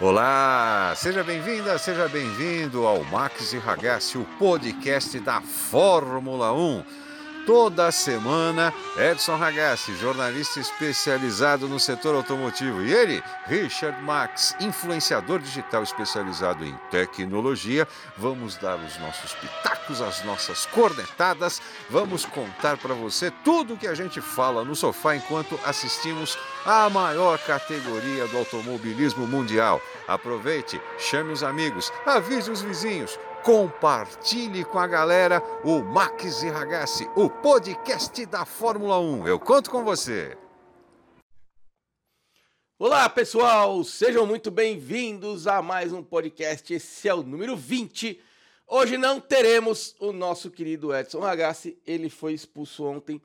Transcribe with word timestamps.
Olá, 0.00 0.92
seja 0.96 1.22
bem-vinda, 1.22 1.78
seja 1.78 2.08
bem-vindo 2.08 2.84
ao 2.84 3.04
Max 3.04 3.52
e 3.52 3.58
Ragazzi, 3.58 4.18
o 4.18 4.24
podcast 4.40 5.20
da 5.20 5.40
Fórmula 5.40 6.52
1. 6.52 6.82
Toda 7.46 7.92
semana, 7.92 8.74
Edson 8.98 9.36
Ragazzi, 9.36 9.94
jornalista 9.94 10.58
especializado 10.58 11.68
no 11.68 11.78
setor 11.78 12.16
automotivo, 12.16 12.82
e 12.82 12.92
ele, 12.92 13.22
Richard 13.46 14.02
Max, 14.02 14.56
influenciador 14.58 15.38
digital 15.38 15.84
especializado 15.84 16.64
em 16.64 16.74
tecnologia. 16.90 17.86
Vamos 18.16 18.56
dar 18.56 18.76
os 18.76 18.98
nossos 18.98 19.32
pitacos, 19.34 20.02
as 20.02 20.24
nossas 20.24 20.66
cornetadas, 20.66 21.62
vamos 21.88 22.24
contar 22.24 22.78
para 22.78 22.94
você 22.94 23.30
tudo 23.44 23.74
o 23.74 23.76
que 23.76 23.86
a 23.86 23.94
gente 23.94 24.20
fala 24.20 24.64
no 24.64 24.74
sofá 24.74 25.14
enquanto 25.14 25.56
assistimos 25.64 26.36
a 26.64 26.88
maior 26.88 27.38
categoria 27.38 28.26
do 28.28 28.38
automobilismo 28.38 29.26
mundial. 29.26 29.80
Aproveite, 30.08 30.80
chame 30.98 31.32
os 31.32 31.42
amigos, 31.42 31.92
avise 32.06 32.50
os 32.50 32.62
vizinhos 32.62 33.18
compartilhe 33.44 34.64
com 34.64 34.78
a 34.78 34.86
galera 34.86 35.42
o 35.62 35.82
Max 35.82 36.42
e 36.42 36.48
Ragazzi, 36.48 37.06
o 37.14 37.28
podcast 37.28 38.24
da 38.24 38.46
Fórmula 38.46 38.98
1. 38.98 39.28
Eu 39.28 39.38
conto 39.38 39.70
com 39.70 39.84
você. 39.84 40.34
Olá, 42.78 43.06
pessoal, 43.06 43.84
sejam 43.84 44.26
muito 44.26 44.50
bem-vindos 44.50 45.46
a 45.46 45.60
mais 45.60 45.92
um 45.92 46.02
podcast. 46.02 46.72
Esse 46.72 47.06
é 47.06 47.14
o 47.14 47.22
número 47.22 47.54
20. 47.54 48.18
Hoje 48.66 48.96
não 48.96 49.20
teremos 49.20 49.94
o 50.00 50.10
nosso 50.10 50.50
querido 50.50 50.94
Edson 50.94 51.20
Ragazzi. 51.20 51.78
Ele 51.86 52.08
foi 52.08 52.32
expulso 52.32 52.86
ontem 52.86 53.20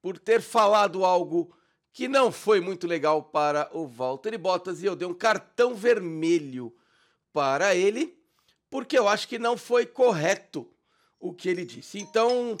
por 0.00 0.18
ter 0.18 0.40
falado 0.40 1.04
algo 1.04 1.54
que 1.98 2.06
não 2.06 2.30
foi 2.30 2.60
muito 2.60 2.86
legal 2.86 3.24
para 3.24 3.68
o 3.76 3.84
Valtteri 3.84 4.38
Bottas 4.38 4.84
e 4.84 4.86
eu 4.86 4.94
dei 4.94 5.08
um 5.08 5.12
cartão 5.12 5.74
vermelho 5.74 6.72
para 7.32 7.74
ele 7.74 8.16
porque 8.70 8.96
eu 8.96 9.08
acho 9.08 9.26
que 9.26 9.36
não 9.36 9.56
foi 9.56 9.84
correto 9.84 10.72
o 11.18 11.34
que 11.34 11.48
ele 11.48 11.64
disse. 11.64 11.98
Então, 11.98 12.56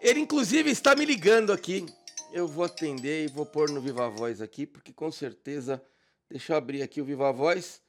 ele 0.00 0.20
inclusive 0.20 0.70
está 0.70 0.94
me 0.94 1.04
ligando 1.04 1.52
aqui. 1.52 1.84
Eu 2.32 2.46
vou 2.46 2.64
atender 2.64 3.24
e 3.24 3.32
vou 3.32 3.44
pôr 3.44 3.68
no 3.70 3.80
Viva 3.80 4.08
Voz 4.08 4.40
aqui, 4.40 4.64
porque 4.64 4.92
com 4.92 5.10
certeza. 5.10 5.82
Deixa 6.30 6.52
eu 6.52 6.56
abrir 6.56 6.80
aqui 6.80 7.00
o 7.00 7.04
Viva 7.04 7.32
Voz. 7.32 7.82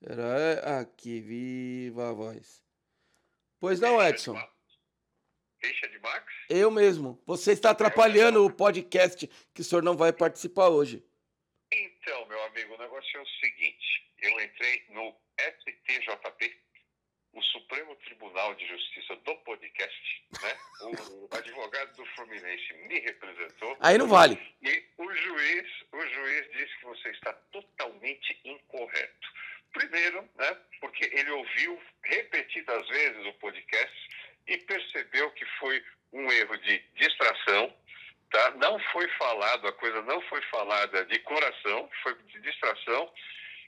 Era 0.00 0.78
aqui, 0.78 1.18
Viva 1.18 2.12
Voz. 2.12 2.62
Pois 3.58 3.80
não, 3.80 4.00
Edson. 4.00 4.38
Richard 5.62 5.98
Max? 6.00 6.32
Eu 6.48 6.70
mesmo. 6.70 7.22
Você 7.26 7.52
está 7.52 7.70
atrapalhando 7.70 8.44
o 8.44 8.52
podcast 8.52 9.26
que 9.54 9.60
o 9.60 9.64
senhor 9.64 9.82
não 9.82 9.96
vai 9.96 10.12
participar 10.12 10.68
hoje. 10.68 11.04
Então, 11.72 12.26
meu 12.26 12.42
amigo, 12.44 12.74
o 12.74 12.78
negócio 12.78 13.18
é 13.18 13.22
o 13.22 13.26
seguinte. 13.40 14.06
Eu 14.22 14.40
entrei 14.40 14.84
no 14.90 15.14
STJP 15.38 16.66
o 17.36 17.42
Supremo 17.42 17.94
Tribunal 17.96 18.54
de 18.54 18.66
Justiça 18.66 19.14
do 19.16 19.34
podcast, 19.36 20.24
né? 20.42 20.58
O 20.80 21.36
advogado 21.36 21.94
do 21.96 22.06
Fluminense 22.14 22.72
me 22.88 22.98
representou. 23.00 23.76
Aí 23.80 23.98
não 23.98 24.08
vale. 24.08 24.40
E 24.62 24.84
o 24.96 25.12
juiz, 25.12 25.66
o 25.92 26.00
juiz 26.00 26.50
disse 26.52 26.78
que 26.78 26.86
você 26.86 27.10
está 27.10 27.34
totalmente 27.52 28.40
incorreto. 28.42 29.28
Primeiro, 29.72 30.22
né? 30.36 30.56
Porque 30.80 31.04
ele 31.12 31.30
ouviu 31.30 31.78
repetidas 32.04 32.88
vezes 32.88 33.26
o 33.26 33.32
podcast 33.34 34.08
e 34.46 34.58
percebeu 34.58 35.30
que 35.32 35.44
foi 35.58 35.82
um 36.12 36.30
erro 36.30 36.56
de 36.58 36.78
distração, 36.94 37.74
tá? 38.30 38.50
Não 38.52 38.78
foi 38.92 39.08
falado, 39.18 39.66
a 39.66 39.72
coisa 39.72 40.02
não 40.02 40.20
foi 40.22 40.40
falada 40.42 41.04
de 41.06 41.18
coração, 41.20 41.90
foi 42.02 42.14
de 42.14 42.40
distração. 42.40 43.12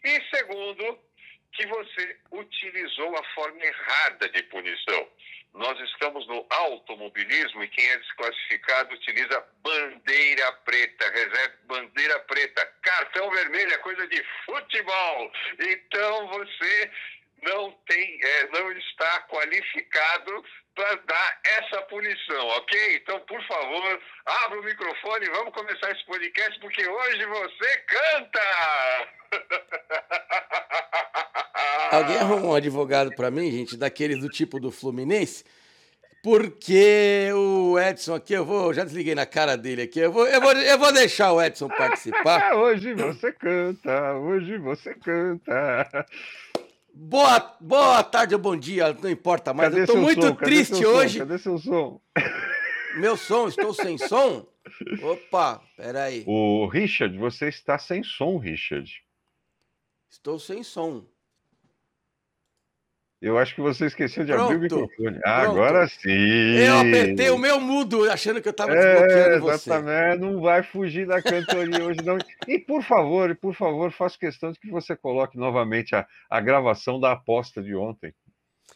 E 0.04 0.20
segundo, 0.34 0.98
que 1.52 1.66
você 1.66 2.16
utilizou 2.32 3.16
a 3.16 3.24
forma 3.34 3.64
errada 3.64 4.28
de 4.28 4.42
punição. 4.44 5.08
Nós 5.54 5.80
estamos 5.90 6.26
no 6.28 6.46
automobilismo 6.50 7.64
e 7.64 7.68
quem 7.68 7.84
é 7.88 7.96
desclassificado 7.98 8.94
utiliza 8.94 9.44
bandeira 9.62 10.52
preta, 10.64 11.10
reserva 11.10 11.56
bandeira 11.64 12.20
preta, 12.20 12.66
cartão 12.82 13.30
vermelho 13.30 13.72
é 13.72 13.78
coisa 13.78 14.06
de 14.06 14.22
futebol. 14.44 15.32
Então 15.58 16.28
você 16.28 16.90
não 17.42 17.72
tem, 17.86 18.20
é, 18.22 18.48
não 18.48 18.70
está 18.72 19.22
qualificado 19.22 20.44
para 20.78 20.94
dar 21.08 21.40
essa 21.44 21.82
punição, 21.82 22.46
ok? 22.56 22.96
Então, 23.02 23.18
por 23.26 23.42
favor, 23.48 24.00
abra 24.24 24.60
o 24.60 24.64
microfone 24.64 25.26
e 25.26 25.30
vamos 25.30 25.52
começar 25.52 25.90
esse 25.90 26.06
podcast 26.06 26.60
porque 26.60 26.86
hoje 26.88 27.26
você 27.26 27.76
canta. 27.78 28.40
Alguém 31.90 32.18
arrumou 32.18 32.52
um 32.52 32.54
advogado 32.54 33.12
para 33.16 33.28
mim, 33.28 33.50
gente, 33.50 33.76
daqueles 33.76 34.20
do 34.20 34.28
tipo 34.28 34.60
do 34.60 34.70
Fluminense? 34.70 35.44
Porque 36.22 37.28
o 37.34 37.76
Edson 37.76 38.14
aqui, 38.14 38.34
eu 38.34 38.44
vou, 38.44 38.72
já 38.72 38.84
desliguei 38.84 39.16
na 39.16 39.26
cara 39.26 39.56
dele 39.56 39.82
aqui, 39.82 39.98
eu 39.98 40.12
vou, 40.12 40.28
eu 40.28 40.40
vou, 40.40 40.52
eu 40.52 40.78
vou 40.78 40.92
deixar 40.92 41.32
o 41.32 41.42
Edson 41.42 41.66
participar. 41.66 42.54
hoje 42.58 42.94
você 42.94 43.32
canta, 43.32 44.14
hoje 44.14 44.58
você 44.58 44.94
canta. 44.94 46.06
Boa, 47.00 47.56
boa 47.60 48.02
tarde 48.02 48.34
ou 48.34 48.40
bom 48.40 48.56
dia, 48.56 48.92
não 48.92 49.08
importa 49.08 49.54
mais. 49.54 49.70
Cadê 49.70 49.82
eu 49.82 49.86
tô 49.86 49.96
muito 49.98 50.26
som? 50.26 50.34
triste 50.34 50.84
hoje. 50.84 51.20
Cadê 51.20 51.38
seu 51.38 51.56
som? 51.56 52.00
Meu 52.96 53.16
som, 53.16 53.46
estou 53.46 53.72
sem 53.72 53.96
som? 53.96 54.44
Opa, 55.00 55.62
peraí. 55.76 56.24
O 56.26 56.66
Richard, 56.66 57.16
você 57.16 57.48
está 57.48 57.78
sem 57.78 58.02
som, 58.02 58.36
Richard. 58.36 58.92
Estou 60.10 60.40
sem 60.40 60.64
som. 60.64 61.06
Eu 63.20 63.36
acho 63.36 63.52
que 63.56 63.60
você 63.60 63.86
esqueceu 63.86 64.24
de 64.24 64.32
Pronto, 64.32 64.52
abrir 64.52 64.72
o 64.72 64.80
microfone. 64.80 65.18
Ah, 65.24 65.42
agora 65.42 65.88
sim. 65.88 66.08
Eu 66.56 66.78
apertei 66.78 67.30
o 67.30 67.38
meu 67.38 67.58
mudo, 67.60 68.08
achando 68.08 68.40
que 68.40 68.46
eu 68.46 68.52
estava 68.52 68.72
É, 68.72 68.76
desbloqueando 68.94 69.40
você. 69.44 69.54
exatamente. 69.70 70.20
Não 70.20 70.40
vai 70.40 70.62
fugir 70.62 71.04
da 71.04 71.20
cantoria 71.20 71.84
hoje, 71.84 71.98
não. 72.04 72.16
E 72.46 72.60
por 72.60 72.80
favor, 72.84 73.34
por 73.34 73.54
favor, 73.54 73.90
faço 73.90 74.16
questão 74.18 74.52
de 74.52 74.60
que 74.60 74.70
você 74.70 74.94
coloque 74.94 75.36
novamente 75.36 75.96
a, 75.96 76.06
a 76.30 76.40
gravação 76.40 77.00
da 77.00 77.10
aposta 77.10 77.60
de 77.60 77.74
ontem. 77.74 78.14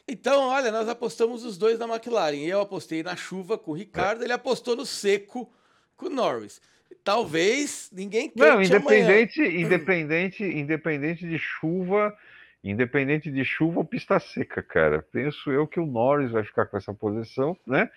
Então, 0.08 0.48
olha, 0.48 0.72
nós 0.72 0.88
apostamos 0.88 1.44
os 1.44 1.56
dois 1.56 1.78
na 1.78 1.86
McLaren. 1.86 2.38
Eu 2.44 2.60
apostei 2.62 3.00
na 3.04 3.14
chuva 3.14 3.56
com 3.56 3.70
o 3.70 3.74
Ricardo, 3.74 4.24
ele 4.24 4.32
apostou 4.32 4.74
no 4.74 4.84
seco 4.84 5.48
com 5.96 6.06
o 6.06 6.10
Norris. 6.10 6.60
Talvez 7.04 7.88
ninguém 7.92 8.28
cante 8.28 8.40
Não, 8.40 8.52
amanhã. 8.54 8.66
independente, 8.66 9.40
independente, 9.40 10.44
independente 10.44 11.28
de 11.28 11.38
chuva, 11.38 12.12
independente 12.62 13.30
de 13.30 13.44
chuva 13.44 13.80
ou 13.80 13.84
pista 13.84 14.18
seca, 14.20 14.62
cara. 14.62 15.02
Penso 15.12 15.50
eu 15.50 15.66
que 15.66 15.80
o 15.80 15.86
Norris 15.86 16.30
vai 16.30 16.44
ficar 16.44 16.66
com 16.66 16.76
essa 16.76 16.94
posição, 16.94 17.56
né? 17.66 17.90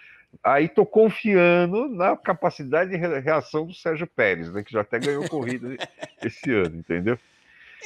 Aí 0.43 0.67
tô 0.67 0.85
confiando 0.85 1.87
na 1.87 2.17
capacidade 2.17 2.91
de 2.91 2.97
re- 2.97 3.19
reação 3.19 3.65
do 3.65 3.73
Sérgio 3.73 4.07
Pérez, 4.07 4.51
né? 4.51 4.63
Que 4.63 4.71
já 4.73 4.81
até 4.81 4.99
ganhou 4.99 5.27
corrida 5.29 5.77
esse 6.23 6.51
ano, 6.51 6.77
entendeu? 6.77 7.17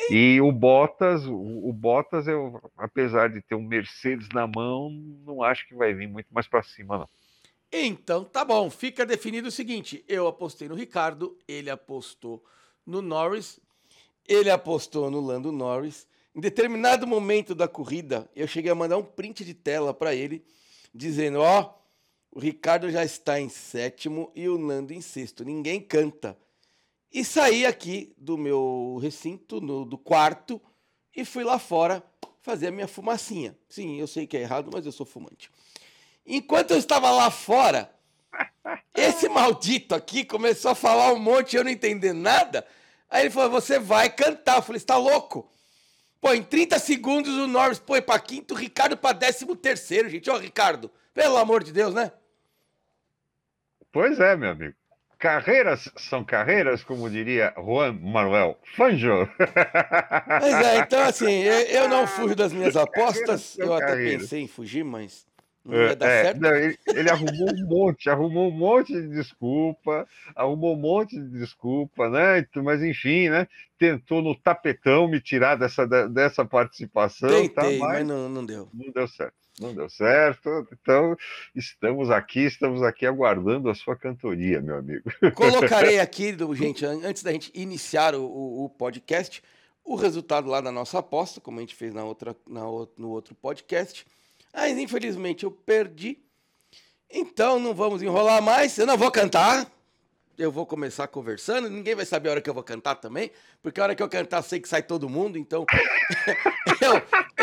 E 0.10 0.40
o 0.42 0.52
Bottas, 0.52 1.26
o, 1.26 1.70
o 1.70 1.74
Bottas, 1.74 2.28
eu, 2.28 2.62
apesar 2.78 3.30
de 3.30 3.42
ter 3.42 3.56
um 3.56 3.62
Mercedes 3.62 4.30
na 4.34 4.48
mão, 4.48 4.90
não 5.26 5.44
acho 5.44 5.68
que 5.68 5.76
vai 5.76 5.94
vir 5.94 6.08
muito 6.08 6.28
mais 6.32 6.48
para 6.48 6.64
cima, 6.64 7.00
não. 7.00 7.10
Então, 7.72 8.24
tá 8.24 8.44
bom. 8.44 8.70
Fica 8.70 9.06
definido 9.06 9.50
o 9.50 9.52
seguinte: 9.52 10.04
eu 10.08 10.28
apostei 10.28 10.68
no 10.68 10.74
Ricardo, 10.76 11.38
ele 11.48 11.70
apostou 11.70 12.44
no 12.86 13.02
Norris, 13.02 13.60
ele 14.28 14.50
apostou 14.50 15.12
no 15.12 15.20
Lando 15.20 15.52
Norris. 15.52 16.08
Em 16.36 16.40
determinado 16.40 17.08
momento 17.08 17.56
da 17.56 17.68
corrida, 17.68 18.30
eu 18.36 18.48
cheguei 18.48 18.72
a 18.72 18.76
mandar 18.76 18.98
um 18.98 19.04
print 19.04 19.44
de 19.44 19.54
tela 19.54 19.94
para 19.94 20.14
ele, 20.14 20.44
dizendo: 20.94 21.40
Ó, 21.42 21.74
o 22.32 22.40
Ricardo 22.40 22.90
já 22.92 23.04
está 23.04 23.40
em 23.40 23.50
sétimo 23.50 24.32
e 24.36 24.48
o 24.48 24.56
Lando 24.58 24.94
em 24.94 25.02
sexto. 25.02 25.44
Ninguém 25.44 25.82
canta. 25.82 26.38
E 27.12 27.26
saí 27.26 27.66
aqui 27.66 28.14
do 28.18 28.38
meu 28.38 29.00
recinto, 29.02 29.60
no- 29.60 29.84
do 29.84 29.98
quarto, 29.98 30.62
e 31.16 31.26
fui 31.26 31.44
lá 31.44 31.58
fora 31.58 32.04
fazer 32.42 32.68
a 32.68 32.72
minha 32.72 32.88
fumacinha. 32.88 33.58
Sim, 33.68 34.00
eu 34.00 34.06
sei 34.08 34.28
que 34.28 34.38
é 34.38 34.42
errado, 34.42 34.70
mas 34.72 34.86
eu 34.86 34.92
sou 34.92 35.06
fumante. 35.08 35.50
Enquanto 36.26 36.72
eu 36.72 36.78
estava 36.78 37.10
lá 37.10 37.32
fora, 37.32 37.92
esse 38.94 39.28
maldito 39.28 39.96
aqui 39.96 40.24
começou 40.24 40.72
a 40.72 40.76
falar 40.76 41.12
um 41.12 41.20
monte, 41.20 41.56
eu 41.56 41.64
não 41.64 41.72
entendendo 41.72 42.20
nada. 42.20 42.66
Aí 43.10 43.24
ele 43.24 43.32
falou: 43.32 43.50
Você 43.50 43.80
vai 43.80 44.10
cantar. 44.12 44.58
Eu 44.58 44.62
falei: 44.62 44.80
Você 44.80 44.86
tá 44.86 44.98
louco? 44.98 45.50
Pô, 46.22 46.34
em 46.34 46.44
30 46.44 46.78
segundos 46.80 47.34
o 47.36 47.48
Norris 47.48 47.82
foi 47.86 48.02
para 48.02 48.20
quinto, 48.20 48.54
o 48.54 48.58
Ricardo 48.58 48.98
para 48.98 49.18
décimo 49.18 49.56
terceiro, 49.56 50.10
gente. 50.10 50.30
Ó, 50.30 50.38
Ricardo, 50.38 50.92
pelo 51.14 51.38
amor 51.38 51.64
de 51.64 51.72
Deus, 51.72 51.94
né? 51.94 52.12
Pois 53.92 54.20
é, 54.20 54.36
meu 54.36 54.52
amigo. 54.52 54.76
Carreiras 55.18 55.92
são 55.98 56.24
carreiras, 56.24 56.82
como 56.82 57.10
diria 57.10 57.54
Juan 57.58 57.94
Manuel 57.94 58.58
Fangio. 58.76 59.30
Pois 60.40 60.54
é, 60.54 60.78
então 60.78 61.04
assim, 61.04 61.42
eu, 61.44 61.90
não 61.90 62.08
fujo 62.08 62.36
das 62.36 62.54
minhas 62.54 62.78
apostas. 62.78 63.58
Eu 63.58 63.74
até 63.74 63.88
carreiras. 63.88 64.22
pensei 64.22 64.42
em 64.42 64.48
fugir, 64.48 64.84
mas 64.86 65.28
Não 65.70 65.78
ia 65.78 65.96
dar 65.96 66.08
É, 66.10 66.24
certo? 66.24 66.42
não, 66.42 66.56
ele, 66.56 66.78
ele 66.88 67.10
arrumou 67.10 67.50
um 67.54 67.66
monte, 67.68 68.10
arrumou 68.10 68.48
um 68.50 68.52
monte 68.52 68.94
de 68.94 69.08
desculpa, 69.10 70.08
arrumou 70.36 70.76
um 70.76 70.80
monte 70.80 71.20
de 71.20 71.30
desculpa, 71.40 72.10
né? 72.10 72.46
Mas 72.58 72.84
enfim, 72.84 73.30
né? 73.30 73.48
Tentou 73.78 74.22
no 74.22 74.36
tapetão 74.36 75.08
me 75.08 75.22
tirar 75.22 75.56
dessa, 75.56 75.86
dessa 76.10 76.44
participação, 76.46 77.30
tá? 77.50 77.62
Tentei, 77.62 77.80
Mas 77.80 78.00
mas 78.00 78.08
não, 78.08 78.28
não 78.30 78.46
deu. 78.46 78.68
não 78.74 78.92
deu 78.92 79.08
certo. 79.08 79.34
Não 79.60 79.74
deu 79.74 79.90
certo. 79.90 80.66
Então, 80.72 81.18
estamos 81.54 82.10
aqui, 82.10 82.40
estamos 82.46 82.82
aqui 82.82 83.06
aguardando 83.06 83.70
a 83.70 83.76
sua 83.76 83.96
cantoria, 83.96 84.62
meu 84.62 84.78
amigo. 84.78 85.04
Colocarei 85.36 86.00
aqui, 86.00 86.36
gente, 86.56 86.86
an- 86.86 87.02
antes 87.04 87.24
da 87.24 87.32
gente 87.34 87.52
iniciar 87.54 88.16
o, 88.16 88.24
o- 88.24 88.70
podcast, 88.70 89.44
o 89.84 89.96
resultado 89.96 90.48
lá 90.48 90.62
da 90.62 90.72
nossa 90.72 91.00
aposta, 91.00 91.42
como 91.42 91.58
a 91.58 91.62
gente 91.62 91.76
fez 91.76 91.94
na 91.94 92.06
outra, 92.06 92.36
na 92.48 92.62
no 92.98 93.10
outro 93.10 93.36
podcast. 93.36 94.06
Mas 94.54 94.78
infelizmente 94.78 95.44
eu 95.44 95.52
perdi. 95.52 96.20
Então 97.10 97.60
não 97.60 97.74
vamos 97.74 98.02
enrolar 98.02 98.42
mais. 98.42 98.78
Eu 98.78 98.86
não 98.86 98.98
vou 98.98 99.12
cantar. 99.12 99.70
Eu 100.40 100.54
vou 100.54 100.66
começar 100.66 101.06
conversando. 101.08 101.70
Ninguém 101.70 101.94
vai 101.96 102.06
saber 102.06 102.30
a 102.30 102.32
hora 102.32 102.42
que 102.42 102.50
eu 102.50 102.54
vou 102.54 102.64
cantar 102.64 102.96
também. 102.96 103.30
Porque 103.62 103.78
a 103.82 103.84
hora 103.84 103.94
que 103.94 104.02
eu 104.02 104.08
cantar, 104.08 104.42
sei 104.42 104.62
que 104.62 104.70
sai 104.70 104.82
todo 104.82 105.10
mundo. 105.10 105.38
Então 105.38 105.66
eu, 106.80 106.94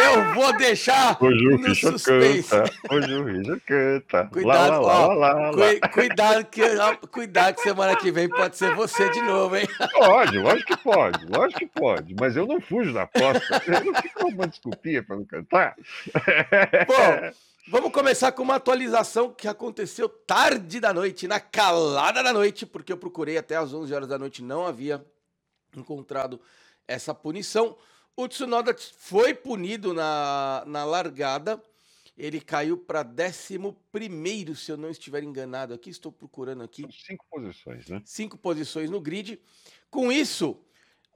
eu 0.02 0.34
vou 0.34 0.56
deixar 0.56 1.22
Hoje 1.22 1.46
o 1.46 1.74
suspense. 1.74 2.48
canta. 2.48 2.72
Hoje 2.90 3.14
o 3.14 3.22
Richard 3.24 3.60
canta. 3.66 4.24
Cuidado, 4.32 4.80
lá, 4.82 5.06
lá, 5.08 5.14
lá, 5.14 5.32
lá. 5.34 5.52
Cui- 5.52 5.80
cuidado, 5.92 6.44
que, 6.46 6.62
cuidado 7.08 7.54
que 7.56 7.60
semana 7.60 7.94
que 7.96 8.10
vem 8.10 8.30
pode 8.30 8.56
ser 8.56 8.74
você 8.74 9.10
de 9.10 9.20
novo, 9.20 9.56
hein? 9.58 9.68
Pode, 9.92 10.38
lógico 10.38 10.76
que 10.76 10.82
pode, 10.82 11.26
lógico 11.26 11.58
que 11.60 11.66
pode, 11.66 12.14
mas 12.18 12.34
eu 12.36 12.46
não 12.46 12.60
fujo 12.60 12.92
da 12.94 13.02
aposta. 13.02 13.62
Eu 13.66 13.84
não 13.84 13.94
fico 14.00 14.28
uma 14.28 14.46
desculpinha 14.46 15.02
para 15.02 15.16
não 15.16 15.24
cantar. 15.24 15.74
Bom, 16.86 17.30
vamos 17.68 17.92
começar 17.92 18.32
com 18.32 18.42
uma 18.42 18.56
atualização 18.56 19.32
que 19.32 19.48
aconteceu 19.48 20.08
tarde 20.08 20.80
da 20.80 20.92
noite, 20.92 21.26
na 21.26 21.40
calada 21.40 22.22
da 22.22 22.32
noite, 22.32 22.64
porque 22.64 22.92
eu 22.92 22.96
procurei 22.96 23.36
até 23.36 23.56
às 23.56 23.72
11 23.72 23.92
horas 23.92 24.08
da 24.08 24.18
noite, 24.18 24.42
não 24.42 24.66
havia 24.66 25.04
encontrado 25.76 26.40
essa 26.86 27.14
punição. 27.14 27.76
O 28.16 28.28
Tsunoda 28.28 28.74
foi 28.98 29.34
punido 29.34 29.92
na, 29.92 30.62
na 30.66 30.84
largada. 30.84 31.62
Ele 32.16 32.40
caiu 32.40 32.78
para 32.78 33.02
11, 33.02 34.56
se 34.56 34.72
eu 34.72 34.76
não 34.76 34.88
estiver 34.88 35.22
enganado 35.22 35.74
aqui. 35.74 35.90
Estou 35.90 36.10
procurando 36.10 36.62
aqui. 36.62 36.82
São 36.82 36.90
cinco 36.90 37.26
posições, 37.30 37.88
né? 37.88 38.02
cinco 38.06 38.38
posições 38.38 38.88
no 38.88 39.00
grid. 39.00 39.38
Com 39.90 40.10
isso, 40.10 40.58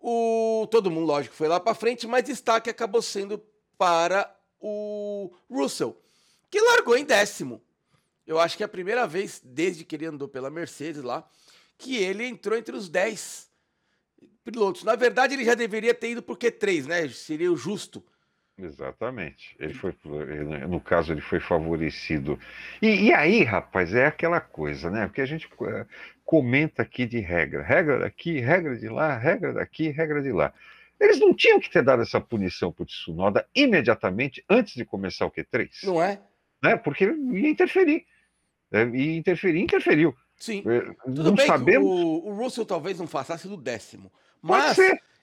o 0.02 0.66
todo 0.70 0.90
mundo, 0.90 1.06
lógico, 1.06 1.34
foi 1.34 1.48
lá 1.48 1.58
para 1.58 1.74
frente, 1.74 2.06
mas 2.06 2.24
destaque 2.24 2.68
acabou 2.68 3.00
sendo 3.00 3.42
para 3.78 4.30
o 4.60 5.32
Russell, 5.50 5.98
que 6.50 6.60
largou 6.60 6.96
em 6.96 7.04
décimo. 7.04 7.62
Eu 8.26 8.38
acho 8.38 8.56
que 8.56 8.62
é 8.62 8.66
a 8.66 8.68
primeira 8.68 9.06
vez, 9.06 9.40
desde 9.44 9.84
que 9.84 9.96
ele 9.96 10.06
andou 10.06 10.28
pela 10.28 10.50
Mercedes 10.50 11.02
lá, 11.02 11.28
que 11.78 11.96
ele 11.96 12.24
entrou 12.24 12.56
entre 12.56 12.76
os 12.76 12.88
10 12.88 13.50
pilotos. 14.44 14.84
Na 14.84 14.96
verdade, 14.96 15.34
ele 15.34 15.44
já 15.44 15.54
deveria 15.54 15.94
ter 15.94 16.10
ido 16.10 16.22
por 16.22 16.36
Q3, 16.36 16.86
né? 16.86 17.08
Seria 17.08 17.50
o 17.50 17.56
justo. 17.56 18.04
Exatamente. 18.58 19.56
Ele 19.58 19.72
foi, 19.72 19.94
no 20.68 20.80
caso, 20.80 21.12
ele 21.12 21.22
foi 21.22 21.40
favorecido. 21.40 22.38
E, 22.82 23.06
e 23.06 23.12
aí, 23.12 23.42
rapaz, 23.42 23.94
é 23.94 24.06
aquela 24.06 24.40
coisa, 24.40 24.90
né? 24.90 25.06
Porque 25.06 25.22
a 25.22 25.26
gente 25.26 25.48
eh, 25.62 25.86
comenta 26.24 26.82
aqui 26.82 27.06
de 27.06 27.18
regra. 27.20 27.62
Regra 27.62 27.98
daqui, 28.00 28.38
regra 28.38 28.76
de 28.76 28.88
lá, 28.88 29.16
regra 29.16 29.54
daqui, 29.54 29.88
regra 29.88 30.22
de 30.22 30.30
lá. 30.30 30.52
Eles 31.00 31.18
não 31.18 31.34
tinham 31.34 31.58
que 31.58 31.70
ter 31.70 31.82
dado 31.82 32.02
essa 32.02 32.20
punição 32.20 32.70
para 32.70 32.82
o 32.82 32.86
Tsunoda 32.86 33.46
imediatamente 33.54 34.44
antes 34.48 34.74
de 34.74 34.84
começar 34.84 35.24
o 35.24 35.30
Q3, 35.30 35.70
Não 35.84 36.02
é? 36.02 36.20
Né? 36.62 36.76
Porque 36.76 37.04
ia 37.04 37.48
interferir. 37.48 38.04
É, 38.72 38.84
E 38.84 39.16
interferir, 39.16 39.60
interferiu. 39.60 40.14
Sim. 40.36 40.62
É, 40.66 40.94
Tudo 41.04 41.24
não 41.24 41.34
bem 41.34 41.46
sabemos. 41.46 41.86
o, 41.88 42.28
o 42.28 42.32
Russell 42.34 42.64
talvez 42.64 42.98
não 42.98 43.06
passasse 43.06 43.46
do 43.48 43.56
décimo. 43.56 44.10
Mas. 44.40 44.76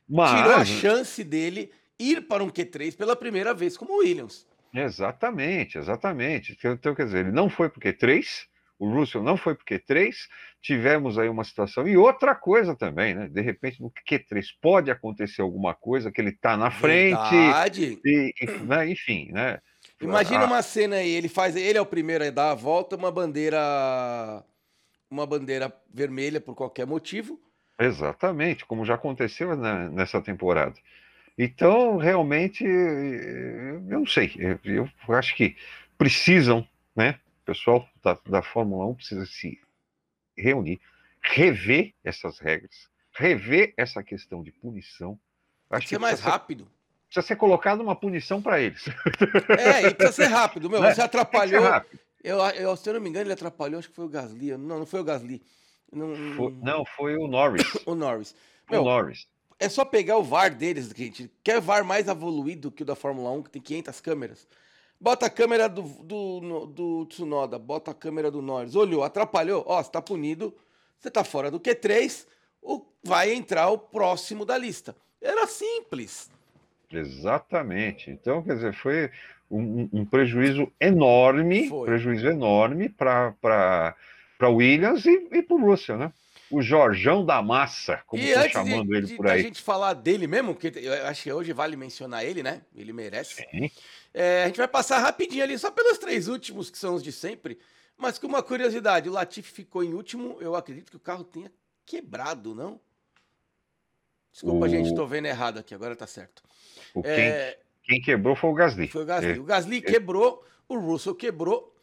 Mas, 0.10 0.32
tirou 0.32 0.56
a 0.56 0.66
chance 0.66 1.24
dele 1.24 1.72
ir 2.00 2.28
para 2.28 2.44
um 2.44 2.50
Q3 2.50 2.96
pela 2.96 3.16
primeira 3.16 3.54
vez, 3.54 3.76
como 3.76 3.94
o 3.94 3.98
Williams. 3.98 4.48
Exatamente, 4.74 5.78
exatamente. 5.78 6.54
Então, 6.58 6.72
então, 6.74 6.96
quer 6.96 7.06
dizer, 7.06 7.20
ele 7.26 7.32
não 7.32 7.50
foi 7.50 7.70
porque 7.70 7.92
três, 7.92 8.48
o 8.80 8.90
Russell 8.90 9.24
não 9.24 9.36
foi 9.36 9.56
porque 9.56 9.80
três, 9.80 10.28
tivemos 10.62 11.18
aí 11.18 11.28
uma 11.28 11.44
situação. 11.44 11.88
E 11.88 11.98
outra 11.98 12.36
coisa 12.36 12.76
também, 12.76 13.16
né? 13.16 13.28
De 13.28 13.42
repente, 13.42 13.82
no 13.82 13.92
Q3 13.92 14.46
pode 14.62 14.92
acontecer 14.92 15.42
alguma 15.42 15.74
coisa 15.74 16.12
que 16.12 16.22
ele 16.22 16.30
está 16.30 16.56
na 16.56 16.72
frente, 16.72 17.32
Verdade. 17.32 18.00
e, 18.06 18.34
e, 18.42 18.46
né, 18.64 18.90
enfim, 18.90 19.30
né? 19.32 19.60
Imagina 20.00 20.44
Ah, 20.44 20.48
uma 20.48 20.62
cena 20.62 20.98
aí, 20.98 21.10
ele 21.10 21.28
faz, 21.28 21.56
ele 21.56 21.78
é 21.78 21.82
o 21.82 21.86
primeiro 21.86 22.24
a 22.24 22.30
dar 22.30 22.52
a 22.52 22.56
volta, 22.56 22.96
uma 22.96 23.12
bandeira 23.12 24.44
uma 25.10 25.26
bandeira 25.26 25.74
vermelha 25.92 26.40
por 26.40 26.54
qualquer 26.54 26.86
motivo. 26.86 27.40
Exatamente, 27.80 28.66
como 28.66 28.86
já 28.86 28.96
aconteceu 28.96 29.56
na- 29.56 29.90
nessa 29.90 30.22
temporada. 30.22 30.76
Então, 31.38 31.98
realmente, 31.98 32.66
eh, 32.66 33.76
eu 33.90 34.00
não 34.00 34.06
sei, 34.08 34.36
eu, 34.66 34.90
acho 35.16 35.36
que 35.36 35.56
precisam, 35.98 36.68
né? 36.96 37.20
O 37.44 37.46
pessoal 37.46 37.88
da, 38.04 38.18
da 38.28 38.42
Fórmula 38.42 38.86
1 38.88 38.96
precisa 38.96 39.26
se 39.26 39.60
reunir, 40.36 40.82
rever 41.22 41.94
essas 42.04 42.40
regras, 42.40 42.90
rever 43.14 43.74
essa 43.78 44.04
questão 44.04 44.44
de 44.44 44.52
punição. 44.52 45.14
Tem 45.70 45.78
Acho 45.78 45.88
que 45.88 45.90
ser 45.96 46.00
mais 46.00 46.20
rápido. 46.20 46.68
Precisa 47.18 47.28
ser 47.28 47.36
colocada 47.36 47.82
uma 47.82 47.96
punição 47.96 48.42
para 48.42 48.60
eles. 48.62 48.86
É, 49.58 49.88
e 49.88 49.94
precisa 49.94 50.12
ser 50.24 50.28
rápido. 50.32 50.70
Meu, 50.70 50.82
Né? 50.82 50.94
você 50.94 51.02
atrapalhou. 51.02 51.64
Eu, 52.24 52.40
eu, 52.40 52.76
se 52.76 52.90
eu 52.90 52.94
não 52.94 53.02
me 53.02 53.10
engano, 53.10 53.26
ele 53.26 53.34
atrapalhou, 53.34 53.80
acho 53.80 53.90
que 53.90 53.96
foi 53.96 54.06
o 54.06 54.10
Gasly. 54.10 54.52
Não, 54.58 54.80
não 54.80 54.86
foi 54.86 55.00
o 55.00 55.04
Gasly. 55.04 55.42
Não, 55.92 56.36
Foi- 56.36 56.54
não, 56.62 56.86
foi 56.86 57.16
o 57.18 57.28
Norris. 57.28 57.64
o 57.86 57.96
Norris. 57.96 58.36
Meu, 58.70 58.82
o 58.82 58.86
Norris. 58.86 59.28
É 59.60 59.70
só 59.70 59.84
pegar 59.86 60.18
o 60.18 60.24
VAR 60.24 60.54
deles, 60.54 60.90
gente. 60.96 61.32
Quer 61.44 61.60
VAR 61.62 61.84
mais 61.86 62.08
evoluído 62.08 62.70
que 62.72 62.84
o 62.84 62.86
da 62.86 62.96
Fórmula 62.96 63.32
1, 63.32 63.44
que 63.44 63.50
tem 63.52 63.62
500 63.62 64.02
câmeras? 64.02 64.48
Bota 65.00 65.28
a 65.28 65.30
câmera 65.30 65.70
do, 65.70 65.82
do, 65.82 66.40
no- 66.42 66.66
do 66.68 67.06
Tsunoda, 67.06 67.58
bota 67.58 67.92
a 67.92 67.94
câmera 67.94 68.30
do 68.30 68.42
Norris. 68.42 68.76
Olhou, 68.76 69.04
atrapalhou, 69.04 69.64
ó, 69.66 69.82
você 69.82 69.90
tá 69.92 70.02
punido, 70.02 70.54
você 71.00 71.10
tá 71.10 71.24
fora 71.24 71.50
do 71.50 71.60
Q3, 71.60 72.26
o, 72.62 72.84
vai 73.04 73.32
entrar 73.34 73.70
o 73.70 73.78
próximo 73.78 74.44
da 74.44 74.58
lista. 74.58 74.96
Era 75.22 75.48
simples. 75.48 76.30
Exatamente. 76.92 78.10
Então, 78.10 78.42
quer 78.42 78.56
dizer, 78.56 78.74
foi 78.74 79.10
um, 79.50 79.90
um- 79.92 80.06
prejuízo 80.06 80.72
enorme, 80.80 81.68
Foi. 81.70 81.88
prejuízo 81.88 82.28
enorme 82.28 82.90
para 82.90 83.96
Williams 84.44 85.06
e, 85.06 85.28
e 85.32 85.42
para 85.42 85.56
o 85.56 85.60
Russell, 85.66 85.98
né? 85.98 86.14
O 86.50 86.62
Jorjão 86.62 87.26
da 87.26 87.42
Massa, 87.42 88.02
como 88.08 88.24
estão 88.24 88.42
antes 88.42 88.52
de, 88.64 88.70
chamando 88.70 88.96
ele 88.96 89.08
de- 89.08 89.16
por 89.16 89.28
aí. 89.28 89.42
gente 89.42 89.62
falar 89.62 89.94
dele 89.94 90.28
mesmo, 90.28 90.54
porque 90.56 90.80
eu 90.80 91.06
acho 91.08 91.24
que 91.24 91.34
hoje 91.34 91.52
vale 91.52 91.76
mencionar 91.76 92.24
ele, 92.24 92.42
né? 92.42 92.62
Ele 92.74 92.94
merece. 92.94 93.46
É, 94.14 94.44
a 94.44 94.48
gente 94.48 94.58
vai 94.58 94.68
passar 94.68 95.00
rapidinho 95.00 95.44
ali, 95.44 95.58
só 95.58 95.70
pelos 95.70 95.98
três 95.98 96.30
últimos, 96.30 96.70
que 96.70 96.78
são 96.78 96.96
os 96.96 97.04
de 97.04 97.12
sempre. 97.12 97.60
Mas 97.98 98.18
com 98.18 98.28
uma 98.28 98.42
curiosidade, 98.44 99.10
o 99.10 99.12
Latifi 99.12 99.52
ficou 99.52 99.84
em 99.84 99.94
último, 99.94 100.38
eu 100.40 100.56
acredito 100.56 100.90
que 100.90 100.96
o 100.98 101.02
carro 101.02 101.24
tenha 101.24 101.52
quebrado, 101.86 102.56
não? 102.56 102.80
Desculpa, 104.38 104.66
O- 104.68 104.70
gente, 104.70 104.94
tô 104.94 105.08
vendo 105.08 105.26
errado 105.26 105.58
aqui, 105.58 105.74
agora 105.74 105.96
tá 105.96 106.06
certo. 106.06 106.44
O 106.94 107.02
quem, 107.02 107.12
É, 107.12 107.58
quem 107.84 108.00
quebrou 108.00 108.36
foi 108.36 108.52
o 108.52 108.54
Gasly. 108.54 108.88
foi 108.88 109.02
o 109.02 109.06
Gasly. 109.06 109.32
É. 109.32 109.40
O 109.40 109.44
Gasly 109.44 109.82
quebrou, 109.82 110.46
o 110.70 110.78
Russell 110.78 111.16
quebrou. 111.16 111.74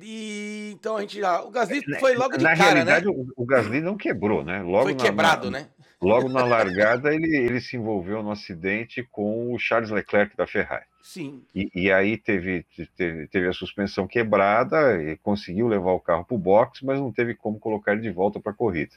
E 0.00 0.70
então 0.74 0.96
a 0.96 1.02
gente 1.02 1.20
já. 1.20 1.42
O 1.42 1.50
Gasly 1.50 1.80
foi 2.00 2.16
logo 2.16 2.36
de 2.36 2.42
Na 2.42 2.56
cara, 2.56 2.70
realidade, 2.82 3.06
né? 3.06 3.12
o, 3.12 3.42
o 3.42 3.46
Gasly 3.46 3.80
não 3.80 3.96
quebrou, 3.96 4.42
né? 4.42 4.62
Logo 4.62 4.84
Foi 4.84 4.94
na- 4.94 5.04
quebrado, 5.04 5.50
na- 5.50 5.60
né? 5.60 5.68
Logo 6.00 6.28
na 6.28 6.42
largada, 6.44 7.14
ele, 7.14 7.36
ele 7.36 7.60
se 7.60 7.76
envolveu 7.76 8.20
no 8.20 8.32
acidente 8.32 9.04
com 9.12 9.52
o 9.54 9.58
Charles 9.58 9.90
Leclerc 9.90 10.36
da 10.36 10.46
Ferrari. 10.46 10.86
Sim. 11.04 11.44
E, 11.54 11.70
e 11.74 11.92
aí 11.92 12.16
teve, 12.16 12.64
teve, 12.96 13.28
teve 13.28 13.46
a 13.48 13.52
suspensão 13.52 14.06
quebrada, 14.08 15.00
e 15.02 15.16
conseguiu 15.18 15.68
levar 15.68 15.92
o 15.92 16.00
carro 16.00 16.24
para 16.24 16.34
o 16.34 16.38
box, 16.38 16.84
mas 16.84 16.98
não 16.98 17.12
teve 17.12 17.34
como 17.36 17.60
colocar 17.60 17.92
ele 17.92 18.00
de 18.00 18.10
volta 18.10 18.40
para 18.40 18.50
a 18.50 18.54
corrida. 18.54 18.92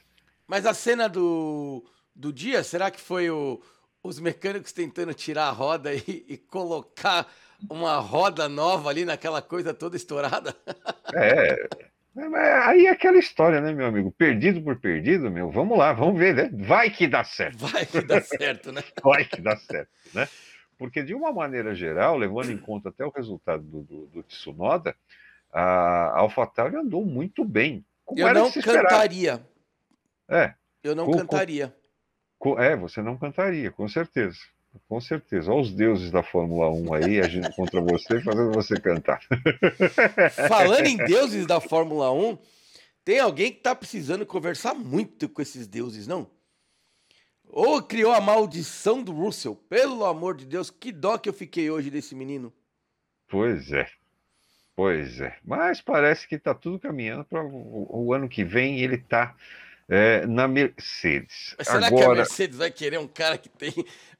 Mas 0.48 0.64
a 0.66 0.72
cena 0.74 1.08
do, 1.08 1.84
do 2.16 2.32
dia, 2.32 2.64
será 2.64 2.90
que 2.90 3.00
foi 3.00 3.30
o- 3.30 3.60
os 4.02 4.18
mecânicos 4.18 4.72
tentando 4.72 5.12
tirar 5.12 5.48
a 5.48 5.50
roda 5.50 5.92
e, 5.94 6.00
e 6.28 6.36
colocar 6.36 7.30
uma 7.68 7.98
roda 7.98 8.48
nova 8.48 8.88
ali 8.90 9.04
naquela 9.04 9.42
coisa 9.42 9.72
toda 9.74 9.96
estourada? 9.96 10.54
É, 11.14 11.68
é, 12.16 12.28
mas 12.28 12.66
aí 12.66 12.86
é 12.86 12.90
aquela 12.90 13.16
história, 13.16 13.60
né, 13.60 13.72
meu 13.72 13.86
amigo? 13.86 14.10
Perdido 14.10 14.60
por 14.60 14.80
perdido, 14.80 15.30
meu, 15.30 15.50
vamos 15.52 15.78
lá, 15.78 15.92
vamos 15.92 16.18
ver, 16.18 16.34
né? 16.34 16.50
Vai 16.52 16.90
que 16.90 17.06
dá 17.06 17.22
certo, 17.22 17.58
Vai 17.58 17.86
que 17.86 18.00
dá 18.00 18.20
certo, 18.20 18.72
né? 18.72 18.82
vai 19.04 19.24
que 19.24 19.40
dá 19.40 19.56
certo, 19.56 19.88
né? 20.12 20.26
Porque, 20.76 21.02
de 21.04 21.14
uma 21.14 21.32
maneira 21.32 21.74
geral, 21.76 22.18
levando 22.18 22.50
em 22.50 22.58
conta 22.58 22.88
até 22.88 23.04
o 23.06 23.10
resultado 23.10 23.62
do, 23.62 23.82
do, 23.82 24.06
do 24.06 24.22
Tsunoda, 24.24 24.96
a 25.52 26.18
AlphaTauri 26.18 26.74
andou 26.76 27.04
muito 27.06 27.44
bem. 27.44 27.84
Como 28.04 28.20
Eu 28.20 28.34
não 28.34 28.50
cantaria. 28.52 29.40
É, 30.28 30.54
Eu 30.82 30.94
não 30.96 31.06
com- 31.06 31.18
cantaria. 31.18 31.74
É, 32.58 32.76
você 32.76 33.02
não 33.02 33.16
cantaria, 33.16 33.70
com 33.70 33.88
certeza. 33.88 34.38
Com 34.88 35.00
certeza. 35.00 35.50
Olha 35.50 35.62
os 35.62 35.72
deuses 35.72 36.10
da 36.10 36.22
Fórmula 36.22 36.70
1 36.70 36.94
aí 36.94 37.20
agindo 37.20 37.50
contra 37.52 37.80
você, 37.80 38.20
fazendo 38.20 38.52
você 38.52 38.78
cantar. 38.78 39.20
Falando 40.48 40.86
em 40.86 40.96
deuses 40.96 41.46
da 41.46 41.60
Fórmula 41.60 42.12
1, 42.12 42.38
tem 43.04 43.18
alguém 43.18 43.50
que 43.50 43.58
está 43.58 43.74
precisando 43.74 44.26
conversar 44.26 44.74
muito 44.74 45.28
com 45.28 45.40
esses 45.40 45.66
deuses, 45.66 46.06
não? 46.06 46.28
Ou 47.48 47.82
criou 47.82 48.12
a 48.12 48.20
maldição 48.20 49.02
do 49.02 49.12
Russell? 49.12 49.56
Pelo 49.68 50.04
amor 50.04 50.36
de 50.36 50.44
Deus, 50.44 50.70
que 50.70 50.92
dó 50.92 51.16
que 51.16 51.28
eu 51.28 51.32
fiquei 51.32 51.70
hoje 51.70 51.90
desse 51.90 52.14
menino. 52.14 52.52
Pois 53.28 53.72
é. 53.72 53.88
Pois 54.74 55.20
é. 55.20 55.38
Mas 55.44 55.80
parece 55.80 56.28
que 56.28 56.34
está 56.34 56.54
tudo 56.54 56.78
caminhando 56.78 57.24
para 57.24 57.42
o, 57.42 58.06
o, 58.06 58.12
ano 58.12 58.28
que 58.28 58.44
vem 58.44 58.80
ele 58.80 58.96
está 58.96 59.34
é, 59.88 60.26
na 60.26 60.48
Mercedes. 60.48 61.54
Mas 61.58 61.68
será 61.68 61.86
Agora... 61.86 62.04
que 62.04 62.10
a 62.10 62.14
Mercedes 62.14 62.58
vai 62.58 62.70
querer 62.70 62.98
um 62.98 63.06
cara 63.06 63.38
que 63.38 63.48
tem 63.48 63.72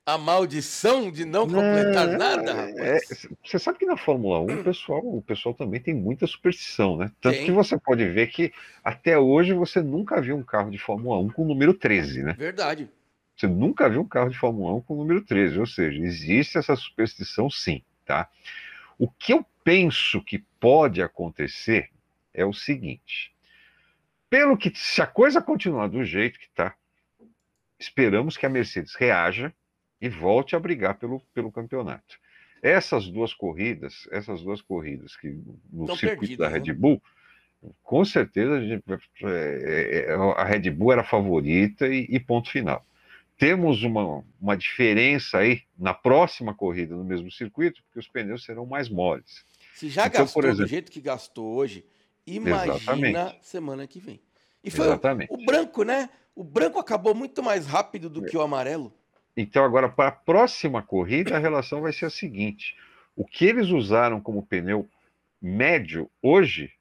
a 0.06 0.16
maldição 0.16 1.10
de 1.10 1.24
não 1.24 1.48
completar 1.48 2.06
não, 2.06 2.16
nada, 2.16 2.52
é, 2.78 3.00
você 3.44 3.58
sabe 3.58 3.78
que 3.78 3.86
na 3.86 3.96
Fórmula 3.96 4.40
1 4.40 4.60
o 4.60 4.64
pessoal, 4.64 5.00
o 5.04 5.20
pessoal 5.20 5.52
também 5.52 5.80
tem 5.80 5.94
muita 5.94 6.28
superstição, 6.28 6.96
né? 6.96 7.10
Tanto 7.20 7.34
tem. 7.34 7.44
que 7.44 7.50
você 7.50 7.76
pode 7.76 8.08
ver 8.08 8.28
que 8.28 8.52
até 8.84 9.18
hoje 9.18 9.52
você 9.52 9.82
nunca 9.82 10.20
viu 10.20 10.36
um 10.36 10.44
carro 10.44 10.70
de 10.70 10.78
Fórmula 10.78 11.18
1 11.22 11.30
com 11.30 11.42
o 11.42 11.48
número 11.48 11.74
13, 11.74 12.22
né? 12.22 12.36
Verdade. 12.38 12.88
Você 13.36 13.48
nunca 13.48 13.90
viu 13.90 14.00
um 14.00 14.08
carro 14.08 14.30
de 14.30 14.38
Fórmula 14.38 14.74
1 14.74 14.82
com 14.82 14.94
o 14.94 14.98
número 14.98 15.22
13, 15.22 15.58
ou 15.58 15.66
seja, 15.66 16.00
existe 16.00 16.56
essa 16.56 16.76
superstição 16.76 17.50
sim, 17.50 17.82
tá? 18.04 18.28
O 18.96 19.10
que 19.10 19.32
eu 19.32 19.44
penso 19.64 20.22
que 20.22 20.38
pode 20.60 21.02
acontecer 21.02 21.90
é 22.32 22.44
o 22.46 22.52
seguinte: 22.52 23.34
pelo 24.28 24.56
que, 24.56 24.72
se 24.74 25.00
a 25.00 25.06
coisa 25.06 25.40
continuar 25.40 25.88
do 25.88 26.04
jeito 26.04 26.38
que 26.38 26.46
está, 26.46 26.74
esperamos 27.78 28.36
que 28.36 28.46
a 28.46 28.48
Mercedes 28.48 28.94
reaja 28.94 29.52
e 30.00 30.08
volte 30.08 30.56
a 30.56 30.60
brigar 30.60 30.98
pelo, 30.98 31.20
pelo 31.32 31.52
campeonato. 31.52 32.18
Essas 32.62 33.08
duas 33.08 33.32
corridas, 33.32 34.08
essas 34.10 34.42
duas 34.42 34.60
corridas 34.60 35.16
que 35.16 35.28
no 35.72 35.82
Estão 35.82 35.96
circuito 35.96 36.36
da 36.36 36.48
Red 36.48 36.60
né? 36.60 36.72
Bull, 36.72 37.02
né? 37.62 37.70
com 37.82 38.04
certeza 38.04 38.54
a, 38.54 38.60
gente, 38.60 38.82
é, 39.22 40.06
é, 40.08 40.14
a, 40.14 40.44
Red 40.44 40.70
Bull 40.70 40.92
era 40.92 41.02
a 41.02 41.04
favorita 41.04 41.86
e, 41.86 42.06
e 42.08 42.18
ponto 42.18 42.50
final 42.50 42.84
temos 43.38 43.82
uma, 43.82 44.24
uma 44.40 44.56
diferença 44.56 45.38
aí 45.38 45.62
na 45.78 45.92
próxima 45.92 46.54
corrida 46.54 46.94
no 46.94 47.04
mesmo 47.04 47.30
circuito, 47.30 47.82
porque 47.84 47.98
os 47.98 48.08
pneus 48.08 48.44
serão 48.44 48.64
mais 48.64 48.88
moles. 48.88 49.44
Se 49.74 49.88
já 49.88 50.06
então, 50.06 50.22
gastou 50.22 50.42
exemplo, 50.42 50.64
do 50.64 50.68
jeito 50.68 50.90
que 50.90 51.00
gastou 51.00 51.54
hoje, 51.54 51.84
imagina 52.26 52.76
exatamente. 52.76 53.38
semana 53.42 53.86
que 53.86 54.00
vem. 54.00 54.20
E 54.62 54.70
foi 54.70 54.86
exatamente. 54.86 55.32
O, 55.32 55.42
o, 55.42 55.46
branco, 55.46 55.82
né? 55.84 56.10
O 56.34 56.42
branco 56.42 56.78
acabou 56.78 57.14
muito 57.14 57.42
mais 57.42 57.66
rápido 57.66 58.10
do 58.10 58.24
é. 58.24 58.28
que 58.28 58.36
o 58.36 58.42
amarelo. 58.42 58.92
Então, 59.36 59.64
agora, 59.64 59.88
para 59.88 60.08
a 60.08 60.12
próxima 60.12 60.82
corrida, 60.82 61.36
a 61.36 61.38
relação 61.38 61.82
vai 61.82 61.92
ser 61.92 62.06
a 62.06 62.10
seguinte: 62.10 62.76
o 63.14 63.24
que 63.24 63.44
eles 63.44 63.68
usaram 63.68 64.20
como 64.20 64.42
pneu 64.42 64.88
médio 65.40 66.10
hoje 66.22 66.72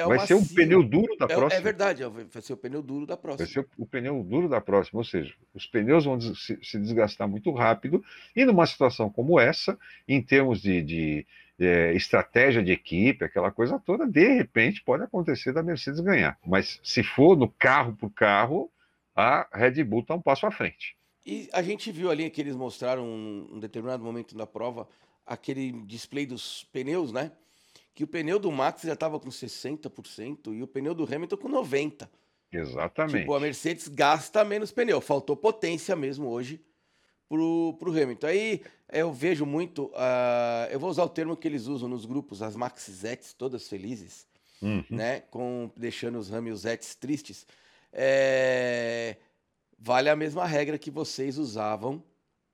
é 0.00 0.06
vai 0.06 0.26
ser 0.26 0.34
o 0.34 0.46
pneu 0.46 0.82
duro 0.82 1.16
da 1.16 1.26
é, 1.26 1.28
próxima. 1.28 1.60
É 1.60 1.62
verdade, 1.62 2.04
vai 2.04 2.42
ser 2.42 2.52
o 2.52 2.56
pneu 2.56 2.82
duro 2.82 3.06
da 3.06 3.16
próxima. 3.16 3.46
Vai 3.46 3.52
ser 3.52 3.68
o 3.78 3.86
pneu 3.86 4.22
duro 4.22 4.48
da 4.48 4.60
próxima, 4.60 5.00
ou 5.00 5.04
seja, 5.04 5.34
os 5.54 5.66
pneus 5.66 6.04
vão 6.04 6.20
se, 6.20 6.58
se 6.62 6.78
desgastar 6.78 7.28
muito 7.28 7.50
rápido, 7.52 8.02
e 8.34 8.44
numa 8.44 8.66
situação 8.66 9.10
como 9.10 9.38
essa, 9.38 9.78
em 10.08 10.22
termos 10.22 10.60
de, 10.60 10.82
de 10.82 11.26
é, 11.58 11.92
estratégia 11.94 12.62
de 12.62 12.72
equipe, 12.72 13.24
aquela 13.24 13.50
coisa 13.50 13.78
toda, 13.78 14.06
de 14.06 14.26
repente 14.34 14.82
pode 14.82 15.02
acontecer 15.02 15.52
da 15.52 15.62
Mercedes 15.62 16.00
ganhar. 16.00 16.38
Mas 16.46 16.80
se 16.82 17.02
for 17.02 17.36
no 17.36 17.48
carro 17.48 17.94
por 17.94 18.10
carro, 18.10 18.70
a 19.14 19.46
Red 19.52 19.84
Bull 19.84 20.00
está 20.00 20.14
um 20.14 20.22
passo 20.22 20.46
à 20.46 20.50
frente. 20.50 20.96
E 21.24 21.48
a 21.52 21.62
gente 21.62 21.92
viu 21.92 22.10
ali 22.10 22.30
que 22.30 22.40
eles 22.40 22.56
mostraram 22.56 23.04
um, 23.04 23.48
um 23.52 23.60
determinado 23.60 24.02
momento 24.02 24.34
da 24.34 24.46
prova 24.46 24.88
aquele 25.26 25.72
display 25.84 26.26
dos 26.26 26.64
pneus, 26.72 27.12
né? 27.12 27.30
Que 27.94 28.04
o 28.04 28.06
pneu 28.06 28.38
do 28.38 28.50
Max 28.50 28.82
já 28.82 28.94
estava 28.94 29.18
com 29.18 29.28
60% 29.28 30.54
e 30.54 30.62
o 30.62 30.66
pneu 30.66 30.94
do 30.94 31.04
Hamilton 31.04 31.36
com 31.36 31.48
90%. 31.48 32.08
Exatamente. 32.52 33.20
Tipo, 33.20 33.34
a 33.34 33.40
Mercedes 33.40 33.88
gasta 33.88 34.44
menos 34.44 34.72
pneu. 34.72 35.00
Faltou 35.00 35.36
potência 35.36 35.94
mesmo 35.94 36.28
hoje 36.28 36.60
pro, 37.28 37.76
pro 37.78 37.90
Hamilton. 37.90 38.26
Aí 38.26 38.62
eu 38.92 39.12
vejo 39.12 39.46
muito, 39.46 39.86
uh, 39.86 40.70
eu 40.70 40.80
vou 40.80 40.90
usar 40.90 41.04
o 41.04 41.08
termo 41.08 41.36
que 41.36 41.46
eles 41.46 41.66
usam 41.66 41.88
nos 41.88 42.04
grupos, 42.04 42.42
as 42.42 42.56
Maxizettes 42.56 43.32
todas 43.32 43.68
felizes, 43.68 44.26
uhum. 44.60 44.84
né? 44.90 45.20
Com, 45.30 45.70
deixando 45.76 46.18
os 46.18 46.28
Ramizettes 46.28 46.94
tristes. 46.96 47.46
É, 47.92 49.16
vale 49.78 50.08
a 50.08 50.16
mesma 50.16 50.44
regra 50.44 50.78
que 50.78 50.90
vocês 50.90 51.38
usavam 51.38 52.02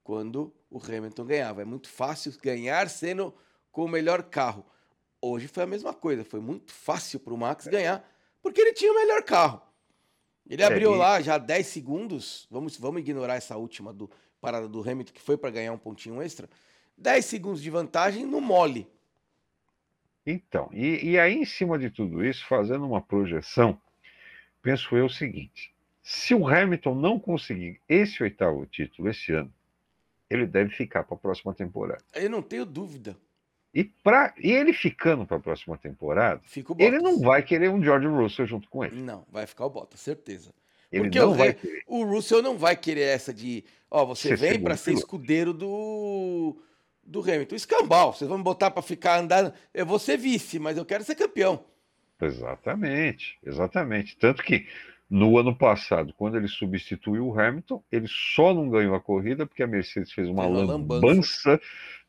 quando 0.04 0.54
o 0.70 0.78
Hamilton 0.78 1.24
ganhava. 1.24 1.62
É 1.62 1.64
muito 1.64 1.88
fácil 1.88 2.32
ganhar 2.42 2.88
sendo 2.90 3.34
com 3.72 3.84
o 3.84 3.88
melhor 3.88 4.22
carro. 4.22 4.64
Hoje 5.32 5.48
foi 5.48 5.64
a 5.64 5.66
mesma 5.66 5.92
coisa, 5.92 6.24
foi 6.24 6.40
muito 6.40 6.72
fácil 6.72 7.18
para 7.18 7.34
o 7.34 7.36
Max 7.36 7.66
ganhar, 7.66 8.08
porque 8.42 8.60
ele 8.60 8.72
tinha 8.72 8.92
o 8.92 8.94
melhor 8.94 9.22
carro. 9.22 9.60
Ele 10.48 10.62
é, 10.62 10.64
abriu 10.66 10.94
lá 10.94 11.20
já 11.20 11.38
10 11.38 11.66
segundos, 11.66 12.46
vamos, 12.50 12.78
vamos 12.78 13.00
ignorar 13.00 13.34
essa 13.34 13.56
última 13.56 13.92
do, 13.92 14.08
parada 14.40 14.68
do 14.68 14.80
Hamilton, 14.80 15.12
que 15.12 15.20
foi 15.20 15.36
para 15.36 15.50
ganhar 15.50 15.72
um 15.72 15.78
pontinho 15.78 16.22
extra. 16.22 16.48
10 16.96 17.24
segundos 17.24 17.60
de 17.60 17.68
vantagem 17.70 18.24
no 18.24 18.40
mole. 18.40 18.86
Então, 20.24 20.68
e, 20.72 21.10
e 21.10 21.18
aí 21.18 21.34
em 21.34 21.44
cima 21.44 21.78
de 21.78 21.90
tudo 21.90 22.24
isso, 22.24 22.46
fazendo 22.46 22.86
uma 22.86 23.00
projeção, 23.00 23.80
penso 24.62 24.96
eu 24.96 25.06
o 25.06 25.10
seguinte: 25.10 25.74
se 26.02 26.34
o 26.34 26.46
Hamilton 26.46 26.94
não 26.94 27.18
conseguir 27.18 27.80
esse 27.88 28.22
oitavo 28.22 28.64
título 28.66 29.08
esse 29.08 29.32
ano, 29.32 29.52
ele 30.30 30.46
deve 30.46 30.70
ficar 30.70 31.04
para 31.04 31.16
a 31.16 31.18
próxima 31.18 31.52
temporada. 31.54 32.02
Eu 32.14 32.30
não 32.30 32.42
tenho 32.42 32.64
dúvida. 32.64 33.16
E, 33.76 33.84
pra, 33.84 34.32
e 34.42 34.52
ele 34.52 34.72
ficando 34.72 35.26
para 35.26 35.36
a 35.36 35.40
próxima 35.40 35.76
temporada, 35.76 36.40
ele 36.78 36.96
não 36.96 37.20
vai 37.20 37.42
querer 37.42 37.68
um 37.68 37.82
George 37.82 38.06
Russell 38.06 38.46
junto 38.46 38.70
com 38.70 38.82
ele. 38.82 38.96
Não, 38.96 39.26
vai 39.30 39.46
ficar 39.46 39.66
o 39.66 39.70
Bottas, 39.70 40.00
certeza. 40.00 40.54
Ele 40.90 41.02
Porque 41.02 41.20
não 41.20 41.34
vai 41.34 41.52
querer. 41.52 41.82
o 41.86 42.02
Russell 42.02 42.40
não 42.40 42.56
vai 42.56 42.74
querer 42.74 43.02
essa 43.02 43.34
de, 43.34 43.62
ó, 43.90 44.02
você 44.06 44.34
ser 44.34 44.38
vem 44.38 44.62
para 44.62 44.78
ser 44.78 44.94
escudeiro 44.94 45.52
do 45.52 46.56
do 47.02 47.20
Hamilton. 47.20 47.54
Escambau, 47.54 48.14
vocês 48.14 48.26
vão 48.26 48.38
me 48.38 48.44
botar 48.44 48.70
para 48.70 48.80
ficar 48.80 49.18
andando, 49.20 49.52
eu 49.74 49.84
vou 49.84 49.98
ser 49.98 50.16
vice, 50.16 50.58
mas 50.58 50.78
eu 50.78 50.86
quero 50.86 51.04
ser 51.04 51.14
campeão. 51.14 51.62
Exatamente, 52.18 53.38
exatamente. 53.44 54.16
Tanto 54.16 54.42
que 54.42 54.66
no 55.08 55.38
ano 55.38 55.56
passado, 55.56 56.12
quando 56.16 56.36
ele 56.36 56.48
substituiu 56.48 57.28
o 57.28 57.38
Hamilton, 57.38 57.82
ele 57.92 58.06
só 58.08 58.52
não 58.52 58.68
ganhou 58.68 58.94
a 58.94 59.00
corrida 59.00 59.46
porque 59.46 59.62
a 59.62 59.66
Mercedes 59.66 60.12
fez 60.12 60.28
uma, 60.28 60.46
uma 60.46 60.64
lambança, 60.64 61.06
lambança 61.06 61.60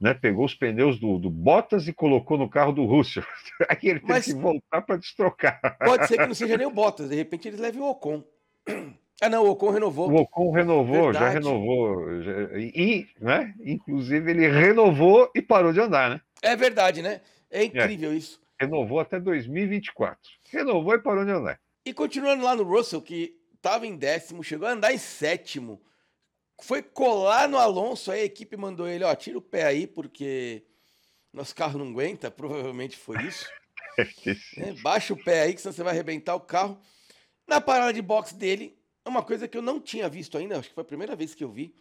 né? 0.02 0.14
Pegou 0.16 0.46
os 0.46 0.56
pneus 0.56 1.00
do, 1.00 1.20
do, 1.20 1.30
Bottas 1.30 1.88
e 1.88 1.94
colocou 1.94 2.38
no 2.38 2.50
carro 2.50 2.72
do 2.72 2.86
Russell. 2.86 3.24
Aí 3.70 3.78
ele 3.84 4.00
teve 4.00 4.14
Mas 4.14 4.26
que 4.26 4.34
voltar 4.34 4.82
para 4.82 4.98
destrocar. 4.98 5.78
Pode 5.80 6.08
ser 6.08 6.18
que 6.18 6.26
não 6.26 6.34
seja 6.34 6.58
nem 6.58 6.66
o 6.66 6.72
Bottas, 6.72 7.10
de 7.10 7.16
repente 7.16 7.48
eles 7.48 7.60
levem 7.60 7.82
o 7.82 7.90
Ocon. 7.90 8.24
Ah, 9.20 9.30
não, 9.30 9.46
o 9.46 9.50
Ocon 9.50 9.72
renovou. 9.72 10.12
O 10.12 10.16
Ocon 10.18 10.52
renovou, 10.52 11.06
Verdade. 11.06 11.26
já 11.26 11.30
renovou. 11.30 12.22
Já, 12.22 12.32
e, 12.56 13.08
né? 13.20 13.52
Inclusive, 13.66 14.30
ele 14.30 14.48
renovou 14.48 15.32
e 15.34 15.42
parou 15.42 15.74
de 15.74 15.80
andar, 15.80 16.12
né? 16.12 16.22
É 16.40 16.56
verdade, 16.56 17.02
né? 17.02 17.22
É 17.50 17.64
incrível 17.64 18.12
é. 18.12 18.14
isso. 18.14 18.40
Renovou 18.62 19.00
até 19.00 19.20
2024. 19.20 20.20
Renovou 20.52 20.94
e 20.94 21.00
parou 21.00 21.26
de 21.26 21.32
andar. 21.32 21.60
E 21.88 21.94
continuando 21.94 22.44
lá 22.44 22.54
no 22.54 22.64
Russell, 22.64 23.02
que 23.02 23.40
estava 23.56 23.88
em 23.88 23.96
décimo, 23.96 24.44
chegou 24.44 24.68
a 24.68 24.74
andar 24.74 24.94
em 24.94 24.98
sétimo. 24.98 25.82
Foi 26.62 26.84
colar 26.84 27.48
no 27.48 27.58
Alonso, 27.58 28.12
aí 28.12 28.20
a 28.20 28.26
equipe 28.26 28.58
mandou 28.58 28.90
ele, 28.90 29.06
ó, 29.06 29.16
tira 29.16 29.38
o 29.38 29.42
pé 29.42 29.64
aí, 29.64 29.88
porque 29.88 30.66
nosso 31.32 31.56
carro 31.56 31.80
não 31.80 31.88
aguenta, 31.88 32.30
provavelmente 32.30 32.98
foi 32.98 33.24
isso. 33.24 33.48
é, 34.58 34.74
baixa 34.82 35.14
o 35.14 35.24
pé 35.24 35.44
aí, 35.44 35.54
que 35.54 35.62
senão 35.62 35.72
você 35.72 35.82
vai 35.82 35.94
arrebentar 35.94 36.36
o 36.36 36.42
carro. 36.42 36.78
Na 37.48 37.62
parada 37.62 37.94
de 37.94 38.02
boxe 38.02 38.36
dele, 38.36 38.78
uma 39.06 39.24
coisa 39.24 39.48
que 39.48 39.58
eu 39.58 39.62
não 39.62 39.80
tinha 39.80 40.10
visto 40.10 40.38
ainda, 40.38 40.60
acho 40.60 40.68
que 40.68 40.76
foi 40.76 40.82
a 40.82 40.88
primeira 40.88 41.16
vez 41.16 41.34
que 41.34 41.44
eu 41.46 41.50
vi, 41.54 41.74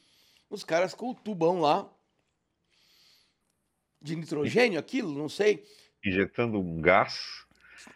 os 0.49 0.63
caras 0.63 0.95
com 0.95 1.11
o 1.11 1.15
tubão 1.17 1.59
lá 1.59 1.93
de 4.01 4.15
nitrogênio, 4.15 4.79
aquilo, 4.79 5.19
não 5.19 5.29
sei. 5.29 5.65
Injetando 6.05 6.61
um 6.61 6.81
gás 6.81 7.45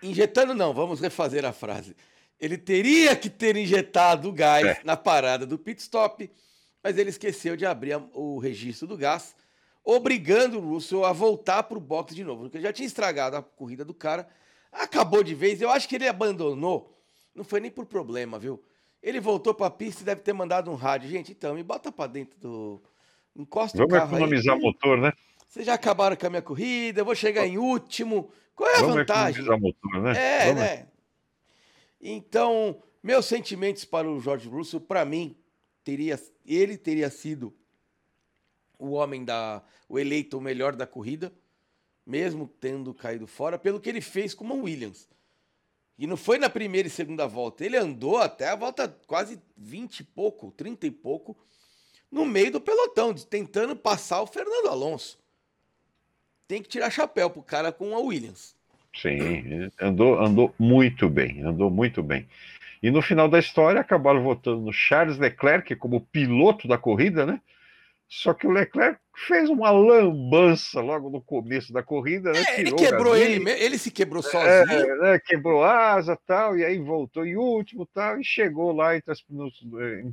Injetando 0.03 0.55
não, 0.55 0.73
vamos 0.73 1.01
refazer 1.01 1.45
a 1.45 1.53
frase. 1.53 1.97
Ele 2.39 2.57
teria 2.57 3.15
que 3.15 3.29
ter 3.29 3.57
injetado 3.57 4.29
o 4.29 4.33
gás 4.33 4.67
é. 4.67 4.81
na 4.85 4.97
parada 4.97 5.47
do 5.47 5.59
pit 5.59 5.81
stop, 5.81 6.31
mas 6.83 6.97
ele 6.97 7.11
esqueceu 7.11 7.57
de 7.57 7.67
abrir 7.67 8.01
o 8.15 8.39
registro 8.39 8.87
do 8.89 8.97
gás, 8.97 9.37
obrigando 9.85 10.59
o 10.59 10.73
Russell 10.73 11.05
a 11.05 11.13
voltar 11.13 11.65
para 11.65 11.77
o 11.77 11.81
box 11.81 12.15
de 12.15 12.25
novo, 12.25 12.43
porque 12.43 12.61
já 12.61 12.73
tinha 12.73 12.87
estragado 12.87 13.37
a 13.37 13.43
corrida 13.43 13.85
do 13.85 13.93
cara. 13.93 14.27
Acabou 14.73 15.23
de 15.23 15.35
vez, 15.35 15.61
eu 15.61 15.69
acho 15.69 15.89
que 15.89 15.97
ele 15.97 16.09
abandonou. 16.09 16.97
Não 17.35 17.45
foi 17.45 17.61
nem 17.61 17.71
por 17.71 17.87
problema, 17.87 18.39
viu? 18.39 18.63
Ele 19.03 19.21
voltou 19.21 19.55
para 19.55 19.67
a 19.67 19.71
pista 19.71 20.03
e 20.03 20.05
deve 20.05 20.21
ter 20.21 20.33
mandado 20.33 20.71
um 20.71 20.75
rádio. 20.75 21.09
Gente, 21.09 21.33
então, 21.33 21.55
me 21.55 21.63
bota 21.63 21.91
para 21.91 22.07
dentro 22.11 22.39
do. 22.39 22.83
Encosta 23.35 23.79
Vamos 23.79 23.93
o 23.93 23.97
carro 23.97 24.17
economizar 24.17 24.57
aí. 24.57 24.61
motor, 24.61 24.99
né? 24.99 25.13
Vocês 25.47 25.65
já 25.65 25.75
acabaram 25.75 26.17
com 26.17 26.27
a 26.27 26.31
minha 26.31 26.43
corrida, 26.43 27.01
eu 27.01 27.05
vou 27.05 27.15
chegar 27.15 27.47
em 27.47 27.59
último. 27.59 28.31
Qual 28.61 28.71
é 28.71 28.77
a 28.77 28.81
Vamos 28.81 28.97
vantagem? 28.97 29.43
Motor, 29.43 30.03
né? 30.03 30.49
É, 30.49 30.55
né? 30.55 30.87
Então, 31.99 32.83
meus 33.03 33.25
sentimentos 33.25 33.87
para 33.87 34.07
o 34.07 34.21
George 34.21 34.51
Russell, 34.51 34.83
para 34.83 35.03
mim, 35.03 35.35
teria, 35.83 36.21
ele 36.45 36.77
teria 36.77 37.09
sido 37.09 37.55
o 38.79 38.91
homem 38.91 39.25
da. 39.25 39.63
o 39.89 39.99
eleito 39.99 40.37
o 40.37 40.43
melhor 40.43 40.77
da 40.77 40.87
corrida, 40.87 41.33
mesmo 42.05 42.47
tendo 42.61 42.93
caído 42.93 43.27
fora, 43.27 43.59
pelo 43.59 43.81
que 43.81 43.89
ele 43.89 44.03
fez 44.03 44.35
com 44.35 44.45
o 44.45 44.65
Williams. 44.65 45.09
E 45.97 46.07
não 46.07 46.19
foi 46.19 46.37
na 46.37 46.51
primeira 46.51 46.87
e 46.87 46.91
segunda 46.91 47.27
volta. 47.27 47.65
Ele 47.65 47.79
andou 47.79 48.19
até 48.19 48.51
a 48.51 48.57
volta 48.57 48.95
quase 49.07 49.41
20 49.57 50.01
e 50.01 50.05
pouco, 50.05 50.53
30 50.53 50.87
e 50.87 50.91
pouco, 50.91 51.35
no 52.11 52.27
meio 52.27 52.53
do 52.53 52.61
pelotão, 52.61 53.15
tentando 53.15 53.75
passar 53.75 54.21
o 54.21 54.27
Fernando 54.27 54.69
Alonso. 54.69 55.19
Tem 56.51 56.61
que 56.61 56.69
tirar 56.69 56.91
chapéu 56.91 57.31
pro 57.31 57.45
cara 57.45 57.71
com 57.71 57.95
a 57.95 58.01
Williams. 58.01 58.57
Sim, 59.01 59.71
andou, 59.81 60.19
andou 60.19 60.53
muito 60.59 61.09
bem, 61.09 61.45
andou 61.45 61.71
muito 61.71 62.03
bem. 62.03 62.27
E 62.83 62.91
no 62.91 63.01
final 63.01 63.29
da 63.29 63.39
história 63.39 63.81
acabaram 63.81 64.21
votando 64.21 64.61
no 64.61 64.73
Charles 64.73 65.17
Leclerc 65.17 65.77
como 65.77 66.01
piloto 66.01 66.67
da 66.67 66.77
corrida, 66.77 67.25
né? 67.25 67.41
Só 68.09 68.35
que 68.35 68.49
o 68.49 68.51
Leclerc 68.51 68.99
fez 69.29 69.49
uma 69.49 69.71
lambança 69.71 70.81
logo 70.81 71.09
no 71.09 71.21
começo 71.21 71.73
da 71.73 71.85
corrida, 71.85 72.33
né? 72.33 72.45
É, 72.49 72.61
ele 72.61 72.73
quebrou 72.73 73.17
ele, 73.17 73.49
ele 73.49 73.79
se 73.79 73.93
quebrou 73.93 74.21
sozinho. 74.21 74.49
É, 74.49 74.99
né? 74.99 75.21
Quebrou 75.25 75.63
asa 75.63 76.19
tal, 76.27 76.59
e 76.59 76.65
aí 76.65 76.79
voltou 76.79 77.25
em 77.25 77.37
último 77.37 77.87
tal, 77.95 78.21
e 78.21 78.25
chegou 78.25 78.73
lá 78.73 78.97
entre, 78.97 79.13
as, 79.13 79.23
nos, 79.31 79.55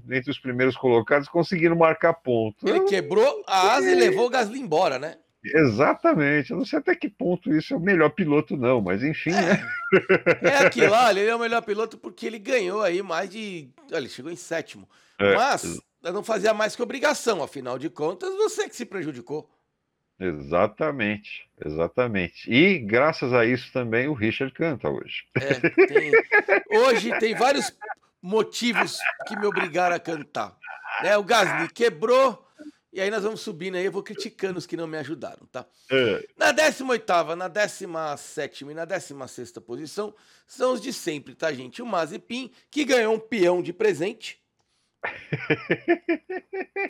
entre 0.08 0.30
os 0.30 0.38
primeiros 0.38 0.78
colocados, 0.78 1.28
conseguiram 1.28 1.76
marcar 1.76 2.14
ponto. 2.14 2.70
Ele 2.70 2.82
quebrou 2.82 3.44
a 3.48 3.74
asa 3.74 3.90
e 3.90 3.96
levou 3.96 4.28
o 4.28 4.30
Gasly 4.30 4.60
embora, 4.60 5.00
né? 5.00 5.16
Exatamente. 5.54 6.52
Eu 6.52 6.58
não 6.58 6.66
sei 6.66 6.80
até 6.80 6.96
que 6.96 7.10
ponto 7.10 7.54
isso 7.54 7.74
é 7.74 7.78
o 7.78 7.82
melhor 7.82 8.10
piloto, 8.10 8.58
não, 8.58 8.82
mas 8.82 9.04
enfim, 9.04 9.32
é. 9.32 9.34
né? 9.34 9.64
É 10.42 10.58
aquilo 10.66 10.92
lá, 10.92 11.12
ele 11.12 11.26
é 11.26 11.36
o 11.36 11.40
melhor 11.40 11.62
piloto 11.62 11.98
porque 11.98 12.26
ele 12.26 12.40
ganhou 12.40 12.82
aí 12.82 13.02
mais 13.02 13.30
de. 13.30 13.70
Olha, 13.92 14.00
ele 14.00 14.10
chegou 14.10 14.32
em 14.32 14.36
sétimo. 14.36 14.88
É. 15.20 15.36
Mas 15.36 15.80
não 16.04 16.24
fazia 16.24 16.54
mais 16.54 16.76
que 16.76 16.82
obrigação, 16.82 17.44
afinal 17.44 17.78
de 17.78 17.90
contas, 17.90 18.34
você 18.36 18.68
que 18.68 18.76
se 18.76 18.86
prejudicou. 18.86 19.50
Exatamente, 20.20 21.48
exatamente. 21.64 22.52
E 22.52 22.80
graças 22.80 23.34
a 23.34 23.46
isso 23.46 23.72
também 23.72 24.08
o 24.08 24.14
Richard 24.14 24.52
canta 24.54 24.90
hoje. 24.90 25.26
É, 25.36 25.86
tem, 25.86 26.12
hoje 26.72 27.20
tem 27.20 27.36
vários 27.36 27.72
motivos 28.22 28.98
que 29.28 29.36
me 29.38 29.46
obrigaram 29.46 29.96
a 29.96 30.00
cantar. 30.00 30.58
Né? 31.04 31.16
O 31.18 31.24
Gasly 31.24 31.70
quebrou, 31.72 32.47
e 32.92 33.02
aí 33.02 33.12
nós 33.12 33.24
vamos 33.24 33.42
subindo 33.42 33.76
aí, 33.76 33.86
eu 33.86 33.92
vou 33.92 34.04
criticando 34.04 34.58
os 34.58 34.66
que 34.66 34.78
não 34.78 34.88
me 34.88 34.98
ajudaram, 34.98 35.46
tá? 35.48 35.66
É. 35.92 36.28
Na 36.38 36.54
18ª, 36.54 37.36
na 37.36 37.50
17ª 37.50 38.72
e 38.72 38.74
na 38.74 38.88
16ª 38.88 39.62
posição 39.62 40.16
são 40.48 40.74
os 40.74 40.82
de 40.82 40.94
sempre, 40.94 41.36
tá, 41.36 41.52
gente? 41.54 41.82
O 41.82 41.86
Mazepin, 41.86 42.52
que 42.72 42.86
ganhou 42.86 43.14
um 43.14 43.20
peão 43.20 43.62
de 43.62 43.74
presente, 43.74 44.42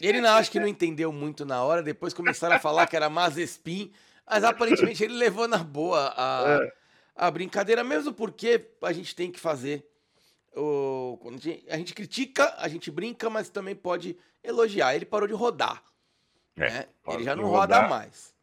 ele 0.01 0.21
não 0.21 0.29
acho 0.29 0.51
que 0.51 0.59
não 0.59 0.67
entendeu 0.67 1.11
muito 1.11 1.45
na 1.45 1.63
hora, 1.63 1.83
depois 1.83 2.13
começaram 2.13 2.55
a 2.55 2.59
falar 2.59 2.87
que 2.87 2.95
era 2.95 3.09
Mazespin, 3.09 3.91
mas 4.25 4.43
aparentemente 4.43 5.03
ele 5.03 5.15
levou 5.15 5.47
na 5.47 5.59
boa 5.59 6.13
a, 6.15 6.59
é. 6.63 6.73
a 7.15 7.31
brincadeira, 7.31 7.83
mesmo 7.83 8.13
porque 8.13 8.69
a 8.81 8.93
gente 8.93 9.15
tem 9.15 9.31
que 9.31 9.39
fazer. 9.39 9.85
O, 10.57 11.19
a, 11.69 11.77
gente, 11.77 11.93
critica, 11.93 12.55
a 12.57 12.67
gente 12.67 12.89
brinca, 12.89 13.29
mas 13.29 13.49
também 13.49 13.75
pode 13.75 14.17
elogiar. 14.43 14.95
Ele 14.95 15.05
parou 15.05 15.27
de 15.27 15.33
rodar. 15.33 15.83
É, 16.55 16.69
né? 16.69 16.85
Ele 17.09 17.23
já 17.23 17.35
não 17.35 17.45
roda 17.45 17.87
mais. 17.87 18.35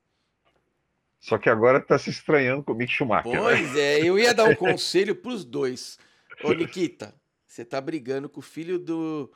Só 1.19 1.39
que 1.39 1.49
agora 1.49 1.81
tá 1.81 1.99
se 1.99 2.11
estranhando 2.11 2.63
com 2.63 2.73
o 2.73 2.75
Mick 2.75 2.93
Schumacher. 2.93 3.33
Né? 3.33 3.39
Pois 3.39 3.75
né? 3.75 3.81
é, 3.81 3.99
eu 4.01 4.19
ia 4.19 4.33
dar 4.33 4.45
um 4.45 4.55
conselho 4.57 5.17
pros 5.17 5.45
dois. 5.45 5.99
Ô, 6.43 6.53
Nikita, 6.53 7.15
você 7.47 7.65
tá 7.65 7.81
brigando 7.81 8.29
com 8.29 8.41
o 8.41 8.43
filho 8.43 8.79
do, 8.79 9.33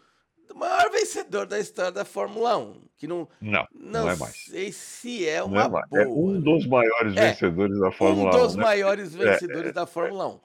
do 0.47 0.55
maior 0.55 0.91
vencedor 0.91 1.47
da 1.47 1.59
história 1.59 1.91
da 1.91 2.05
Fórmula 2.05 2.59
1. 2.59 2.83
Que 2.97 3.07
não, 3.07 3.29
não, 3.41 3.67
não, 3.75 4.03
não 4.03 4.11
é 4.11 4.17
mais. 4.17 4.37
sei 4.37 4.71
se 4.71 5.27
é 5.27 5.43
uma 5.43 5.65
é 5.65 5.69
boa. 5.69 5.85
É 5.95 6.07
um 6.07 6.41
dos 6.41 6.67
maiores 6.67 7.17
é, 7.17 7.29
vencedores 7.31 7.79
da 7.81 7.91
Fórmula 7.91 8.37
1. 8.37 8.39
Um 8.39 8.43
dos 8.43 8.55
1, 8.55 8.59
né? 8.59 8.65
maiores 8.65 9.15
é, 9.19 9.19
vencedores 9.19 9.71
é, 9.71 9.73
da 9.73 9.87
Fórmula 9.87 10.29
1. 10.29 10.41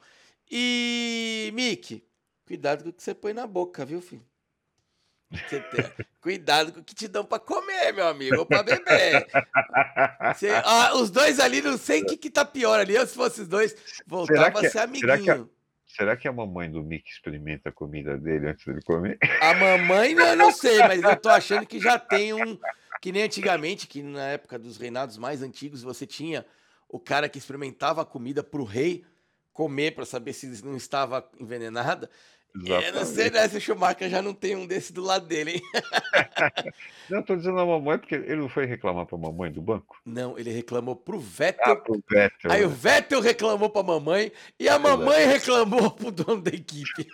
E, 0.49 1.51
Mick, 1.53 2.03
cuidado 2.45 2.83
com 2.83 2.89
o 2.89 2.93
que 2.93 3.03
você 3.03 3.13
põe 3.13 3.33
na 3.33 3.47
boca, 3.47 3.85
viu, 3.85 4.01
filho? 4.01 4.25
Tem, 5.49 5.63
cuidado 6.21 6.71
com 6.71 6.79
o 6.79 6.83
que 6.83 6.93
te 6.93 7.07
dão 7.07 7.25
para 7.25 7.39
comer, 7.39 7.91
meu 7.91 8.07
amigo, 8.07 8.37
ou 8.37 8.45
para 8.45 8.63
beber. 8.63 9.27
Você, 10.33 10.49
ah, 10.63 10.95
os 10.95 11.09
dois 11.09 11.39
ali, 11.39 11.61
não 11.61 11.77
sei 11.77 12.01
o 12.01 12.05
que, 12.05 12.17
que 12.17 12.29
tá 12.29 12.45
pior 12.45 12.79
ali. 12.79 12.95
Eu, 12.95 13.07
se 13.07 13.15
fosse 13.15 13.41
os 13.41 13.47
dois, 13.47 13.75
voltava 14.05 14.59
a 14.59 14.69
ser 14.69 14.79
amiguinho. 14.79 15.49
Será 15.85 16.17
que 16.17 16.27
a 16.27 16.33
mamãe 16.33 16.71
do 16.71 16.81
Mickey 16.81 17.11
experimenta 17.11 17.69
a 17.69 17.71
comida 17.71 18.17
dele 18.17 18.49
antes 18.49 18.65
dele 18.65 18.81
comer? 18.81 19.17
A 19.41 19.53
mamãe, 19.53 20.13
eu 20.13 20.35
não 20.35 20.51
sei, 20.51 20.79
mas 20.79 21.03
eu 21.03 21.15
tô 21.15 21.29
achando 21.29 21.67
que 21.67 21.79
já 21.79 21.99
tem 21.99 22.33
um. 22.33 22.57
Que 22.99 23.11
nem 23.11 23.23
antigamente, 23.23 23.85
que 23.85 24.01
na 24.01 24.27
época 24.29 24.57
dos 24.57 24.77
reinados 24.77 25.17
mais 25.17 25.43
antigos, 25.43 25.83
você 25.83 26.07
tinha 26.07 26.45
o 26.87 26.99
cara 26.99 27.27
que 27.27 27.37
experimentava 27.37 28.01
a 28.01 28.05
comida 28.05 28.43
pro 28.43 28.63
rei 28.63 29.03
comer 29.53 29.91
para 29.91 30.05
saber 30.05 30.33
se 30.33 30.65
não 30.65 30.75
estava 30.75 31.29
envenenada. 31.39 32.09
Exatamente. 32.55 32.87
Eu 32.87 32.93
não 32.93 33.05
sei 33.05 33.29
né, 33.31 33.47
se 33.47 33.57
o 33.57 33.61
Schumacher 33.61 34.09
já 34.09 34.21
não 34.21 34.33
tem 34.33 34.55
um 34.55 34.67
desse 34.67 34.93
do 34.93 35.01
lado 35.01 35.25
dele, 35.25 35.53
hein? 35.53 35.61
não, 37.09 37.23
tô 37.23 37.35
dizendo 37.35 37.59
a 37.59 37.65
mamãe, 37.65 37.97
porque 37.97 38.13
ele 38.13 38.35
não 38.35 38.49
foi 38.49 38.65
reclamar 38.65 39.07
pra 39.07 39.17
mamãe 39.17 39.51
do 39.51 39.59
banco? 39.59 39.99
Não, 40.05 40.37
ele 40.37 40.51
reclamou 40.51 40.95
pro 40.95 41.19
Vettel. 41.19 41.73
Ah, 41.73 41.75
pro 41.75 42.03
Vettel. 42.07 42.51
Aí 42.51 42.63
o 42.63 42.69
Vettel 42.69 43.21
reclamou 43.21 43.71
pra 43.71 43.81
mamãe 43.81 44.31
e 44.59 44.69
a 44.69 44.77
mamãe 44.77 45.25
reclamou 45.25 45.89
pro 45.89 46.11
dono 46.11 46.43
da 46.43 46.51
equipe. 46.51 47.07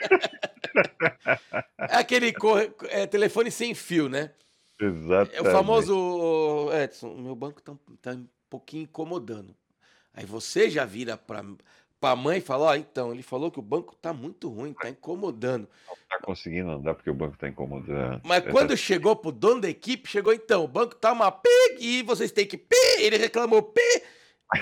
é 1.77 1.95
aquele 1.95 2.33
é, 2.89 3.07
telefone 3.07 3.49
sem 3.49 3.73
fio, 3.73 4.09
né? 4.09 4.31
Exatamente. 4.77 5.37
É 5.37 5.41
o 5.41 5.45
famoso 5.45 6.69
Edson, 6.83 7.15
meu 7.15 7.35
banco 7.35 7.61
tá, 7.61 7.73
tá 8.01 8.11
um 8.11 8.27
pouquinho 8.49 8.83
incomodando. 8.83 9.55
Aí 10.13 10.25
você 10.25 10.69
já 10.69 10.83
vira 10.83 11.15
pra 11.15 11.41
para 11.99 12.11
a 12.13 12.15
mãe 12.15 12.37
e 12.37 12.41
falar, 12.41 12.67
ó, 12.67 12.75
então, 12.75 13.11
ele 13.11 13.21
falou 13.21 13.51
que 13.51 13.59
o 13.59 13.63
banco 13.63 13.95
tá 13.95 14.13
muito 14.13 14.49
ruim, 14.49 14.73
tá 14.73 14.89
incomodando. 14.89 15.67
Não 15.87 15.95
tá 16.09 16.19
conseguindo 16.25 16.69
andar 16.69 16.93
porque 16.93 17.09
o 17.09 17.13
banco 17.13 17.37
tá 17.37 17.47
incomodando. 17.49 18.21
Mas 18.23 18.45
é 18.45 18.51
quando 18.51 18.75
chegou 18.77 19.15
pro 19.15 19.31
dono 19.31 19.61
da 19.61 19.69
equipe, 19.69 20.09
chegou 20.09 20.33
então, 20.33 20.63
o 20.63 20.67
banco 20.67 20.95
tá 20.95 21.11
uma 21.11 21.31
pi 21.31 21.49
e 21.79 22.01
vocês 22.03 22.31
têm 22.31 22.47
que 22.47 22.57
pi, 22.57 22.75
ele 22.99 23.17
reclamou 23.17 23.61
pi. 23.61 23.81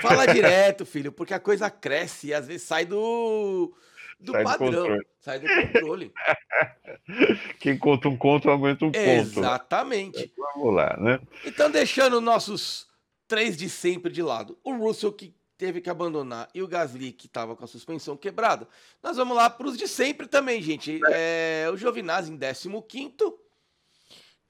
Fala 0.00 0.26
direto, 0.34 0.84
filho, 0.84 1.12
porque 1.12 1.32
a 1.32 1.40
coisa 1.40 1.70
cresce 1.70 2.28
e 2.28 2.34
às 2.34 2.46
vezes 2.46 2.62
sai 2.62 2.84
do 2.84 3.72
do 4.20 4.32
sai 4.32 4.42
padrão, 4.42 4.96
do 4.96 5.06
sai 5.20 5.38
do 5.38 5.46
controle. 5.46 6.12
Quem 7.60 7.78
conta 7.78 8.08
um 8.08 8.16
conto 8.16 8.50
aumenta 8.50 8.84
um 8.84 8.90
conto. 8.90 8.98
Exatamente. 9.06 10.32
Vamos 10.36 10.74
lá, 10.74 10.96
né? 10.98 11.20
Então, 11.46 11.70
deixando 11.70 12.20
nossos 12.20 12.88
três 13.28 13.56
de 13.56 13.68
sempre 13.68 14.10
de 14.10 14.22
lado, 14.22 14.58
o 14.64 14.72
Russell 14.72 15.12
que 15.12 15.37
teve 15.58 15.80
que 15.80 15.90
abandonar 15.90 16.48
e 16.54 16.62
o 16.62 16.68
Gasly, 16.68 17.12
que 17.12 17.26
estava 17.26 17.56
com 17.56 17.64
a 17.64 17.66
suspensão 17.66 18.16
quebrada. 18.16 18.68
Nós 19.02 19.16
vamos 19.16 19.36
lá 19.36 19.50
para 19.50 19.66
os 19.66 19.76
de 19.76 19.88
sempre 19.88 20.28
também, 20.28 20.62
gente. 20.62 21.00
É, 21.10 21.68
o 21.70 21.76
Giovinazzi 21.76 22.32
em 22.32 22.38
15 22.38 23.10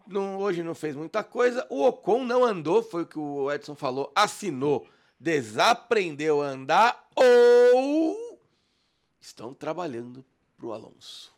não, 0.07 0.37
hoje 0.37 0.63
não 0.63 0.75
fez 0.75 0.95
muita 0.95 1.25
coisa. 1.25 1.67
O 1.71 1.83
Ocon 1.85 2.25
não 2.25 2.45
andou, 2.45 2.83
foi 2.83 3.03
o 3.03 3.07
que 3.07 3.19
o 3.19 3.51
Edson 3.51 3.75
falou, 3.75 4.13
assinou, 4.15 4.87
desaprendeu 5.19 6.43
a 6.43 6.49
andar 6.49 7.09
ou 7.17 8.39
estão 9.19 9.55
trabalhando 9.55 10.25
para 10.57 10.67
o 10.67 10.73
Alonso. 10.73 11.35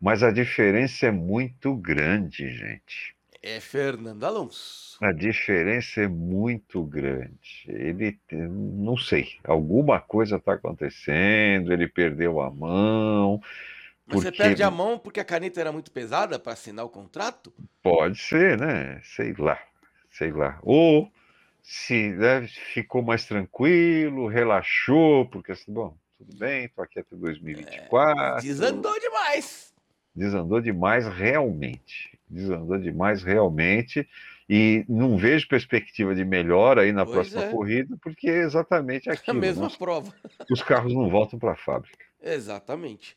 Mas 0.00 0.22
a 0.22 0.30
diferença 0.30 1.06
é 1.06 1.10
muito 1.10 1.74
grande, 1.74 2.50
gente 2.50 3.15
é 3.46 3.60
Fernando 3.60 4.24
Alonso. 4.24 4.98
A 5.00 5.12
diferença 5.12 6.00
é 6.00 6.08
muito 6.08 6.82
grande. 6.82 7.64
Ele, 7.68 8.18
não 8.32 8.96
sei, 8.96 9.38
alguma 9.44 10.00
coisa 10.00 10.36
está 10.36 10.54
acontecendo, 10.54 11.72
ele 11.72 11.86
perdeu 11.86 12.40
a 12.40 12.50
mão. 12.50 13.40
Mas 14.04 14.16
porque... 14.16 14.30
você 14.30 14.32
perde 14.32 14.62
a 14.64 14.70
mão 14.70 14.98
porque 14.98 15.20
a 15.20 15.24
caneta 15.24 15.60
era 15.60 15.70
muito 15.70 15.92
pesada 15.92 16.40
para 16.40 16.54
assinar 16.54 16.84
o 16.84 16.88
contrato? 16.88 17.52
Pode 17.82 18.18
ser, 18.18 18.58
né? 18.58 19.00
Sei 19.04 19.32
lá, 19.38 19.60
sei 20.10 20.32
lá. 20.32 20.58
Ou 20.62 21.10
se 21.62 22.10
né, 22.10 22.48
ficou 22.72 23.02
mais 23.02 23.26
tranquilo, 23.26 24.26
relaxou, 24.26 25.26
porque 25.26 25.52
assim, 25.52 25.72
bom, 25.72 25.96
tudo 26.18 26.36
bem, 26.36 26.64
estou 26.64 26.82
aqui 26.82 26.98
até 26.98 27.14
2024. 27.14 28.20
É, 28.20 28.40
desandou 28.40 28.98
demais. 28.98 29.72
Desandou 30.14 30.60
demais, 30.60 31.06
realmente 31.06 32.15
desandou 32.28 32.78
demais 32.78 33.22
realmente 33.22 34.08
e 34.48 34.84
não 34.88 35.16
vejo 35.16 35.48
perspectiva 35.48 36.14
de 36.14 36.24
melhora 36.24 36.82
aí 36.82 36.92
na 36.92 37.04
pois 37.04 37.14
próxima 37.14 37.44
é. 37.44 37.50
corrida, 37.50 37.96
porque 38.00 38.28
é 38.28 38.42
exatamente 38.42 39.08
aquilo. 39.10 39.38
A 39.38 39.40
mesma 39.40 39.68
né? 39.68 39.74
prova. 39.78 40.14
Os 40.50 40.62
carros 40.62 40.94
não 40.94 41.08
voltam 41.08 41.38
para 41.38 41.52
a 41.52 41.56
fábrica. 41.56 42.04
Exatamente. 42.22 43.16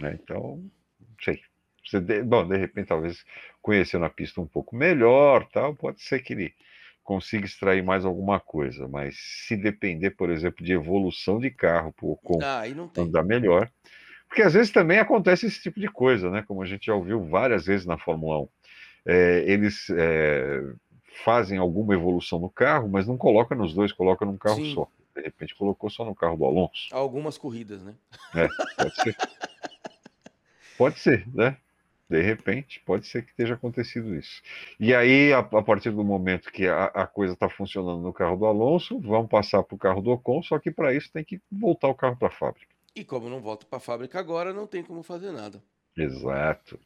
Né? 0.00 0.18
Então, 0.22 0.62
não 1.00 1.16
sei. 1.22 1.40
Você 1.84 2.00
de, 2.00 2.22
bom, 2.22 2.46
de 2.46 2.56
repente, 2.56 2.88
talvez 2.88 3.24
conhecendo 3.62 4.04
a 4.04 4.10
pista 4.10 4.40
um 4.40 4.46
pouco 4.46 4.76
melhor, 4.76 5.48
tal, 5.50 5.74
pode 5.74 6.02
ser 6.02 6.20
que 6.20 6.34
ele 6.34 6.54
consiga 7.02 7.46
extrair 7.46 7.82
mais 7.82 8.04
alguma 8.04 8.38
coisa, 8.38 8.86
mas 8.86 9.16
se 9.18 9.56
depender, 9.56 10.10
por 10.10 10.28
exemplo, 10.28 10.62
de 10.62 10.74
evolução 10.74 11.38
de 11.40 11.50
carro 11.50 11.90
para 11.90 12.06
o 12.06 12.18
ah, 12.42 12.64
andar 12.98 13.24
melhor, 13.24 13.70
porque 14.28 14.42
às 14.42 14.52
vezes 14.52 14.70
também 14.70 14.98
acontece 14.98 15.46
esse 15.46 15.60
tipo 15.60 15.80
de 15.80 15.88
coisa, 15.88 16.30
né? 16.30 16.44
Como 16.46 16.62
a 16.62 16.66
gente 16.66 16.86
já 16.86 16.94
ouviu 16.94 17.24
várias 17.24 17.66
vezes 17.66 17.86
na 17.86 17.98
Fórmula 17.98 18.40
1. 18.40 18.48
é, 19.06 19.44
eles 19.46 19.90
é, 19.90 20.62
fazem 21.24 21.58
alguma 21.58 21.94
evolução 21.94 22.38
no 22.38 22.50
carro, 22.50 22.88
mas 22.88 23.06
não 23.06 23.16
coloca 23.16 23.54
nos 23.54 23.74
dois, 23.74 23.92
coloca 23.92 24.24
num 24.24 24.36
carro 24.36 24.56
Sim. 24.56 24.74
só. 24.74 24.88
De 25.16 25.22
repente 25.22 25.54
colocou 25.56 25.90
só 25.90 26.04
no 26.04 26.14
carro 26.14 26.36
do 26.36 26.44
Alonso. 26.44 26.88
Algumas 26.92 27.36
corridas, 27.36 27.82
né? 27.82 27.94
É, 28.34 28.46
pode 28.76 28.94
ser. 29.02 29.16
pode 30.76 30.98
ser, 31.00 31.26
né? 31.34 31.56
De 32.08 32.22
repente, 32.22 32.80
pode 32.86 33.06
ser 33.06 33.22
que 33.22 33.30
esteja 33.30 33.54
acontecido 33.54 34.14
isso. 34.14 34.40
E 34.80 34.94
aí, 34.94 35.32
a, 35.32 35.40
a 35.40 35.62
partir 35.62 35.90
do 35.90 36.02
momento 36.02 36.50
que 36.50 36.66
a, 36.66 36.84
a 36.84 37.06
coisa 37.06 37.34
está 37.34 37.50
funcionando 37.50 38.00
no 38.00 38.12
carro 38.14 38.36
do 38.36 38.46
Alonso, 38.46 38.98
vamos 39.00 39.28
passar 39.28 39.62
para 39.62 39.74
o 39.74 39.78
carro 39.78 40.00
do 40.00 40.10
Ocon, 40.10 40.42
só 40.42 40.58
que 40.58 40.70
para 40.70 40.94
isso 40.94 41.12
tem 41.12 41.22
que 41.22 41.40
voltar 41.52 41.88
o 41.88 41.94
carro 41.94 42.16
para 42.16 42.28
a 42.28 42.30
fábrica. 42.30 42.77
E 42.94 43.04
como 43.04 43.28
não 43.28 43.40
volta 43.40 43.66
para 43.66 43.78
a 43.78 43.80
fábrica 43.80 44.18
agora, 44.18 44.52
não 44.52 44.66
tem 44.66 44.82
como 44.82 45.02
fazer 45.02 45.32
nada. 45.32 45.62
Exato. 45.96 46.78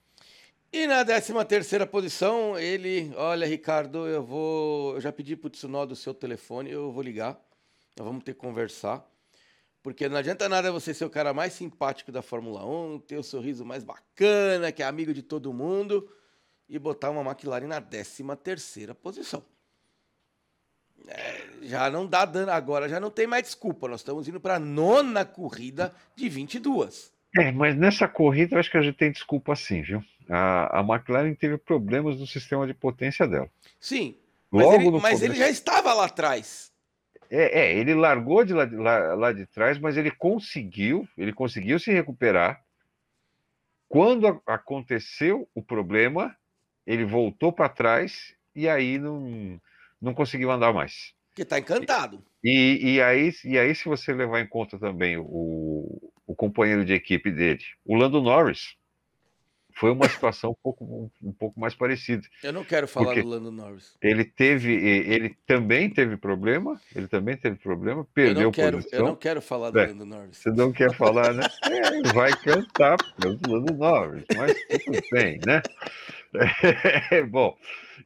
E 0.72 0.86
na 0.86 1.04
13 1.04 1.32
terceira 1.44 1.86
posição, 1.86 2.58
ele, 2.58 3.12
olha, 3.16 3.46
Ricardo, 3.46 4.06
eu 4.06 4.24
vou, 4.24 4.94
eu 4.94 5.00
já 5.00 5.12
pedi 5.12 5.36
pro 5.36 5.50
Tsunoda 5.50 5.92
o 5.92 5.96
seu 5.96 6.14
telefone, 6.14 6.70
eu 6.70 6.90
vou 6.90 7.02
ligar. 7.02 7.38
Nós 7.96 8.06
vamos 8.06 8.24
ter 8.24 8.32
que 8.32 8.40
conversar. 8.40 9.06
Porque 9.82 10.08
não 10.08 10.16
adianta 10.16 10.48
nada 10.48 10.72
você 10.72 10.94
ser 10.94 11.04
o 11.04 11.10
cara 11.10 11.34
mais 11.34 11.52
simpático 11.52 12.12
da 12.12 12.22
Fórmula 12.22 12.64
1, 12.64 13.00
ter 13.00 13.18
o 13.18 13.22
sorriso 13.22 13.66
mais 13.66 13.84
bacana, 13.84 14.72
que 14.72 14.82
é 14.82 14.86
amigo 14.86 15.12
de 15.12 15.22
todo 15.22 15.52
mundo, 15.52 16.08
e 16.68 16.78
botar 16.78 17.10
uma 17.10 17.20
McLaren 17.20 17.66
na 17.66 17.80
13 17.80 18.24
terceira 18.42 18.94
posição. 18.94 19.44
É, 21.08 21.42
já 21.62 21.90
não 21.90 22.06
dá 22.06 22.24
dano 22.24 22.52
agora, 22.52 22.88
já 22.88 23.00
não 23.00 23.10
tem 23.10 23.26
mais 23.26 23.44
desculpa. 23.44 23.88
Nós 23.88 24.00
estamos 24.00 24.28
indo 24.28 24.40
para 24.40 24.56
a 24.56 24.60
nona 24.60 25.24
corrida 25.24 25.94
de 26.16 26.28
22. 26.28 27.12
É, 27.36 27.50
mas 27.50 27.76
nessa 27.76 28.06
corrida 28.06 28.54
eu 28.56 28.60
acho 28.60 28.70
que 28.70 28.76
a 28.76 28.82
gente 28.82 28.96
tem 28.96 29.10
desculpa 29.10 29.56
sim, 29.56 29.82
viu? 29.82 30.04
A, 30.28 30.78
a 30.78 30.82
McLaren 30.82 31.34
teve 31.34 31.58
problemas 31.58 32.18
no 32.18 32.26
sistema 32.26 32.66
de 32.66 32.74
potência 32.74 33.26
dela. 33.26 33.48
Sim, 33.80 34.16
mas, 34.50 34.64
Logo 34.66 34.76
ele, 34.76 34.90
no 34.90 35.00
mas 35.00 35.22
ele 35.22 35.34
já 35.34 35.48
estava 35.48 35.92
lá 35.94 36.04
atrás. 36.06 36.70
É, 37.30 37.60
é, 37.60 37.74
ele 37.78 37.94
largou 37.94 38.44
de 38.44 38.52
lá, 38.52 38.64
de 38.66 38.76
lá- 38.76 39.14
lá 39.14 39.32
de 39.32 39.46
trás, 39.46 39.78
mas 39.78 39.96
ele 39.96 40.10
conseguiu, 40.10 41.08
ele 41.16 41.32
conseguiu 41.32 41.78
se 41.78 41.90
recuperar. 41.90 42.62
Quando 43.88 44.26
a- 44.28 44.40
aconteceu 44.54 45.48
o 45.54 45.62
problema, 45.62 46.36
ele 46.86 47.04
voltou 47.04 47.52
para 47.52 47.68
trás 47.68 48.34
e 48.54 48.68
aí 48.68 48.98
não, 48.98 49.58
não 50.02 50.12
conseguiu 50.12 50.50
andar 50.50 50.72
mais. 50.72 51.14
Que 51.34 51.44
tá 51.44 51.58
encantado. 51.58 52.22
E, 52.44 52.94
e 52.94 53.00
aí, 53.00 53.32
e 53.44 53.58
aí, 53.58 53.74
se 53.74 53.84
você 53.84 54.12
levar 54.12 54.40
em 54.40 54.46
conta 54.46 54.78
também 54.78 55.16
o, 55.16 56.12
o 56.26 56.34
companheiro 56.34 56.84
de 56.84 56.92
equipe 56.92 57.30
dele, 57.30 57.62
o 57.84 57.94
Lando 57.94 58.20
Norris, 58.20 58.76
foi 59.74 59.90
uma 59.90 60.08
situação 60.08 60.50
um 60.50 60.56
pouco, 60.62 61.10
um, 61.22 61.32
pouco 61.32 61.58
mais 61.58 61.74
parecida. 61.74 62.26
Eu 62.42 62.52
não 62.52 62.64
quero 62.64 62.86
falar 62.86 63.14
do 63.14 63.26
Lando 63.26 63.50
Norris. 63.50 63.96
Ele 64.02 64.24
teve, 64.24 64.72
ele 64.74 65.36
também 65.46 65.88
teve 65.88 66.16
problema, 66.16 66.78
ele 66.94 67.08
também 67.08 67.36
teve 67.36 67.56
problema, 67.56 68.00
Eu 68.00 68.04
perdeu 68.04 68.42
não, 68.44 68.52
quero, 68.52 68.76
posição. 68.76 68.98
eu 68.98 69.04
não 69.06 69.16
quero 69.16 69.40
falar 69.40 69.70
do 69.70 69.78
É. 69.78 69.86
Lando 69.86 70.04
Norris. 70.04 70.36
Você 70.36 70.50
não 70.50 70.72
quer 70.72 70.94
falar, 70.94 71.32
né? 71.32 71.46
É, 71.64 72.12
vai 72.12 72.32
cantar 72.36 72.96
pelo 73.18 73.38
Lando 73.48 73.72
Norris, 73.74 74.24
mas 74.36 74.54
tudo 74.84 75.00
bem, 75.10 75.40
né? 75.46 75.62
bom, 77.30 77.56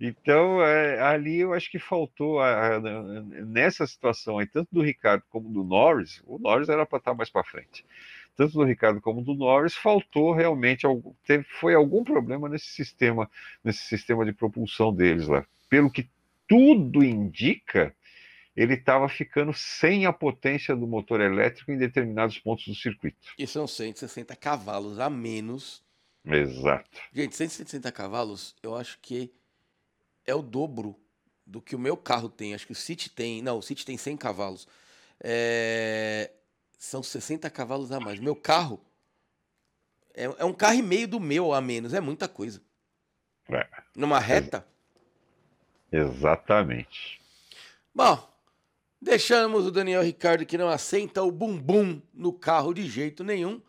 então 0.01 0.63
é, 0.63 1.01
ali 1.01 1.39
eu 1.41 1.53
acho 1.53 1.71
que 1.71 1.79
faltou 1.79 2.41
a- 2.41 2.77
a- 2.77 2.81
nessa 3.47 3.87
situação 3.87 4.39
aí, 4.39 4.47
tanto 4.47 4.69
do 4.73 4.83
Ricardo 4.83 5.23
como 5.31 5.49
do 5.49 5.65
Norris, 5.65 6.23
o 6.27 6.39
Norris 6.39 6.69
era 6.69 6.85
para 6.87 6.99
estar 6.99 7.15
mais 7.15 7.31
para 7.31 7.45
frente. 7.45 7.85
Tanto 8.37 8.53
do 8.53 8.65
Ricardo 8.65 9.01
como 9.01 9.23
do 9.23 9.35
Norris, 9.35 9.75
faltou 9.75 10.33
realmente 10.33 10.85
algum, 10.85 11.15
teve, 11.25 11.45
foi 11.45 11.75
algum 11.75 12.05
problema 12.05 12.49
nesse 12.49 12.67
sistema, 12.67 13.31
nesse 13.65 13.85
sistema 13.85 14.25
de 14.25 14.33
propulsão 14.33 14.93
deles 14.93 15.27
lá. 15.27 15.47
Pelo 15.71 15.91
que 15.91 16.09
tudo 16.47 17.03
indica, 17.03 17.95
ele 18.57 18.75
estava 18.75 19.09
ficando 19.09 19.53
sem 19.53 20.07
a 20.07 20.13
potência 20.13 20.77
do 20.77 20.87
motor 20.87 21.21
elétrico 21.21 21.73
em 21.73 21.79
determinados 21.79 22.39
pontos 22.39 22.67
do 22.67 22.75
circuito. 22.75 23.19
E 23.39 23.47
são 23.47 23.67
160 23.67 24.35
cavalos 24.35 24.99
a 24.99 25.11
menos. 25.11 25.85
Exato. 26.25 27.01
Gente, 27.13 27.37
160 27.37 27.93
cavalos, 27.93 28.55
eu 28.63 28.75
acho 28.75 28.99
que 29.01 29.31
é 30.27 30.35
o 30.35 30.43
dobro 30.43 30.99
do 31.47 31.61
que 31.61 31.77
o 31.77 31.79
meu 31.79 31.97
carro 31.97 32.29
tem. 32.29 32.55
Acho 32.55 32.67
que 32.67 32.73
o 32.73 32.77
City 32.77 33.09
tem. 33.09 33.43
Não, 33.43 33.59
o 33.59 33.63
City 33.63 33.85
tem 33.85 33.97
100 33.97 34.17
cavalos. 34.17 34.67
É, 35.21 36.31
São 36.79 37.03
60 37.03 37.49
cavalos 37.51 37.93
a 37.93 38.01
mais. 38.01 38.19
Meu 38.19 38.35
carro 38.35 38.81
é, 40.17 40.25
é 40.25 40.45
um 40.45 40.53
carro 40.53 40.75
e 40.75 40.83
meio 40.83 41.07
do 41.07 41.21
meu 41.21 41.53
a 41.53 41.61
menos. 41.61 41.93
É 41.93 42.01
muita 42.01 42.27
coisa. 42.27 42.63
É. 43.49 43.67
Numa 43.95 44.19
reta. 44.19 44.67
Exatamente. 45.93 47.21
Bom, 47.95 48.29
deixamos 49.01 49.67
o 49.67 49.71
Daniel 49.71 50.03
Ricardo 50.03 50.45
que 50.47 50.59
não 50.59 50.69
assenta 50.69 51.23
o 51.23 51.31
bumbum 51.31 52.01
no 52.13 52.33
carro 52.33 52.73
de 52.73 52.87
jeito 52.87 53.23
nenhum. 53.23 53.61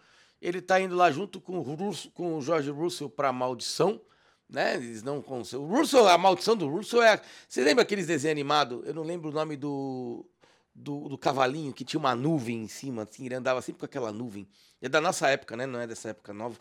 Ele 0.41 0.61
tá 0.61 0.79
indo 0.79 0.95
lá 0.95 1.11
junto 1.11 1.41
com 1.41 1.57
o, 1.57 1.61
Russo, 1.61 2.09
com 2.11 2.37
o 2.37 2.41
Jorge 2.41 2.69
Russell 2.69 3.09
para 3.09 3.33
maldição, 3.33 3.99
né? 4.49 4.75
Eles 4.75 5.03
não 5.03 5.21
com 5.21 5.39
o 5.39 5.65
Russell, 5.65 6.07
a 6.07 6.17
maldição 6.17 6.55
do 6.55 6.67
Russell 6.67 7.03
é. 7.03 7.21
Você 7.47 7.63
lembra 7.63 7.83
aqueles 7.83 8.07
desenhos 8.07 8.31
animados? 8.31 8.85
Eu 8.85 8.93
não 8.93 9.03
lembro 9.03 9.29
o 9.29 9.33
nome 9.33 9.55
do, 9.55 10.25
do, 10.73 11.09
do 11.09 11.17
cavalinho 11.17 11.73
que 11.73 11.83
tinha 11.83 11.99
uma 11.99 12.15
nuvem 12.15 12.63
em 12.63 12.67
cima, 12.67 13.03
assim, 13.03 13.25
ele 13.25 13.35
andava 13.35 13.61
sempre 13.61 13.79
com 13.79 13.85
aquela 13.85 14.11
nuvem. 14.11 14.47
É 14.81 14.87
da 14.87 15.01
nossa 15.01 15.27
época, 15.27 15.57
né? 15.57 15.65
Não 15.65 15.79
é 15.79 15.87
dessa 15.87 16.09
época 16.09 16.33
nova. 16.33 16.57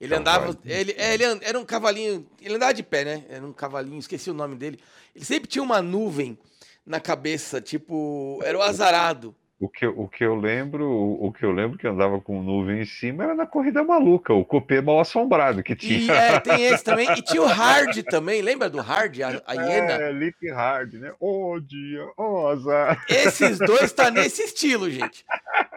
Ele 0.00 0.14
andava. 0.14 0.56
Ele, 0.64 0.92
é, 0.96 1.14
ele 1.14 1.24
era 1.42 1.58
um 1.58 1.64
cavalinho. 1.64 2.26
Ele 2.40 2.54
andava 2.54 2.72
de 2.72 2.82
pé, 2.82 3.04
né? 3.04 3.26
Era 3.28 3.44
um 3.44 3.52
cavalinho, 3.52 3.98
esqueci 3.98 4.30
o 4.30 4.34
nome 4.34 4.56
dele. 4.56 4.78
Ele 5.14 5.24
sempre 5.24 5.48
tinha 5.48 5.62
uma 5.62 5.82
nuvem 5.82 6.38
na 6.86 7.00
cabeça, 7.00 7.60
tipo. 7.60 8.40
Era 8.44 8.56
o 8.56 8.62
azarado. 8.62 9.34
O 9.60 9.68
que, 9.68 9.84
eu- 9.84 9.98
o 9.98 10.06
que 10.08 10.22
eu 10.24 10.36
lembro, 10.36 10.84
o, 10.88 11.26
o 11.26 11.32
que 11.32 11.44
eu 11.44 11.50
lembro 11.50 11.76
que 11.76 11.86
andava 11.88 12.20
com 12.20 12.40
nuvem 12.40 12.80
em 12.80 12.84
cima 12.86 13.24
era 13.24 13.34
na 13.34 13.44
corrida 13.44 13.82
maluca, 13.82 14.32
o 14.32 14.44
copê 14.44 14.80
mal 14.80 15.00
assombrado 15.00 15.64
que 15.64 15.72
E 15.72 15.76
tinha. 15.76 16.12
é, 16.12 16.38
tem 16.38 16.64
esse 16.66 16.84
também. 16.84 17.10
E 17.10 17.22
tinha 17.22 17.42
o 17.42 17.46
Hard 17.46 18.04
também. 18.04 18.40
Lembra 18.40 18.70
do 18.70 18.80
Hard, 18.80 19.20
a, 19.20 19.42
a 19.44 19.54
hiena? 19.54 19.92
É, 19.94 20.12
Lip 20.12 20.48
Hard, 20.52 20.94
né? 20.94 21.12
Ô 21.18 21.58
dia, 21.58 22.06
ô 22.16 22.46
azar. 22.46 23.04
Esses 23.08 23.58
dois 23.58 23.90
tá 23.92 24.10
nesse 24.12 24.42
estilo, 24.42 24.88
gente. 24.88 25.24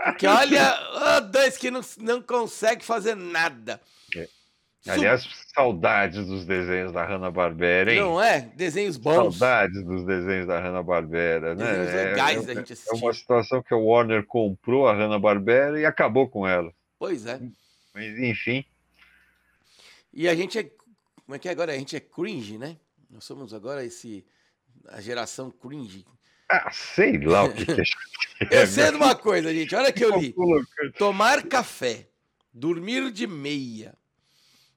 Porque 0.03 0.27
olha, 0.27 0.77
ó, 0.93 1.19
dois 1.21 1.57
que 1.57 1.71
não, 1.71 1.81
não 1.99 2.21
conseguem 2.21 2.85
fazer 2.85 3.15
nada. 3.15 3.81
É. 4.15 4.27
Aliás, 4.87 5.27
saudades 5.53 6.25
dos 6.25 6.43
desenhos 6.43 6.91
da 6.91 7.05
Hanna-Barbera, 7.05 7.93
hein? 7.93 7.99
não 7.99 8.19
é? 8.21 8.41
Desenhos 8.55 8.97
bons. 8.97 9.35
Saudades 9.37 9.83
dos 9.85 10.03
desenhos 10.03 10.47
da 10.47 10.59
Hanna-Barbera, 10.59 11.53
né? 11.53 11.65
Desenhos 11.65 11.89
É- 11.89 12.03
legais 12.09 12.37
é, 12.43 12.45
da 12.47 12.53
gente 12.55 12.69
é 12.71 12.73
assistir. 12.73 12.95
uma 12.95 13.13
situação 13.13 13.61
que 13.61 13.73
a 13.73 13.77
Warner 13.77 14.25
comprou 14.25 14.87
a 14.87 14.93
Hanna-Barbera 14.95 15.79
e 15.79 15.85
acabou 15.85 16.27
com 16.27 16.47
ela. 16.47 16.73
Pois 16.97 17.25
é. 17.27 17.39
Mas, 17.93 18.17
enfim, 18.19 18.65
E 20.13 20.27
a 20.27 20.33
gente 20.35 20.57
é. 20.57 20.63
Como 20.63 21.35
é 21.35 21.39
que 21.39 21.47
é 21.47 21.51
agora? 21.51 21.71
A 21.73 21.77
gente 21.77 21.95
é 21.95 21.99
cringe, 21.99 22.57
né? 22.57 22.75
Nós 23.09 23.23
somos 23.23 23.53
agora 23.53 23.85
esse. 23.85 24.25
A 24.89 24.99
geração 24.99 25.51
cringe. 25.51 26.05
ah, 26.49 26.69
sei 26.71 27.19
lá 27.19 27.43
o 27.43 27.53
que, 27.53 27.65
que 27.65 27.71
é. 28.51 28.63
Eu 28.63 28.67
sei 28.67 28.89
de 28.89 28.97
uma 28.97 29.15
coisa, 29.15 29.53
gente. 29.53 29.75
Olha 29.75 29.93
que 29.93 30.03
eu 30.03 30.17
li. 30.19 30.33
Tomar 30.97 31.43
café, 31.47 32.07
dormir 32.51 33.11
de 33.11 33.27
meia 33.27 33.95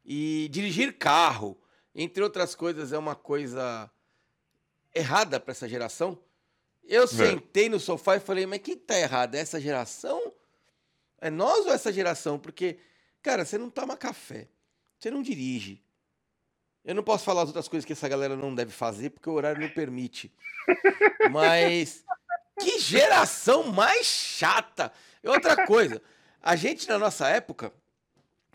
e 0.05 0.49
dirigir 0.51 0.99
carro, 0.99 1.59
entre 1.95 2.23
outras 2.23 2.55
coisas, 2.55 2.93
é 2.93 2.99
uma 2.99 3.15
coisa 3.15 3.91
errada 4.95 5.41
para 5.41 5.53
essa 5.53 5.69
geração. 5.69 6.19
Eu 6.83 7.07
sentei 7.07 7.69
no 7.69 7.81
sofá 7.81 8.17
e 8.17 8.21
falei, 8.21 8.45
mas 8.45 8.61
quem 8.61 8.77
tá 8.77 8.99
errado? 8.99 9.35
É 9.35 9.39
essa 9.39 9.61
geração? 9.61 10.33
É 11.21 11.31
nós 11.31 11.65
ou 11.65 11.73
essa 11.73 11.93
geração? 11.93 12.39
Porque, 12.39 12.79
cara, 13.23 13.45
você 13.45 13.57
não 13.57 13.71
toma 13.71 13.97
café, 13.97 14.49
você 14.99 15.11
não 15.11 15.23
dirige. 15.23 15.83
Eu 16.85 16.95
não 16.95 17.03
posso 17.03 17.25
falar 17.25 17.43
as 17.43 17.49
outras 17.49 17.67
coisas 17.67 17.87
que 17.87 17.95
essa 17.95 18.07
galera 18.07 18.37
não 18.37 18.55
deve 18.55 18.71
fazer, 18.71 19.11
porque 19.11 19.31
o 19.31 19.33
horário 19.33 19.63
não 19.63 19.71
permite. 19.71 20.31
Mas 21.33 22.05
que 22.61 22.79
geração 22.79 23.65
mais 23.73 24.07
chata! 24.07 24.93
E 25.23 25.29
outra 25.29 25.67
coisa, 25.67 26.03
a 26.43 26.55
gente 26.55 26.87
na 26.87 26.99
nossa 26.99 27.27
época, 27.29 27.73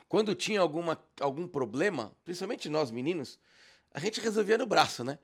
quando 0.10 0.34
tinha 0.34 0.60
alguma, 0.60 1.00
algum 1.22 1.48
problema, 1.48 2.12
principalmente 2.26 2.67
nós 2.67 2.89
meninos, 2.89 3.39
a 3.93 4.00
gente 4.00 4.19
resolvia 4.19 4.58
no 4.58 4.65
braço, 4.65 5.04
né? 5.04 5.19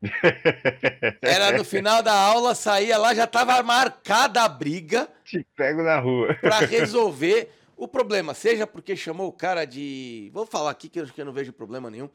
Era 1.20 1.58
no 1.58 1.64
final 1.64 2.04
da 2.04 2.14
aula, 2.14 2.54
saía 2.54 2.96
lá, 2.96 3.12
já 3.12 3.26
tava 3.26 3.60
marcada 3.64 4.44
a 4.44 4.48
briga 4.48 5.08
Te 5.24 5.44
pego 5.56 5.82
na 5.82 5.98
rua. 5.98 6.34
para 6.40 6.60
resolver 6.64 7.50
o 7.76 7.88
problema, 7.88 8.32
seja 8.32 8.64
porque 8.64 8.96
chamou 8.96 9.26
o 9.26 9.32
cara 9.32 9.64
de. 9.64 10.30
Vou 10.32 10.46
falar 10.46 10.70
aqui 10.70 10.88
que 10.88 11.00
eu, 11.00 11.06
que 11.06 11.20
eu 11.20 11.24
não 11.24 11.32
vejo 11.32 11.52
problema 11.52 11.90
nenhum. 11.90 12.08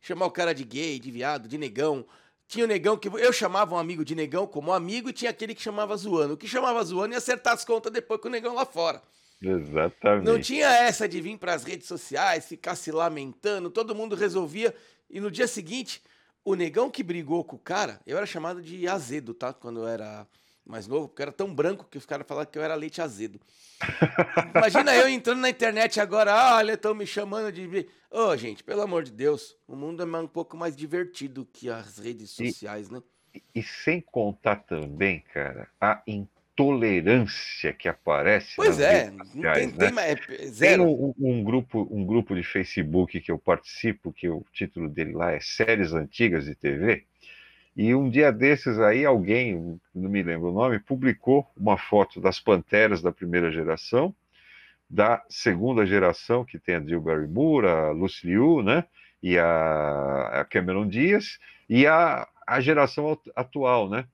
Chamar 0.00 0.26
o 0.26 0.30
cara 0.30 0.54
de 0.54 0.64
gay, 0.64 0.98
de 0.98 1.10
viado, 1.10 1.46
de 1.46 1.58
negão. 1.58 2.06
Tinha 2.48 2.64
o 2.64 2.68
negão 2.68 2.96
que. 2.96 3.08
Eu 3.08 3.32
chamava 3.32 3.74
um 3.74 3.78
amigo 3.78 4.04
de 4.04 4.14
negão 4.14 4.46
como 4.46 4.72
amigo 4.72 5.10
e 5.10 5.12
tinha 5.12 5.30
aquele 5.30 5.54
que 5.54 5.62
chamava 5.62 5.94
zoando. 5.96 6.34
O 6.34 6.36
que 6.36 6.48
chamava 6.48 6.82
zoando 6.84 7.14
ia 7.14 7.18
acertar 7.18 7.52
as 7.52 7.64
contas 7.66 7.92
depois 7.92 8.20
com 8.20 8.28
o 8.28 8.30
negão 8.30 8.54
lá 8.54 8.64
fora. 8.64 9.02
Exatamente. 9.40 10.24
Não 10.24 10.40
tinha 10.40 10.66
essa 10.66 11.08
de 11.08 11.20
vir 11.20 11.38
para 11.38 11.54
as 11.54 11.64
redes 11.64 11.86
sociais, 11.86 12.46
ficar 12.46 12.74
se 12.74 12.90
lamentando, 12.90 13.70
todo 13.70 13.94
mundo 13.94 14.16
resolvia 14.16 14.74
E 15.10 15.20
no 15.20 15.30
dia 15.30 15.46
seguinte, 15.46 16.02
o 16.44 16.54
negão 16.54 16.90
que 16.90 17.02
brigou 17.02 17.44
com 17.44 17.56
o 17.56 17.58
cara, 17.58 18.00
eu 18.06 18.16
era 18.16 18.26
chamado 18.26 18.62
de 18.62 18.88
azedo, 18.88 19.34
tá? 19.34 19.52
Quando 19.52 19.80
eu 19.80 19.88
era 19.88 20.26
mais 20.64 20.88
novo, 20.88 21.08
porque 21.08 21.22
eu 21.22 21.24
era 21.24 21.32
tão 21.32 21.54
branco 21.54 21.86
que 21.88 21.96
os 21.96 22.04
caras 22.04 22.26
falavam 22.26 22.50
que 22.50 22.58
eu 22.58 22.62
era 22.62 22.74
leite 22.74 23.00
azedo. 23.00 23.40
Imagina 24.54 24.94
eu 24.94 25.08
entrando 25.08 25.40
na 25.40 25.48
internet 25.48 26.00
agora, 26.00 26.32
ah, 26.32 26.56
olha, 26.56 26.72
estão 26.72 26.94
me 26.94 27.06
chamando 27.06 27.52
de. 27.52 27.88
Ô, 28.10 28.28
oh, 28.28 28.36
gente, 28.36 28.64
pelo 28.64 28.82
amor 28.82 29.04
de 29.04 29.12
Deus, 29.12 29.56
o 29.66 29.76
mundo 29.76 30.02
é 30.02 30.06
um 30.18 30.26
pouco 30.26 30.56
mais 30.56 30.74
divertido 30.74 31.46
que 31.52 31.70
as 31.70 31.98
redes 31.98 32.30
sociais, 32.30 32.88
e, 32.88 32.92
né? 32.92 33.02
E, 33.34 33.42
e 33.54 33.62
sem 33.62 34.00
contar 34.00 34.56
também, 34.56 35.20
cara, 35.32 35.68
a 35.80 36.02
intolerância 36.56 37.72
que 37.74 37.86
aparece. 37.86 38.56
Pois 38.56 38.80
é, 38.80 39.10
sociais, 39.10 39.34
não 39.34 39.52
tem, 39.52 39.66
né? 39.66 39.74
tem 39.78 39.92
mais, 39.92 40.18
é, 40.28 40.46
zero. 40.46 40.84
Tem 40.84 40.94
um, 40.94 41.14
um, 41.18 41.44
grupo, 41.44 41.86
um 41.90 42.04
grupo 42.04 42.34
de 42.34 42.42
Facebook 42.42 43.20
que 43.20 43.30
eu 43.30 43.38
participo, 43.38 44.12
que 44.12 44.28
o 44.28 44.44
título 44.52 44.88
dele 44.88 45.12
lá 45.12 45.32
é 45.32 45.40
Séries 45.40 45.92
Antigas 45.92 46.46
de 46.46 46.54
TV. 46.54 47.04
E 47.76 47.94
um 47.94 48.08
dia 48.08 48.32
desses 48.32 48.78
aí, 48.78 49.04
alguém, 49.04 49.78
não 49.94 50.08
me 50.08 50.22
lembro 50.22 50.48
o 50.48 50.52
nome, 50.52 50.78
publicou 50.78 51.46
uma 51.54 51.76
foto 51.76 52.20
das 52.20 52.40
Panteras 52.40 53.02
da 53.02 53.12
primeira 53.12 53.52
geração, 53.52 54.14
da 54.88 55.22
segunda 55.28 55.84
geração, 55.84 56.42
que 56.42 56.58
tem 56.58 56.76
a 56.76 56.80
Jill 56.80 57.02
Barrymore, 57.02 57.66
a 57.66 57.90
Lucy 57.90 58.28
Liu, 58.28 58.62
né? 58.62 58.84
E 59.22 59.38
a, 59.38 60.40
a 60.40 60.44
Cameron 60.44 60.88
Diaz, 60.88 61.38
e 61.68 61.86
a, 61.86 62.26
a 62.46 62.60
geração 62.60 63.18
atual, 63.34 63.90
né? 63.90 64.06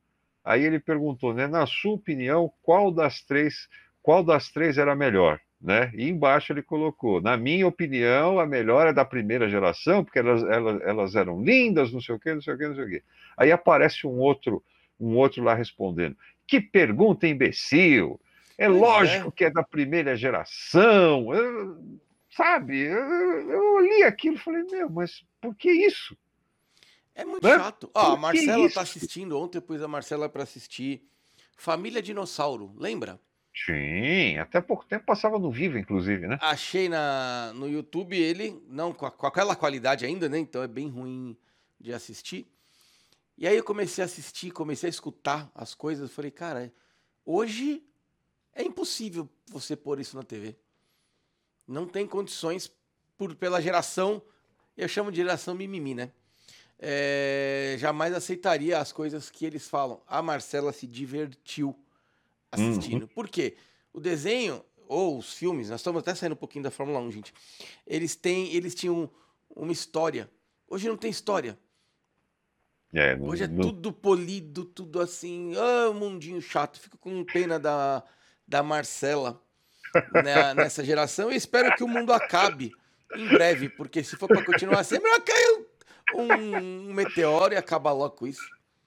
Aí 0.44 0.64
ele 0.64 0.80
perguntou, 0.80 1.32
né? 1.32 1.46
Na 1.46 1.66
sua 1.66 1.94
opinião, 1.94 2.52
qual 2.62 2.90
das 2.90 3.22
três, 3.22 3.68
qual 4.02 4.24
das 4.24 4.50
três 4.50 4.78
era 4.78 4.94
melhor? 4.94 5.40
Né? 5.60 5.92
E 5.94 6.08
embaixo 6.08 6.52
ele 6.52 6.62
colocou, 6.62 7.20
na 7.20 7.36
minha 7.36 7.68
opinião, 7.68 8.40
a 8.40 8.46
melhor 8.46 8.88
é 8.88 8.92
da 8.92 9.04
primeira 9.04 9.48
geração, 9.48 10.02
porque 10.02 10.18
elas, 10.18 10.42
elas, 10.42 10.82
elas 10.82 11.14
eram 11.14 11.40
lindas, 11.40 11.92
não 11.92 12.00
sei 12.00 12.16
o 12.16 12.18
quê, 12.18 12.34
não 12.34 12.42
sei 12.42 12.54
o 12.54 12.58
quê, 12.58 12.66
não 12.66 12.74
sei 12.74 12.84
o 12.84 12.88
quê. 12.88 13.02
Aí 13.36 13.52
aparece 13.52 14.04
um 14.04 14.18
outro, 14.18 14.60
um 14.98 15.16
outro 15.16 15.44
lá 15.44 15.54
respondendo. 15.54 16.16
Que 16.48 16.60
pergunta 16.60 17.28
imbecil! 17.28 18.20
É 18.58 18.66
pois 18.66 18.80
lógico 18.80 19.28
é. 19.28 19.30
que 19.30 19.44
é 19.44 19.50
da 19.50 19.62
primeira 19.62 20.16
geração. 20.16 21.32
Eu, 21.32 21.78
sabe? 22.30 22.80
Eu, 22.80 23.50
eu 23.50 23.80
li 23.80 24.02
aquilo 24.02 24.36
e 24.36 24.40
falei, 24.40 24.64
meu, 24.64 24.90
mas 24.90 25.24
por 25.40 25.54
que 25.54 25.70
isso? 25.70 26.16
É 27.14 27.24
muito 27.24 27.46
né? 27.46 27.56
chato. 27.58 27.90
Ó, 27.94 28.14
a 28.14 28.16
Marcela 28.16 28.70
tá 28.70 28.80
assistindo 28.82 29.38
ontem, 29.38 29.58
eu 29.58 29.62
pus 29.62 29.82
a 29.82 29.88
Marcela 29.88 30.28
para 30.28 30.42
assistir 30.42 31.06
Família 31.56 32.02
Dinossauro, 32.02 32.74
lembra? 32.76 33.20
Sim, 33.54 34.38
até 34.38 34.60
pouco 34.62 34.86
tempo 34.86 35.04
passava 35.04 35.38
no 35.38 35.50
vivo, 35.50 35.76
inclusive, 35.76 36.26
né? 36.26 36.38
Achei 36.40 36.88
na, 36.88 37.52
no 37.54 37.68
YouTube 37.68 38.16
ele, 38.16 38.62
não 38.66 38.94
com, 38.94 39.04
a, 39.04 39.10
com 39.10 39.26
aquela 39.26 39.54
qualidade 39.54 40.06
ainda, 40.06 40.28
né? 40.28 40.38
Então 40.38 40.62
é 40.62 40.68
bem 40.68 40.88
ruim 40.88 41.36
de 41.78 41.92
assistir. 41.92 42.46
E 43.36 43.46
aí 43.46 43.56
eu 43.56 43.64
comecei 43.64 44.02
a 44.02 44.06
assistir, 44.06 44.50
comecei 44.50 44.88
a 44.88 44.90
escutar 44.90 45.50
as 45.54 45.74
coisas. 45.74 46.10
Falei, 46.10 46.30
cara, 46.30 46.72
hoje 47.26 47.84
é 48.54 48.62
impossível 48.62 49.28
você 49.50 49.76
pôr 49.76 50.00
isso 50.00 50.16
na 50.16 50.22
TV. 50.22 50.56
Não 51.68 51.86
tem 51.86 52.06
condições 52.06 52.72
por, 53.18 53.34
pela 53.34 53.60
geração, 53.60 54.22
eu 54.76 54.88
chamo 54.88 55.10
de 55.10 55.18
geração 55.18 55.54
mimimi, 55.54 55.94
né? 55.94 56.10
É, 56.84 57.76
jamais 57.78 58.12
aceitaria 58.12 58.76
as 58.76 58.90
coisas 58.90 59.30
que 59.30 59.46
eles 59.46 59.68
falam. 59.68 60.02
A 60.04 60.20
Marcela 60.20 60.72
se 60.72 60.84
divertiu 60.84 61.76
assistindo. 62.50 63.02
Uhum. 63.02 63.08
Por 63.08 63.28
quê? 63.28 63.56
O 63.92 64.00
desenho 64.00 64.64
ou 64.88 65.16
os 65.16 65.32
filmes, 65.32 65.70
nós 65.70 65.80
estamos 65.80 66.00
até 66.00 66.12
saindo 66.12 66.32
um 66.32 66.36
pouquinho 66.36 66.64
da 66.64 66.72
Fórmula 66.72 66.98
1, 66.98 67.12
gente. 67.12 67.32
Eles 67.86 68.16
têm, 68.16 68.52
eles 68.52 68.74
tinham 68.74 69.08
uma 69.54 69.70
história. 69.70 70.28
Hoje 70.68 70.88
não 70.88 70.96
tem 70.96 71.08
história. 71.08 71.56
É, 72.92 73.14
não, 73.14 73.28
Hoje 73.28 73.44
é 73.44 73.48
não... 73.48 73.62
tudo 73.62 73.92
polido, 73.92 74.64
tudo 74.64 75.00
assim. 75.00 75.54
Ah, 75.56 75.88
oh, 75.88 75.94
mundinho 75.94 76.42
chato. 76.42 76.80
Fico 76.80 76.98
com 76.98 77.24
pena 77.24 77.60
da, 77.60 78.02
da 78.46 78.60
Marcela 78.60 79.40
né, 80.12 80.52
nessa 80.52 80.84
geração. 80.84 81.30
E 81.30 81.36
espero 81.36 81.74
que 81.76 81.84
o 81.84 81.88
mundo 81.88 82.12
acabe 82.12 82.72
em 83.14 83.28
breve, 83.28 83.68
porque 83.68 84.02
se 84.02 84.16
for 84.16 84.26
para 84.26 84.44
continuar 84.44 84.80
assim, 84.80 84.98
melhor 84.98 85.20
cair 85.20 85.58
um, 85.58 85.64
um 86.14 86.92
meteoro 86.92 87.54
e 87.54 87.56
acabar 87.56 87.92
logo 87.92 88.16
com 88.16 88.26
isso. 88.26 88.42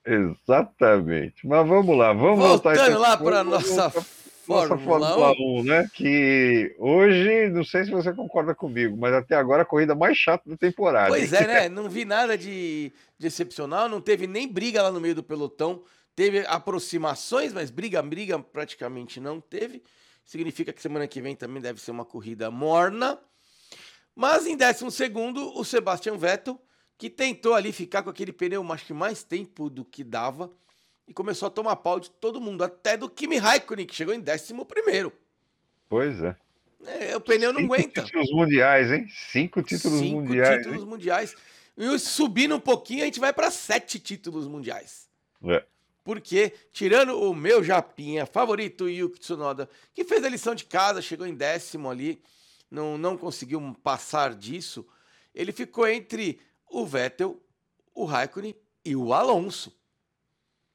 Exatamente. 0.06 1.48
Mas 1.48 1.68
vamos 1.68 1.98
lá, 1.98 2.14
vamos 2.14 2.40
Voltando 2.40 2.78
voltar. 2.78 2.98
lá 2.98 3.18
para 3.18 3.44
nossa 3.44 3.92
Fórmula, 4.46 5.10
Fórmula 5.10 5.32
1. 5.32 5.60
1, 5.62 5.64
né? 5.64 5.90
Que 5.92 6.76
hoje, 6.78 7.50
não 7.50 7.64
sei 7.64 7.86
se 7.86 7.92
você 7.92 8.14
concorda 8.14 8.54
comigo, 8.54 8.96
mas 8.96 9.12
até 9.14 9.36
agora 9.36 9.64
a 9.64 9.66
corrida 9.66 9.96
mais 9.96 10.16
chata 10.16 10.48
da 10.48 10.56
temporada. 10.56 11.10
Pois 11.10 11.34
é, 11.34 11.48
né? 11.48 11.70
Não 11.70 11.90
vi 11.90 12.06
nada 12.06 12.38
de, 12.38 12.94
de 13.18 13.28
excepcional, 13.28 13.90
não 13.90 14.00
teve 14.00 14.28
nem 14.28 14.48
briga 14.48 14.84
lá 14.84 14.92
no 14.92 15.02
meio 15.02 15.16
do 15.16 15.24
pelotão. 15.24 15.84
Teve 16.16 16.46
aproximações, 16.48 17.52
mas 17.52 17.72
briga, 17.72 18.02
briga 18.02 18.40
praticamente 18.40 19.20
não 19.20 19.42
teve. 19.42 19.84
Significa 20.24 20.72
que 20.72 20.82
semana 20.82 21.08
que 21.08 21.22
vem 21.22 21.36
também 21.36 21.62
deve 21.62 21.82
ser 21.82 21.92
uma 21.92 22.06
corrida 22.06 22.50
morna. 22.50 23.20
Mas 24.16 24.48
em 24.48 24.56
décimo 24.56 24.90
segundo, 24.90 25.58
o 25.60 25.66
Sebastian 25.66 26.18
Vettel 26.18 26.58
que 26.98 27.10
tentou 27.10 27.54
ali 27.54 27.72
ficar 27.72 28.04
com 28.04 28.10
aquele 28.10 28.32
pneu, 28.32 28.66
acho 28.72 28.86
que 28.86 28.94
mais 28.94 29.24
tempo 29.24 29.70
do 29.70 29.84
que 29.84 30.04
dava, 30.04 30.52
e 31.08 31.14
começou 31.14 31.48
a 31.48 31.52
tomar 31.52 31.76
pau 31.78 32.00
de 32.00 32.10
todo 32.10 32.42
mundo, 32.42 32.64
até 32.64 32.98
do 32.98 33.10
Kimi 33.10 33.38
Raikkonen, 33.38 33.86
que 33.86 33.96
chegou 33.96 34.14
em 34.14 34.20
11 34.20 34.66
primeiro. 34.66 35.14
Pois 35.88 36.22
é. 36.24 36.36
é. 36.86 37.16
O 37.16 37.22
pneu 37.22 37.54
não 37.54 37.62
Cinco 37.62 37.74
aguenta. 37.74 38.04
títulos 38.04 38.32
mundiais, 38.32 38.92
hein? 38.92 39.08
Cinco 39.10 39.62
títulos 39.62 40.00
Cinco 40.00 40.22
mundiais. 40.22 40.48
Cinco 40.48 40.58
títulos 40.64 40.84
hein? 40.84 40.90
mundiais. 40.90 41.36
E 41.78 42.00
subindo 42.00 42.56
um 42.56 42.60
pouquinho, 42.60 43.04
a 43.04 43.06
gente 43.06 43.20
vai 43.20 43.34
para 43.34 43.52
sete 43.52 44.00
títulos 44.00 44.48
mundiais. 44.48 45.08
É. 45.44 45.64
Porque, 46.04 46.54
tirando 46.72 47.20
o 47.20 47.34
meu 47.36 47.64
Japinha 47.64 48.26
favorito, 48.26 48.88
Yuki 48.88 49.20
Tsunoda, 49.20 49.70
que 49.94 50.04
fez 50.04 50.24
a 50.24 50.30
lição 50.30 50.56
de 50.56 50.64
casa, 50.64 51.02
chegou 51.02 51.26
em 51.26 51.34
décimo 51.34 51.90
ali, 51.90 52.22
não, 52.70 52.98
não 52.98 53.18
conseguiu 53.18 53.76
passar 53.84 54.36
disso, 54.36 54.88
ele 55.34 55.52
ficou 55.52 55.88
entre 55.88 56.40
o 56.76 56.86
Vettel, 56.86 57.42
o 57.94 58.04
Raikkonen 58.04 58.54
e 58.84 58.96
o 58.96 59.14
Alonso. 59.14 59.74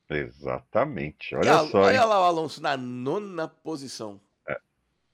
Exatamente. 0.09 1.37
Olha 1.37 1.61
a, 1.61 1.67
só. 1.67 1.83
Olha 1.83 2.05
lá 2.05 2.21
o 2.21 2.25
Alonso 2.25 2.63
na 2.63 2.75
nona 2.75 3.47
posição. 3.47 4.19
É. 4.49 4.59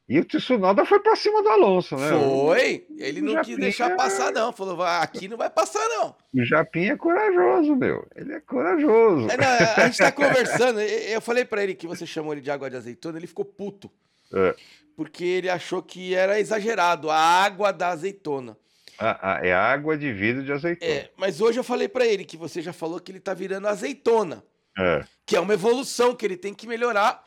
E 0.08 0.20
o 0.20 0.24
Tsunoda 0.24 0.86
foi 0.86 1.00
para 1.00 1.16
cima 1.16 1.42
do 1.42 1.48
Alonso, 1.48 1.96
né? 1.96 2.08
Foi. 2.08 2.86
Ele 2.96 3.20
não 3.20 3.42
quis 3.42 3.58
deixar 3.58 3.96
passar, 3.96 4.32
não. 4.32 4.52
Falou, 4.52 4.80
aqui 4.80 5.26
não 5.26 5.36
vai 5.36 5.50
passar, 5.50 5.86
não. 5.88 6.14
O 6.32 6.44
Japinha 6.44 6.92
é 6.92 6.96
corajoso, 6.96 7.74
meu. 7.74 8.06
Ele 8.14 8.32
é 8.32 8.40
corajoso. 8.40 9.28
É, 9.28 9.36
não, 9.36 9.82
a 9.82 9.86
gente 9.88 9.98
tá 9.98 10.12
conversando. 10.12 10.80
Eu 10.80 11.20
falei 11.20 11.44
para 11.44 11.64
ele 11.64 11.74
que 11.74 11.88
você 11.88 12.06
chamou 12.06 12.32
ele 12.32 12.40
de 12.40 12.50
água 12.50 12.70
de 12.70 12.76
azeitona, 12.76 13.18
ele 13.18 13.26
ficou 13.26 13.44
puto. 13.44 13.90
É. 14.32 14.54
Porque 14.96 15.24
ele 15.24 15.50
achou 15.50 15.82
que 15.82 16.14
era 16.14 16.38
exagerado 16.38 17.10
a 17.10 17.18
água 17.18 17.72
da 17.72 17.88
azeitona. 17.88 18.56
Ah, 18.98 19.18
ah, 19.22 19.46
é 19.46 19.52
água 19.52 19.96
de 19.96 20.12
vidro 20.12 20.42
de 20.42 20.52
azeitona. 20.52 20.90
É, 20.90 21.10
mas 21.16 21.40
hoje 21.40 21.58
eu 21.58 21.64
falei 21.64 21.88
para 21.88 22.06
ele 22.06 22.24
que 22.24 22.36
você 22.36 22.62
já 22.62 22.72
falou 22.72 22.98
que 22.98 23.12
ele 23.12 23.20
tá 23.20 23.34
virando 23.34 23.68
azeitona. 23.68 24.42
É. 24.78 25.04
Que 25.24 25.36
é 25.36 25.40
uma 25.40 25.54
evolução 25.54 26.14
que 26.14 26.24
ele 26.24 26.36
tem 26.36 26.54
que 26.54 26.66
melhorar. 26.66 27.22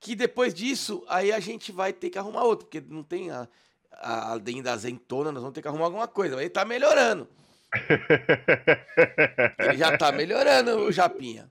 Que 0.00 0.16
depois 0.16 0.52
disso, 0.52 1.04
aí 1.08 1.32
a 1.32 1.38
gente 1.38 1.70
vai 1.70 1.92
ter 1.92 2.10
que 2.10 2.18
arrumar 2.18 2.42
outro, 2.42 2.66
porque 2.66 2.80
não 2.80 3.04
tem 3.04 3.30
a, 3.30 3.48
a, 3.92 4.32
além 4.32 4.60
da 4.60 4.72
azeitona, 4.72 5.30
nós 5.30 5.42
vamos 5.42 5.54
ter 5.54 5.62
que 5.62 5.68
arrumar 5.68 5.84
alguma 5.84 6.08
coisa. 6.08 6.34
Mas 6.34 6.42
ele 6.42 6.50
tá 6.50 6.64
melhorando. 6.64 7.28
ele 9.58 9.78
já 9.78 9.96
tá 9.96 10.10
melhorando, 10.10 10.76
o 10.80 10.92
Japinha. 10.92 11.50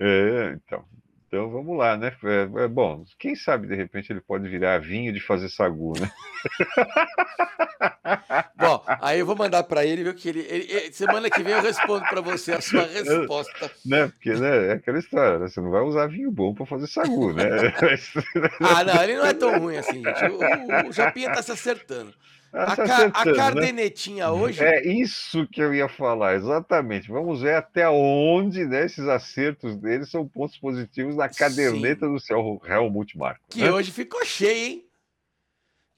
É, 0.00 0.52
então. 0.54 0.84
Então 1.30 1.48
vamos 1.48 1.78
lá, 1.78 1.96
né? 1.96 2.12
É, 2.24 2.64
é, 2.64 2.66
bom, 2.66 3.04
quem 3.16 3.36
sabe 3.36 3.68
de 3.68 3.76
repente 3.76 4.12
ele 4.12 4.20
pode 4.20 4.48
virar 4.48 4.80
vinho 4.80 5.12
de 5.12 5.20
fazer 5.20 5.48
sagu, 5.48 5.92
né? 6.00 6.10
bom, 8.58 8.82
aí 9.00 9.20
eu 9.20 9.26
vou 9.26 9.36
mandar 9.36 9.62
para 9.62 9.86
ele, 9.86 10.02
viu? 10.02 10.12
Que 10.12 10.28
ele, 10.28 10.40
ele, 10.40 10.92
semana 10.92 11.30
que 11.30 11.40
vem 11.40 11.52
eu 11.52 11.62
respondo 11.62 12.04
para 12.06 12.20
você 12.20 12.54
a 12.54 12.60
sua 12.60 12.82
resposta. 12.92 13.70
Né? 13.86 14.08
Porque 14.08 14.34
né, 14.34 14.70
é 14.70 14.72
aquela 14.72 14.98
história, 14.98 15.38
né? 15.38 15.46
você 15.46 15.60
não 15.60 15.70
vai 15.70 15.82
usar 15.82 16.08
vinho 16.08 16.32
bom 16.32 16.52
para 16.52 16.66
fazer 16.66 16.88
sagu, 16.88 17.32
né? 17.32 17.44
ah, 18.58 18.82
não, 18.82 19.00
ele 19.00 19.14
não 19.14 19.26
é 19.26 19.32
tão 19.32 19.56
ruim 19.56 19.76
assim, 19.76 20.02
gente. 20.02 20.24
O, 20.24 20.40
o, 20.40 20.88
o 20.88 20.92
Japinha 20.92 21.32
tá 21.32 21.42
se 21.42 21.52
acertando. 21.52 22.12
A, 22.52 22.76
ca 22.76 23.10
a 23.14 23.24
né? 23.24 23.34
cardenetinha 23.34 24.26
né? 24.26 24.30
hoje. 24.30 24.62
É 24.62 24.84
isso 24.86 25.46
que 25.46 25.62
eu 25.62 25.72
ia 25.72 25.88
falar, 25.88 26.34
exatamente. 26.34 27.08
Vamos 27.08 27.42
ver 27.42 27.54
até 27.54 27.88
onde 27.88 28.64
né, 28.66 28.84
esses 28.84 29.06
acertos 29.06 29.76
dele 29.76 30.04
são 30.04 30.26
pontos 30.26 30.58
positivos 30.58 31.14
na 31.14 31.28
caderneta 31.28 32.06
Sim. 32.06 32.12
do 32.12 32.20
seu 32.20 32.60
Helmut 32.66 33.16
Marko. 33.16 33.44
Que 33.48 33.62
né? 33.62 33.70
hoje 33.70 33.92
ficou 33.92 34.24
cheio, 34.24 34.66
hein? 34.66 34.86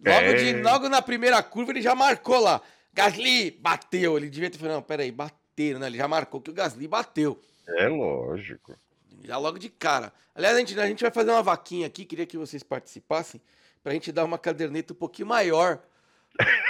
Logo, 0.05 0.27
é... 0.27 0.35
de, 0.35 0.63
logo 0.63 0.89
na 0.89 1.01
primeira 1.01 1.43
curva 1.43 1.73
ele 1.73 1.81
já 1.81 1.95
marcou 1.95 2.39
lá. 2.39 2.61
Gasly 2.93 3.51
bateu. 3.53 4.19
Ele 4.19 4.29
devia 4.29 4.51
ter 4.51 4.59
falado, 4.59 4.75
não, 4.75 4.83
peraí, 4.83 5.11
bateram, 5.11 5.81
né? 5.81 5.87
Ele 5.87 5.97
já 5.97 6.07
marcou 6.07 6.41
que 6.41 6.51
o 6.51 6.55
Gasly 6.55 6.87
bateu. 6.87 7.41
É 7.67 7.89
lógico. 7.89 8.77
Já 9.25 9.39
logo 9.39 9.59
de 9.59 9.71
cara. 9.71 10.13
Aliás, 10.35 10.57
a 10.57 10.59
gente, 10.59 10.79
a 10.79 10.87
gente 10.87 11.01
vai 11.01 11.11
fazer 11.11 11.31
uma 11.31 11.43
vaquinha 11.43 11.87
aqui, 11.87 12.05
queria 12.05 12.27
que 12.27 12.37
vocês 12.37 12.63
participassem, 12.63 13.41
pra 13.83 13.93
gente 13.93 14.11
dar 14.13 14.25
uma 14.25 14.39
caderneta 14.39 14.93
um 14.93 14.97
pouquinho 14.97 15.29
maior 15.29 15.81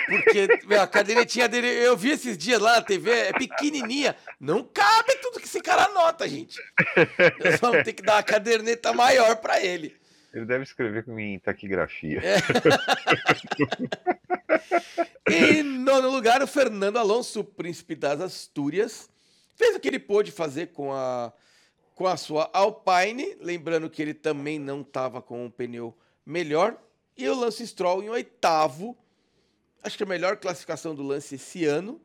Porque 0.07 0.67
meu, 0.67 0.81
a 0.81 0.87
cadernetinha 0.87 1.49
dele, 1.49 1.69
eu 1.69 1.97
vi 1.97 2.11
esses 2.11 2.37
dias 2.37 2.61
lá 2.61 2.77
na 2.77 2.83
TV, 2.83 3.11
é 3.11 3.33
pequenininha. 3.33 4.17
Não 4.41 4.63
cabe 4.65 5.17
tudo 5.23 5.39
que 5.39 5.47
esse 5.47 5.61
cara 5.61 5.85
anota, 5.85 6.29
gente. 6.29 6.61
Nós 7.45 7.61
vamos 7.61 7.83
ter 7.85 7.93
que 7.93 8.03
dar 8.03 8.17
uma 8.17 8.23
caderneta 8.23 8.93
maior 8.93 9.37
para 9.37 9.61
ele. 9.65 9.97
Ele 10.33 10.47
deve 10.47 10.65
escrever 10.65 11.05
com 11.05 11.19
em 11.19 11.39
taquigrafia. 11.39 12.21
É. 12.25 12.37
em 15.31 15.63
nono 15.63 16.09
lugar, 16.09 16.43
o 16.43 16.47
Fernando 16.47 16.97
Alonso, 16.97 17.45
príncipe 17.45 17.95
das 17.95 18.21
Astúrias, 18.21 19.11
fez 19.55 19.77
o 19.77 19.81
que 19.81 19.89
ele 19.89 19.99
pôde 19.99 20.33
fazer 20.33 20.69
com 20.69 20.91
a, 20.93 21.31
com 21.95 22.07
a 22.07 22.17
sua 22.17 22.49
Alpine, 22.55 23.37
lembrando 23.41 23.91
que 23.91 24.01
ele 24.01 24.15
também 24.15 24.59
não 24.59 24.81
estava 24.81 25.21
com 25.21 25.45
um 25.45 25.51
pneu 25.51 25.95
melhor. 26.25 26.79
E 27.15 27.29
o 27.29 27.39
Lance 27.39 27.67
Stroll 27.67 28.03
em 28.03 28.09
oitavo, 28.09 28.97
acho 29.83 29.97
que 29.97 30.05
a 30.05 30.07
melhor 30.07 30.37
classificação 30.37 30.95
do 30.95 31.03
Lance 31.03 31.35
esse 31.35 31.65
ano. 31.65 32.01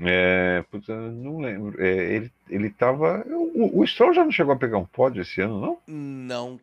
É, 0.00 0.62
puta, 0.70 0.94
não 0.94 1.38
lembro. 1.38 1.82
É, 1.82 2.14
ele, 2.14 2.32
ele 2.48 2.70
tava. 2.70 3.24
O, 3.28 3.80
o 3.80 3.86
Stroll 3.86 4.14
já 4.14 4.24
não 4.24 4.30
chegou 4.30 4.54
a 4.54 4.58
pegar 4.58 4.78
um 4.78 4.84
pódio 4.84 5.22
esse 5.22 5.40
ano, 5.40 5.60
não? 5.60 5.80
Não. 5.86 6.60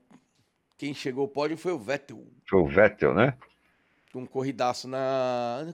Quem 0.78 0.94
chegou 0.94 1.24
ao 1.24 1.28
pódio 1.28 1.58
foi 1.58 1.72
o 1.72 1.80
Vettel. 1.80 2.26
Foi 2.50 2.62
o 2.62 2.68
Vettel, 2.68 3.14
né? 3.14 3.34
Um 4.14 4.26
corridaço 4.26 4.88
na 4.88 5.74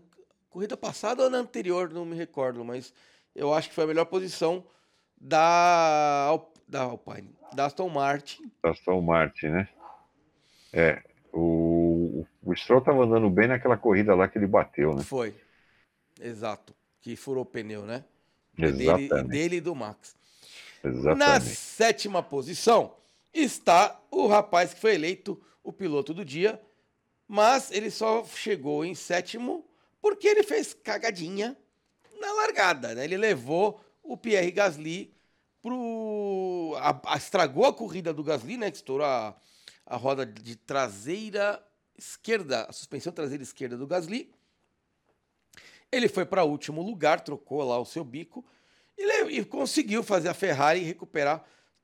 corrida 0.49 0.75
passada 0.75 1.23
ou 1.23 1.29
na 1.29 1.37
anterior, 1.37 1.91
não 1.91 2.05
me 2.05 2.15
recordo, 2.15 2.65
mas 2.65 2.93
eu 3.35 3.53
acho 3.53 3.69
que 3.69 3.75
foi 3.75 3.85
a 3.85 3.87
melhor 3.87 4.05
posição 4.05 4.63
da, 5.19 6.39
da 6.67 6.81
Alpine, 6.81 7.33
da 7.53 7.65
Aston 7.65 7.89
Martin. 7.89 8.51
Da 8.63 8.71
Aston 8.71 9.01
Martin, 9.01 9.47
né? 9.47 9.69
É. 10.73 11.01
O, 11.31 11.60
o 12.43 12.55
Stroll 12.55 12.81
tava 12.81 13.03
andando 13.03 13.29
bem 13.29 13.47
naquela 13.47 13.77
corrida 13.77 14.15
lá 14.15 14.27
que 14.27 14.37
ele 14.37 14.47
bateu, 14.47 14.95
né? 14.95 15.03
Foi. 15.03 15.33
Exato. 16.19 16.73
Que 16.99 17.15
furou 17.15 17.43
o 17.43 17.45
pneu, 17.45 17.83
né? 17.83 18.03
Exatamente. 18.57 19.09
Dele, 19.09 19.27
dele 19.27 19.55
e 19.57 19.61
do 19.61 19.75
Max. 19.75 20.15
Exatamente. 20.83 21.19
Na 21.19 21.39
sétima 21.39 22.23
posição 22.23 22.95
está 23.33 23.99
o 24.09 24.27
rapaz 24.27 24.73
que 24.73 24.79
foi 24.79 24.95
eleito 24.95 25.41
o 25.63 25.71
piloto 25.71 26.13
do 26.13 26.25
dia, 26.25 26.59
mas 27.27 27.71
ele 27.71 27.91
só 27.91 28.25
chegou 28.25 28.83
em 28.83 28.95
sétimo 28.95 29.65
porque 30.01 30.27
ele 30.27 30.43
fez 30.43 30.73
cagadinha 30.73 31.55
na 32.19 32.31
largada, 32.33 32.95
né? 32.95 33.03
Ele 33.03 33.17
levou 33.17 33.79
o 34.03 34.17
Pierre 34.17 34.51
Gasly 34.51 35.13
pro. 35.61 36.75
A, 36.79 37.13
a, 37.13 37.17
estragou 37.17 37.65
a 37.65 37.73
corrida 37.73 38.11
do 38.11 38.23
Gasly, 38.23 38.57
né? 38.57 38.71
Que 38.71 38.77
estourou 38.77 39.05
a, 39.05 39.35
a 39.85 39.95
roda 39.95 40.25
de 40.25 40.55
traseira 40.55 41.63
esquerda, 42.01 42.63
a 42.63 42.73
suspensão 42.73 43.13
traseira 43.13 43.43
esquerda 43.43 43.77
do 43.77 43.87
Gasly. 43.87 44.31
Ele 45.91 46.07
foi 46.07 46.25
para 46.25 46.43
último 46.43 46.81
lugar, 46.81 47.21
trocou 47.21 47.63
lá 47.63 47.77
o 47.79 47.85
seu 47.85 48.03
bico 48.03 48.45
e, 48.97 49.03
e, 49.37 49.45
conseguiu 49.45 50.03
fazer 50.03 50.29
a 50.29 50.33
Ferrari 50.33 50.79
recuperar 50.79 51.43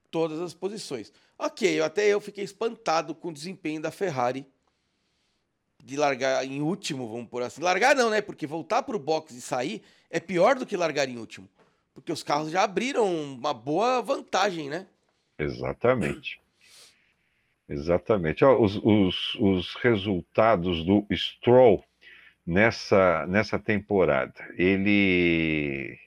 todas 0.10 0.40
as 0.40 0.54
posições. 0.54 1.12
Ok, 1.38 1.82
até 1.82 2.08
eu 2.08 2.20
fiquei 2.20 2.44
espantado 2.44 3.14
com 3.14 3.30
o 3.30 3.34
desempenho 3.34 3.82
da 3.82 3.92
Ferrari 3.92 4.48
de 5.84 5.96
largar 5.96 6.44
em 6.46 6.62
último, 6.62 7.08
vamos 7.08 7.30
por 7.30 7.44
assim. 7.44 7.62
Largar 7.62 7.96
não, 7.96 8.10
né? 8.10 8.22
Porque 8.22 8.48
voltar 8.48 8.84
para 8.84 8.96
o 8.96 9.00
box 9.00 9.36
e 9.36 9.42
sair 9.42 9.84
é 10.10 10.20
pior 10.20 10.56
do 10.56 10.66
que 10.66 10.76
largar 10.76 11.08
em 11.08 11.18
último. 11.18 11.48
Porque 11.94 12.12
os 12.12 12.24
carros 12.24 12.52
já 12.52 12.64
abriram 12.64 13.06
uma 13.06 13.54
boa 13.54 14.02
vantagem, 14.02 14.70
né? 14.70 14.88
Exatamente. 15.38 16.42
Exatamente. 17.70 18.46
Os, 18.46 18.80
os, 18.84 19.36
os 19.36 19.76
resultados 19.76 20.84
do 20.84 21.06
Stroll 21.14 21.84
nessa, 22.46 23.28
nessa 23.28 23.60
temporada. 23.60 24.34
Ele 24.58 26.00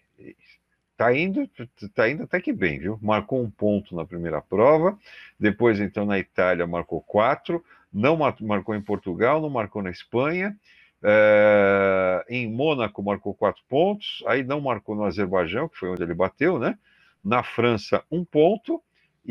está 0.93 1.15
indo, 1.17 1.49
tá 1.95 2.09
indo 2.09 2.23
até 2.23 2.41
que 2.41 2.53
bem, 2.53 2.79
viu? 2.79 2.99
Marcou 3.03 3.43
um 3.43 3.51
ponto 3.51 3.95
na 3.95 4.05
primeira 4.07 4.41
prova, 4.41 4.99
depois, 5.39 5.81
então, 5.81 6.05
na 6.07 6.19
Itália, 6.19 6.67
marcou 6.67 7.01
quatro, 7.01 7.65
não 7.93 8.17
marcou 8.17 8.75
em 8.75 8.83
Portugal, 8.83 9.41
não 9.41 9.51
marcou 9.51 9.83
na 9.83 9.91
Espanha. 9.91 10.57
É, 11.03 12.25
em 12.29 12.47
Mônaco 12.51 13.03
marcou 13.03 13.35
quatro 13.35 13.63
pontos, 13.69 14.23
aí 14.27 14.45
não 14.45 14.61
marcou 14.61 14.95
no 14.95 15.05
Azerbaijão, 15.05 15.69
que 15.69 15.79
foi 15.79 15.89
onde 15.89 16.03
ele 16.03 16.13
bateu, 16.13 16.59
né? 16.59 16.79
Na 17.25 17.43
França, 17.43 18.05
um 18.11 18.23
ponto, 18.23 18.83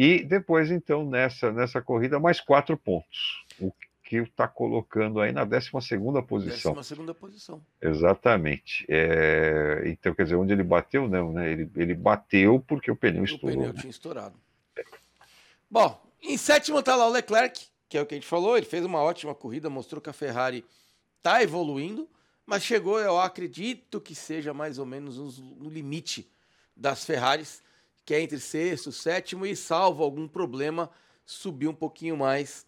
e 0.01 0.23
depois, 0.23 0.71
então, 0.71 1.05
nessa, 1.05 1.51
nessa 1.51 1.81
corrida, 1.81 2.21
mais 2.21 2.39
quatro 2.39 2.77
pontos. 2.77 3.43
O 3.59 3.69
que 4.01 4.15
está 4.15 4.47
colocando 4.47 5.19
aí 5.19 5.33
na 5.33 5.43
12 5.43 5.71
posição. 6.25 6.73
12 6.73 7.13
posição. 7.19 7.61
Exatamente. 7.81 8.85
É, 8.87 9.83
então, 9.87 10.15
quer 10.15 10.23
dizer, 10.23 10.37
onde 10.37 10.53
ele 10.53 10.63
bateu, 10.63 11.05
não, 11.05 11.33
né? 11.33 11.51
Ele, 11.51 11.69
ele 11.75 11.93
bateu 11.93 12.63
porque 12.65 12.89
o 12.89 12.95
pneu 12.95 13.25
estourou. 13.25 13.49
O 13.49 13.59
pneu 13.59 13.73
né? 13.73 13.81
tinha 13.81 13.91
estourado. 13.91 14.39
É. 14.77 14.83
Bom, 15.69 16.01
em 16.23 16.37
sétimo 16.37 16.79
está 16.79 16.95
lá 16.95 17.05
o 17.05 17.11
Leclerc, 17.11 17.67
que 17.89 17.97
é 17.97 18.01
o 18.01 18.05
que 18.05 18.13
a 18.15 18.17
gente 18.17 18.25
falou. 18.25 18.55
Ele 18.55 18.65
fez 18.65 18.85
uma 18.85 19.01
ótima 19.01 19.35
corrida, 19.35 19.69
mostrou 19.69 20.01
que 20.01 20.09
a 20.09 20.13
Ferrari 20.13 20.63
está 21.17 21.43
evoluindo, 21.43 22.09
mas 22.45 22.63
chegou, 22.63 23.01
eu 23.01 23.19
acredito 23.19 23.99
que 23.99 24.15
seja 24.15 24.53
mais 24.53 24.79
ou 24.79 24.85
menos 24.85 25.17
no 25.39 25.69
limite 25.69 26.31
das 26.73 27.03
Ferraris 27.03 27.61
que 28.05 28.13
é 28.13 28.21
entre 28.21 28.39
sexto, 28.39 28.91
sétimo 28.91 29.45
e, 29.45 29.55
salvo 29.55 30.03
algum 30.03 30.27
problema, 30.27 30.89
subir 31.25 31.67
um 31.67 31.73
pouquinho 31.73 32.17
mais 32.17 32.65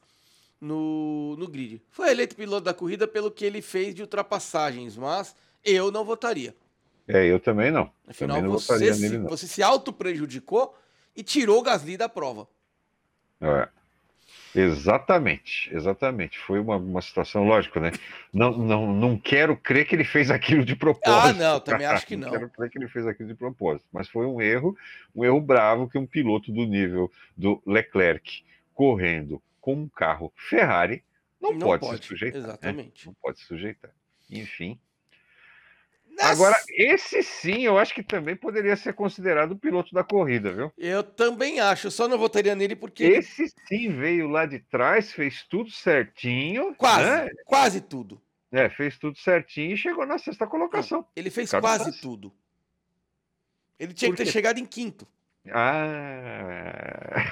no, 0.59 1.35
no 1.37 1.47
grid. 1.47 1.81
Foi 1.89 2.11
eleito 2.11 2.35
piloto 2.35 2.65
da 2.65 2.73
corrida 2.73 3.07
pelo 3.07 3.31
que 3.31 3.43
ele 3.43 3.61
fez 3.61 3.95
de 3.95 4.01
ultrapassagens, 4.01 4.95
mas 4.95 5.35
eu 5.63 5.91
não 5.91 6.05
votaria. 6.05 6.55
É, 7.07 7.25
eu 7.25 7.39
também 7.39 7.71
não. 7.71 7.91
Afinal, 8.07 8.37
também 8.37 8.51
não 8.51 8.59
você, 8.59 8.93
se, 8.93 9.01
nele, 9.01 9.17
você 9.19 9.47
se 9.47 9.63
auto-prejudicou 9.63 10.75
e 11.15 11.23
tirou 11.23 11.59
o 11.59 11.63
Gasly 11.63 11.97
da 11.97 12.07
prova. 12.07 12.47
É. 13.41 13.67
Exatamente, 14.53 15.73
exatamente. 15.73 16.37
Foi 16.39 16.59
uma, 16.59 16.75
uma 16.75 17.01
situação, 17.01 17.45
lógico, 17.45 17.79
né? 17.79 17.91
Não, 18.33 18.57
não, 18.57 18.93
não 18.93 19.17
quero 19.17 19.55
crer 19.55 19.85
que 19.85 19.95
ele 19.95 20.03
fez 20.03 20.29
aquilo 20.29 20.65
de 20.65 20.75
propósito. 20.75 21.41
Ah, 21.41 21.51
não, 21.53 21.59
também 21.59 21.87
acho 21.87 22.05
que 22.05 22.15
não. 22.15 22.27
não 22.27 22.33
quero 22.33 22.49
crer 22.49 22.69
que 22.69 22.77
ele 22.77 22.87
fez 22.87 23.07
aquilo 23.07 23.29
de 23.29 23.35
propósito. 23.35 23.87
Mas 23.91 24.09
foi 24.09 24.25
um 24.25 24.41
erro, 24.41 24.75
um 25.15 25.23
erro 25.23 25.39
bravo 25.39 25.89
que 25.89 25.97
um 25.97 26.05
piloto 26.05 26.51
do 26.51 26.65
nível 26.65 27.11
do 27.35 27.61
Leclerc 27.65 28.43
correndo 28.73 29.41
com 29.59 29.75
um 29.75 29.87
carro 29.87 30.33
Ferrari 30.35 31.03
não, 31.39 31.53
não 31.53 31.67
pode, 31.67 31.85
pode, 31.85 32.01
se 32.01 32.07
sujeitar. 32.07 32.41
Né? 32.41 32.47
Exatamente. 32.47 33.07
Né? 33.07 33.13
Não 33.13 33.13
pode 33.21 33.39
se 33.39 33.45
sujeitar. 33.45 33.91
Enfim, 34.29 34.79
Agora, 36.19 36.55
esse 36.69 37.23
sim, 37.23 37.61
eu 37.63 37.77
acho 37.77 37.93
que 37.93 38.03
também 38.03 38.35
poderia 38.35 38.75
ser 38.75 38.93
considerado 38.93 39.53
o 39.53 39.57
piloto 39.57 39.93
da 39.93 40.03
corrida, 40.03 40.51
viu? 40.51 40.71
Eu 40.77 41.03
também 41.03 41.59
acho, 41.59 41.89
só 41.89 42.07
não 42.07 42.17
votaria 42.17 42.55
nele 42.55 42.75
porque. 42.75 43.03
Esse 43.03 43.51
sim 43.67 43.89
veio 43.89 44.27
lá 44.27 44.45
de 44.45 44.59
trás, 44.59 45.11
fez 45.11 45.43
tudo 45.49 45.71
certinho. 45.71 46.75
Quase, 46.75 47.09
né? 47.09 47.29
quase 47.45 47.81
tudo. 47.81 48.21
É, 48.51 48.69
fez 48.69 48.97
tudo 48.97 49.17
certinho 49.17 49.73
e 49.73 49.77
chegou 49.77 50.05
na 50.05 50.17
sexta 50.17 50.45
colocação. 50.45 51.05
Ele 51.15 51.29
fez 51.29 51.51
quase 51.51 51.99
tudo. 52.01 52.33
Ele 53.79 53.93
tinha 53.93 54.11
que 54.11 54.17
ter 54.17 54.27
chegado 54.27 54.59
em 54.59 54.65
quinto. 54.65 55.07
Ah, 55.49 57.23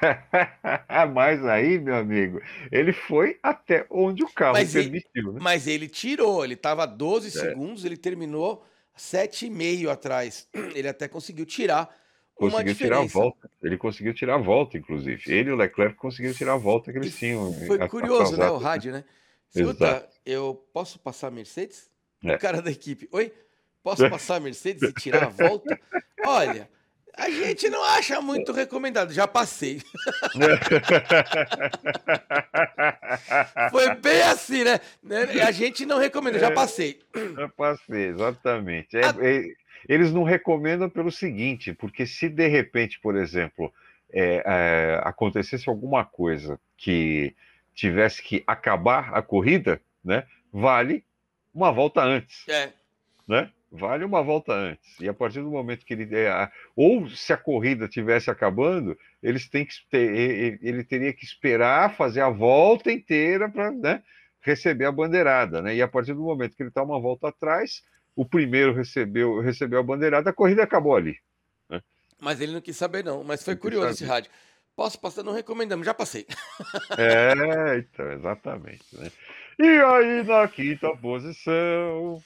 mas 1.12 1.44
aí, 1.44 1.78
meu 1.78 1.96
amigo, 1.96 2.40
ele 2.72 2.94
foi 2.94 3.38
até 3.42 3.86
onde 3.90 4.22
o 4.22 4.32
carro 4.32 4.54
mas 4.54 4.72
permitiu. 4.72 5.10
Ele, 5.14 5.32
né? 5.32 5.38
Mas 5.42 5.66
ele 5.66 5.86
tirou, 5.86 6.42
ele 6.42 6.54
estava 6.54 6.86
12 6.86 7.28
é. 7.28 7.30
segundos, 7.30 7.84
ele 7.84 7.98
terminou 7.98 8.64
7,5 8.96 9.88
atrás. 9.90 10.48
Ele 10.74 10.88
até 10.88 11.06
conseguiu 11.06 11.46
tirar 11.46 11.88
uma 12.38 12.50
conseguiu 12.50 12.74
tirar 12.74 12.98
a 13.00 13.06
volta. 13.06 13.50
Ele 13.62 13.76
conseguiu 13.76 14.14
tirar 14.14 14.34
a 14.36 14.38
volta, 14.38 14.78
inclusive. 14.78 15.22
Ele 15.26 15.50
e 15.50 15.52
o 15.52 15.56
Leclerc 15.56 15.96
conseguiram 15.96 16.34
tirar 16.34 16.54
a 16.54 16.56
volta 16.56 16.92
que 16.92 16.98
eles 16.98 17.16
tinham. 17.16 17.52
Foi 17.66 17.88
curioso, 17.88 18.36
né? 18.36 18.48
O 18.48 18.58
rádio, 18.58 18.92
né? 18.92 19.04
Escuta, 19.54 20.08
eu 20.24 20.54
posso 20.72 20.98
passar 20.98 21.28
a 21.28 21.30
Mercedes? 21.30 21.90
É. 22.24 22.36
O 22.36 22.38
cara 22.38 22.62
da 22.62 22.70
equipe. 22.70 23.08
Oi? 23.12 23.32
Posso 23.82 24.08
passar 24.10 24.36
a 24.36 24.40
Mercedes 24.40 24.82
e 24.82 24.92
tirar 24.92 25.24
a 25.24 25.28
volta? 25.28 25.78
Olha. 26.24 26.68
A 27.18 27.28
gente 27.30 27.68
não 27.68 27.82
acha 27.82 28.20
muito 28.20 28.52
recomendado, 28.52 29.12
já 29.12 29.26
passei. 29.26 29.82
Foi 33.72 33.92
bem 33.96 34.22
assim, 34.22 34.62
né? 34.62 34.78
A 35.44 35.50
gente 35.50 35.84
não 35.84 35.98
recomenda, 35.98 36.38
já 36.38 36.52
passei. 36.52 37.00
Já 37.36 37.48
passei, 37.48 38.10
exatamente. 38.10 38.96
É, 38.96 39.00
é, 39.20 39.42
eles 39.88 40.12
não 40.12 40.22
recomendam 40.22 40.88
pelo 40.88 41.10
seguinte, 41.10 41.74
porque 41.74 42.06
se 42.06 42.28
de 42.28 42.46
repente, 42.46 43.00
por 43.00 43.16
exemplo, 43.16 43.74
é, 44.12 44.44
é, 44.46 45.00
acontecesse 45.02 45.68
alguma 45.68 46.04
coisa 46.04 46.60
que 46.76 47.34
tivesse 47.74 48.22
que 48.22 48.44
acabar 48.46 49.12
a 49.12 49.20
corrida, 49.20 49.80
né? 50.04 50.24
Vale 50.52 51.04
uma 51.52 51.72
volta 51.72 52.00
antes. 52.00 52.46
É. 52.48 52.70
Né? 53.26 53.50
Vale 53.70 54.04
uma 54.04 54.22
volta 54.22 54.52
antes. 54.52 54.98
E 55.00 55.08
a 55.08 55.14
partir 55.14 55.40
do 55.40 55.50
momento 55.50 55.84
que 55.84 55.92
ele. 55.94 56.08
É, 56.14 56.50
ou 56.74 57.08
se 57.08 57.32
a 57.32 57.36
corrida 57.36 57.88
tivesse 57.88 58.30
acabando, 58.30 58.96
eles 59.22 59.48
têm 59.48 59.64
que 59.64 59.74
ter, 59.90 60.58
ele 60.62 60.84
teria 60.84 61.12
que 61.12 61.24
esperar 61.24 61.94
fazer 61.94 62.20
a 62.20 62.30
volta 62.30 62.90
inteira 62.90 63.48
para. 63.48 63.70
Né, 63.70 64.02
receber 64.40 64.86
a 64.86 64.92
bandeirada, 64.92 65.60
né? 65.60 65.74
E 65.74 65.82
a 65.82 65.88
partir 65.88 66.14
do 66.14 66.22
momento 66.22 66.56
que 66.56 66.62
ele 66.62 66.70
está 66.70 66.82
uma 66.82 67.00
volta 67.00 67.28
atrás, 67.28 67.82
o 68.16 68.24
primeiro 68.24 68.72
recebeu, 68.72 69.40
recebeu 69.40 69.80
a 69.80 69.82
bandeirada, 69.82 70.30
a 70.30 70.32
corrida 70.32 70.62
acabou 70.62 70.96
ali. 70.96 71.18
Né? 71.68 71.82
Mas 72.20 72.40
ele 72.40 72.52
não 72.52 72.60
quis 72.60 72.76
saber, 72.76 73.04
não. 73.04 73.22
Mas 73.22 73.42
foi 73.42 73.56
curioso 73.56 73.90
esse 73.90 74.04
rádio. 74.04 74.30
Posso 74.74 74.98
passar? 74.98 75.22
Não 75.22 75.32
recomendamos, 75.32 75.84
já 75.84 75.94
passei. 75.94 76.26
É, 76.96 77.78
então, 77.78 78.12
exatamente. 78.12 78.84
Né? 78.92 79.10
E 79.58 79.66
aí, 79.66 80.24
na 80.24 80.46
quinta 80.48 80.88
posição, 80.96 82.22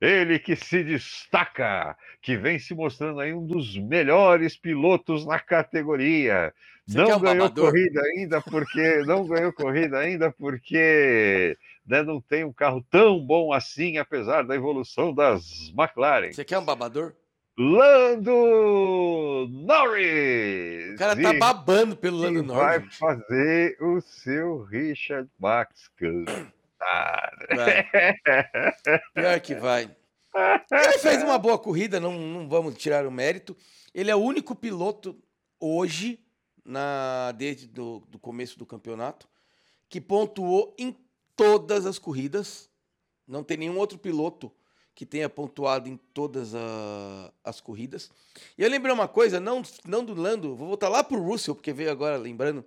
ele 0.00 0.38
que 0.38 0.56
se 0.56 0.82
destaca, 0.84 1.96
que 2.20 2.36
vem 2.36 2.58
se 2.58 2.74
mostrando 2.74 3.20
aí 3.20 3.32
um 3.32 3.46
dos 3.46 3.76
melhores 3.76 4.56
pilotos 4.56 5.26
na 5.26 5.38
categoria. 5.38 6.52
Você 6.86 6.98
não 6.98 7.16
um 7.16 7.20
ganhou 7.20 7.48
babador? 7.48 7.70
corrida 7.70 8.00
ainda 8.00 8.40
porque 8.40 9.02
não 9.04 9.26
ganhou 9.26 9.52
corrida 9.52 9.98
ainda 9.98 10.30
porque 10.30 11.56
né, 11.86 12.02
não 12.02 12.20
tem 12.20 12.44
um 12.44 12.52
carro 12.52 12.84
tão 12.90 13.18
bom 13.18 13.52
assim, 13.52 13.98
apesar 13.98 14.42
da 14.42 14.54
evolução 14.54 15.12
das 15.12 15.72
McLaren. 15.76 16.32
Você 16.32 16.44
quer 16.44 16.58
um 16.58 16.64
babador? 16.64 17.12
Lando 17.58 19.48
Norris! 19.50 20.94
O 20.94 20.98
cara 20.98 21.16
tá 21.16 21.32
babando 21.32 21.96
pelo 21.96 22.18
Lando 22.18 22.42
Norris. 22.42 22.62
Vai 22.62 22.90
fazer 22.90 23.78
o 23.80 24.00
seu 24.02 24.62
Richard 24.64 25.28
Max 25.40 25.88
cantar. 26.86 27.32
Pior 29.14 29.40
que 29.40 29.54
vai. 29.54 29.90
Ele 30.70 30.98
fez 30.98 31.22
uma 31.22 31.38
boa 31.38 31.58
corrida, 31.58 31.98
não, 31.98 32.12
não 32.12 32.48
vamos 32.48 32.76
tirar 32.76 33.06
o 33.06 33.10
mérito. 33.10 33.56
Ele 33.94 34.10
é 34.10 34.16
o 34.16 34.20
único 34.20 34.54
piloto 34.54 35.18
hoje, 35.58 36.20
na 36.64 37.32
desde 37.32 37.66
do, 37.66 38.00
do 38.08 38.18
começo 38.18 38.58
do 38.58 38.66
campeonato, 38.66 39.28
que 39.88 40.00
pontuou 40.00 40.74
em 40.78 40.96
todas 41.34 41.86
as 41.86 41.98
corridas. 41.98 42.68
Não 43.26 43.42
tem 43.42 43.56
nenhum 43.56 43.78
outro 43.78 43.98
piloto 43.98 44.52
que 44.94 45.04
tenha 45.04 45.28
pontuado 45.28 45.88
em 45.88 45.96
todas 46.14 46.54
a, 46.54 47.32
as 47.44 47.60
corridas. 47.60 48.10
E 48.56 48.62
eu 48.62 48.70
lembrei 48.70 48.92
uma 48.92 49.06
coisa, 49.06 49.38
não, 49.38 49.62
não 49.84 50.04
do 50.04 50.14
Lando, 50.14 50.56
vou 50.56 50.68
voltar 50.68 50.88
lá 50.88 51.04
para 51.04 51.18
o 51.18 51.22
Russell, 51.22 51.54
porque 51.54 51.72
veio 51.72 51.90
agora 51.90 52.16
lembrando, 52.16 52.64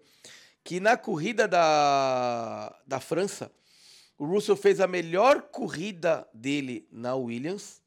que 0.64 0.80
na 0.80 0.96
corrida 0.96 1.48
da, 1.48 2.76
da 2.86 3.00
França, 3.00 3.52
o 4.20 4.26
Russell 4.26 4.58
fez 4.58 4.82
a 4.82 4.86
melhor 4.86 5.44
corrida 5.44 6.28
dele 6.34 6.86
na 6.92 7.16
Williams. 7.16 7.82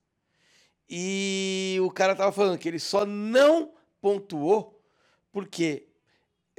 E 0.89 1.79
o 1.83 1.91
cara 1.91 2.17
tava 2.17 2.33
falando 2.33 2.59
que 2.59 2.67
ele 2.67 2.79
só 2.79 3.05
não 3.05 3.75
pontuou 4.01 4.83
porque 5.31 5.87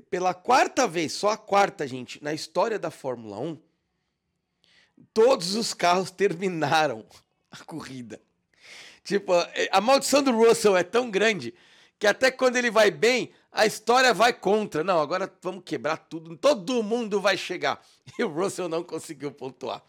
pela 0.10 0.34
quarta 0.34 0.88
vez, 0.88 1.14
só 1.14 1.30
a 1.30 1.38
quarta, 1.38 1.88
gente, 1.88 2.24
na 2.24 2.34
história 2.34 2.78
da 2.78 2.92
Fórmula 2.92 3.40
1, 3.40 3.58
todos 5.12 5.56
os 5.56 5.74
carros 5.74 6.10
terminaram 6.12 7.04
a 7.52 7.58
corrida. 7.66 8.22
Tipo, 9.04 9.34
a 9.72 9.82
maldição 9.82 10.22
do 10.22 10.32
Russell 10.32 10.78
é 10.78 10.84
tão 10.84 11.10
grande 11.10 11.54
que 11.98 12.06
até 12.06 12.30
quando 12.30 12.58
ele 12.58 12.70
vai 12.70 12.92
bem, 12.92 13.32
a 13.54 13.66
história 13.66 14.14
vai 14.14 14.34
contra. 14.34 14.84
Não, 14.84 15.00
agora 15.00 15.32
vamos 15.42 15.64
quebrar 15.64 15.98
tudo, 15.98 16.36
todo 16.36 16.84
mundo 16.84 17.22
vai 17.22 17.38
chegar. 17.38 17.82
E 18.20 18.24
o 18.24 18.28
Russell 18.28 18.68
não 18.68 18.84
conseguiu 18.84 19.32
pontuar. 19.32 19.82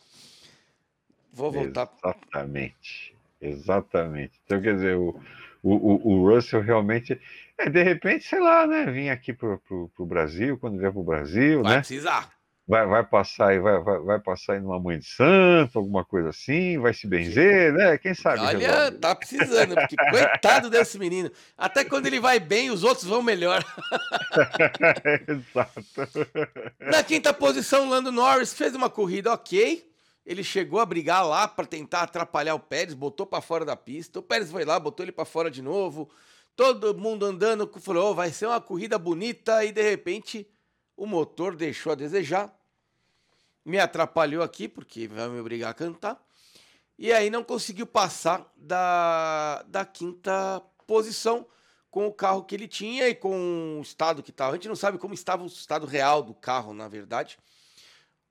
Vou 1.32 1.50
voltar. 1.50 1.90
Exatamente, 1.98 3.16
exatamente. 3.40 4.40
Então, 4.44 4.62
quer 4.62 4.76
dizer, 4.76 4.96
o, 4.96 5.20
o, 5.60 6.12
o 6.12 6.30
Russell 6.30 6.62
realmente. 6.62 7.20
É, 7.58 7.68
de 7.68 7.82
repente, 7.82 8.24
sei 8.24 8.40
lá, 8.40 8.66
né? 8.66 8.86
Vim 8.86 9.08
aqui 9.08 9.32
pro, 9.32 9.58
pro, 9.58 9.88
pro 9.88 10.06
Brasil, 10.06 10.56
quando 10.58 10.78
vier 10.78 10.92
pro 10.92 11.02
Brasil, 11.02 11.62
vai 11.62 11.72
né? 11.72 11.78
precisar 11.78 12.34
vai, 12.66 12.86
vai 12.86 13.04
passar 13.04 13.54
e 13.54 13.58
vai, 13.58 13.82
vai, 13.82 13.98
vai 14.00 14.18
passar 14.18 14.56
em 14.56 14.64
uma 14.64 14.80
mãe 14.80 14.98
de 14.98 15.06
santo, 15.06 15.78
alguma 15.78 16.04
coisa 16.04 16.30
assim, 16.30 16.78
vai 16.78 16.94
se 16.94 17.06
benzer, 17.06 17.72
né? 17.72 17.98
Quem 17.98 18.14
sabe? 18.14 18.40
Olha, 18.40 18.58
resolve. 18.58 18.98
tá 18.98 19.14
precisando, 19.14 19.74
porque 19.74 19.96
coitado 19.96 20.70
desse 20.70 20.98
menino. 20.98 21.30
Até 21.56 21.84
quando 21.84 22.06
ele 22.06 22.18
vai 22.18 22.40
bem, 22.40 22.70
os 22.70 22.82
outros 22.82 23.06
vão 23.06 23.22
melhor. 23.22 23.62
Exato. 25.28 25.84
Na 26.80 27.02
quinta 27.02 27.32
posição, 27.34 27.88
Lando 27.88 28.10
Norris 28.10 28.54
fez 28.54 28.74
uma 28.74 28.88
corrida 28.88 29.32
ok. 29.32 29.90
Ele 30.24 30.42
chegou 30.42 30.80
a 30.80 30.86
brigar 30.86 31.26
lá 31.26 31.46
para 31.46 31.66
tentar 31.66 32.02
atrapalhar 32.02 32.54
o 32.54 32.60
Pérez, 32.60 32.94
botou 32.94 33.26
para 33.26 33.42
fora 33.42 33.64
da 33.64 33.76
pista. 33.76 34.20
O 34.20 34.22
Pérez 34.22 34.50
foi 34.50 34.64
lá, 34.64 34.80
botou 34.80 35.04
ele 35.04 35.12
para 35.12 35.26
fora 35.26 35.50
de 35.50 35.60
novo. 35.60 36.10
Todo 36.56 36.96
mundo 36.96 37.26
andando, 37.26 37.70
falou: 37.78 38.12
oh, 38.12 38.14
vai 38.14 38.30
ser 38.30 38.46
uma 38.46 38.60
corrida 38.60 38.98
bonita 38.98 39.62
e 39.66 39.70
de 39.70 39.82
repente 39.82 40.48
o 40.96 41.06
motor 41.06 41.56
deixou 41.56 41.92
a 41.92 41.94
desejar, 41.94 42.54
me 43.64 43.78
atrapalhou 43.78 44.42
aqui, 44.42 44.68
porque 44.68 45.08
vai 45.08 45.28
me 45.28 45.40
obrigar 45.40 45.70
a 45.70 45.74
cantar, 45.74 46.22
e 46.98 47.12
aí 47.12 47.30
não 47.30 47.42
conseguiu 47.42 47.86
passar 47.86 48.52
da, 48.56 49.62
da 49.62 49.84
quinta 49.84 50.62
posição 50.86 51.46
com 51.90 52.06
o 52.06 52.12
carro 52.12 52.44
que 52.44 52.54
ele 52.54 52.68
tinha 52.68 53.08
e 53.08 53.14
com 53.14 53.78
o 53.78 53.82
estado 53.82 54.22
que 54.22 54.30
estava. 54.30 54.52
A 54.52 54.54
gente 54.56 54.68
não 54.68 54.76
sabe 54.76 54.98
como 54.98 55.14
estava 55.14 55.42
o 55.42 55.46
estado 55.46 55.86
real 55.86 56.22
do 56.22 56.34
carro, 56.34 56.74
na 56.74 56.88
verdade, 56.88 57.38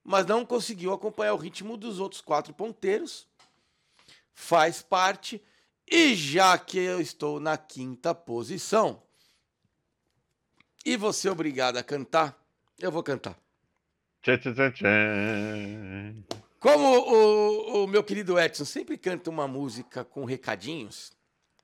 mas 0.04 0.26
não 0.26 0.46
conseguiu 0.46 0.94
acompanhar 0.94 1.34
o 1.34 1.38
ritmo 1.38 1.78
dos 1.78 2.00
outros 2.00 2.22
quatro 2.22 2.54
ponteiros. 2.54 3.28
Faz 4.34 4.82
parte. 4.82 5.42
E 5.90 6.16
já 6.16 6.58
que 6.58 6.78
eu 6.78 7.00
estou 7.00 7.40
na 7.40 7.58
quinta 7.58 8.16
posição 8.16 9.02
e 10.86 10.98
você 10.98 11.30
é 11.30 11.32
obrigado 11.32 11.78
a 11.78 11.84
cantar, 11.84 12.43
eu 12.80 12.92
vou 12.92 13.04
cantar. 13.04 13.38
Tchã, 14.22 14.38
tchã, 14.38 14.72
tchã, 14.72 14.88
Como 16.60 16.88
o, 16.88 17.84
o, 17.84 17.88
meu 17.88 18.04
querido 18.04 18.40
Edson 18.40 18.64
sempre 18.64 18.98
canta 18.98 19.30
uma 19.30 19.48
música 19.48 20.06
com 20.06 20.24
recadinhos, 20.24 21.12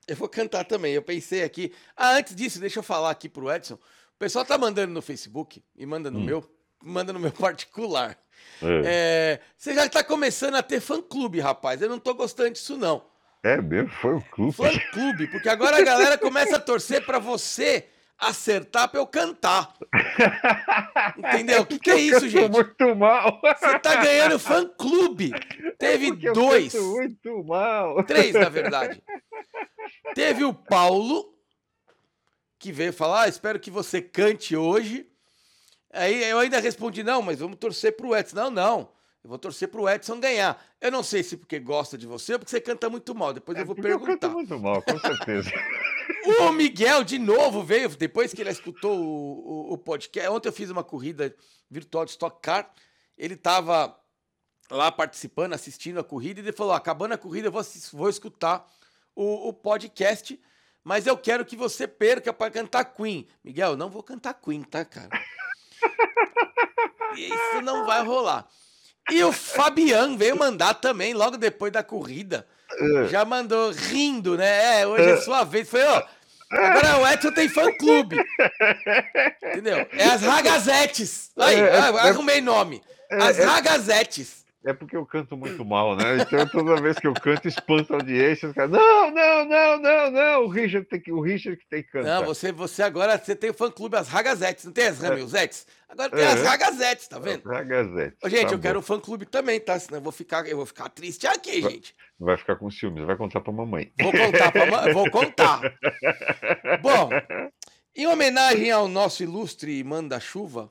eu 0.08 0.16
vou 0.16 0.28
cantar 0.28 0.66
também. 0.66 0.94
Eu 0.94 1.02
pensei 1.02 1.44
aqui. 1.44 1.74
Ah, 1.96 2.12
antes 2.12 2.36
disso, 2.36 2.60
deixa 2.60 2.80
eu 2.80 2.84
falar 2.84 3.12
aqui 3.12 3.30
pro 3.30 3.50
Edson. 3.50 3.76
O 3.76 4.20
pessoal 4.20 4.44
tá 4.44 4.58
mandando 4.58 4.94
no 4.94 5.02
Facebook 5.02 5.64
e 5.76 5.86
manda 5.86 6.12
no 6.12 6.20
hum. 6.20 6.26
meu, 6.26 6.52
manda 6.84 7.14
no 7.14 7.20
meu 7.20 7.32
particular. 7.34 8.18
É. 8.62 8.82
É, 8.86 9.40
você 9.58 9.74
já 9.74 9.88
tá 9.88 10.04
começando 10.04 10.56
a 10.56 10.64
ter 10.64 10.82
fã-clube, 10.82 11.40
rapaz. 11.40 11.82
Eu 11.82 11.90
não 11.90 12.00
tô 12.00 12.14
gostando 12.14 12.52
disso, 12.52 12.76
não. 12.78 13.06
É 13.42 13.62
mesmo? 13.62 13.90
Foi 14.02 14.16
o 14.16 14.22
clube. 14.22 14.52
Fã-clube, 14.52 15.28
porque 15.28 15.48
agora 15.48 15.78
a 15.78 15.82
galera 15.82 16.18
começa 16.18 16.58
a 16.58 16.60
torcer 16.60 17.06
para 17.06 17.20
você 17.20 17.88
acertar 18.20 18.90
pra 18.90 19.00
eu 19.00 19.08
cantar. 19.08 19.74
Entendeu? 21.18 21.62
O 21.62 21.66
que, 21.66 21.80
que 21.80 21.92
é 21.92 21.98
isso, 21.98 22.28
gente? 22.28 22.52
muito 22.52 22.96
mal. 22.96 23.40
Você 23.42 23.80
tá 23.80 23.96
ganhando 23.96 24.38
fã-clube. 24.38 25.32
Teve 25.78 26.10
é 26.28 26.32
dois. 26.34 26.74
muito 26.74 27.44
mal. 27.44 28.04
Três, 28.04 28.34
na 28.34 28.50
verdade. 28.50 29.02
Teve 30.14 30.44
o 30.44 30.54
Paulo, 30.54 31.34
que 32.60 32.72
veio 32.72 32.92
falar: 32.92 33.24
ah, 33.24 33.28
espero 33.28 33.60
que 33.60 33.72
você 33.72 34.02
cante 34.02 34.56
hoje. 34.56 35.08
Aí 35.92 36.24
eu 36.24 36.40
ainda 36.40 36.60
respondi: 36.60 37.04
não, 37.04 37.22
mas 37.22 37.40
vamos 37.40 37.58
torcer 37.58 37.96
pro 37.96 38.16
Edson. 38.16 38.36
Não, 38.36 38.52
não. 38.52 39.00
Eu 39.24 39.30
vou 39.30 39.38
torcer 39.38 39.68
pro 39.68 39.90
Edson 39.90 40.20
ganhar. 40.20 40.62
Eu 40.80 40.92
não 40.92 41.04
sei 41.04 41.24
se 41.24 41.36
porque 41.36 41.60
gosta 41.60 41.98
de 41.98 42.08
você 42.08 42.34
ou 42.34 42.40
porque 42.40 42.52
você 42.52 42.62
canta 42.62 42.90
muito 42.90 43.14
mal. 43.14 43.34
Depois 43.34 43.58
é 43.58 43.62
eu 43.62 43.66
vou 43.66 43.76
perguntar. 43.76 44.12
Eu 44.12 44.18
canto 44.18 44.30
muito 44.32 44.60
mal, 44.60 44.82
com 44.82 44.98
certeza. 45.00 45.52
o 46.32 46.52
Miguel, 46.52 47.04
de 47.04 47.20
novo, 47.20 47.64
veio, 47.64 47.90
depois 47.90 48.34
que 48.34 48.42
ele 48.42 48.50
escutou 48.50 48.98
o, 48.98 49.72
o, 49.72 49.74
o, 49.74 49.78
podcast. 49.78 50.30
Ontem 50.30 50.50
eu 50.50 50.54
fiz 50.54 50.70
uma 50.70 50.84
corrida 50.84 51.34
virtual 51.70 52.06
de 52.06 52.12
Stock 52.12 52.42
Car. 52.42 52.72
Ele 53.18 53.34
estava 53.34 53.98
lá 54.70 54.92
participando, 54.92 55.54
assistindo 55.54 56.00
a 56.00 56.04
corrida, 56.04 56.40
e 56.40 56.44
ele 56.44 56.52
falou: 56.52 56.74
acabando 56.74 57.14
a 57.14 57.18
corrida, 57.18 57.48
eu 57.48 57.52
vou, 57.52 57.66
vou 57.94 58.10
escutar 58.10 58.66
o, 59.16 59.50
o 59.50 59.54
podcast, 59.54 60.40
mas 60.84 61.08
eu 61.08 61.18
quero 61.18 61.46
que 61.46 61.56
você 61.56 61.88
perca 61.88 62.32
para 62.32 62.52
cantar 62.52 62.86
Queen. 62.86 63.28
Miguel, 63.44 63.72
eu 63.72 63.78
não 63.78 63.90
vou 63.90 64.04
cantar 64.04 64.34
Queen, 64.34 64.64
tá, 64.64 64.86
cara? 64.86 65.10
Isso 67.16 67.62
não 67.64 67.86
vai 67.86 68.04
rolar. 68.04 68.48
E 69.10 69.24
o 69.24 69.32
Fabian 69.32 70.16
veio 70.16 70.38
mandar 70.38 70.76
também, 70.76 71.14
logo 71.14 71.38
depois 71.38 71.72
da 71.72 71.84
corrida. 71.84 72.48
É. 72.80 73.08
Já 73.08 73.26
mandou 73.26 73.72
rindo, 73.72 74.38
né? 74.38 74.82
É, 74.82 74.88
hoje 74.88 75.10
é, 75.10 75.12
é. 75.12 75.18
sua 75.18 75.44
vez. 75.44 75.68
Foi, 75.68 75.84
ó. 75.84 76.04
Agora 76.52 76.98
o 76.98 77.08
Edson 77.08 77.32
tem 77.32 77.48
fã-clube. 77.48 78.18
Entendeu? 79.44 79.88
É 79.94 80.06
as 80.06 80.22
ragazetes. 80.22 81.32
Aí, 81.38 81.60
é, 81.60 81.78
arrumei 81.78 82.42
nome. 82.42 82.82
As 83.12 83.38
ragazetes. 83.38 84.44
É 84.66 84.74
porque 84.74 84.98
eu 84.98 85.06
canto 85.06 85.38
muito 85.38 85.64
mal, 85.64 85.96
né? 85.96 86.18
Então 86.20 86.46
toda 86.50 86.82
vez 86.82 87.00
que 87.00 87.08
eu 87.08 87.14
canto, 87.14 87.48
espanta 87.48 87.94
a 87.94 87.98
audiência. 87.98 88.50
Os 88.50 88.54
caras, 88.54 88.70
não, 88.70 89.10
não, 89.10 89.46
não, 89.46 89.80
não, 89.80 90.12
não. 90.12 90.44
O 90.44 90.48
Richard, 90.50 90.86
tem 90.86 91.00
que, 91.00 91.12
o 91.14 91.22
Richard 91.22 91.58
que 91.58 91.66
tem 91.68 91.82
que 91.82 91.90
cantar. 91.90 92.20
Não, 92.20 92.26
você, 92.26 92.52
você 92.52 92.84
agora 92.84 93.18
você 93.18 93.36
tem 93.36 93.52
o 93.52 93.54
fã-clube 93.54 93.96
As 93.96 94.10
Ragazetes, 94.10 94.66
não 94.66 94.74
tem 94.74 94.88
as 94.88 95.00
Ramilzetes? 95.00 95.66
Agora 95.88 96.10
tem 96.10 96.26
é. 96.26 96.28
as 96.28 96.44
Ragazetes, 96.44 97.08
tá 97.08 97.20
vendo? 97.20 97.50
As 97.50 97.58
Ragazetes. 97.58 98.18
Ô, 98.22 98.28
gente, 98.28 98.48
tá 98.48 98.52
eu 98.52 98.58
bom. 98.58 98.62
quero 98.62 98.80
o 98.80 98.82
fã-clube 98.82 99.26
também, 99.26 99.62
tá? 99.62 99.80
Senão 99.80 100.00
eu 100.00 100.04
vou 100.04 100.12
ficar, 100.12 100.46
eu 100.46 100.58
vou 100.58 100.66
ficar 100.66 100.90
triste 100.90 101.26
aqui, 101.26 101.62
vai, 101.62 101.72
gente. 101.72 101.96
Vai 102.20 102.36
ficar 102.36 102.58
com 102.58 102.70
ciúmes, 102.70 103.06
vai 103.06 103.16
contar 103.16 103.40
pra 103.40 103.54
mamãe. 103.54 103.94
Vou 103.98 104.12
contar 104.12 104.52
pra 104.52 104.66
mamãe, 104.66 104.92
vou 104.94 105.10
contar. 105.10 105.62
bom, 106.82 107.10
em 107.96 108.08
homenagem 108.08 108.72
ao 108.72 108.90
nosso 108.90 109.24
ilustre 109.24 109.82
manda-chuva, 109.86 110.70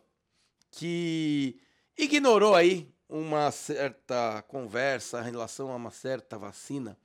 que 0.71 1.59
ignorou 1.97 2.55
aí 2.55 2.87
uma 3.09 3.51
certa 3.51 4.43
conversa 4.49 5.21
em 5.21 5.31
relação 5.31 5.71
a 5.71 5.77
uma 5.77 5.91
certa 5.91 6.37
vacina, 6.37 6.97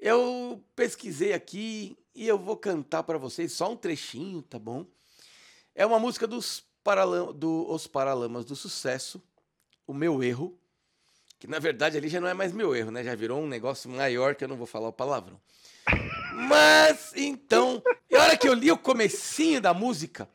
eu 0.00 0.62
pesquisei 0.74 1.32
aqui 1.32 1.96
e 2.14 2.26
eu 2.26 2.36
vou 2.36 2.56
cantar 2.56 3.04
para 3.04 3.18
vocês 3.18 3.52
só 3.52 3.70
um 3.70 3.76
trechinho, 3.76 4.42
tá 4.42 4.58
bom? 4.58 4.84
É 5.74 5.86
uma 5.86 5.98
música 5.98 6.26
dos 6.26 6.64
Paralam 6.82 7.32
do 7.32 7.70
Os 7.70 7.86
Paralamas 7.86 8.44
do 8.44 8.56
Sucesso, 8.56 9.22
O 9.86 9.94
Meu 9.94 10.22
Erro, 10.22 10.58
que 11.38 11.46
na 11.46 11.58
verdade 11.58 11.96
ali 11.96 12.08
já 12.08 12.20
não 12.20 12.28
é 12.28 12.34
mais 12.34 12.52
meu 12.52 12.74
erro, 12.74 12.90
né? 12.90 13.02
Já 13.02 13.14
virou 13.14 13.40
um 13.40 13.46
negócio 13.46 13.88
maior 13.88 14.34
que 14.34 14.44
eu 14.44 14.48
não 14.48 14.56
vou 14.56 14.66
falar 14.66 14.88
o 14.88 14.92
palavrão. 14.92 15.40
Mas 16.48 17.12
então, 17.16 17.82
e 18.10 18.16
a 18.16 18.22
hora 18.22 18.36
que 18.36 18.48
eu 18.48 18.54
li 18.54 18.70
o 18.70 18.78
comecinho 18.78 19.60
da 19.60 19.72
música, 19.74 20.28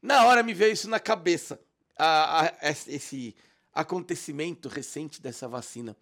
na 0.00 0.24
hora 0.24 0.42
me 0.42 0.54
veio 0.54 0.72
isso 0.72 0.88
na 0.88 1.00
cabeça, 1.00 1.60
a, 1.98 2.46
a, 2.46 2.52
esse 2.62 3.34
acontecimento 3.72 4.68
recente 4.68 5.20
dessa 5.20 5.48
vacina. 5.48 5.96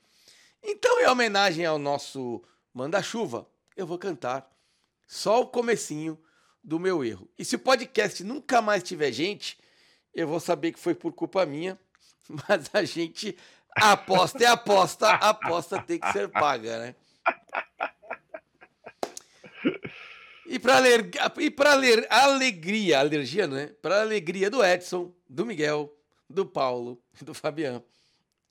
Então, 0.62 1.01
em 1.01 1.07
homenagem 1.07 1.64
ao 1.64 1.79
nosso 1.79 2.43
manda-chuva, 2.73 3.47
eu 3.77 3.87
vou 3.87 3.99
cantar 3.99 4.51
só 5.07 5.41
o 5.41 5.47
comecinho 5.47 6.19
do 6.62 6.81
meu 6.81 7.05
erro. 7.05 7.29
E 7.39 7.45
se 7.45 7.57
o 7.57 7.61
podcast 7.61 8.25
nunca 8.25 8.61
mais 8.61 8.83
tiver 8.83 9.12
gente, 9.12 9.59
eu 10.12 10.27
vou 10.27 10.41
saber 10.41 10.73
que 10.73 10.79
foi 10.79 10.95
por 10.95 11.12
culpa 11.12 11.47
minha, 11.47 11.79
mas 12.29 12.69
a 12.73 12.83
gente 12.83 13.37
aposta 13.71 14.43
é 14.43 14.47
aposta, 14.47 15.11
aposta 15.11 15.81
tem 15.81 15.99
que 15.99 16.11
ser 16.12 16.29
paga, 16.29 16.79
né? 16.79 16.95
E 20.49 20.59
para 20.59 20.79
ler, 20.79 21.11
e 21.39 21.51
para 21.51 21.75
ler 21.75 22.07
alegria, 22.09 23.01
alergia, 23.01 23.47
né? 23.47 23.75
Para 23.83 24.01
alegria 24.01 24.49
do 24.49 24.64
Edson, 24.64 25.12
do 25.29 25.45
Miguel, 25.45 25.95
do 26.29 26.45
Paulo, 26.45 27.01
do 27.20 27.35
Fabiano, 27.35 27.83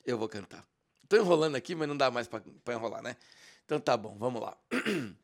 eu 0.05 0.17
vou 0.17 0.29
cantar. 0.29 0.65
Tô 1.07 1.17
enrolando 1.17 1.55
aqui, 1.55 1.75
mas 1.75 1.87
não 1.87 1.95
dá 1.95 2.09
mais 2.09 2.27
para 2.27 2.41
enrolar, 2.73 3.01
né? 3.01 3.15
Então 3.65 3.79
tá 3.79 3.95
bom, 3.95 4.17
vamos 4.17 4.41
lá. 4.41 4.57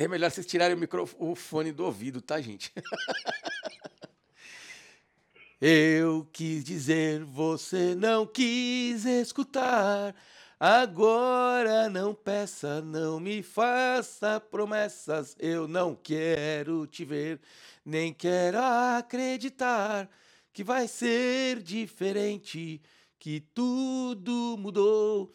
É 0.00 0.06
melhor 0.06 0.30
vocês 0.30 0.46
tirarem 0.46 0.76
o 0.76 0.78
microfone 0.78 1.72
do 1.72 1.84
ouvido, 1.84 2.22
tá, 2.22 2.40
gente? 2.40 2.72
Eu 5.60 6.24
quis 6.32 6.62
dizer, 6.62 7.24
você 7.24 7.96
não 7.96 8.24
quis 8.24 9.04
escutar. 9.04 10.14
Agora 10.60 11.90
não 11.90 12.14
peça, 12.14 12.80
não 12.80 13.18
me 13.18 13.42
faça 13.42 14.38
promessas. 14.38 15.34
Eu 15.36 15.66
não 15.66 15.96
quero 15.96 16.86
te 16.86 17.04
ver, 17.04 17.40
nem 17.84 18.14
quero 18.14 18.56
acreditar 18.56 20.08
que 20.52 20.64
vai 20.64 20.88
ser 20.88 21.62
diferente, 21.62 22.80
que 23.18 23.40
tudo 23.40 24.56
mudou. 24.58 25.32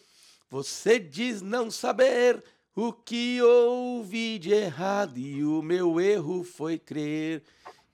Você 0.49 0.99
diz 0.99 1.41
não 1.41 1.72
saber 1.72 2.43
o 2.76 2.91
que 2.91 3.41
houve 3.41 4.39
de 4.39 4.51
errado 4.51 5.18
e 5.18 5.43
o 5.43 5.61
meu 5.61 5.99
erro 5.99 6.43
foi 6.43 6.78
crer 6.78 7.43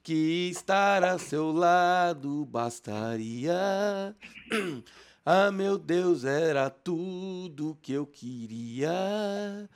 que 0.02 0.50
estar 0.50 1.04
a 1.04 1.18
seu 1.18 1.52
lado 1.52 2.46
bastaria. 2.46 4.16
Ah, 5.32 5.52
meu 5.52 5.78
Deus, 5.78 6.24
era 6.24 6.72
tudo 6.72 7.78
que 7.84 7.94
eu 7.94 8.08
queria. 8.08 9.70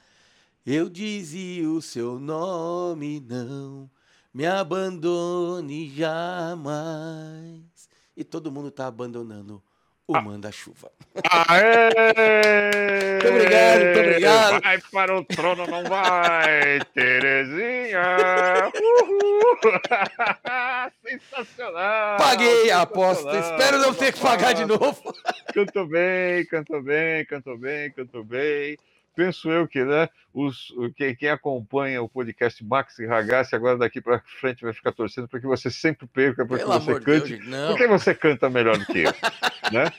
Eu 0.65 0.89
dizia 0.89 1.69
o 1.69 1.79
seu 1.79 2.17
nome, 2.19 3.19
não 3.19 3.87
me 4.33 4.45
abandone 4.45 5.89
jamais. 5.89 7.61
E 8.17 8.23
todo 8.23 8.51
mundo 8.51 8.71
tá 8.71 8.87
abandonando 8.87 9.61
o 10.07 10.19
manda-chuva. 10.19 10.91
muito 11.13 13.27
obrigado, 13.29 13.83
muito 13.83 13.99
obrigado. 13.99 14.61
Vai 14.61 14.79
para 14.91 15.17
o 15.17 15.23
trono, 15.23 15.67
não 15.67 15.83
vai, 15.83 16.79
Terezinha. 16.93 18.71
Uhul. 18.73 19.43
Sensacional. 21.05 22.17
Paguei 22.17 22.71
a 22.71 22.81
aposta. 22.81 23.37
Espero 23.37 23.77
não 23.77 23.93
ter 23.93 24.13
que 24.13 24.19
pagar 24.19 24.53
de 24.53 24.65
novo. 24.65 24.99
Cantou 25.53 25.87
bem, 25.87 26.43
cantou 26.47 26.81
bem, 26.81 27.23
cantou 27.25 27.57
bem, 27.57 27.91
cantou 27.91 28.23
bem 28.23 28.77
penso 29.15 29.49
eu 29.49 29.67
que 29.67 29.83
né, 29.83 30.09
os, 30.33 30.73
quem, 30.95 31.15
quem 31.15 31.29
acompanha 31.29 32.01
o 32.01 32.09
podcast 32.09 32.63
Max 32.65 32.99
e 32.99 33.05
Ragazzi 33.05 33.55
agora 33.55 33.77
daqui 33.77 34.01
para 34.01 34.19
frente 34.39 34.63
vai 34.63 34.73
ficar 34.73 34.91
torcendo 34.91 35.27
para 35.27 35.39
que 35.39 35.47
você 35.47 35.69
sempre 35.69 36.07
perca, 36.07 36.45
porque 36.45 36.63
Pelo 36.63 36.79
você 36.79 36.99
cante, 36.99 37.37
Deus, 37.37 37.67
porque 37.69 37.87
você 37.87 38.15
canta 38.15 38.49
melhor 38.49 38.77
do 38.77 38.85
que 38.85 38.99
eu, 38.99 39.13
né? 39.71 39.91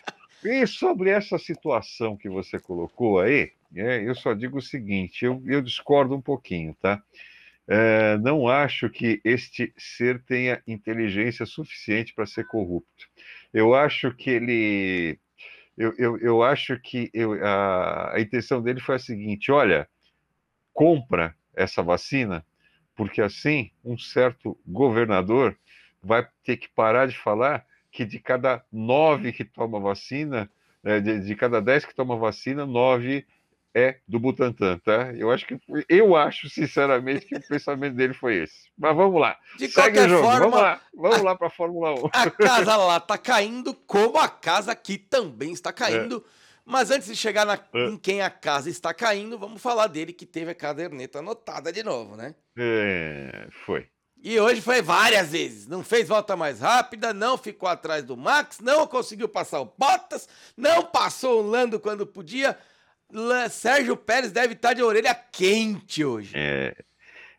E 0.45 0.67
sobre 0.67 1.09
essa 1.09 1.39
situação 1.39 2.17
que 2.17 2.29
você 2.29 2.59
colocou 2.59 3.19
aí, 3.19 3.53
é, 3.75 4.07
eu 4.07 4.15
só 4.15 4.35
digo 4.35 4.59
o 4.59 4.63
seguinte: 4.63 5.25
eu, 5.25 5.43
eu 5.47 5.63
discordo 5.63 6.15
um 6.15 6.21
pouquinho, 6.21 6.77
tá? 6.81 7.03
É, 7.67 8.19
não 8.19 8.47
acho 8.47 8.91
que 8.91 9.23
este 9.25 9.73
ser 9.77 10.23
tenha 10.23 10.63
inteligência 10.67 11.47
suficiente 11.47 12.13
para 12.13 12.27
ser 12.27 12.47
corrupto. 12.47 13.09
Eu 13.55 13.75
acho 13.75 14.13
que 14.13 14.29
ele 14.29 15.19
eu, 15.77 15.95
eu, 15.99 16.19
eu 16.19 16.43
acho 16.43 16.79
que 16.79 17.11
eu, 17.13 17.35
a, 17.45 18.15
a 18.15 18.21
intenção 18.21 18.63
dele 18.63 18.81
foi 18.81 18.97
a 18.97 18.99
seguinte: 18.99 19.51
olha, 19.51 19.89
compra 20.73 21.35
essa 21.55 21.83
vacina, 21.83 22.45
porque 22.97 23.21
assim 23.21 23.71
um 23.85 23.99
certo 23.99 24.59
governador 24.67 25.57
vai 26.03 26.27
ter 26.45 26.57
que 26.57 26.69
parar 26.69 27.07
de 27.07 27.17
falar 27.17 27.65
que 27.91 28.05
de 28.05 28.19
cada 28.19 28.65
nove 28.73 29.33
que 29.33 29.45
toma 29.45 29.81
vacina, 29.81 30.51
né, 30.83 31.01
de, 31.01 31.21
de 31.21 31.35
cada 31.35 31.61
dez 31.63 31.85
que 31.85 31.95
toma 31.95 32.17
vacina, 32.17 32.67
nove 32.67 33.25
é 33.75 33.99
do 34.07 34.21
Butantan, 34.21 34.79
tá? 34.79 35.13
Eu 35.15 35.31
acho 35.31 35.47
que 35.47 35.59
eu 35.89 36.15
acho 36.15 36.49
sinceramente 36.49 37.27
que 37.27 37.35
o 37.35 37.49
pensamento 37.49 37.97
dele 37.97 38.15
foi 38.15 38.37
esse. 38.37 38.71
Mas 38.79 38.95
vamos 38.95 39.21
lá. 39.21 39.37
De 39.59 39.69
Segue 39.69 39.99
o 39.99 40.09
jogo. 40.09 40.23
Forma, 40.23 40.39
vamos 40.39 40.61
lá, 40.61 40.81
vamos 40.95 41.19
a, 41.19 41.23
lá 41.23 41.35
para 41.35 41.47
a 41.49 41.51
Fórmula 41.51 41.95
1. 41.95 42.07
A 42.13 42.31
casa 42.31 42.77
lá 42.77 43.01
tá 43.01 43.19
caindo, 43.19 43.75
como 43.75 44.19
a 44.19 44.29
casa 44.29 44.73
aqui 44.73 44.97
também 44.97 45.53
está 45.53 45.73
caindo. 45.73 46.25
É. 46.25 46.45
Mas 46.65 46.91
antes 46.91 47.09
de 47.09 47.17
chegar 47.17 47.45
na, 47.45 47.59
é. 47.75 47.87
em 47.87 47.97
quem 47.97 48.23
a 48.23 48.31
casa 48.31 48.71
está 48.71 48.95
caindo, 48.95 49.39
vamos 49.39 49.61
falar 49.61 49.89
dele 49.89 50.13
que 50.13 50.25
teve 50.25 50.53
a 50.53 50.55
caderneta 50.55 51.19
anotada 51.19 51.73
de 51.73 51.83
novo, 51.83 52.17
né? 52.17 52.35
É, 52.57 53.49
foi. 53.67 53.87
E 54.23 54.41
hoje 54.41 54.63
foi 54.63 54.81
várias 54.81 55.33
vezes. 55.33 55.67
Não 55.67 55.85
fez 55.85 56.09
volta 56.09 56.35
mais 56.35 56.61
rápida, 56.61 57.13
não 57.13 57.37
ficou 57.37 57.69
atrás 57.69 58.03
do 58.03 58.17
Max, 58.17 58.61
não 58.61 58.87
conseguiu 58.87 59.29
passar 59.29 59.61
o 59.61 59.75
Bottas, 59.77 60.27
não 60.57 60.83
passou 60.85 61.43
o 61.43 61.47
Lando 61.47 61.79
quando 61.79 62.07
podia. 62.07 62.57
Sérgio 63.51 63.97
Pérez 63.97 64.33
deve 64.33 64.55
estar 64.55 64.73
de 64.73 64.83
orelha 64.83 65.15
quente 65.15 66.05
hoje. 66.05 66.33
É. 66.35 66.75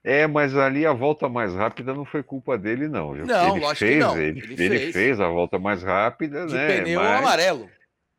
É, 0.07 0.27
mas 0.27 0.55
ali 0.55 0.85
a 0.85 0.93
volta 0.93 1.27
mais 1.27 1.51
rápida 1.55 1.91
não 1.91 2.05
foi 2.05 2.21
culpa 2.21 2.55
dele, 2.59 2.87
não. 2.87 3.13
Viu? 3.13 3.25
Não, 3.25 3.55
ele 3.55 3.65
lógico 3.65 3.75
fez, 3.79 3.93
que 3.93 3.99
não. 3.99 4.15
Ele, 4.15 4.39
ele, 4.39 4.63
ele 4.63 4.79
fez. 4.79 4.93
fez. 4.93 5.19
a 5.19 5.27
volta 5.27 5.57
mais 5.57 5.81
rápida, 5.81 6.45
de 6.45 6.53
né? 6.53 6.67
pneu 6.67 6.99
mas 6.99 7.19
amarelo. 7.19 7.69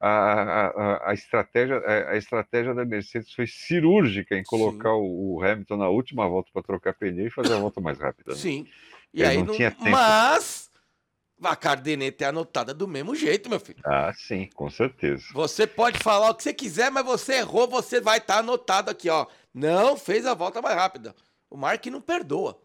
A, 0.00 0.08
a, 0.08 1.10
a, 1.10 1.14
estratégia, 1.14 1.80
a, 1.86 2.16
estratégia 2.16 2.74
da 2.74 2.84
Mercedes 2.84 3.32
foi 3.32 3.46
cirúrgica 3.46 4.36
em 4.36 4.42
colocar 4.42 4.92
o, 4.92 5.36
o, 5.36 5.42
Hamilton 5.44 5.76
na 5.76 5.88
última 5.88 6.28
volta 6.28 6.50
para 6.52 6.62
trocar 6.62 6.92
pneu 6.92 7.28
e 7.28 7.30
fazer 7.30 7.54
a 7.54 7.58
volta 7.58 7.80
mais 7.80 7.98
rápida. 7.98 8.32
Né? 8.32 8.36
Sim. 8.36 8.66
E 9.14 9.24
aí 9.24 9.38
não, 9.38 9.46
não 9.46 9.54
tinha 9.54 9.70
tempo. 9.70 9.88
Mas 9.88 10.65
a 11.42 11.56
caderneta 11.56 12.24
é 12.24 12.28
anotada 12.28 12.72
do 12.72 12.88
mesmo 12.88 13.14
jeito, 13.14 13.48
meu 13.48 13.60
filho. 13.60 13.80
Ah, 13.84 14.12
sim, 14.14 14.48
com 14.54 14.70
certeza. 14.70 15.24
Você 15.32 15.66
pode 15.66 15.98
falar 15.98 16.30
o 16.30 16.34
que 16.34 16.42
você 16.42 16.54
quiser, 16.54 16.90
mas 16.90 17.04
você 17.04 17.34
errou, 17.34 17.68
você 17.68 18.00
vai 18.00 18.18
estar 18.18 18.34
tá 18.34 18.40
anotado 18.40 18.90
aqui, 18.90 19.08
ó. 19.08 19.26
Não 19.52 19.96
fez 19.96 20.26
a 20.26 20.34
volta 20.34 20.62
mais 20.62 20.76
rápida. 20.76 21.14
O 21.50 21.56
Mark 21.56 21.84
não 21.86 22.00
perdoa. 22.00 22.58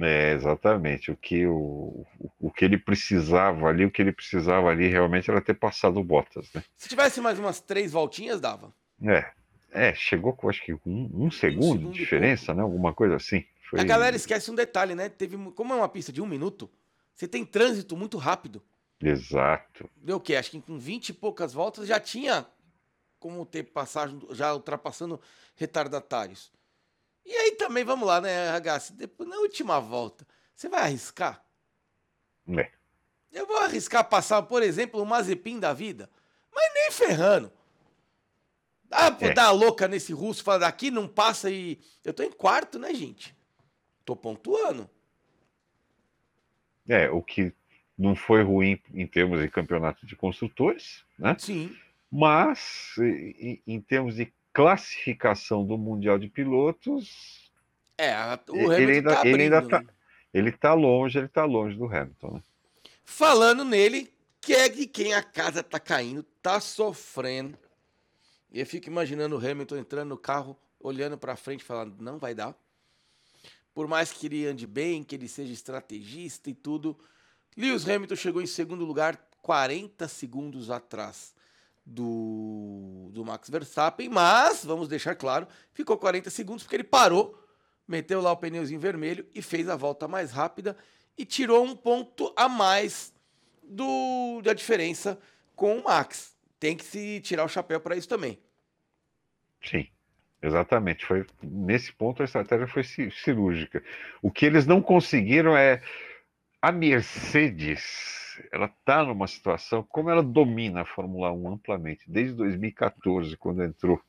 É, 0.00 0.32
exatamente. 0.32 1.10
O 1.10 1.16
que, 1.16 1.46
o, 1.46 2.06
o 2.38 2.50
que 2.50 2.64
ele 2.64 2.78
precisava 2.78 3.66
ali, 3.66 3.84
o 3.84 3.90
que 3.90 4.00
ele 4.00 4.12
precisava 4.12 4.68
ali 4.68 4.88
realmente 4.88 5.30
era 5.30 5.40
ter 5.40 5.54
passado 5.54 5.98
o 5.98 6.04
Bottas, 6.04 6.48
né? 6.54 6.62
Se 6.76 6.88
tivesse 6.88 7.20
mais 7.20 7.38
umas 7.38 7.60
três 7.60 7.92
voltinhas, 7.92 8.40
dava. 8.40 8.72
É. 9.02 9.26
É, 9.70 9.94
chegou 9.94 10.32
com 10.32 10.48
acho 10.48 10.64
que 10.64 10.72
um, 10.72 10.78
um, 10.86 10.90
segundo, 10.90 11.26
um 11.26 11.30
segundo 11.30 11.90
de 11.90 11.98
diferença, 11.98 12.54
né? 12.54 12.62
Alguma 12.62 12.94
coisa 12.94 13.16
assim. 13.16 13.44
Foi... 13.68 13.80
A 13.80 13.84
galera 13.84 14.16
esquece 14.16 14.50
um 14.50 14.54
detalhe, 14.54 14.94
né? 14.94 15.08
Teve, 15.08 15.36
como 15.52 15.74
é 15.74 15.76
uma 15.76 15.88
pista 15.88 16.12
de 16.12 16.22
um 16.22 16.26
minuto, 16.26 16.70
você 17.18 17.26
tem 17.26 17.44
trânsito 17.44 17.96
muito 17.96 18.16
rápido. 18.16 18.62
Exato. 19.00 19.90
Deu 19.96 20.18
o 20.18 20.20
quê? 20.20 20.36
Acho 20.36 20.52
que 20.52 20.60
com 20.60 20.78
20 20.78 21.08
e 21.08 21.12
poucas 21.12 21.52
voltas 21.52 21.88
já 21.88 21.98
tinha 21.98 22.46
como 23.18 23.44
ter 23.44 23.64
passagem, 23.64 24.20
já 24.30 24.54
ultrapassando 24.54 25.20
retardatários. 25.56 26.52
E 27.26 27.32
aí 27.32 27.56
também, 27.56 27.82
vamos 27.82 28.06
lá, 28.06 28.20
né, 28.20 28.50
Ragazzi? 28.50 28.92
Depois, 28.92 29.28
na 29.28 29.36
última 29.38 29.80
volta, 29.80 30.24
você 30.54 30.68
vai 30.68 30.82
arriscar? 30.82 31.44
É. 32.56 32.70
Eu 33.32 33.48
vou 33.48 33.58
arriscar 33.58 34.08
passar, 34.08 34.42
por 34.42 34.62
exemplo, 34.62 35.02
o 35.02 35.04
Mazepin 35.04 35.58
da 35.58 35.72
vida, 35.72 36.08
mas 36.54 36.72
nem 36.72 36.92
ferrando. 36.92 37.52
Dá 38.84 39.10
pra 39.10 39.28
é. 39.28 39.34
dar 39.34 39.50
louca 39.50 39.88
nesse 39.88 40.12
russo, 40.12 40.44
falar 40.44 40.58
daqui 40.58 40.88
não 40.88 41.08
passa 41.08 41.50
e. 41.50 41.80
Eu 42.04 42.14
tô 42.14 42.22
em 42.22 42.30
quarto, 42.30 42.78
né, 42.78 42.94
gente? 42.94 43.36
Tô 44.04 44.14
pontuando. 44.14 44.88
É, 46.88 47.10
o 47.10 47.22
que 47.22 47.52
não 47.96 48.14
foi 48.16 48.42
ruim 48.42 48.80
em 48.94 49.06
termos 49.06 49.40
de 49.40 49.48
campeonato 49.48 50.06
de 50.06 50.16
construtores, 50.16 51.04
né? 51.18 51.36
Sim. 51.38 51.76
Mas 52.10 52.94
em, 53.66 53.80
termos 53.80 54.14
de 54.16 54.32
classificação 54.52 55.64
do 55.64 55.76
Mundial 55.76 56.18
de 56.18 56.28
Pilotos, 56.28 57.50
É, 57.98 58.14
o 58.48 58.72
Ele 58.72 58.84
Hamilton 58.84 58.92
ainda- 58.92 59.14
tá 59.16 59.26
ele 59.28 59.42
ainda 59.42 59.58
abrindo, 59.58 59.70
tá- 59.70 59.82
né? 59.82 59.88
ele 60.32 60.50
está 60.50 60.72
longe, 60.74 61.18
ele 61.18 61.26
está 61.26 61.44
longe 61.44 61.76
do 61.76 61.84
Hamilton, 61.86 62.34
né? 62.34 62.42
Falando 63.04 63.64
nele, 63.64 64.12
que 64.40 64.54
é 64.54 64.68
de 64.68 64.86
quem 64.86 65.12
a 65.14 65.22
casa 65.22 65.62
tá 65.62 65.80
caindo, 65.80 66.22
tá 66.42 66.60
sofrendo. 66.60 67.58
E 68.52 68.60
eu 68.60 68.66
fico 68.66 68.86
imaginando 68.88 69.36
o 69.36 69.38
Hamilton 69.38 69.76
entrando 69.76 70.08
no 70.10 70.16
carro, 70.18 70.56
olhando 70.80 71.18
pra 71.18 71.34
frente, 71.36 71.64
falando, 71.64 71.96
não 72.00 72.18
vai 72.18 72.34
dar. 72.34 72.54
Por 73.78 73.86
mais 73.86 74.12
que 74.12 74.26
ele 74.26 74.44
ande 74.44 74.66
bem, 74.66 75.04
que 75.04 75.14
ele 75.14 75.28
seja 75.28 75.52
estrategista 75.52 76.50
e 76.50 76.52
tudo, 76.52 76.98
Lewis 77.56 77.88
Hamilton 77.88 78.16
chegou 78.16 78.42
em 78.42 78.46
segundo 78.46 78.84
lugar, 78.84 79.16
40 79.40 80.08
segundos 80.08 80.68
atrás 80.68 81.32
do, 81.86 83.08
do 83.12 83.24
Max 83.24 83.48
Verstappen, 83.48 84.08
mas, 84.08 84.64
vamos 84.64 84.88
deixar 84.88 85.14
claro, 85.14 85.46
ficou 85.72 85.96
40 85.96 86.28
segundos 86.28 86.64
porque 86.64 86.74
ele 86.74 86.82
parou, 86.82 87.40
meteu 87.86 88.20
lá 88.20 88.32
o 88.32 88.36
pneuzinho 88.36 88.80
vermelho 88.80 89.24
e 89.32 89.40
fez 89.40 89.68
a 89.68 89.76
volta 89.76 90.08
mais 90.08 90.32
rápida 90.32 90.76
e 91.16 91.24
tirou 91.24 91.64
um 91.64 91.76
ponto 91.76 92.32
a 92.34 92.48
mais 92.48 93.14
do, 93.62 94.42
da 94.42 94.54
diferença 94.54 95.16
com 95.54 95.78
o 95.78 95.84
Max. 95.84 96.36
Tem 96.58 96.76
que 96.76 96.84
se 96.84 97.20
tirar 97.20 97.44
o 97.44 97.48
chapéu 97.48 97.80
para 97.80 97.94
isso 97.94 98.08
também. 98.08 98.40
Sim, 99.62 99.88
exatamente. 100.42 101.04
Foi 101.04 101.24
nesse 101.42 101.92
ponto 101.92 102.22
a 102.22 102.24
estratégia 102.24 102.66
foi 102.66 102.84
ci- 102.84 103.10
cirúrgica. 103.10 103.82
O 104.22 104.30
que 104.30 104.46
eles 104.46 104.66
não 104.66 104.80
conseguiram 104.80 105.56
é 105.56 105.80
a 106.60 106.72
Mercedes. 106.72 108.38
Ela 108.52 108.66
está 108.66 109.04
numa 109.04 109.26
situação 109.26 109.82
como 109.88 110.10
ela 110.10 110.22
domina 110.22 110.82
a 110.82 110.84
Fórmula 110.84 111.32
1 111.32 111.52
amplamente 111.54 112.04
desde 112.06 112.34
2014, 112.34 113.36
quando 113.36 113.64
entrou 113.64 114.00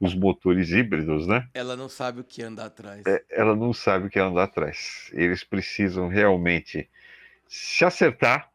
os 0.00 0.14
motores 0.14 0.70
híbridos, 0.70 1.26
né? 1.26 1.48
Ela 1.54 1.76
não 1.76 1.88
sabe 1.88 2.20
o 2.20 2.24
que 2.24 2.42
anda 2.42 2.66
atrás. 2.66 3.02
Ela 3.30 3.56
não 3.56 3.72
sabe 3.72 4.06
o 4.06 4.10
que 4.10 4.18
anda 4.18 4.42
atrás. 4.42 5.10
Eles 5.12 5.42
precisam 5.42 6.08
realmente 6.08 6.88
se 7.48 7.84
acertar. 7.84 8.50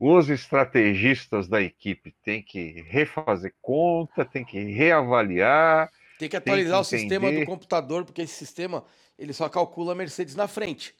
Os 0.00 0.30
estrategistas 0.30 1.48
da 1.48 1.60
equipe 1.60 2.14
têm 2.24 2.40
que 2.42 2.84
refazer 2.88 3.52
conta, 3.60 4.24
têm 4.24 4.44
que 4.44 4.58
reavaliar. 4.72 5.90
Tem 6.18 6.28
que 6.28 6.36
atualizar 6.36 6.76
que 6.78 6.82
o 6.82 6.84
sistema 6.84 7.30
do 7.30 7.44
computador, 7.46 8.04
porque 8.04 8.22
esse 8.22 8.34
sistema 8.34 8.84
ele 9.18 9.32
só 9.32 9.48
calcula 9.48 9.92
a 9.92 9.94
Mercedes 9.94 10.34
na 10.34 10.48
frente. 10.48 10.94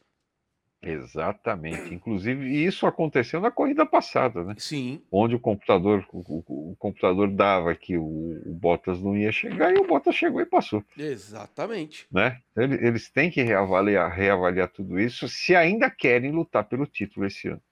Exatamente. 0.81 1.93
Inclusive, 1.93 2.65
isso 2.65 2.87
aconteceu 2.87 3.41
na 3.41 3.51
corrida 3.51 3.85
passada, 3.85 4.45
né? 4.45 4.55
Sim. 4.59 5.03
Onde 5.11 5.35
o 5.35 5.41
computador, 5.41 6.07
o, 6.13 6.21
o- 6.47 6.77
computador 6.79 7.29
dava 7.33 7.75
que 7.75 7.97
o, 7.97 8.05
o 8.47 8.55
Bottas 8.55 9.01
não 9.01 9.17
ia 9.17 9.33
chegar 9.33 9.75
e 9.75 9.79
o 9.81 9.85
Bottas 9.87 10.15
chegou 10.15 10.41
e 10.41 10.47
passou, 10.47 10.85
Exatamente. 10.97 12.07
né? 12.13 12.39
Ele- 12.57 12.87
Eles 12.87 13.11
têm 13.11 13.29
que 13.29 13.43
reavaliar, 13.43 14.09
reavaliar 14.13 14.69
tudo 14.69 15.01
isso 15.01 15.27
se 15.29 15.57
ainda 15.57 15.91
querem 15.91 16.31
lutar 16.31 16.63
pelo 16.65 16.87
título 16.87 17.27
esse 17.27 17.49
ano. 17.49 17.63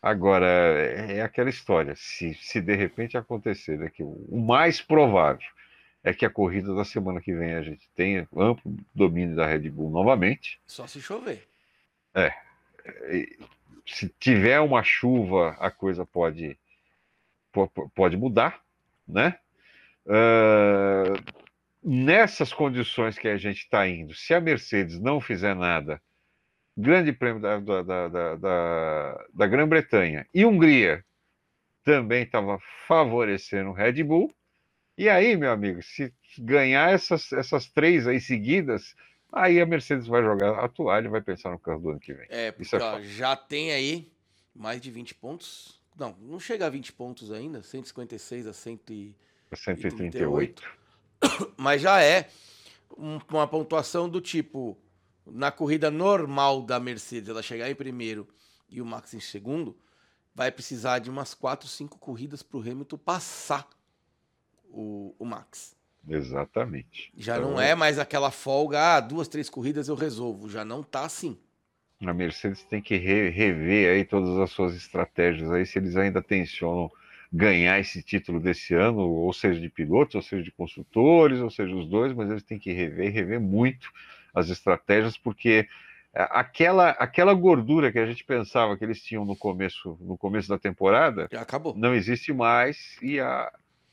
Agora, 0.00 0.46
é 0.46 1.18
é 1.18 1.22
aquela 1.22 1.50
história. 1.50 1.94
Se, 1.96 2.34
se 2.34 2.60
de 2.62 2.74
repente 2.74 3.16
acontecer, 3.16 3.78
né, 3.78 3.90
que 3.90 4.02
o 4.02 4.36
mais 4.40 4.80
provável 4.80 5.46
é 6.04 6.12
que 6.12 6.26
a 6.26 6.30
corrida 6.30 6.74
da 6.74 6.84
semana 6.84 7.20
que 7.20 7.32
vem 7.34 7.54
a 7.54 7.62
gente 7.62 7.88
tenha 7.94 8.26
amplo 8.36 8.76
domínio 8.94 9.36
da 9.36 9.46
Red 9.46 9.68
Bull 9.70 9.90
novamente. 9.90 10.60
Só 10.66 10.86
se 10.86 11.00
chover. 11.00 11.46
E 13.10 13.38
se 13.86 14.08
tiver 14.18 14.60
uma 14.60 14.82
chuva, 14.82 15.56
a 15.60 15.70
coisa 15.70 16.04
pode, 16.04 16.58
po- 17.52 17.68
po- 17.68 17.88
pode 17.94 18.16
mudar, 18.16 18.60
né? 19.06 19.38
Ah, 20.06 21.12
nessas 21.82 22.52
condições 22.52 23.18
que 23.18 23.28
a 23.28 23.36
gente 23.36 23.58
está 23.58 23.86
indo, 23.88 24.14
se 24.14 24.34
a 24.34 24.40
Mercedes 24.40 24.98
não 25.00 25.20
fizer 25.20 25.54
nada, 25.54 26.00
Grande 26.76 27.12
Prêmio 27.12 27.40
da, 27.40 27.58
da, 27.60 27.82
da, 27.82 28.08
da, 28.08 28.34
da- 28.36 29.26
da 29.32 29.46
Grã-Bretanha 29.46 30.26
e 30.34 30.44
Hungria 30.44 31.04
também 31.84 32.22
estava 32.22 32.58
favorecendo 32.88 33.70
o 33.70 33.74
Red 33.74 34.02
Bull. 34.04 34.32
E 34.96 35.08
aí, 35.08 35.36
meu 35.36 35.50
amigo, 35.50 35.82
se 35.82 36.12
ganhar 36.38 36.92
essas, 36.92 37.32
essas 37.32 37.66
três 37.66 38.06
aí 38.06 38.20
seguidas, 38.20 38.94
aí 39.32 39.60
a 39.60 39.66
Mercedes 39.66 40.06
vai 40.06 40.22
jogar 40.22 40.62
a 40.62 40.68
toalha 40.68 41.06
e 41.06 41.10
vai 41.10 41.20
pensar 41.22 41.50
no 41.50 41.58
carro 41.58 41.80
do 41.80 41.90
ano 41.90 42.00
que 42.00 42.12
vem. 42.12 42.26
É, 42.28 42.52
porque 42.52 42.76
é 42.76 43.02
já 43.02 43.34
tem 43.34 43.72
aí 43.72 44.12
mais 44.54 44.80
de 44.80 44.90
20 44.90 45.14
pontos. 45.14 45.80
Não, 45.98 46.16
não 46.20 46.38
chega 46.38 46.66
a 46.66 46.70
20 46.70 46.92
pontos 46.92 47.32
ainda, 47.32 47.62
156 47.62 48.46
a 48.46 48.52
100 48.52 48.80
e... 48.90 49.14
138. 49.54 50.62
Mas 51.56 51.82
já 51.82 52.02
é 52.02 52.28
um- 52.96 53.18
uma 53.30 53.46
pontuação 53.46 54.08
do 54.08 54.20
tipo, 54.20 54.78
na 55.26 55.50
corrida 55.50 55.90
normal 55.90 56.62
da 56.62 56.78
Mercedes, 56.80 57.28
ela 57.28 57.42
chegar 57.42 57.70
em 57.70 57.74
primeiro 57.74 58.28
e 58.68 58.80
o 58.80 58.86
Max 58.86 59.12
em 59.14 59.20
segundo, 59.20 59.76
vai 60.34 60.50
precisar 60.50 60.98
de 60.98 61.10
umas 61.10 61.34
4, 61.34 61.68
5 61.68 61.98
corridas 61.98 62.42
para 62.42 62.58
o 62.58 62.60
Hamilton 62.60 62.96
passar 62.96 63.68
o, 64.72 65.14
o 65.18 65.24
Max. 65.24 65.76
Exatamente. 66.08 67.12
Já 67.16 67.36
Então, 67.38 67.50
não 67.52 67.60
é 67.60 67.74
mais 67.74 67.98
aquela 67.98 68.30
folga, 68.30 68.96
ah, 68.96 69.00
duas, 69.00 69.28
três 69.28 69.48
corridas 69.48 69.88
eu 69.88 69.94
resolvo. 69.94 70.48
Já 70.48 70.64
não 70.64 70.82
tá 70.82 71.04
assim. 71.04 71.38
A 72.04 72.12
Mercedes 72.12 72.62
tem 72.64 72.82
que 72.82 72.96
re- 72.96 73.28
rever 73.30 73.92
aí 73.94 74.04
todas 74.04 74.36
as 74.38 74.50
suas 74.50 74.74
estratégias 74.74 75.48
aí, 75.52 75.64
se 75.64 75.78
eles 75.78 75.96
ainda 75.96 76.20
tensionam 76.20 76.90
ganhar 77.32 77.78
esse 77.78 78.02
título 78.02 78.40
desse 78.40 78.74
ano, 78.74 78.98
ou 79.08 79.32
seja 79.32 79.60
de 79.60 79.68
pilotos, 79.68 80.16
ou 80.16 80.22
seja 80.22 80.42
de 80.42 80.50
construtores, 80.50 81.38
ou 81.38 81.48
seja 81.48 81.74
os 81.74 81.86
dois, 81.88 82.12
mas 82.12 82.28
eles 82.28 82.42
têm 82.42 82.58
que 82.58 82.72
rever, 82.72 83.12
rever 83.12 83.40
muito 83.40 83.88
as 84.34 84.48
estratégias, 84.48 85.16
porque 85.16 85.68
aquela, 86.12 86.90
aquela 86.90 87.32
gordura 87.34 87.92
que 87.92 87.98
a 87.98 88.06
gente 88.06 88.24
pensava 88.24 88.76
que 88.76 88.84
eles 88.84 89.00
tinham 89.02 89.24
no 89.24 89.36
começo, 89.36 89.96
no 90.00 90.18
começo 90.18 90.48
da 90.48 90.58
temporada, 90.58 91.28
Já 91.30 91.40
acabou. 91.40 91.74
não 91.76 91.94
existe 91.94 92.32
mais 92.32 92.96
e 93.00 93.20
a, 93.20 93.50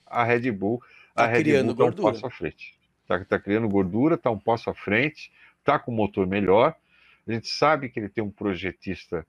a 0.09 0.23
Red 0.23 0.51
Bull 0.51 0.81
Tá 1.15 1.23
a 1.25 1.27
Red 1.27 1.43
Bull 1.43 1.75
tá 1.75 1.83
um 1.83 1.87
gordura. 1.87 2.13
passo 2.13 2.25
à 2.27 2.29
frente. 2.29 2.75
Tá, 3.07 3.25
tá 3.25 3.39
criando 3.39 3.67
gordura, 3.67 4.17
tá 4.17 4.29
um 4.31 4.39
passo 4.39 4.69
à 4.69 4.73
frente, 4.73 5.31
tá 5.63 5.77
com 5.79 5.91
motor 5.91 6.25
melhor. 6.27 6.75
A 7.27 7.31
gente 7.31 7.47
sabe 7.47 7.89
que 7.89 7.99
ele 7.99 8.09
tem 8.09 8.23
um 8.23 8.29
projetista, 8.31 9.25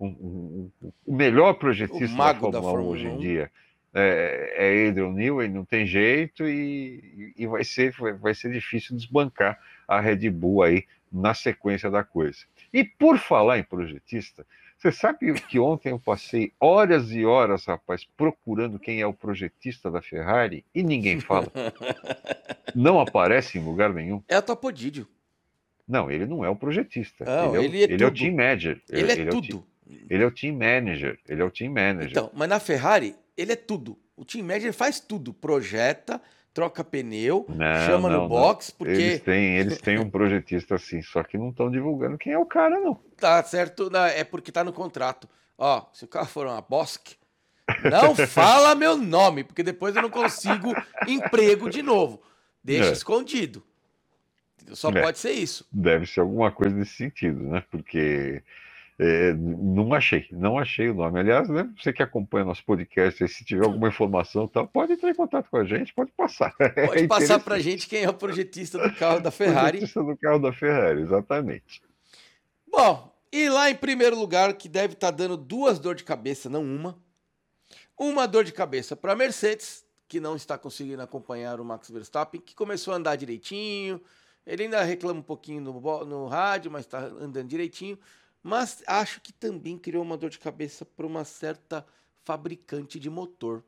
um, 0.00 0.06
um- 0.06 0.70
um- 0.82 0.92
o 1.06 1.14
melhor 1.14 1.54
projetista 1.54 2.04
O 2.14 2.18
da 2.18 2.32
da 2.32 2.32
Fórmula 2.32 2.60
1 2.60 2.62
Fórmula 2.62 2.90
hoje 2.92 3.06
em 3.06 3.10
1. 3.10 3.18
dia. 3.18 3.50
É, 3.94 4.54
é 4.84 4.88
Adrian 4.88 5.10
Newey, 5.12 5.48
não 5.48 5.64
tem 5.64 5.86
jeito 5.86 6.46
e, 6.46 7.32
e 7.36 7.46
vai, 7.46 7.64
ser, 7.64 7.92
vai, 7.92 8.12
vai 8.12 8.34
ser 8.34 8.52
difícil 8.52 8.94
desbancar 8.94 9.58
a 9.88 10.00
Red 10.00 10.28
Bull 10.30 10.62
aí 10.62 10.84
na 11.10 11.32
sequência 11.34 11.90
da 11.90 12.04
coisa. 12.04 12.40
E 12.72 12.84
por 12.84 13.16
falar 13.18 13.58
em 13.58 13.62
projetista, 13.64 14.46
você 14.78 14.92
sabe 14.92 15.32
que 15.34 15.58
ontem 15.58 15.90
eu 15.90 15.98
passei 15.98 16.52
horas 16.60 17.10
e 17.10 17.24
horas, 17.24 17.64
rapaz, 17.64 18.04
procurando 18.16 18.78
quem 18.78 19.00
é 19.00 19.06
o 19.06 19.12
projetista 19.14 19.90
da 19.90 20.02
Ferrari 20.02 20.64
e 20.74 20.82
ninguém 20.82 21.18
fala. 21.20 21.50
Não 22.74 23.00
aparece 23.00 23.58
em 23.58 23.64
lugar 23.64 23.92
nenhum. 23.92 24.22
É 24.28 24.36
a 24.36 24.42
Topodídio. 24.42 25.08
Não, 25.88 26.10
ele 26.10 26.26
não 26.26 26.44
é 26.44 26.48
o 26.50 26.56
projetista. 26.56 27.24
Não, 27.24 27.54
ele, 27.54 27.56
é, 27.56 27.60
o- 27.60 27.64
ele 27.64 27.80
é 27.80 27.94
ele 27.94 28.04
é 28.04 28.06
o 28.06 28.10
team 28.12 28.34
manager. 28.34 28.82
Ele, 28.90 29.00
é 29.02 29.14
o 29.14 29.16
team- 29.16 29.30
tudo. 29.30 29.66
ele 30.10 30.22
é 30.24 30.26
o 30.26 30.30
team 30.32 30.54
manager. 30.56 31.18
Ele 31.28 31.40
é 31.40 31.44
o 31.44 31.50
team 31.50 31.72
manager. 31.72 32.10
Então, 32.10 32.30
mas 32.34 32.48
na 32.48 32.58
Ferrari, 32.58 33.14
ele 33.36 33.52
é 33.52 33.56
tudo. 33.56 33.96
O 34.16 34.24
team 34.24 34.44
manager 34.44 34.72
faz 34.72 34.98
tudo. 34.98 35.32
Projeta, 35.32 36.20
troca 36.56 36.82
pneu, 36.82 37.44
Não, 37.50 37.86
chama 37.86 38.08
não, 38.08 38.22
no 38.22 38.28
box, 38.30 38.70
porque 38.70 38.92
Eles 38.92 39.20
têm, 39.20 39.58
eles 39.58 39.78
têm 39.78 39.98
um 39.98 40.08
projetista 40.08 40.76
assim, 40.76 41.02
só 41.02 41.22
que 41.22 41.36
não 41.36 41.50
estão 41.50 41.70
divulgando 41.70 42.16
quem 42.16 42.32
é 42.32 42.38
o 42.38 42.46
cara, 42.46 42.80
não. 42.80 42.98
tá 43.14 43.42
certo, 43.44 43.90
é 43.94 44.24
porque 44.24 44.50
tá 44.50 44.64
no 44.64 44.72
contrato. 44.72 45.28
Ó, 45.58 45.84
se 45.92 46.06
o 46.06 46.08
carro 46.08 46.26
for 46.26 46.46
uma 46.46 46.62
Bosque, 46.62 47.16
não 47.90 48.14
fala 48.26 48.74
meu 48.74 48.96
nome, 48.96 49.44
porque 49.44 49.62
depois 49.62 49.94
eu 49.94 50.00
não 50.00 50.08
consigo 50.08 50.74
emprego 51.06 51.68
de 51.68 51.82
novo. 51.82 52.22
Deixa 52.64 52.88
É. 52.88 52.92
escondido. 52.92 53.62
Só 54.72 54.88
É. 54.90 55.02
pode 55.02 55.18
ser 55.18 55.32
isso. 55.32 55.66
Deve 55.70 56.06
ser 56.06 56.20
alguma 56.20 56.50
coisa 56.50 56.74
nesse 56.74 56.94
sentido, 56.94 57.42
né? 57.42 57.62
Porque 57.70 58.42
é, 58.98 59.34
não 59.34 59.92
achei, 59.92 60.26
não 60.32 60.58
achei 60.58 60.88
o 60.88 60.94
nome. 60.94 61.20
Aliás, 61.20 61.48
né, 61.48 61.68
você 61.76 61.92
que 61.92 62.02
acompanha 62.02 62.46
nosso 62.46 62.64
podcast, 62.64 63.28
se 63.28 63.44
tiver 63.44 63.64
alguma 63.64 63.88
informação, 63.88 64.48
tal, 64.48 64.66
pode 64.66 64.94
entrar 64.94 65.10
em 65.10 65.14
contato 65.14 65.50
com 65.50 65.58
a 65.58 65.64
gente, 65.64 65.92
pode 65.92 66.12
passar. 66.12 66.54
Pode 66.86 67.06
passar 67.06 67.38
pra 67.40 67.58
gente 67.58 67.86
quem 67.88 68.04
é 68.04 68.08
o 68.08 68.14
projetista 68.14 68.78
do 68.78 68.94
carro 68.94 69.20
da 69.20 69.30
Ferrari. 69.32 69.78
Projetista 69.78 70.02
do 70.02 70.16
carro 70.16 70.38
da 70.38 70.52
Ferrari, 70.52 71.02
exatamente. 71.02 71.82
Bom, 72.66 73.14
e 73.30 73.48
lá 73.50 73.70
em 73.70 73.74
primeiro 73.74 74.18
lugar, 74.18 74.52
que 74.54 74.68
deve 74.68 74.94
estar 74.94 75.10
dando 75.10 75.36
duas 75.36 75.78
dor 75.78 75.94
de 75.94 76.04
cabeça, 76.04 76.48
não 76.48 76.62
uma. 76.62 76.98
Uma 77.98 78.26
dor 78.26 78.44
de 78.44 78.52
cabeça 78.52 78.96
para 78.96 79.12
a 79.12 79.16
Mercedes, 79.16 79.84
que 80.08 80.20
não 80.20 80.36
está 80.36 80.56
conseguindo 80.56 81.02
acompanhar 81.02 81.60
o 81.60 81.64
Max 81.64 81.90
Verstappen, 81.90 82.40
que 82.40 82.54
começou 82.54 82.94
a 82.94 82.96
andar 82.96 83.16
direitinho. 83.16 84.00
Ele 84.46 84.64
ainda 84.64 84.82
reclama 84.82 85.20
um 85.20 85.22
pouquinho 85.22 85.60
no, 85.60 86.04
no 86.04 86.26
rádio, 86.28 86.70
mas 86.70 86.86
está 86.86 87.00
andando 87.00 87.48
direitinho. 87.48 87.98
Mas 88.46 88.80
acho 88.86 89.20
que 89.20 89.32
também 89.32 89.76
criou 89.76 90.04
uma 90.04 90.16
dor 90.16 90.30
de 90.30 90.38
cabeça 90.38 90.84
para 90.84 91.04
uma 91.04 91.24
certa 91.24 91.84
fabricante 92.22 92.96
de 93.00 93.10
motor, 93.10 93.64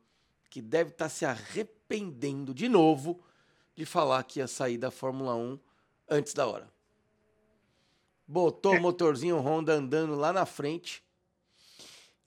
que 0.49 0.61
deve 0.61 0.91
estar 0.91 1.03
tá 1.03 1.09
se 1.09 1.25
arrependendo 1.25 2.53
de 2.53 2.69
novo 2.69 3.21
de 3.75 3.85
falar 3.85 4.23
que 4.23 4.39
ia 4.39 4.47
sair 4.47 4.77
da 4.77 4.89
Fórmula 4.89 5.35
1 5.35 5.59
antes 6.09 6.33
da 6.33 6.47
hora. 6.47 6.71
Botou 8.25 8.73
o 8.73 8.79
motorzinho 8.79 9.37
Honda 9.39 9.73
andando 9.73 10.15
lá 10.15 10.31
na 10.31 10.45
frente. 10.45 11.03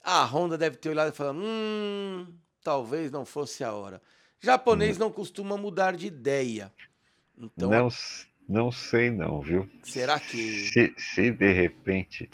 A 0.04 0.22
Honda 0.22 0.58
deve 0.58 0.76
ter 0.76 0.90
olhado 0.90 1.10
e 1.10 1.16
falado: 1.16 1.38
hum, 1.38 2.26
talvez 2.62 3.10
não 3.10 3.24
fosse 3.24 3.64
a 3.64 3.72
hora. 3.72 4.02
Japonês 4.38 4.98
não 4.98 5.10
costuma 5.10 5.56
mudar 5.56 5.96
de 5.96 6.06
ideia. 6.06 6.70
Então, 7.34 7.70
não, 7.70 7.88
não 8.48 8.70
sei 8.70 9.10
não, 9.10 9.40
viu? 9.40 9.68
Será 9.82 10.18
que 10.18 10.36
se, 10.36 10.94
se 10.96 11.30
de 11.30 11.52
repente, 11.52 12.28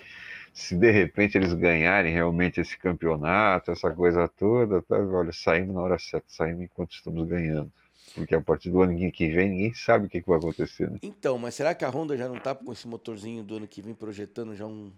se 0.52 0.76
de 0.76 0.90
repente 0.90 1.38
eles 1.38 1.52
ganharem 1.52 2.12
realmente 2.12 2.60
esse 2.60 2.76
campeonato, 2.76 3.70
essa 3.70 3.90
coisa 3.90 4.28
toda, 4.28 4.82
tá, 4.82 4.96
olha, 4.96 5.32
saímos 5.32 5.74
na 5.74 5.80
hora 5.80 5.98
certa, 5.98 6.26
saímos 6.28 6.62
enquanto 6.62 6.92
estamos 6.92 7.28
ganhando. 7.28 7.72
Porque 8.14 8.34
a 8.34 8.40
partir 8.40 8.70
do 8.70 8.82
ano 8.82 9.12
que 9.12 9.28
vem 9.28 9.50
ninguém 9.50 9.74
sabe 9.74 10.06
o 10.06 10.08
que, 10.08 10.20
que 10.20 10.28
vai 10.28 10.38
acontecer. 10.38 10.90
Né? 10.90 10.98
Então, 11.02 11.38
mas 11.38 11.54
será 11.54 11.74
que 11.74 11.84
a 11.84 11.88
Honda 11.88 12.16
já 12.16 12.28
não 12.28 12.38
tá 12.38 12.54
com 12.54 12.72
esse 12.72 12.88
motorzinho 12.88 13.44
do 13.44 13.56
ano 13.56 13.68
que 13.68 13.82
vem 13.82 13.94
projetando 13.94 14.56
já 14.56 14.66
um 14.66 14.92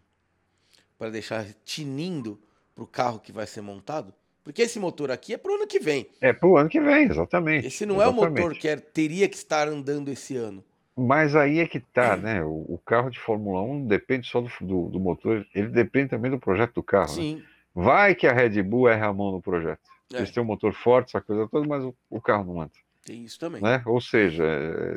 para 0.99 1.11
deixar 1.11 1.47
tinindo 1.65 2.39
pro 2.75 2.87
carro 2.87 3.19
que 3.19 3.33
vai 3.33 3.47
ser 3.47 3.61
montado? 3.61 4.15
Porque 4.43 4.63
esse 4.63 4.79
motor 4.79 5.11
aqui 5.11 5.35
é 5.35 5.39
pro 5.39 5.55
ano 5.55 5.67
que 5.67 5.79
vem. 5.79 6.07
É 6.21 6.33
pro 6.33 6.57
ano 6.57 6.69
que 6.69 6.81
vem, 6.81 7.05
exatamente. 7.05 7.67
Esse 7.67 7.85
não 7.85 7.97
exatamente. 7.97 8.25
é 8.25 8.29
o 8.29 8.33
motor 8.33 8.55
que 8.55 8.69
é, 8.69 8.77
teria 8.77 9.29
que 9.29 9.37
estar 9.37 9.69
andando 9.69 10.11
esse 10.11 10.37
ano. 10.37 10.65
Mas 10.97 11.34
aí 11.34 11.61
é 11.61 11.66
que 11.66 11.80
tá, 11.80 12.16
né? 12.16 12.43
O, 12.43 12.66
o 12.68 12.80
carro 12.84 13.11
de 13.11 13.18
Fórmula 13.18 13.62
1 13.62 13.86
depende 13.86 14.26
só 14.26 14.41
do, 14.41 14.51
do, 14.61 14.88
do, 14.88 15.01
motor, 15.01 15.47
ele 15.55 15.68
depende 15.68 16.11
também 16.11 16.30
do 16.30 16.38
projeto 16.38 16.74
do 16.74 16.82
carro. 16.82 17.16
Né? 17.16 17.22
Sim. 17.22 17.36
Né? 17.36 17.43
Vai 17.74 18.14
que 18.14 18.26
a 18.26 18.32
Red 18.32 18.62
Bull 18.62 18.88
erra 18.88 19.09
a 19.09 19.12
mão 19.12 19.32
no 19.32 19.41
projeto. 19.41 19.80
É. 20.12 20.18
Eles 20.18 20.30
têm 20.30 20.43
um 20.43 20.47
motor 20.47 20.72
forte, 20.74 21.09
essa 21.09 21.20
coisa 21.20 21.49
toda, 21.49 21.66
mas 21.66 21.84
o, 21.84 21.95
o 22.09 22.20
carro 22.20 22.45
não 22.45 22.61
anda. 22.61 22.72
Tem 23.05 23.24
isso 23.24 23.38
também. 23.38 23.62
Né? 23.62 23.82
Ou 23.86 24.01
seja, 24.01 24.45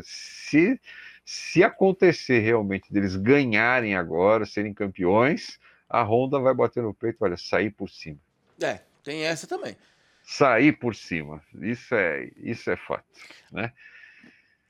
se, 0.04 0.80
se 1.24 1.64
acontecer 1.64 2.40
realmente 2.40 2.92
deles 2.92 3.16
ganharem 3.16 3.96
agora, 3.96 4.46
serem 4.46 4.74
campeões, 4.74 5.60
a 5.88 6.02
Honda 6.04 6.40
vai 6.40 6.54
bater 6.54 6.82
no 6.82 6.94
peito, 6.94 7.18
olha, 7.22 7.38
sair 7.38 7.70
por 7.70 7.90
cima. 7.90 8.18
É, 8.62 8.80
tem 9.04 9.24
essa 9.24 9.48
também. 9.48 9.78
Sair 10.24 10.74
por 10.74 10.96
cima. 10.96 11.42
Isso 11.62 11.94
é, 11.94 12.32
isso 12.38 12.70
é 12.72 12.76
fato. 12.76 13.06
Né? 13.52 13.72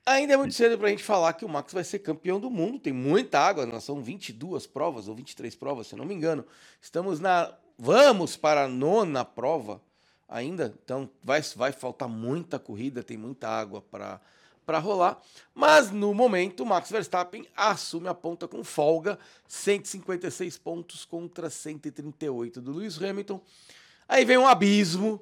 Ainda 0.05 0.33
é 0.33 0.37
muito 0.37 0.53
cedo 0.53 0.77
para 0.77 0.87
a 0.87 0.89
gente 0.89 1.03
falar 1.03 1.33
que 1.33 1.45
o 1.45 1.49
Max 1.49 1.71
vai 1.71 1.83
ser 1.83 1.99
campeão 1.99 2.39
do 2.39 2.49
mundo. 2.49 2.79
Tem 2.79 2.91
muita 2.91 3.39
água, 3.39 3.65
nós 3.65 3.83
são 3.85 4.01
22 4.01 4.67
provas 4.67 5.07
ou 5.07 5.15
23 5.15 5.55
provas, 5.55 5.87
se 5.87 5.95
não 5.95 6.05
me 6.05 6.13
engano. 6.13 6.45
Estamos 6.81 7.19
na. 7.19 7.53
Vamos 7.77 8.35
para 8.35 8.65
a 8.65 8.67
nona 8.67 9.23
prova 9.25 9.81
ainda, 10.27 10.73
então 10.83 11.09
vai, 11.23 11.41
vai 11.55 11.71
faltar 11.71 12.07
muita 12.07 12.59
corrida, 12.59 13.01
tem 13.01 13.17
muita 13.17 13.47
água 13.47 13.81
para 13.81 14.19
para 14.65 14.79
rolar, 14.79 15.21
mas 15.53 15.91
no 15.91 16.13
momento 16.13 16.65
Max 16.65 16.89
Verstappen 16.89 17.45
assume 17.55 18.07
a 18.07 18.13
ponta 18.13 18.47
com 18.47 18.63
folga, 18.63 19.19
156 19.47 20.57
pontos 20.57 21.05
contra 21.05 21.49
138 21.49 22.61
do 22.61 22.71
Lewis 22.71 23.01
Hamilton. 23.01 23.41
Aí 24.07 24.23
vem 24.25 24.37
um 24.37 24.47
abismo, 24.47 25.19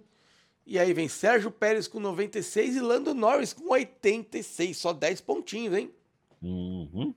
e 0.65 0.77
aí 0.79 0.93
vem 0.93 1.07
Sérgio 1.07 1.51
Pérez 1.51 1.87
com 1.87 1.99
96 1.99 2.75
e 2.75 2.79
Lando 2.79 3.13
Norris 3.13 3.53
com 3.53 3.71
86, 3.71 4.77
só 4.77 4.93
10 4.93 5.21
pontinhos, 5.21 5.75
hein? 5.75 5.91
Uhum. 6.41 7.13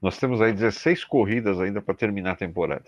Nós 0.00 0.18
temos 0.18 0.40
aí 0.40 0.52
16 0.52 1.04
corridas 1.04 1.60
ainda 1.60 1.82
para 1.82 1.94
terminar 1.94 2.32
a 2.32 2.36
temporada. 2.36 2.86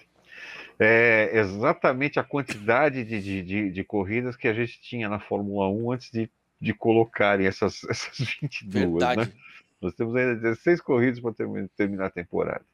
É 0.79 1.31
exatamente 1.35 2.19
a 2.19 2.25
quantidade 2.25 3.05
de, 3.05 3.21
de, 3.21 3.43
de, 3.43 3.71
de, 3.71 3.85
corridas 3.85 4.37
que 4.37 4.49
a 4.49 4.55
gente 4.55 4.81
tinha 4.81 5.09
na 5.09 5.21
Fórmula 5.21 5.69
1 5.69 5.93
antes 5.93 6.11
de, 6.11 6.31
de 6.61 6.73
colocarem 6.73 7.47
essas, 7.47 7.85
essas 7.89 8.19
22, 8.41 8.75
né? 8.75 8.81
Verdade. 8.91 9.21
né? 9.21 9.33
Nós 9.81 9.95
temos 9.95 10.17
ainda 10.17 10.37
16 10.37 10.81
corridas 10.81 11.21
para 11.21 11.35
terminar 11.77 12.07
a 12.07 12.11
temporada. 12.11 12.65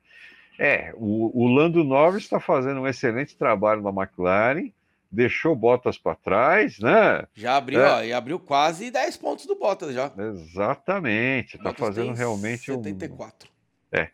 É, 0.59 0.93
o, 0.97 1.45
o 1.45 1.49
Lando 1.49 1.85
Norris 1.85 2.25
está 2.25 2.41
fazendo 2.41 2.81
um 2.81 2.87
excelente 2.87 3.37
trabalho 3.37 3.83
na 3.83 3.91
McLaren, 3.91 4.71
deixou 5.11 5.57
Bottas 5.57 5.97
para 5.99 6.15
trás, 6.15 6.79
né? 6.79 7.27
Já 7.35 7.57
abriu, 7.57 7.81
é. 7.81 7.93
ó, 7.93 8.03
e 8.03 8.13
abriu 8.13 8.39
quase 8.39 8.91
10 8.91 9.17
pontos 9.17 9.47
do 9.47 9.57
Bottas 9.57 9.95
já. 9.95 10.13
Exatamente, 10.17 11.57
está 11.57 11.73
fazendo 11.73 12.13
realmente 12.13 12.67
74. 12.67 13.49
um. 13.49 13.99
É. 13.99 14.11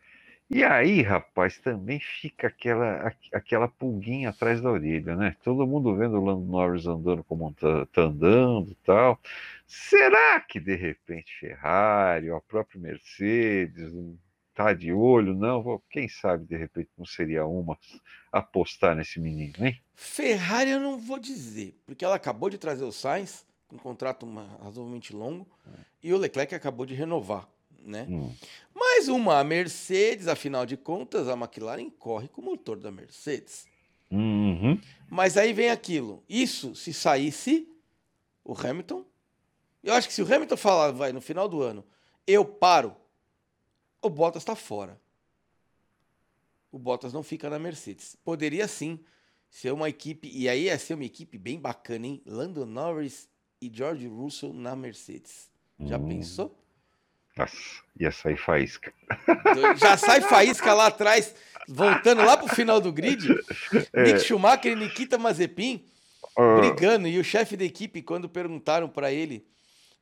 E 0.47 0.63
aí, 0.63 1.01
rapaz, 1.01 1.57
também 1.57 1.99
fica 1.99 2.47
aquela, 2.47 3.11
aquela 3.33 3.67
pulguinha 3.67 4.29
atrás 4.29 4.61
da 4.61 4.69
orelha, 4.69 5.15
né? 5.15 5.35
Todo 5.43 5.65
mundo 5.65 5.95
vendo 5.95 6.17
o 6.17 6.23
Lando 6.23 6.45
Norris 6.45 6.85
andando 6.85 7.23
como 7.23 7.51
tá, 7.53 7.87
tá 7.87 8.03
andando 8.03 8.71
e 8.71 8.75
tal. 8.85 9.19
Será 9.65 10.39
que 10.39 10.59
de 10.59 10.75
repente 10.75 11.35
Ferrari, 11.39 12.29
ou 12.29 12.37
a 12.37 12.41
própria 12.41 12.79
Mercedes, 12.79 13.91
tá 14.55 14.73
de 14.73 14.91
olho? 14.91 15.35
Não, 15.35 15.81
quem 15.89 16.07
sabe 16.07 16.45
de 16.45 16.57
repente 16.57 16.89
não 16.97 17.05
seria 17.05 17.45
uma 17.45 17.77
apostar 18.31 18.95
nesse 18.95 19.19
menino, 19.19 19.53
hein? 19.65 19.79
Ferrari 19.93 20.71
eu 20.71 20.79
não 20.79 20.97
vou 20.97 21.19
dizer, 21.19 21.79
porque 21.85 22.03
ela 22.03 22.15
acabou 22.15 22.49
de 22.49 22.57
trazer 22.57 22.83
o 22.83 22.91
Sainz, 22.91 23.45
um 23.71 23.77
contrato 23.77 24.25
razoavelmente 24.63 25.13
longo, 25.13 25.47
e 26.01 26.13
o 26.13 26.17
Leclerc 26.17 26.53
acabou 26.55 26.85
de 26.85 26.93
renovar 26.93 27.47
né? 27.85 28.05
Hum. 28.09 28.33
Mais 28.73 29.07
uma, 29.07 29.39
a 29.39 29.43
Mercedes, 29.43 30.27
afinal 30.27 30.65
de 30.65 30.75
contas, 30.75 31.29
a 31.29 31.33
McLaren 31.33 31.89
corre 31.89 32.27
com 32.27 32.41
o 32.41 32.45
motor 32.45 32.77
da 32.77 32.91
Mercedes. 32.91 33.67
Uhum. 34.11 34.79
Mas 35.09 35.37
aí 35.37 35.53
vem 35.53 35.69
aquilo. 35.69 36.23
Isso 36.27 36.75
se 36.75 36.93
saísse 36.93 37.67
o 38.43 38.53
Hamilton. 38.53 39.05
Eu 39.83 39.93
acho 39.93 40.07
que 40.07 40.13
se 40.13 40.21
o 40.21 40.33
Hamilton 40.33 40.57
falar, 40.57 40.91
vai, 40.91 41.13
no 41.13 41.21
final 41.21 41.47
do 41.47 41.61
ano, 41.61 41.85
eu 42.25 42.43
paro, 42.43 42.95
o 44.05 44.09
Bottas 44.09 44.41
está 44.41 44.55
fora. 44.55 44.99
O 46.71 46.77
Bottas 46.77 47.13
não 47.13 47.23
fica 47.23 47.49
na 47.49 47.57
Mercedes. 47.57 48.15
Poderia 48.23 48.67
sim 48.67 48.99
ser 49.49 49.71
uma 49.71 49.87
equipe, 49.87 50.29
e 50.33 50.49
aí 50.49 50.63
ia 50.63 50.77
ser 50.77 50.93
uma 50.93 51.05
equipe 51.05 51.37
bem 51.37 51.59
bacana, 51.59 52.07
hein? 52.07 52.21
Lando 52.25 52.65
Norris 52.65 53.29
e 53.61 53.71
George 53.73 54.07
Russell 54.07 54.53
na 54.53 54.75
Mercedes. 54.75 55.49
Já 55.79 55.97
uhum. 55.97 56.07
pensou? 56.07 56.57
Nossa, 57.37 57.55
ia 57.99 58.11
sair 58.11 58.37
faísca. 58.37 58.93
Já 59.77 59.97
sai 59.97 60.21
faísca 60.21 60.73
lá 60.73 60.87
atrás, 60.87 61.35
voltando 61.67 62.23
lá 62.23 62.37
pro 62.37 62.53
final 62.53 62.79
do 62.79 62.91
grid. 62.91 63.27
É. 63.91 64.03
Nick 64.03 64.19
Schumacher 64.19 64.71
e 64.71 64.75
Nikita 64.75 65.17
Mazepin 65.17 65.85
uh. 66.37 66.59
brigando. 66.59 67.07
E 67.07 67.19
o 67.19 67.23
chefe 67.23 67.57
da 67.57 67.65
equipe, 67.65 68.01
quando 68.01 68.29
perguntaram 68.29 68.87
para 68.87 69.11
ele 69.11 69.45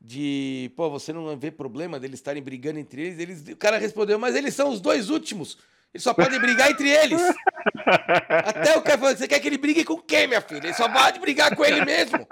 de, 0.04 0.70
pô, 0.76 0.90
você 0.90 1.14
não 1.14 1.38
vê 1.38 1.50
problema 1.50 1.98
deles 1.98 2.20
estarem 2.20 2.44
brigando 2.44 2.78
entre 2.78 3.02
eles, 3.02 3.20
eles, 3.20 3.48
o 3.48 3.56
cara 3.56 3.78
respondeu, 3.78 4.20
mas 4.20 4.36
eles 4.36 4.54
são 4.54 4.70
os 4.70 4.82
dois 4.82 5.10
últimos. 5.10 5.58
Eles 5.94 6.04
só 6.04 6.14
podem 6.14 6.40
brigar 6.40 6.72
entre 6.72 6.90
eles. 6.90 7.22
Até 8.28 8.76
o 8.76 8.82
cara 8.82 8.98
falou, 8.98 9.16
você 9.16 9.28
quer 9.28 9.40
que 9.40 9.48
ele 9.48 9.58
brigue 9.58 9.86
com 9.86 9.98
quem, 9.98 10.28
minha 10.28 10.42
filha? 10.42 10.66
Ele 10.66 10.74
só 10.74 10.90
pode 10.90 11.20
brigar 11.20 11.56
com 11.56 11.64
ele 11.64 11.86
mesmo. 11.86 12.28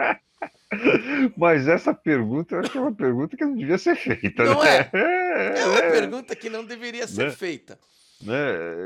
Mas 1.38 1.67
essa 1.67 1.93
pergunta, 1.93 2.55
eu 2.55 2.59
acho 2.59 2.72
que 2.72 2.78
é 2.78 2.82
uma 2.82 2.93
pergunta 2.93 3.38
que 3.38 3.45
não 3.45 3.55
devia 3.55 3.78
ser 3.78 3.95
feita. 3.95 4.43
Não 4.43 4.63
né? 4.63 4.89
é? 4.91 4.91
É 5.61 5.65
uma 5.65 5.80
é. 5.80 5.91
pergunta 5.91 6.36
que 6.36 6.49
não 6.49 6.65
deveria 6.65 7.07
ser 7.07 7.26
né? 7.26 7.32
feita. 7.32 7.80
Né? 8.22 8.36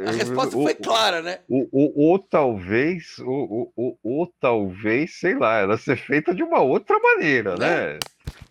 A 0.07 0.11
resposta 0.11 0.51
foi 0.51 0.75
clara, 0.75 1.21
né? 1.21 1.39
Ou, 1.49 1.67
ou, 1.71 1.93
ou 1.95 2.19
talvez, 2.19 3.19
ou, 3.19 3.73
ou, 3.75 3.99
ou, 4.01 4.33
talvez, 4.39 5.19
sei 5.19 5.35
lá, 5.35 5.59
ela 5.59 5.77
ser 5.77 5.97
feita 5.97 6.33
de 6.33 6.43
uma 6.43 6.61
outra 6.61 6.97
maneira, 6.99 7.55
né? 7.57 7.93
né? 7.93 7.99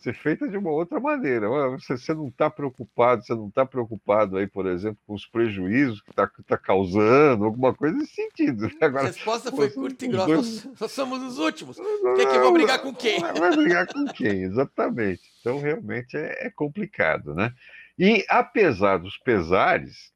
Ser 0.00 0.14
feita 0.14 0.48
de 0.48 0.56
uma 0.56 0.70
outra 0.70 1.00
maneira. 1.00 1.48
Você, 1.70 1.96
você 1.96 2.12
não 2.12 2.28
está 2.28 2.50
preocupado, 2.50 3.24
você 3.24 3.34
não 3.34 3.48
está 3.48 3.64
preocupado 3.64 4.36
aí, 4.36 4.46
por 4.46 4.66
exemplo, 4.66 4.98
com 5.06 5.14
os 5.14 5.26
prejuízos 5.26 6.00
que 6.02 6.10
está 6.10 6.30
tá 6.46 6.58
causando, 6.58 7.44
alguma 7.44 7.74
coisa 7.74 7.96
nesse 7.96 8.14
sentido. 8.14 8.66
Né? 8.66 8.74
Agora, 8.80 9.04
a 9.04 9.06
resposta 9.06 9.50
foi 9.50 9.70
curta 9.70 10.04
e 10.04 10.08
grossa. 10.08 10.26
Dois... 10.26 10.80
Nós 10.80 10.92
somos 10.92 11.22
os 11.22 11.38
últimos. 11.38 11.78
O 11.78 12.14
que 12.14 12.22
é 12.22 12.26
que 12.26 12.36
eu 12.36 12.42
vou 12.42 12.52
brigar 12.52 12.80
com 12.80 12.94
quem? 12.94 13.20
Vai 13.20 13.56
brigar 13.56 13.86
com 13.86 14.04
quem, 14.06 14.42
exatamente. 14.42 15.22
Então, 15.40 15.60
realmente 15.60 16.16
é, 16.16 16.46
é 16.46 16.50
complicado, 16.50 17.34
né? 17.34 17.52
E 17.98 18.24
apesar 18.28 18.98
dos 18.98 19.16
pesares, 19.18 20.12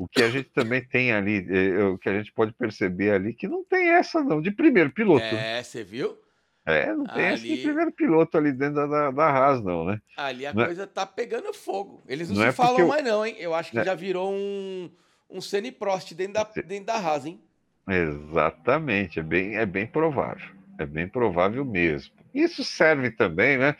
o 0.00 0.08
que 0.08 0.22
a 0.22 0.30
gente 0.30 0.48
também 0.48 0.82
tem 0.82 1.12
ali, 1.12 1.46
é, 1.50 1.84
o 1.84 1.98
que 1.98 2.08
a 2.08 2.14
gente 2.14 2.32
pode 2.32 2.52
perceber 2.54 3.10
ali, 3.10 3.34
que 3.34 3.46
não 3.46 3.62
tem 3.62 3.90
essa 3.90 4.24
não, 4.24 4.40
de 4.40 4.50
primeiro 4.50 4.90
piloto. 4.90 5.22
É, 5.22 5.62
você 5.62 5.84
viu? 5.84 6.18
É, 6.66 6.94
não 6.94 7.04
tem 7.04 7.26
ali... 7.26 7.34
essa 7.34 7.42
de 7.42 7.56
primeiro 7.62 7.92
piloto 7.92 8.36
ali 8.36 8.52
dentro 8.52 8.88
da, 8.88 9.10
da 9.10 9.28
Haas, 9.28 9.62
não, 9.62 9.84
né? 9.84 10.00
Ali 10.16 10.46
a 10.46 10.52
não 10.52 10.62
é 10.62 10.66
coisa 10.66 10.82
é... 10.82 10.86
tá 10.86 11.06
pegando 11.06 11.52
fogo. 11.54 12.02
Eles 12.06 12.28
não, 12.28 12.36
não 12.36 12.42
se 12.42 12.48
é 12.48 12.52
falam 12.52 12.80
eu... 12.80 12.88
mais, 12.88 13.04
não, 13.04 13.24
hein? 13.24 13.34
Eu 13.38 13.54
acho 13.54 13.70
que 13.70 13.78
é. 13.78 13.84
já 13.84 13.94
virou 13.94 14.32
um, 14.32 14.90
um 15.28 15.40
Prost 15.78 16.12
dentro 16.14 16.34
da, 16.34 16.44
dentro 16.44 16.86
da 16.86 16.96
Haas, 16.96 17.26
hein? 17.26 17.40
Exatamente, 17.88 19.18
é 19.18 19.22
bem, 19.22 19.56
é 19.56 19.66
bem 19.66 19.86
provável. 19.86 20.48
É 20.78 20.86
bem 20.86 21.08
provável 21.08 21.64
mesmo. 21.64 22.14
Isso 22.32 22.62
serve 22.62 23.10
também, 23.10 23.58
né? 23.58 23.76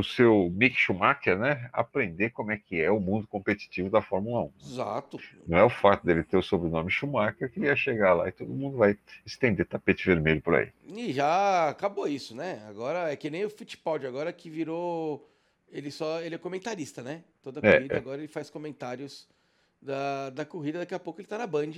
O 0.00 0.04
seu 0.04 0.50
Mick 0.50 0.76
Schumacher, 0.76 1.38
né, 1.38 1.68
aprender 1.72 2.30
como 2.30 2.52
é 2.52 2.58
que 2.58 2.80
é 2.80 2.90
o 2.90 3.00
mundo 3.00 3.26
competitivo 3.26 3.90
da 3.90 4.00
Fórmula 4.02 4.44
1. 4.44 4.52
Exato. 4.64 5.20
Não 5.46 5.58
é 5.58 5.64
o 5.64 5.70
fato 5.70 6.04
dele 6.06 6.22
ter 6.22 6.36
o 6.36 6.42
sobrenome 6.42 6.90
Schumacher 6.90 7.50
que 7.50 7.60
ia 7.60 7.76
chegar 7.76 8.14
lá 8.14 8.28
e 8.28 8.32
todo 8.32 8.52
mundo 8.52 8.76
vai 8.76 8.96
estender 9.24 9.66
tapete 9.66 10.06
vermelho 10.06 10.40
por 10.40 10.54
aí. 10.54 10.70
E 10.86 11.12
já 11.12 11.68
acabou 11.68 12.06
isso, 12.08 12.34
né? 12.34 12.64
Agora 12.68 13.12
é 13.12 13.16
que 13.16 13.30
nem 13.30 13.44
o 13.44 13.50
Fittipaldi, 13.50 14.06
agora 14.06 14.32
que 14.32 14.48
virou. 14.50 15.28
Ele 15.70 15.90
só. 15.90 16.20
Ele 16.20 16.34
é 16.34 16.38
comentarista, 16.38 17.02
né? 17.02 17.24
Toda 17.42 17.60
É, 17.66 17.76
corrida, 17.76 17.94
é. 17.94 17.98
agora 17.98 18.18
ele 18.18 18.28
faz 18.28 18.50
comentários 18.50 19.28
da, 19.80 20.30
da 20.30 20.44
corrida, 20.44 20.78
daqui 20.80 20.94
a 20.94 20.98
pouco 21.00 21.20
ele 21.20 21.28
tá 21.28 21.38
na 21.38 21.46
Band, 21.46 21.72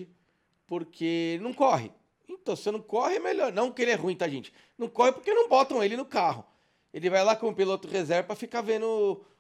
porque 0.66 1.38
não 1.42 1.52
corre. 1.52 1.90
Então, 2.28 2.56
se 2.56 2.70
não 2.70 2.80
corre, 2.80 3.16
é 3.16 3.20
melhor. 3.20 3.52
Não 3.52 3.70
que 3.70 3.82
ele 3.82 3.90
é 3.90 3.94
ruim, 3.94 4.16
tá, 4.16 4.26
gente? 4.28 4.52
Não 4.78 4.88
corre 4.88 5.12
porque 5.12 5.32
não 5.32 5.48
botam 5.48 5.82
ele 5.82 5.96
no 5.96 6.04
carro. 6.04 6.44
Ele 6.94 7.10
vai 7.10 7.24
lá 7.24 7.34
com 7.34 7.48
o 7.48 7.54
piloto 7.54 7.88
reserva 7.88 8.28
pra 8.28 8.36
ficar 8.36 8.60
vendo 8.62 8.86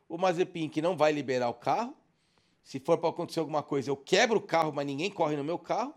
o, 0.08 0.14
o 0.16 0.18
Mazepin, 0.18 0.68
que 0.68 0.82
não 0.82 0.96
vai 0.96 1.12
liberar 1.12 1.48
o 1.48 1.54
carro. 1.54 1.94
Se 2.64 2.80
for 2.80 2.98
pra 2.98 3.10
acontecer 3.10 3.38
alguma 3.38 3.62
coisa, 3.62 3.88
eu 3.90 3.96
quebro 3.96 4.38
o 4.38 4.42
carro, 4.42 4.72
mas 4.72 4.84
ninguém 4.84 5.08
corre 5.08 5.36
no 5.36 5.44
meu 5.44 5.56
carro. 5.58 5.94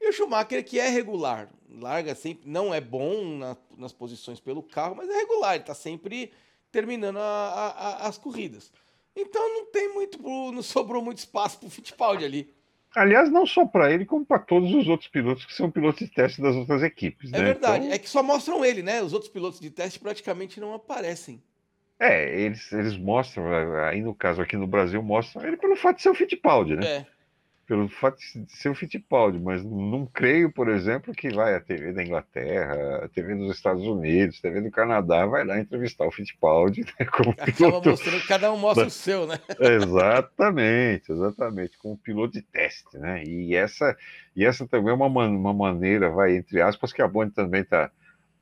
E 0.00 0.08
o 0.08 0.12
Schumacher, 0.12 0.64
que 0.64 0.78
é 0.80 0.88
regular, 0.88 1.50
larga 1.68 2.14
sempre, 2.14 2.48
não 2.48 2.72
é 2.72 2.80
bom 2.80 3.36
na- 3.36 3.56
nas 3.76 3.92
posições 3.92 4.40
pelo 4.40 4.62
carro, 4.62 4.94
mas 4.96 5.10
é 5.10 5.12
regular, 5.18 5.56
ele 5.56 5.64
tá 5.64 5.74
sempre 5.74 6.32
terminando 6.72 7.18
a- 7.18 7.20
a- 7.22 7.68
a- 7.88 8.06
as 8.08 8.16
corridas. 8.16 8.72
Então 9.14 9.42
não 9.54 9.66
tem 9.66 9.92
muito, 9.92 10.18
não 10.22 10.62
sobrou 10.62 11.02
muito 11.02 11.18
espaço 11.18 11.58
pro 11.58 11.68
Fittipaldi 11.68 12.24
ali. 12.24 12.54
Aliás, 12.96 13.30
não 13.30 13.46
só 13.46 13.66
para 13.66 13.92
ele, 13.92 14.04
como 14.04 14.24
para 14.24 14.38
todos 14.38 14.72
os 14.74 14.88
outros 14.88 15.08
pilotos 15.08 15.44
que 15.44 15.54
são 15.54 15.70
pilotos 15.70 16.00
de 16.00 16.12
teste 16.12 16.40
das 16.40 16.56
outras 16.56 16.82
equipes. 16.82 17.32
É 17.32 17.38
né? 17.38 17.44
verdade, 17.44 17.84
Então, 17.84 17.94
é 17.94 17.98
que 17.98 18.08
só 18.08 18.22
mostram 18.22 18.64
ele, 18.64 18.82
né? 18.82 19.02
Os 19.02 19.12
outros 19.12 19.30
pilotos 19.30 19.60
de 19.60 19.70
teste 19.70 19.98
praticamente 19.98 20.58
não 20.58 20.72
aparecem. 20.74 21.42
É, 22.00 22.40
eles, 22.40 22.72
eles 22.72 22.96
mostram, 22.96 23.52
aí 23.84 24.00
no 24.00 24.14
caso 24.14 24.40
aqui 24.40 24.56
no 24.56 24.66
Brasil, 24.66 25.02
mostram 25.02 25.44
ele 25.46 25.56
pelo 25.56 25.76
fato 25.76 25.96
de 25.96 26.02
ser 26.02 26.10
o 26.10 26.14
Fittipaldi, 26.14 26.76
né? 26.76 26.86
É, 26.86 27.06
Pelo 27.68 27.86
fato 27.86 28.16
de 28.18 28.50
ser 28.50 28.70
o 28.70 28.74
Fittipaldi, 28.74 29.38
mas 29.38 29.62
não 29.62 30.06
creio, 30.06 30.50
por 30.50 30.70
exemplo, 30.70 31.12
que 31.12 31.28
vai 31.28 31.54
a 31.54 31.60
TV 31.60 31.92
da 31.92 32.02
Inglaterra, 32.02 33.04
a 33.04 33.08
TV 33.10 33.34
dos 33.34 33.54
Estados 33.54 33.84
Unidos, 33.84 34.38
a 34.38 34.40
TV 34.40 34.62
do 34.62 34.70
Canadá, 34.70 35.26
vai 35.26 35.44
lá 35.44 35.60
entrevistar 35.60 36.06
o 36.06 36.10
Fittipaldi 36.10 36.80
né, 36.98 37.04
como 37.04 37.36
acaba 37.38 37.52
piloto. 37.52 37.90
mostrando 37.90 38.22
que 38.22 38.26
cada 38.26 38.50
um 38.50 38.56
mostra 38.56 38.86
o 38.86 38.90
seu, 38.90 39.26
né? 39.26 39.38
Exatamente, 39.60 41.12
exatamente, 41.12 41.76
como 41.76 41.98
piloto 41.98 42.32
de 42.32 42.42
teste, 42.42 42.96
né? 42.96 43.22
E 43.22 43.54
essa, 43.54 43.94
e 44.34 44.46
essa 44.46 44.66
também 44.66 44.90
é 44.90 44.94
uma, 44.94 45.06
uma 45.06 45.52
maneira, 45.52 46.08
vai, 46.08 46.36
entre 46.36 46.62
aspas, 46.62 46.90
que 46.90 47.02
a 47.02 47.06
Bond 47.06 47.34
também 47.34 47.60
está 47.60 47.90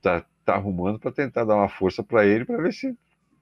tá, 0.01 0.25
tá 0.45 0.53
arrumando 0.55 0.99
para 0.99 1.11
tentar 1.11 1.43
dar 1.43 1.55
uma 1.55 1.67
força 1.69 2.01
para 2.01 2.25
ele, 2.25 2.45
para 2.45 2.61
ver 2.61 2.71
se 2.71 2.97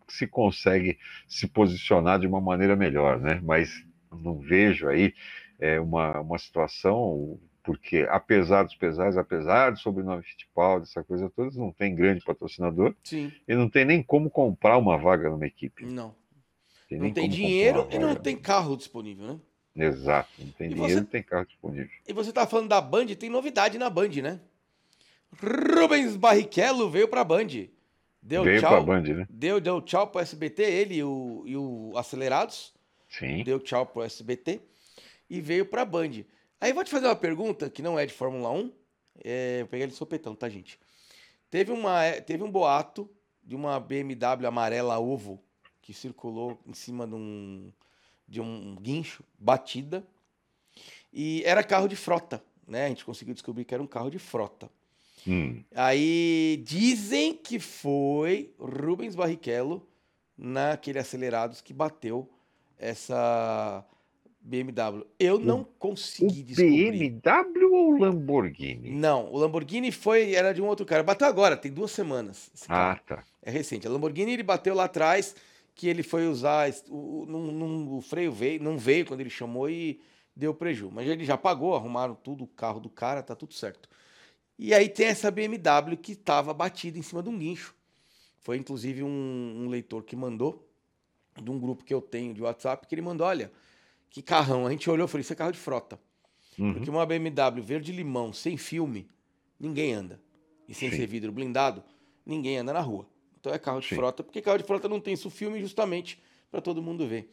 se 0.07 0.27
consegue 0.27 0.97
se 1.27 1.47
posicionar 1.47 2.19
de 2.19 2.27
uma 2.27 2.41
maneira 2.41 2.75
melhor, 2.75 3.19
né? 3.19 3.39
Mas 3.43 3.83
não 4.11 4.39
vejo 4.39 4.87
aí 4.87 5.13
é, 5.59 5.79
uma, 5.79 6.19
uma 6.21 6.37
situação, 6.37 7.39
porque 7.63 8.05
apesar 8.09 8.63
dos 8.63 8.75
pesares, 8.75 9.17
apesar 9.17 9.71
do 9.71 9.79
sobrenome 9.79 10.23
Fittipaldi, 10.23 10.87
essa 10.89 11.03
coisa 11.03 11.29
toda, 11.29 11.57
não 11.57 11.71
tem 11.71 11.95
grande 11.95 12.23
patrocinador 12.23 12.93
Sim, 13.03 13.31
e 13.47 13.55
não 13.55 13.69
tem 13.69 13.85
nem 13.85 14.03
como 14.03 14.29
comprar 14.29 14.77
uma 14.77 14.97
vaga 14.97 15.29
numa 15.29 15.45
equipe. 15.45 15.85
não. 15.85 16.15
Tem 16.87 16.99
Não 16.99 17.11
tem 17.11 17.27
dinheiro 17.27 17.87
e 17.91 17.97
não 17.97 18.13
tem 18.13 18.37
carro 18.37 18.77
disponível, 18.77 19.25
né? 19.25 19.39
Exato, 19.87 20.29
não 20.37 20.51
tem 20.51 20.67
E 20.69 20.73
dinheiro, 20.75 20.93
você- 20.93 20.99
não 20.99 21.07
tem 21.07 21.23
carro 21.23 21.45
disponível. 21.47 21.89
E 22.07 22.13
você 22.13 22.31
tá 22.31 22.45
falando 22.45 22.69
da 22.69 22.79
Band, 22.79 23.07
tem 23.07 23.27
novidade 23.29 23.79
na 23.79 23.89
Band, 23.89 24.09
né? 24.21 24.39
Rubens 25.41 26.15
Barrichello 26.15 26.89
veio 26.89 27.07
pra 27.07 27.23
Band. 27.23 27.47
Deu 28.21 28.43
Veio 28.43 28.59
tchau. 28.61 28.69
pra 28.71 28.81
Band, 28.81 29.01
né? 29.03 29.27
Deu, 29.29 29.59
deu 29.59 29.81
tchau 29.81 30.07
pro 30.07 30.21
SBT, 30.21 30.63
ele 30.63 30.95
e 30.97 31.03
o, 31.03 31.43
e 31.45 31.57
o 31.57 31.93
Acelerados. 31.97 32.73
Sim. 33.09 33.43
Deu 33.43 33.59
tchau 33.59 33.85
pro 33.85 34.03
SBT 34.03 34.61
e 35.29 35.41
veio 35.41 35.65
pra 35.65 35.85
Band. 35.85 36.23
Aí 36.59 36.73
vou 36.73 36.83
te 36.83 36.91
fazer 36.91 37.07
uma 37.07 37.15
pergunta 37.15 37.69
que 37.69 37.81
não 37.81 37.97
é 37.97 38.05
de 38.05 38.13
Fórmula 38.13 38.51
1. 38.51 38.71
É, 39.23 39.61
eu 39.61 39.67
peguei 39.67 39.83
ele 39.85 39.91
de 39.91 39.97
sopetão, 39.97 40.35
tá, 40.35 40.49
gente? 40.49 40.79
Teve, 41.49 41.71
uma, 41.71 42.03
é, 42.03 42.21
teve 42.21 42.43
um 42.43 42.51
boato 42.51 43.09
de 43.43 43.55
uma 43.55 43.79
BMW 43.79 44.47
amarela 44.47 44.99
ovo 44.99 45.41
que 45.81 45.93
circulou 45.93 46.59
em 46.65 46.73
cima 46.73 47.05
de 47.05 47.13
um, 47.13 47.71
de 48.27 48.41
um 48.41 48.75
guincho, 48.75 49.23
batida. 49.37 50.05
E 51.13 51.43
era 51.45 51.63
carro 51.63 51.87
de 51.87 51.95
frota, 51.95 52.43
né? 52.67 52.85
A 52.85 52.89
gente 52.89 53.05
conseguiu 53.05 53.33
descobrir 53.33 53.63
que 53.65 53.73
era 53.73 53.83
um 53.83 53.87
carro 53.87 54.09
de 54.09 54.19
frota. 54.19 54.69
Hum, 55.27 55.63
Aí 55.73 56.61
dizem 56.65 57.33
que 57.35 57.59
foi 57.59 58.53
Rubens 58.59 59.15
Barrichello 59.15 59.87
naquele 60.37 60.99
acelerados 60.99 61.61
que 61.61 61.73
bateu 61.73 62.29
essa 62.77 63.85
BMW. 64.45 65.03
Eu 65.19 65.39
não 65.39 65.61
o 65.61 65.65
consegui 65.65 66.43
descobrir. 66.43 67.09
BMW 67.09 67.73
ou 67.73 67.97
Lamborghini? 67.97 68.91
Não, 68.91 69.31
o 69.31 69.37
Lamborghini 69.37 69.91
foi 69.91 70.33
era 70.35 70.53
de 70.53 70.61
um 70.61 70.67
outro 70.67 70.85
cara. 70.85 71.01
Bateu 71.01 71.27
agora, 71.27 71.57
tem 71.57 71.71
duas 71.71 71.89
semanas. 71.91 72.51
Ah, 72.69 72.99
tá. 73.05 73.23
É 73.41 73.49
recente. 73.49 73.87
A 73.87 73.89
Lamborghini 73.89 74.33
ele 74.33 74.43
bateu 74.43 74.75
lá 74.75 74.83
atrás 74.85 75.35
que 75.73 75.87
ele 75.87 76.03
foi 76.03 76.27
usar 76.27 76.71
o, 76.89 77.23
o- 77.23 77.25
num- 77.25 77.51
num- 77.51 77.97
o 77.97 78.01
freio 78.01 78.31
veio, 78.31 78.61
não 78.61 78.77
veio 78.77 79.05
quando 79.05 79.21
ele 79.21 79.29
chamou 79.31 79.67
e 79.67 79.99
deu 80.35 80.53
preju. 80.53 80.91
Mas 80.93 81.07
ele 81.09 81.25
já 81.25 81.37
pagou, 81.37 81.75
arrumaram 81.75 82.13
tudo 82.15 82.43
o 82.43 82.47
carro 82.47 82.79
do 82.79 82.89
cara, 82.89 83.23
tá 83.23 83.35
tudo 83.35 83.53
certo. 83.53 83.89
E 84.59 84.73
aí 84.73 84.87
tem 84.87 85.07
essa 85.07 85.31
BMW 85.31 85.97
que 85.97 86.11
estava 86.11 86.53
batida 86.53 86.99
em 86.99 87.01
cima 87.01 87.23
de 87.23 87.29
um 87.29 87.37
guincho. 87.37 87.73
Foi 88.41 88.57
inclusive 88.57 89.01
um, 89.01 89.63
um 89.65 89.67
leitor 89.69 90.03
que 90.03 90.15
mandou 90.15 90.65
de 91.41 91.49
um 91.49 91.59
grupo 91.59 91.83
que 91.83 91.93
eu 91.93 91.99
tenho 91.99 92.31
de 92.33 92.41
WhatsApp 92.43 92.85
que 92.87 92.93
ele 92.95 93.01
mandou, 93.01 93.25
olha, 93.27 93.51
que 94.15 94.21
carrão. 94.21 94.65
A 94.65 94.71
gente 94.71 94.89
olhou 94.89 95.07
e 95.07 95.09
falou, 95.09 95.19
isso 95.19 95.33
é 95.33 95.35
carro 95.35 95.51
de 95.51 95.59
frota. 95.59 95.99
Uhum. 96.57 96.75
Porque 96.75 96.89
uma 96.89 97.05
BMW 97.05 97.61
verde 97.61 97.91
limão 97.91 98.31
sem 98.31 98.55
filme, 98.55 99.09
ninguém 99.59 99.91
anda. 99.91 100.21
E 100.69 100.73
sem 100.73 100.89
Sim. 100.89 100.95
ser 100.95 101.05
vidro 101.05 101.33
blindado, 101.33 101.83
ninguém 102.25 102.57
anda 102.57 102.71
na 102.71 102.79
rua. 102.79 103.05
Então 103.37 103.53
é 103.53 103.59
carro 103.59 103.81
de 103.81 103.89
Sim. 103.89 103.95
frota, 103.95 104.23
porque 104.23 104.41
carro 104.41 104.57
de 104.57 104.63
frota 104.63 104.87
não 104.87 105.01
tem 105.01 105.15
isso 105.15 105.29
filme 105.29 105.59
justamente 105.59 106.23
para 106.49 106.61
todo 106.61 106.81
mundo 106.81 107.05
ver. 107.05 107.29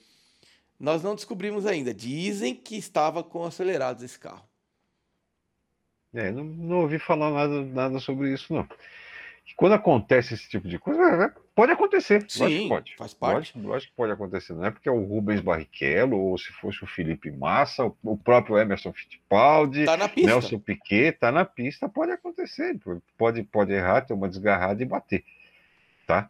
Nós 0.77 1.05
não 1.05 1.15
descobrimos 1.15 1.67
ainda. 1.67 1.95
Dizem 1.95 2.53
que 2.53 2.75
estava 2.75 3.23
com 3.23 3.45
acelerados 3.45 4.03
esse 4.03 4.19
carro. 4.19 4.45
É, 6.13 6.33
não, 6.33 6.43
não 6.43 6.81
ouvi 6.81 6.99
falar 6.99 7.31
nada, 7.31 7.65
nada 7.65 8.01
sobre 8.01 8.35
isso, 8.35 8.53
não. 8.53 8.69
Quando 9.57 9.75
acontece 9.75 10.35
esse 10.35 10.49
tipo 10.49 10.67
de 10.67 10.79
coisa, 10.79 11.03
é, 11.03 11.33
pode 11.55 11.73
acontecer. 11.73 12.15
lógico 12.15 12.47
que 12.47 12.59
Sim, 12.59 12.69
pode. 12.69 12.97
faz 12.97 13.15
parte. 13.15 13.35
Lógico, 13.35 13.61
lógico 13.61 13.91
que 13.93 13.97
pode 13.97 14.13
acontecer. 14.13 14.53
Não 14.55 14.65
é 14.65 14.71
porque 14.71 14.89
é 14.89 14.93
o 14.93 15.05
Rubens 15.05 15.41
Barrichello, 15.41 16.17
ou 16.19 16.39
se 16.39 16.53
fosse 16.55 16.83
o 16.83 16.87
Felipe 16.87 17.31
Massa, 17.31 17.85
o, 17.85 17.97
o 18.03 18.17
próprio 18.17 18.59
Emerson 18.59 18.93
Fittipaldi, 18.93 19.85
Tá. 19.85 19.97
Nelson 20.17 20.59
Piquet, 20.59 21.13
tá 21.13 21.31
na 21.31 21.45
pista, 21.45 21.89
pode 21.89 22.13
acontecer. 22.13 22.79
Pode, 23.19 23.43
pode 23.45 23.73
errar, 23.73 24.01
ter 24.03 24.15
uma 24.15 24.29
desgarrada 24.29 24.83
e 24.83 24.87
bater. 24.87 25.25
Tá? 26.07 26.29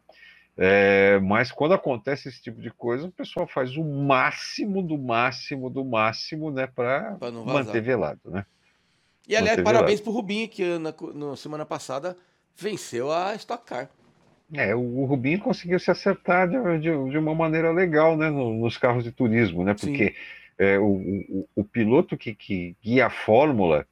É, 0.56 1.18
mas 1.20 1.50
quando 1.50 1.72
acontece 1.72 2.28
esse 2.28 2.42
tipo 2.42 2.60
de 2.60 2.70
coisa, 2.70 3.06
o 3.06 3.12
pessoal 3.12 3.46
faz 3.46 3.76
o 3.76 3.84
máximo 3.84 4.82
do 4.82 4.98
máximo 4.98 5.70
do 5.70 5.84
máximo, 5.84 6.50
né, 6.50 6.66
para 6.66 7.16
manter 7.46 7.80
velado, 7.80 8.20
né? 8.26 8.44
E 9.26 9.34
aliás, 9.36 9.56
Manteve 9.56 9.64
parabéns 9.64 10.00
pro 10.00 10.12
Rubinho, 10.12 10.48
que 10.48 10.78
na, 10.78 10.92
na 11.14 11.36
semana 11.36 11.64
passada 11.64 12.16
venceu 12.56 13.10
a 13.12 13.34
Stock 13.34 13.64
Car. 13.66 13.88
É, 14.54 14.74
o, 14.74 15.04
Rubinho 15.06 15.38
conseguiu 15.40 15.78
se 15.80 15.90
acertar 15.90 16.46
de, 16.48 16.56
de- 16.78 17.10
de 17.10 17.18
uma 17.18 17.34
maneira 17.34 17.72
legal, 17.72 18.16
né, 18.16 18.28
no- 18.28 18.52
nos 18.54 18.76
carros 18.76 19.02
de 19.02 19.10
turismo, 19.10 19.64
né? 19.64 19.74
Porque 19.74 20.14
é, 20.58 20.78
o, 20.78 20.84
o- 20.84 21.48
o 21.56 21.64
piloto 21.64 22.16
que, 22.18 22.34
que 22.34 22.76
guia 22.82 23.06
a 23.06 23.10
Fórmula, 23.10 23.86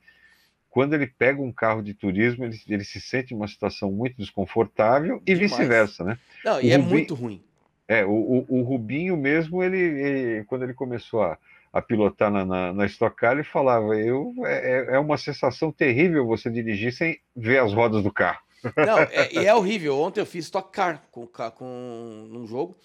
quando 0.69 0.95
ele 0.95 1.07
pega 1.07 1.41
um 1.41 1.51
carro 1.53 1.83
de 1.83 1.95
turismo, 1.95 2.45
ele, 2.45 2.61
ele 2.69 2.85
se 2.85 3.01
sente 3.01 3.33
em 3.33 3.37
uma 3.37 3.49
situação 3.49 3.91
muito 3.91 4.17
desconfortável 4.19 5.23
e 5.27 5.35
vice-versa, 5.35 6.05
né? 6.05 6.19
Não, 6.45 6.61
e 6.61 6.67
O 6.67 6.71
é 6.73 6.77
Rubinho- 6.77 6.89
muito 6.91 7.15
ruim. 7.15 7.43
É, 7.89 8.05
o, 8.05 8.11
o, 8.11 8.47
o 8.61 8.63
Rubinho 8.63 9.17
mesmo, 9.17 9.63
ele, 9.65 9.79
ele- 9.79 10.45
quando 10.45 10.63
ele 10.63 10.75
começou 10.75 11.23
a, 11.23 11.39
a 11.73 11.81
pilotar 11.83 12.31
na, 12.31 12.45
na, 12.45 12.73
na 12.73 12.87
Stock 12.87 13.17
Car, 13.17 13.33
ele 13.33 13.43
falava, 13.45 13.97
eu, 13.97 14.33
é, 14.45 14.95
é 14.95 14.99
uma 14.99 15.17
sensação 15.17 15.73
terrível 15.73 16.27
você 16.27 16.51
dirigir 16.51 16.93
sem 16.93 17.19
ver 17.35 17.59
as 17.59 17.73
rodas 17.73 18.03
do 18.05 18.13
carro. 18.13 18.41
Não, 18.77 18.99
é, 18.99 19.33
e 19.33 19.47
é 19.47 19.55
horrível. 19.55 19.99
Ontem 19.99 20.21
eu 20.21 20.27
fiz 20.27 20.47
Stock 20.47 20.71
Car 20.71 21.03
com, 21.11 21.27
com 21.27 22.27
num 22.29 22.47
jogo. 22.47 22.77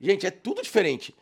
Gente, 0.00 0.26
é 0.26 0.30
tudo 0.30 0.62
diferente. 0.62 1.14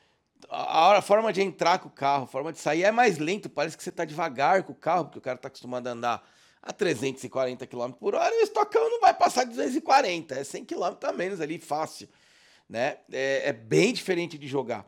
A, 0.48 0.96
a 0.96 1.02
forma 1.02 1.32
de 1.32 1.42
entrar 1.42 1.78
com 1.78 1.88
o 1.88 1.92
carro, 1.92 2.24
a 2.24 2.26
forma 2.26 2.52
de 2.52 2.58
sair 2.58 2.84
é 2.84 2.90
mais 2.90 3.18
lento. 3.18 3.48
Parece 3.48 3.76
que 3.76 3.82
você 3.82 3.92
tá 3.92 4.04
devagar 4.04 4.62
com 4.62 4.72
o 4.72 4.76
carro, 4.76 5.04
porque 5.04 5.18
o 5.18 5.22
cara 5.22 5.38
tá 5.38 5.48
acostumado 5.48 5.86
a 5.86 5.90
andar 5.90 6.28
a 6.62 6.72
340 6.72 7.66
km 7.66 7.90
por 7.92 8.14
hora 8.14 8.34
e 8.34 8.40
o 8.40 8.44
estocão 8.44 8.88
não 8.88 9.00
vai 9.00 9.12
passar 9.12 9.44
de 9.44 9.50
240. 9.50 10.34
É 10.34 10.44
100 10.44 10.64
km 10.64 10.96
a 11.02 11.12
menos 11.12 11.40
ali, 11.40 11.58
fácil. 11.58 12.08
Né? 12.68 12.98
É, 13.12 13.48
é 13.48 13.52
bem 13.52 13.92
diferente 13.92 14.38
de 14.38 14.46
jogar. 14.46 14.86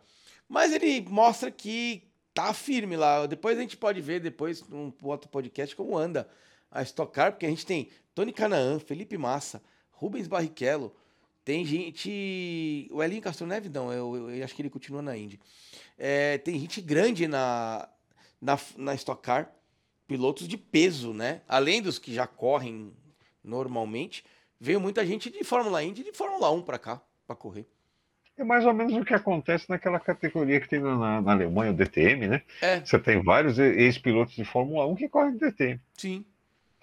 Mas 0.48 0.72
ele 0.72 1.05
mostra 1.09 1.50
que 1.50 2.09
tá 2.32 2.52
firme 2.52 2.96
lá. 2.96 3.26
Depois 3.26 3.59
a 3.59 3.61
gente 3.61 3.76
pode 3.76 4.00
ver, 4.00 4.20
depois, 4.20 4.66
num 4.68 4.92
outro 5.02 5.28
podcast, 5.28 5.74
como 5.74 5.96
anda 5.96 6.28
a 6.75 6.83
Stock 6.83 7.12
Car, 7.12 7.33
porque 7.33 7.47
a 7.47 7.49
gente 7.49 7.64
tem 7.64 7.89
Tony 8.14 8.33
Canaan, 8.33 8.81
Felipe 8.81 9.16
Massa, 9.16 9.62
Rubens 9.93 10.27
Barrichello, 10.27 10.93
Tem 11.45 11.64
gente. 11.64 12.89
O 12.91 13.03
Elinho 13.03 13.22
Castro 13.22 13.47
Neves, 13.47 13.70
não, 13.70 13.93
eu, 13.93 14.31
eu 14.31 14.45
acho 14.45 14.55
que 14.55 14.62
ele 14.62 14.70
continua 14.70 15.01
na 15.01 15.16
Indy. 15.16 15.39
É, 15.97 16.39
tem 16.39 16.59
gente 16.59 16.81
grande 16.81 17.29
na, 17.29 17.89
na, 18.41 18.59
na 18.77 18.95
Stock 18.95 19.22
Car, 19.22 19.53
pilotos 20.07 20.49
de 20.49 20.57
peso, 20.57 21.12
né? 21.12 21.43
Além 21.47 21.81
dos 21.81 21.99
que 21.99 22.12
já 22.12 22.27
correm 22.27 22.93
normalmente, 23.43 24.25
veio 24.59 24.81
muita 24.81 25.07
gente 25.07 25.31
de 25.31 25.45
Fórmula 25.45 25.83
Indy 25.83 26.01
e 26.01 26.05
de 26.05 26.12
Fórmula 26.12 26.51
1 26.51 26.62
para 26.62 26.79
cá, 26.79 27.03
para 27.27 27.37
correr. 27.37 27.66
É 28.37 28.43
mais 28.43 28.66
ou 28.66 28.75
menos 28.75 28.95
o 28.95 29.05
que 29.05 29.14
acontece 29.14 29.68
naquela 29.70 30.01
categoria 30.01 30.61
que 30.61 30.68
tem 30.68 30.81
na, 30.81 31.20
na 31.20 31.33
Alemanha, 31.33 31.70
o 31.70 31.75
DTM, 31.75 32.27
né? 32.27 32.43
É. 32.61 32.81
Você 32.81 32.99
tem 32.99 33.22
vários 33.22 33.59
ex-pilotos 33.59 34.35
de 34.35 34.45
Fórmula 34.45 34.87
1 34.87 34.97
que 34.97 35.09
correm 35.09 35.37
DTM. 35.37 35.81
Sim. 35.97 36.25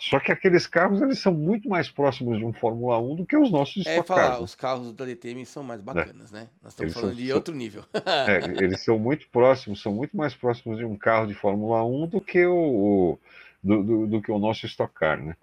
Só 0.09 0.19
que 0.19 0.31
aqueles 0.31 0.65
carros 0.65 0.99
eles 0.99 1.19
são 1.19 1.31
muito 1.31 1.69
mais 1.69 1.87
próximos 1.89 2.39
de 2.39 2.43
um 2.43 2.51
Fórmula 2.51 2.97
1 2.97 3.17
do 3.17 3.25
que 3.25 3.37
os 3.37 3.51
nossos 3.51 3.85
É, 3.85 3.91
Stock 3.91 4.07
falar, 4.07 4.41
os 4.41 4.55
carros 4.55 4.91
da 4.93 5.05
DTM 5.05 5.45
são 5.45 5.61
mais 5.61 5.79
bacanas, 5.79 6.31
né? 6.31 6.49
Nós 6.63 6.73
estamos 6.73 6.91
Eles 6.91 6.93
falando 6.95 7.15
são- 7.15 7.23
de 7.25 7.33
outro 7.33 7.53
nível. 7.53 7.83
É, 8.27 8.63
eles 8.63 8.81
são 8.83 8.97
muito 8.97 9.29
próximos, 9.29 9.79
são 9.81 9.93
muito 9.93 10.17
mais 10.17 10.33
próximos 10.33 10.79
de 10.79 10.85
um 10.85 10.97
carro 10.97 11.27
de 11.27 11.35
Fórmula 11.35 11.85
1 11.85 12.07
do 12.07 12.19
que 12.19 12.43
o, 12.45 13.19
do, 13.63 13.83
do- 13.83 14.07
do 14.07 14.21
que 14.23 14.31
o 14.31 14.39
nosso 14.39 14.65
Stock 14.65 14.91
Car, 14.93 15.23
né? 15.23 15.35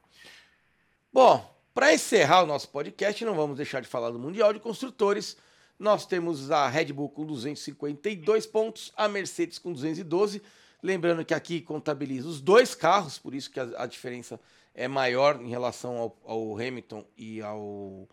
Bom, 1.13 1.49
para 1.73 1.95
encerrar 1.95 2.43
o 2.43 2.47
nosso 2.47 2.69
podcast, 2.71 3.25
não 3.25 3.35
vamos 3.35 3.57
deixar 3.57 3.81
de 3.81 3.87
falar 3.87 4.11
do 4.11 4.19
Mundial 4.19 4.53
de 4.53 4.59
Construtores. 4.59 5.37
Nós 5.79 6.05
temos 6.05 6.51
a 6.51 6.67
Red 6.69 6.87
Bull 6.93 7.09
com 7.11 7.25
252 7.25 8.45
pontos, 8.47 8.93
a 8.97 9.07
Mercedes 9.09 9.59
com 9.61 9.73
212. 9.73 10.43
Lembrando 10.83 11.25
que 11.25 11.35
aqui 11.35 11.61
contabiliza 11.61 12.29
os 12.29 12.41
dois 12.41 12.75
carros, 12.75 13.19
por 13.19 13.35
isso 13.35 13.51
que 13.51 13.59
a, 13.59 13.69
a 13.79 13.87
diferença 13.87 14.41
é 14.75 14.87
maior 14.87 15.41
em 15.43 15.49
relação 15.49 15.97
ao, 15.97 16.17
ao 16.25 16.55
Hamilton 16.55 17.05
e 17.17 17.43
ao, 17.43 18.09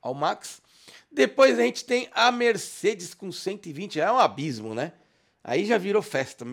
ao 0.00 0.14
Max. 0.14 0.62
Depois 1.10 1.58
a 1.58 1.62
gente 1.62 1.84
tem 1.84 2.08
a 2.12 2.30
Mercedes 2.30 3.14
com 3.14 3.32
120, 3.32 4.00
é 4.00 4.10
um 4.10 4.18
abismo, 4.18 4.74
né? 4.74 4.92
Aí 5.42 5.66
já 5.66 5.76
virou 5.76 6.00
festa. 6.00 6.44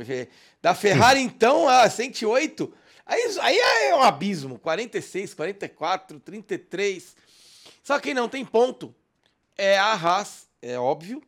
Da 0.62 0.76
Ferrari, 0.76 1.22
então, 1.24 1.70
a 1.70 1.90
108. 1.90 2.74
Aí, 3.06 3.38
aí 3.40 3.58
é 3.58 3.96
um 3.96 4.02
abismo. 4.02 4.60
46, 4.60 5.34
44, 5.34 6.20
33. 6.20 7.16
Só 7.84 8.00
quem 8.00 8.14
não 8.14 8.28
tem 8.28 8.44
ponto 8.44 8.94
é 9.58 9.78
a 9.78 9.94
Haas, 9.94 10.48
é 10.62 10.78
óbvio. 10.78 11.22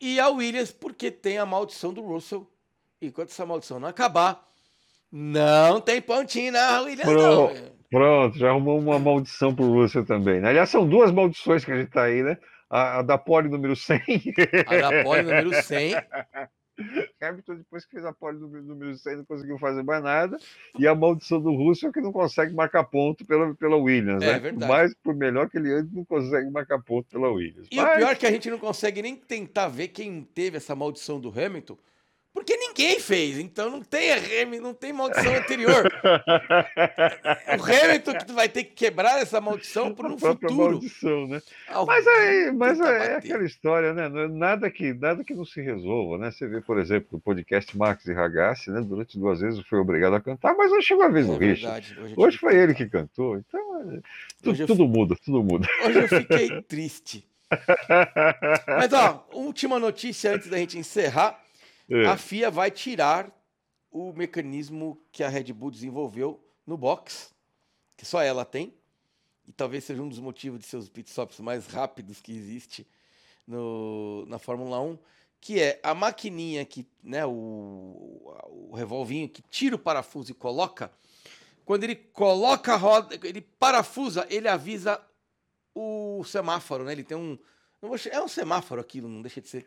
E 0.00 0.18
a 0.18 0.28
Williams, 0.28 0.72
porque 0.72 1.10
tem 1.10 1.38
a 1.38 1.46
maldição 1.46 1.92
do 1.92 2.02
Russell. 2.02 2.48
Enquanto 3.06 3.30
essa 3.30 3.46
maldição 3.46 3.78
não 3.80 3.88
acabar, 3.88 4.42
não 5.12 5.80
tem 5.80 6.00
pontinho 6.00 6.52
na 6.52 6.80
Williams, 6.82 7.12
não. 7.14 7.48
Pro- 7.48 7.74
Pronto, 7.90 8.36
já 8.38 8.48
arrumou 8.50 8.78
uma 8.80 8.98
maldição 8.98 9.54
pro 9.54 9.72
Russell 9.72 10.04
também. 10.04 10.40
Né? 10.40 10.48
Aliás, 10.48 10.68
são 10.68 10.84
duas 10.88 11.12
maldições 11.12 11.64
que 11.64 11.70
a 11.70 11.76
gente 11.76 11.90
tá 11.90 12.02
aí, 12.04 12.22
né? 12.24 12.36
A, 12.68 12.98
a 12.98 13.02
da 13.02 13.16
pole 13.16 13.48
número 13.48 13.76
100. 13.76 14.00
A 14.66 14.76
da 14.90 15.04
pole 15.04 15.22
número 15.22 15.62
100. 15.62 15.94
Hamilton, 17.22 17.54
depois 17.58 17.84
que 17.84 17.92
fez 17.92 18.04
a 18.04 18.12
pole 18.12 18.38
número, 18.40 18.64
número 18.64 18.96
100, 18.96 19.18
não 19.18 19.24
conseguiu 19.24 19.56
fazer 19.60 19.84
mais 19.84 20.02
nada. 20.02 20.36
E 20.76 20.88
a 20.88 20.94
maldição 20.94 21.40
do 21.40 21.54
Russell, 21.54 21.92
que 21.92 22.00
não 22.00 22.10
consegue 22.10 22.52
marcar 22.52 22.82
ponto 22.82 23.24
pela, 23.24 23.54
pela 23.54 23.76
Williams, 23.76 24.24
É 24.24 24.32
né? 24.32 24.38
verdade. 24.40 24.72
Mas, 24.72 24.92
por 24.94 25.14
melhor 25.14 25.48
que 25.48 25.56
ele 25.58 25.72
ande, 25.72 25.94
não 25.94 26.04
consegue 26.04 26.50
marcar 26.50 26.82
ponto 26.82 27.06
pela 27.08 27.28
Williams. 27.30 27.68
E 27.70 27.78
o 27.78 27.82
Mas- 27.82 27.96
pior 27.98 28.10
é 28.10 28.14
que 28.16 28.26
a 28.26 28.30
gente 28.32 28.50
não 28.50 28.58
consegue 28.58 29.02
nem 29.02 29.14
tentar 29.14 29.68
ver 29.68 29.88
quem 29.88 30.22
teve 30.34 30.56
essa 30.56 30.74
maldição 30.74 31.20
do 31.20 31.28
Hamilton, 31.28 31.78
porque 32.34 32.56
ninguém 32.56 32.98
fez. 32.98 33.38
Então 33.38 33.70
não 33.70 33.80
tem 33.80 34.10
Hamilton, 34.12 34.62
não 34.66 34.74
tem 34.74 34.92
maldição 34.92 35.32
anterior. 35.34 35.84
O 37.58 37.62
Hamilton 37.62 38.12
que 38.18 38.32
vai 38.32 38.48
ter 38.48 38.64
que 38.64 38.72
quebrar 38.74 39.20
essa 39.22 39.40
maldição 39.40 39.94
para 39.94 40.08
própria 40.18 40.48
futuro. 40.50 40.72
maldição, 40.72 41.26
né? 41.28 41.40
Mas 41.86 42.06
aí, 42.06 42.52
mas 42.52 42.78
tentar 42.78 42.92
é, 42.94 43.12
é 43.12 43.16
aquela 43.16 43.44
história, 43.44 43.94
né? 43.94 44.06
É 44.06 44.28
Nada 44.28 44.70
que, 44.70 44.92
nada 44.94 45.22
que 45.24 45.32
não 45.34 45.44
se 45.44 45.60
resolva, 45.62 46.18
né? 46.18 46.30
Você 46.32 46.46
vê, 46.48 46.60
por 46.60 46.78
exemplo, 46.78 47.08
o 47.12 47.20
podcast 47.20 47.76
Max 47.76 48.04
e 48.06 48.12
Ragazzi, 48.12 48.70
né? 48.70 48.80
Durante 48.80 49.18
duas 49.18 49.40
vezes 49.40 49.60
foi 49.68 49.78
obrigado 49.78 50.14
a 50.14 50.20
cantar, 50.20 50.54
mas 50.56 50.72
hoje 50.72 50.86
chegou 50.88 51.04
a 51.04 51.08
vez 51.08 51.26
do 51.26 51.34
É 51.34 51.46
Richard. 51.46 51.96
Hoje, 52.00 52.14
Hoje 52.16 52.38
foi 52.38 52.56
ele 52.56 52.74
que 52.74 52.86
cantou, 52.86 53.36
então 53.38 53.60
é, 53.92 54.00
tu- 54.42 54.66
tudo 54.66 54.86
muda, 54.88 55.14
tudo 55.24 55.42
muda. 55.42 55.68
Hoje 55.86 55.98
eu 56.00 56.08
fiquei 56.08 56.62
triste. 56.66 57.24
Mas 58.66 58.92
ó, 58.92 59.24
última 59.32 59.78
notícia 59.78 60.34
antes 60.34 60.48
da 60.48 60.56
gente 60.58 60.76
encerrar. 60.78 61.38
É. 61.88 62.06
A 62.06 62.16
FIA 62.16 62.50
vai 62.50 62.70
tirar 62.70 63.30
o 63.90 64.12
mecanismo 64.12 65.00
que 65.12 65.22
a 65.22 65.28
Red 65.28 65.52
Bull 65.52 65.70
desenvolveu 65.70 66.42
no 66.66 66.76
box, 66.76 67.32
que 67.96 68.04
só 68.04 68.22
ela 68.22 68.44
tem, 68.44 68.74
e 69.46 69.52
talvez 69.52 69.84
seja 69.84 70.02
um 70.02 70.08
dos 70.08 70.18
motivos 70.18 70.58
de 70.60 70.66
seus 70.66 70.88
pitstops 70.88 71.38
mais 71.40 71.66
rápidos 71.66 72.20
que 72.20 72.32
existe 72.32 72.86
no, 73.46 74.24
na 74.26 74.38
Fórmula 74.38 74.80
1, 74.80 74.98
que 75.40 75.60
é 75.60 75.78
a 75.82 75.94
maquininha 75.94 76.64
que, 76.64 76.86
né, 77.02 77.26
o, 77.26 78.34
o 78.70 78.74
revolvinho 78.74 79.28
que 79.28 79.42
tira 79.42 79.76
o 79.76 79.78
parafuso 79.78 80.30
e 80.30 80.34
coloca, 80.34 80.90
quando 81.64 81.84
ele 81.84 81.94
coloca 81.94 82.72
a 82.72 82.76
roda, 82.76 83.18
ele 83.22 83.40
parafusa, 83.40 84.26
ele 84.30 84.48
avisa 84.48 85.00
o 85.74 86.22
semáforo, 86.24 86.84
né? 86.84 86.92
Ele 86.92 87.04
tem 87.04 87.16
um, 87.16 87.38
é 88.10 88.20
um 88.20 88.28
semáforo 88.28 88.80
aquilo, 88.80 89.08
não 89.08 89.22
deixa 89.22 89.40
de 89.40 89.48
ser. 89.48 89.66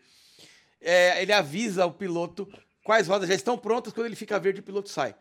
É, 0.79 1.21
ele 1.21 1.33
avisa 1.33 1.85
o 1.85 1.91
piloto 1.91 2.47
quais 2.83 3.07
rodas 3.07 3.27
já 3.27 3.35
estão 3.35 3.57
prontas, 3.57 3.91
quando 3.91 4.05
ele 4.05 4.15
fica 4.15 4.39
verde 4.39 4.61
o 4.61 4.63
piloto 4.63 4.89
sai. 4.89 5.15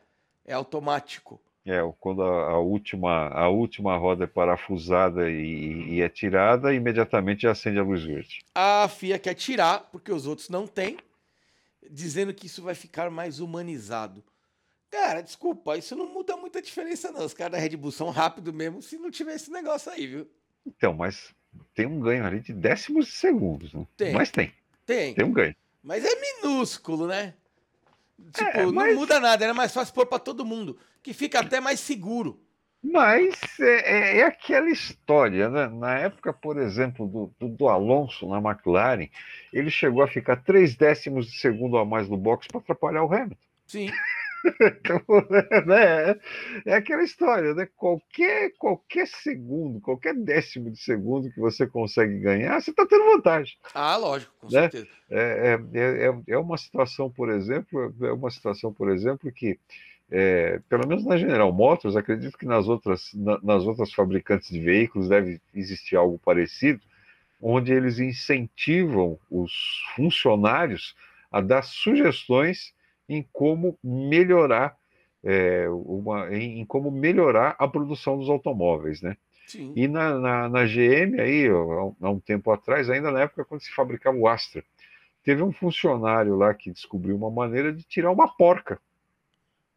É 0.44 0.52
automático. 0.52 1.40
É, 1.64 1.80
quando 1.98 2.22
a, 2.22 2.50
a 2.50 2.58
última, 2.60 3.28
a 3.28 3.48
última 3.48 3.96
roda 3.96 4.22
é 4.22 4.28
parafusada 4.28 5.28
e, 5.28 5.94
e 5.94 6.00
é 6.00 6.08
tirada, 6.08 6.72
imediatamente 6.72 7.44
acende 7.44 7.80
a 7.80 7.82
luz 7.82 8.04
verde. 8.04 8.44
A 8.54 8.86
FIA 8.88 9.18
quer 9.18 9.34
tirar, 9.34 9.80
porque 9.90 10.12
os 10.12 10.26
outros 10.26 10.48
não 10.48 10.64
têm, 10.64 10.96
dizendo 11.90 12.32
que 12.32 12.46
isso 12.46 12.62
vai 12.62 12.76
ficar 12.76 13.10
mais 13.10 13.40
humanizado. 13.40 14.22
Cara, 14.88 15.20
desculpa, 15.20 15.76
isso 15.76 15.96
não 15.96 16.06
muda 16.06 16.36
muita 16.36 16.62
diferença, 16.62 17.10
não. 17.10 17.24
Os 17.24 17.34
caras 17.34 17.52
da 17.52 17.58
Red 17.58 17.76
Bull 17.76 17.90
são 17.90 18.10
rápidos 18.10 18.54
mesmo 18.54 18.80
se 18.80 18.96
não 18.96 19.10
tiver 19.10 19.34
esse 19.34 19.50
negócio 19.50 19.90
aí, 19.90 20.06
viu? 20.06 20.30
Então, 20.64 20.94
mas 20.94 21.34
tem 21.74 21.86
um 21.86 21.98
ganho 21.98 22.24
ali 22.24 22.38
de 22.38 22.52
décimos 22.52 23.06
de 23.06 23.12
segundos, 23.12 23.74
né? 23.74 23.84
Tem. 23.96 24.12
Mas 24.12 24.30
tem, 24.30 24.52
Tem. 24.86 25.14
tem 25.14 25.24
um 25.24 25.32
ganho. 25.32 25.54
Mas 25.82 26.04
é 26.04 26.10
minúsculo, 26.14 27.06
né? 27.06 27.34
Tipo, 28.32 28.50
É, 28.58 28.62
não 28.64 28.72
mas- 28.72 28.94
muda 28.96 29.20
nada, 29.20 29.44
era 29.44 29.52
mais 29.52 29.72
fácil 29.74 29.92
pôr 29.94 30.06
pra 30.06 30.18
todo 30.18 30.44
mundo, 30.44 30.78
que 31.02 31.12
fica 31.12 31.40
até 31.40 31.60
mais 31.60 31.80
seguro. 31.80 32.40
Mas 32.82 33.34
é, 33.60 33.92
é- 33.92 34.18
é 34.18 34.22
aquela 34.22 34.70
história, 34.70 35.48
né? 35.50 35.66
Na 35.68 35.98
época, 35.98 36.32
por 36.32 36.56
exemplo, 36.56 37.06
do, 37.06 37.34
do, 37.38 37.48
do 37.56 37.68
Alonso 37.68 38.28
na 38.28 38.38
McLaren, 38.38 39.08
ele 39.52 39.70
chegou 39.70 40.02
a 40.02 40.08
ficar 40.08 40.36
três 40.36 40.76
décimos 40.76 41.26
de 41.26 41.38
segundo 41.38 41.76
a 41.78 41.84
mais 41.84 42.08
no 42.08 42.16
box 42.16 42.46
para 42.46 42.60
atrapalhar 42.60 43.02
o 43.02 43.12
Hamilton. 43.12 43.36
Sim. 43.66 43.90
Então, 44.60 45.00
né? 45.66 46.16
É 46.64 46.74
aquela 46.74 47.02
história, 47.02 47.54
né? 47.54 47.68
Qualquer, 47.76 48.52
qualquer 48.58 49.06
segundo, 49.06 49.80
qualquer 49.80 50.14
décimo 50.14 50.70
de 50.70 50.78
segundo 50.78 51.30
que 51.30 51.40
você 51.40 51.66
consegue 51.66 52.18
ganhar, 52.18 52.60
você 52.60 52.70
está 52.70 52.86
tendo 52.86 53.04
vantagem. 53.04 53.56
Ah, 53.74 53.96
lógico, 53.96 54.32
com 54.38 54.48
Né? 54.48 54.62
certeza. 54.62 54.86
É, 55.10 55.58
é, 55.74 55.78
é, 56.06 56.14
é 56.28 56.38
uma 56.38 56.56
situação, 56.56 57.10
por 57.10 57.30
exemplo, 57.30 57.94
é 58.02 58.12
uma 58.12 58.30
situação, 58.30 58.72
por 58.72 58.90
exemplo, 58.90 59.30
que 59.32 59.58
é, 60.10 60.60
pelo 60.68 60.86
menos 60.86 61.04
na 61.04 61.16
General 61.16 61.52
Motors, 61.52 61.96
acredito 61.96 62.38
que 62.38 62.46
nas 62.46 62.68
outras, 62.68 63.10
na- 63.12 63.40
nas 63.42 63.64
outras 63.64 63.92
fabricantes 63.92 64.48
de 64.50 64.60
veículos 64.60 65.08
deve 65.08 65.40
existir 65.52 65.96
algo 65.96 66.18
parecido, 66.24 66.80
onde 67.40 67.72
eles 67.72 67.98
incentivam 67.98 69.18
os 69.30 69.52
funcionários 69.96 70.94
a 71.30 71.40
dar 71.40 71.62
sugestões 71.62 72.72
em 73.08 73.26
como 73.32 73.78
melhorar 73.82 74.76
é, 75.24 75.68
uma, 75.68 76.34
em, 76.34 76.60
em 76.60 76.64
como 76.66 76.90
melhorar 76.90 77.56
a 77.58 77.66
produção 77.66 78.18
dos 78.18 78.28
automóveis, 78.28 79.02
né? 79.02 79.16
Sim. 79.46 79.72
E 79.76 79.86
na, 79.88 80.18
na, 80.18 80.48
na 80.48 80.66
GM, 80.66 81.20
aí, 81.20 81.50
ó, 81.50 81.92
há 82.00 82.10
um- 82.10 82.20
tempo 82.20 82.50
atrás, 82.50 82.90
ainda 82.90 83.10
na 83.10 83.20
época 83.22 83.44
quando 83.44 83.60
se 83.62 83.72
fabricava 83.72 84.16
o 84.16 84.28
Astra, 84.28 84.64
teve 85.24 85.42
um 85.42 85.52
funcionário 85.52 86.36
lá 86.36 86.54
que 86.54 86.70
descobriu 86.72 87.16
uma 87.16 87.30
maneira 87.30 87.72
de 87.72 87.82
tirar 87.84 88.10
uma 88.12 88.28
porca. 88.28 88.80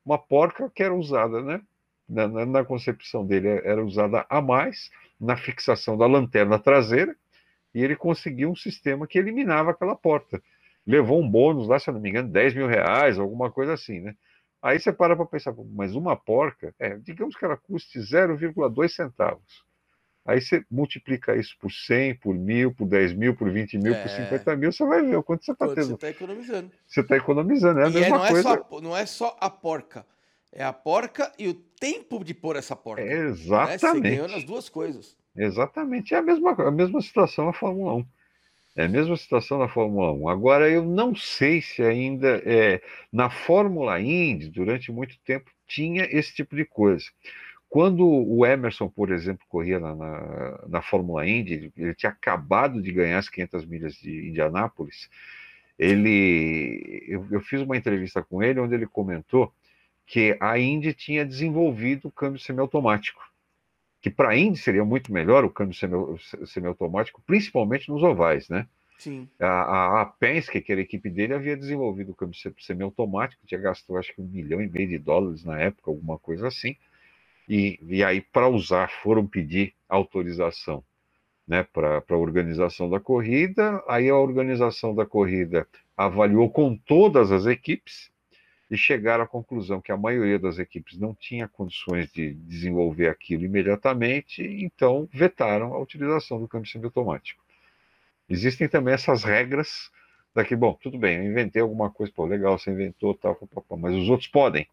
Uma 0.05 0.17
porca 0.17 0.69
que 0.69 0.83
era 0.83 0.93
usada, 0.93 1.41
né? 1.41 1.61
Na, 2.07 2.27
na- 2.27 2.45
na 2.45 2.65
concepção 2.65 3.25
dele, 3.25 3.47
era 3.63 3.83
usada 3.85 4.25
a 4.29 4.41
mais 4.41 4.89
na 5.19 5.37
fixação 5.37 5.97
da 5.97 6.07
lanterna 6.07 6.57
traseira, 6.57 7.15
e 7.73 7.83
ele 7.83 7.95
conseguiu 7.95 8.49
um 8.51 8.55
sistema 8.55 9.07
que 9.07 9.19
eliminava 9.19 9.71
aquela 9.71 9.95
porta. 9.95 10.41
Levou 10.89 11.21
um 11.21 11.29
bônus 11.29 11.67
lá, 11.67 11.77
se 11.79 11.89
eu 11.89 11.93
não 11.93 12.01
me 12.01 12.09
engano, 12.09 12.29
10 12.29 12.55
mil 12.55 12.67
reais, 12.67 13.19
alguma 13.19 13.51
coisa 13.51 13.73
assim, 13.73 13.99
né? 13.99 14.15
Aí 14.61 14.79
você 14.79 14.91
para 14.91 15.15
para 15.15 15.25
pensar, 15.25 15.53
"Pô, 15.53 15.63
mas 15.63 15.95
uma 15.95 16.15
porca, 16.15 16.73
é, 16.79 16.97
digamos 16.97 17.35
que 17.35 17.45
ela 17.45 17.55
custe 17.57 17.99
0,2 18.01 18.93
centavos. 18.95 19.63
Aí 20.25 20.41
você 20.41 20.63
multiplica 20.69 21.35
isso 21.35 21.55
por 21.59 21.71
100, 21.71 22.15
por 22.15 22.35
mil, 22.35 22.73
por 22.73 22.87
10 22.87 23.13
mil, 23.13 23.35
por 23.35 23.49
20 23.51 23.77
mil, 23.77 23.93
por 23.95 24.09
É. 24.09 24.15
50 24.15 24.55
mil, 24.55 24.71
você 24.71 24.85
vai 24.85 25.01
ver 25.01 25.17
o 25.17 25.23
quanto 25.23 25.45
você 25.45 25.51
está 25.51 25.65
Quanto 25.67 25.75
você 25.75 25.81
tendo. 25.85 25.95
está 25.95 26.09
economizando. 26.09 26.71
Você 26.87 27.01
está 27.01 27.17
economizando, 27.17 27.79
é 27.79 27.83
a 27.85 27.89
e 27.89 27.97
é, 27.97 27.99
mesma 28.01 28.17
não, 28.17 28.25
é 28.25 28.31
coisa. 28.31 28.43
só, 28.43 28.81
não 28.81 28.97
é 28.97 29.05
só 29.05 29.37
a 29.39 29.49
porca. 29.49 30.05
é 30.51 30.63
a 30.63 30.73
porca 30.73 31.31
e 31.37 31.47
o 31.47 31.53
tempo 31.53 32.23
de 32.23 32.33
pôr 32.33 32.55
essa 32.55 32.75
porca. 32.75 33.03
É, 33.03 33.05
Né? 33.05 33.29
exatamente. 33.29 33.79
Você 33.79 33.99
ganhou 34.01 34.27
nas 34.27 34.43
duas 34.43 34.67
coisas. 34.69 35.15
Exatamente. 35.35 36.13
É 36.13 36.17
a 36.17 36.21
mesma, 36.21 36.51
a 36.51 36.71
mesma 36.71 37.01
situação 37.01 37.45
na 37.45 37.53
Fórmula 37.53 37.95
1. 37.95 38.05
É 38.79 38.85
a 38.85 38.87
mesma 38.87 39.17
situação 39.17 39.59
na 39.59 39.67
Fórmula 39.67 40.13
1. 40.13 40.29
Agora, 40.29 40.69
eu 40.69 40.85
não 40.85 41.13
sei 41.13 41.61
se 41.61 41.83
ainda 41.83 42.41
é, 42.45 42.81
na 43.11 43.29
Fórmula 43.29 43.99
Indy, 43.99 44.49
durante 44.49 44.89
muito 44.89 45.19
tempo, 45.25 45.51
tinha 45.67 46.07
esse 46.09 46.33
tipo 46.33 46.55
de 46.55 46.63
coisa. 46.63 47.03
Quando 47.67 48.07
o 48.07 48.45
Emerson, 48.45 48.87
por 48.87 49.11
exemplo, 49.11 49.45
corria 49.49 49.81
na, 49.81 49.93
na, 49.93 50.65
na 50.65 50.81
Fórmula 50.81 51.27
Indy, 51.27 51.73
ele, 51.75 51.93
tinha 51.93 52.09
acabado 52.09 52.81
de 52.81 52.89
ganhar 52.93 53.17
as 53.17 53.27
500 53.27 53.65
milhas 53.65 53.95
de 53.95 54.29
Indianápolis. 54.29 55.09
Ele, 55.77 57.03
eu, 57.05 57.27
eu 57.31 57.41
fiz 57.41 57.61
uma 57.61 57.75
entrevista 57.75 58.23
com 58.23 58.41
ele 58.41 58.61
onde 58.61 58.75
ele 58.75 58.87
comentou 58.87 59.53
que 60.05 60.37
a 60.39 60.57
Indy 60.57 60.93
tinha 60.93 61.25
desenvolvido 61.25 62.07
o 62.07 62.11
câmbio 62.11 62.39
semiautomático 62.39 63.28
que 64.01 64.09
para 64.09 64.37
Indy 64.37 64.57
seria 64.59 64.85
muito 64.85 65.11
melhor 65.11 65.43
o 65.45 65.49
câmbio 65.49 65.75
semi- 65.75 66.47
semiautomático, 66.47 67.21
principalmente 67.25 67.89
nos 67.89 68.03
ovais, 68.03 68.49
né? 68.49 68.67
Sim. 68.97 69.29
A, 69.39 69.47
a, 69.47 70.01
a 70.01 70.05
Penske, 70.05 70.61
que 70.61 70.71
era 70.71 70.81
a 70.81 70.83
equipe 70.83 71.09
dele, 71.09 71.33
havia 71.33 71.57
desenvolvido 71.57 72.11
o 72.11 72.15
câmbio 72.15 72.37
se- 72.37 72.53
semiautomático, 72.59 73.45
tinha 73.47 73.61
gastou 73.61 73.97
acho 73.97 74.13
que 74.13 74.21
um 74.21 74.27
milhão 74.27 74.61
e 74.61 74.69
meio 74.69 74.89
de 74.89 74.99
dólares 74.99 75.43
na 75.45 75.59
época, 75.59 75.91
alguma 75.91 76.19
coisa 76.19 76.47
assim. 76.47 76.75
E, 77.47 77.79
e 77.83 78.03
aí, 78.03 78.21
para 78.21 78.47
usar, 78.47 78.89
foram 79.03 79.25
pedir 79.27 79.73
autorização 79.89 80.83
né, 81.47 81.63
para 81.63 82.03
a 82.07 82.17
organização 82.17 82.89
da 82.89 82.99
corrida. 82.99 83.83
Aí 83.87 84.09
a 84.09 84.15
organização 84.17 84.95
da 84.95 85.05
corrida 85.05 85.67
avaliou 85.97 86.49
com 86.49 86.77
todas 86.77 87.31
as 87.31 87.45
equipes 87.45 88.11
e 88.69 88.77
chegaram 88.77 89.23
à 89.23 89.27
conclusão 89.27 89.81
que 89.81 89.91
a 89.91 89.97
maioria 89.97 90.37
das 90.37 90.59
equipes 90.59 90.97
não 90.97 91.15
tinha 91.15 91.47
condições 91.47 92.11
de 92.11 92.33
desenvolver 92.33 93.07
aquilo 93.07 93.43
imediatamente, 93.43 94.43
então 94.43 95.09
vetaram 95.11 95.73
a 95.73 95.79
utilização 95.79 96.39
do 96.39 96.47
câmbio 96.47 96.69
semiautomático. 96.69 97.43
Existem 98.29 98.69
também 98.69 98.93
essas 98.93 99.23
regras 99.23 99.89
daqui, 100.35 100.55
bom, 100.55 100.75
tudo 100.75 100.99
bem, 100.99 101.17
eu 101.17 101.23
inventei 101.23 101.61
alguma 101.61 101.89
coisa, 101.89 102.13
pô, 102.15 102.25
legal, 102.25 102.59
você 102.59 102.69
inventou, 102.69 103.15
tal, 103.15 103.35
pá, 103.35 103.47
pá, 103.47 103.61
pá, 103.61 103.75
mas 103.75 103.95
os 103.95 104.07
outros 104.07 104.27
podem, 104.29 104.67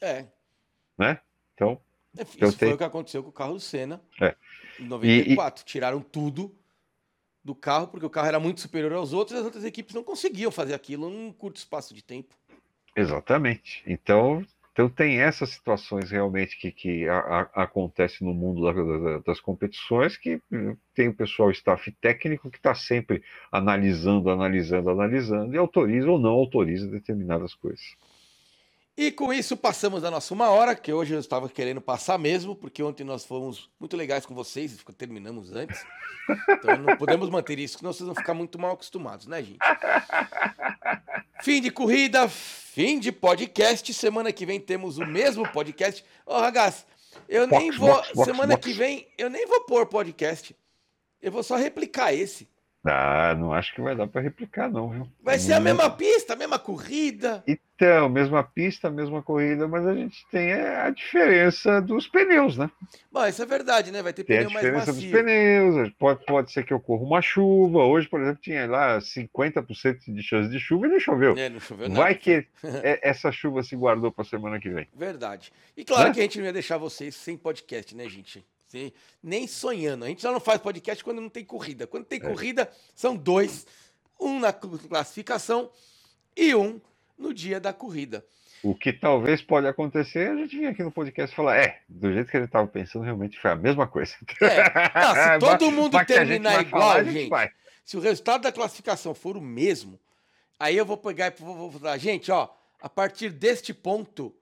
É. 0.00 0.26
né? 0.96 1.20
Então, 1.54 1.80
Isso 2.16 2.36
Eu 2.40 2.52
foi 2.52 2.72
o 2.72 2.78
que 2.78 2.84
aconteceu 2.84 3.22
com 3.22 3.28
o 3.28 3.32
carro 3.32 3.54
do 3.54 3.60
Senna 3.60 4.00
É. 4.20 4.34
em 4.80 4.84
94. 4.84 5.64
Tiraram 5.64 6.00
tudo 6.00 6.56
do 7.44 7.54
carro, 7.54 7.88
porque 7.88 8.06
o 8.06 8.10
carro 8.10 8.28
era 8.28 8.40
muito 8.40 8.60
superior 8.60 8.92
aos 8.92 9.12
outros 9.12 9.36
e 9.36 9.40
as 9.40 9.44
outras 9.44 9.64
equipes 9.64 9.94
não 9.94 10.02
conseguiam 10.02 10.50
fazer 10.50 10.74
aquilo 10.74 11.10
num 11.10 11.32
curto 11.32 11.56
espaço 11.56 11.94
de 11.94 12.02
tempo. 12.02 12.34
Exatamente. 12.98 13.80
Então, 13.86 14.44
então 14.72 14.88
tem 14.88 15.20
essas 15.20 15.50
situações 15.50 16.10
realmente 16.10 16.58
que, 16.58 16.72
que 16.72 17.08
a, 17.08 17.18
a, 17.18 17.62
acontecem 17.62 18.26
no 18.26 18.34
mundo 18.34 18.62
da, 18.62 18.72
da, 18.72 19.18
das 19.18 19.40
competições 19.40 20.16
que 20.16 20.42
hum, 20.50 20.76
tem 20.94 21.06
o 21.08 21.14
pessoal 21.14 21.48
staff 21.52 21.92
técnico 22.00 22.50
que 22.50 22.56
está 22.58 22.74
sempre 22.74 23.22
analisando, 23.52 24.28
analisando, 24.30 24.90
analisando 24.90 25.54
e 25.54 25.58
autoriza 25.58 26.10
ou 26.10 26.18
não 26.18 26.30
autoriza 26.30 26.88
determinadas 26.88 27.54
coisas. 27.54 27.96
E 28.98 29.12
com 29.12 29.32
isso 29.32 29.56
passamos 29.56 30.02
a 30.02 30.10
nossa 30.10 30.34
uma 30.34 30.48
hora, 30.48 30.74
que 30.74 30.92
hoje 30.92 31.14
eu 31.14 31.20
estava 31.20 31.48
querendo 31.48 31.80
passar 31.80 32.18
mesmo, 32.18 32.56
porque 32.56 32.82
ontem 32.82 33.04
nós 33.04 33.24
fomos 33.24 33.70
muito 33.78 33.96
legais 33.96 34.26
com 34.26 34.34
vocês 34.34 34.72
e 34.72 34.92
terminamos 34.92 35.52
antes. 35.52 35.86
Então 36.50 36.76
não 36.78 36.96
podemos 36.96 37.30
manter 37.30 37.60
isso, 37.60 37.78
senão 37.78 37.92
vocês 37.92 38.04
vão 38.04 38.16
ficar 38.16 38.34
muito 38.34 38.58
mal 38.58 38.72
acostumados, 38.72 39.28
né, 39.28 39.40
gente? 39.40 39.58
Fim 41.42 41.60
de 41.60 41.70
corrida, 41.70 42.28
fim 42.28 42.98
de 42.98 43.12
podcast. 43.12 43.94
Semana 43.94 44.32
que 44.32 44.44
vem 44.44 44.58
temos 44.58 44.98
o 44.98 45.06
mesmo 45.06 45.48
podcast. 45.52 46.04
Ô, 46.26 46.36
Ragaz, 46.36 46.84
eu 47.28 47.46
nem 47.46 47.70
Box, 47.70 47.78
vou. 47.78 47.88
box, 47.88 48.24
semana 48.24 48.56
box. 48.56 48.66
que 48.66 48.72
vem 48.76 49.06
eu 49.16 49.30
nem 49.30 49.46
vou 49.46 49.60
pôr 49.60 49.86
podcast. 49.86 50.56
Eu 51.22 51.30
vou 51.30 51.44
só 51.44 51.54
replicar 51.54 52.12
esse. 52.12 52.48
Ah, 52.84 53.34
não 53.36 53.52
acho 53.52 53.74
que 53.74 53.80
vai 53.82 53.94
dar 53.94 54.06
para 54.06 54.20
replicar, 54.20 54.70
não, 54.70 54.88
viu? 54.88 55.08
Vai 55.22 55.38
ser 55.38 55.52
a 55.52 55.60
mesma 55.60 55.90
pista, 55.90 56.32
a 56.32 56.36
mesma 56.36 56.58
corrida. 56.58 57.42
Então, 57.46 58.08
mesma 58.08 58.42
pista, 58.42 58.88
mesma 58.88 59.20
corrida, 59.20 59.66
mas 59.68 59.84
a 59.86 59.94
gente 59.94 60.24
tem 60.30 60.52
a 60.52 60.88
diferença 60.90 61.80
dos 61.82 62.06
pneus, 62.06 62.56
né? 62.56 62.70
Bom, 63.12 63.26
isso 63.26 63.42
é 63.42 63.46
verdade, 63.46 63.90
né? 63.90 64.00
Vai 64.00 64.12
ter 64.12 64.24
Tem 64.24 64.38
pneu 64.38 64.50
mais 64.50 64.64
diferença 64.64 64.92
dos 64.92 65.04
macio. 65.04 65.18
pneus, 65.18 65.90
pode, 65.98 66.24
pode 66.24 66.52
ser 66.52 66.64
que 66.64 66.72
ocorra 66.72 67.02
uma 67.02 67.20
chuva. 67.20 67.84
Hoje, 67.84 68.08
por 68.08 68.20
exemplo, 68.20 68.40
tinha 68.40 68.66
lá 68.66 68.98
50% 68.98 70.12
de 70.14 70.22
chance 70.22 70.48
de 70.48 70.58
chuva 70.60 70.86
e 70.86 70.90
não 70.90 71.00
choveu. 71.00 71.36
É, 71.36 71.48
não 71.48 71.60
choveu 71.60 71.88
nada. 71.88 72.00
Vai 72.00 72.14
que 72.14 72.46
é- 72.62 73.00
essa 73.08 73.30
chuva 73.32 73.62
se 73.62 73.74
guardou 73.76 74.10
para 74.12 74.22
a 74.22 74.28
semana 74.28 74.58
que 74.60 74.70
vem. 74.70 74.86
Verdade. 74.94 75.52
E 75.76 75.84
claro 75.84 76.08
Né? 76.08 76.14
que 76.14 76.20
a 76.20 76.22
gente 76.22 76.38
não 76.38 76.46
ia 76.46 76.52
deixar 76.52 76.78
vocês 76.78 77.14
sem 77.16 77.36
podcast, 77.36 77.94
né, 77.94 78.08
gente? 78.08 78.44
Sem- 78.68 78.92
nem 79.22 79.46
sonhando. 79.46 80.04
A 80.04 80.08
gente 80.08 80.22
só 80.22 80.30
não 80.30 80.40
faz 80.40 80.60
podcast 80.60 81.02
quando 81.02 81.20
não 81.20 81.28
tem 81.28 81.44
corrida. 81.44 81.86
Quando 81.86 82.04
tem 82.04 82.18
É. 82.18 82.22
corrida, 82.22 82.70
são 82.94 83.16
dois. 83.16 83.66
Um 84.20 84.38
na 84.40 84.52
cl- 84.52 84.78
classificação 84.88 85.70
e 86.36 86.54
um 86.54 86.80
no 87.16 87.32
dia 87.32 87.58
da 87.58 87.72
corrida. 87.72 88.24
O 88.62 88.74
que 88.74 88.92
talvez 88.92 89.40
pode 89.40 89.66
acontecer, 89.68 90.30
a 90.30 90.34
gente 90.36 90.58
vir 90.58 90.66
aqui 90.66 90.82
no 90.82 90.90
podcast 90.90 91.32
e 91.32 91.36
falar, 91.36 91.56
é, 91.58 91.80
do 91.88 92.12
jeito 92.12 92.28
que 92.30 92.36
ele 92.36 92.46
estava 92.46 92.66
pensando, 92.66 93.04
realmente 93.04 93.38
foi 93.38 93.52
a 93.52 93.56
mesma 93.56 93.86
coisa. 93.86 94.14
É. 94.42 94.60
Ah, 94.94 95.34
se 95.34 95.38
todo 95.46 95.70
mundo 95.70 95.96
gente 95.96 96.06
terminar 96.08 96.54
vai 96.54 96.62
igual, 96.62 96.82
falar, 96.82 97.04
gente, 97.04 97.28
vai. 97.30 97.50
se 97.84 97.96
o 97.96 98.00
resultado 98.00 98.42
da 98.42 98.50
classificação 98.52 99.14
for 99.14 99.36
o 99.36 99.40
mesmo, 99.40 99.98
aí 100.58 100.76
eu 100.76 100.84
vou 100.84 100.96
pegar 100.96 101.28
e 101.28 101.40
vou, 101.40 101.54
vou 101.54 101.72
falar, 101.72 101.96
gente, 101.98 102.32
ó, 102.32 102.48
a 102.82 102.88
partir 102.88 103.30
deste 103.30 103.72
ponto 103.72 104.34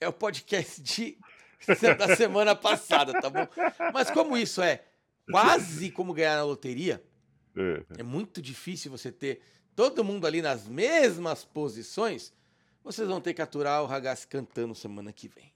é 0.00 0.08
o 0.08 0.12
podcast 0.12 0.80
de, 0.80 1.18
da 1.98 2.16
semana 2.16 2.54
passada, 2.54 3.12
tá 3.20 3.28
bom? 3.30 3.46
Mas 3.92 4.10
como 4.10 4.36
isso 4.36 4.62
é 4.62 4.82
quase 5.30 5.90
como 5.90 6.12
ganhar 6.14 6.36
na 6.36 6.44
loteria, 6.44 7.02
É. 7.56 8.00
é 8.00 8.02
muito 8.02 8.40
difícil 8.42 8.90
você 8.90 9.10
ter 9.12 9.40
todo 9.76 10.02
mundo 10.04 10.26
ali 10.26 10.42
nas 10.42 10.66
mesmas 10.66 11.44
posições, 11.44 12.32
vocês 12.82 13.06
vão 13.08 13.20
ter 13.20 13.34
que 13.34 13.42
aturar 13.42 13.82
o 13.82 13.86
Ragazzi 13.86 14.26
cantando 14.26 14.74
semana 14.74 15.12
que 15.12 15.28
vem. 15.28 15.52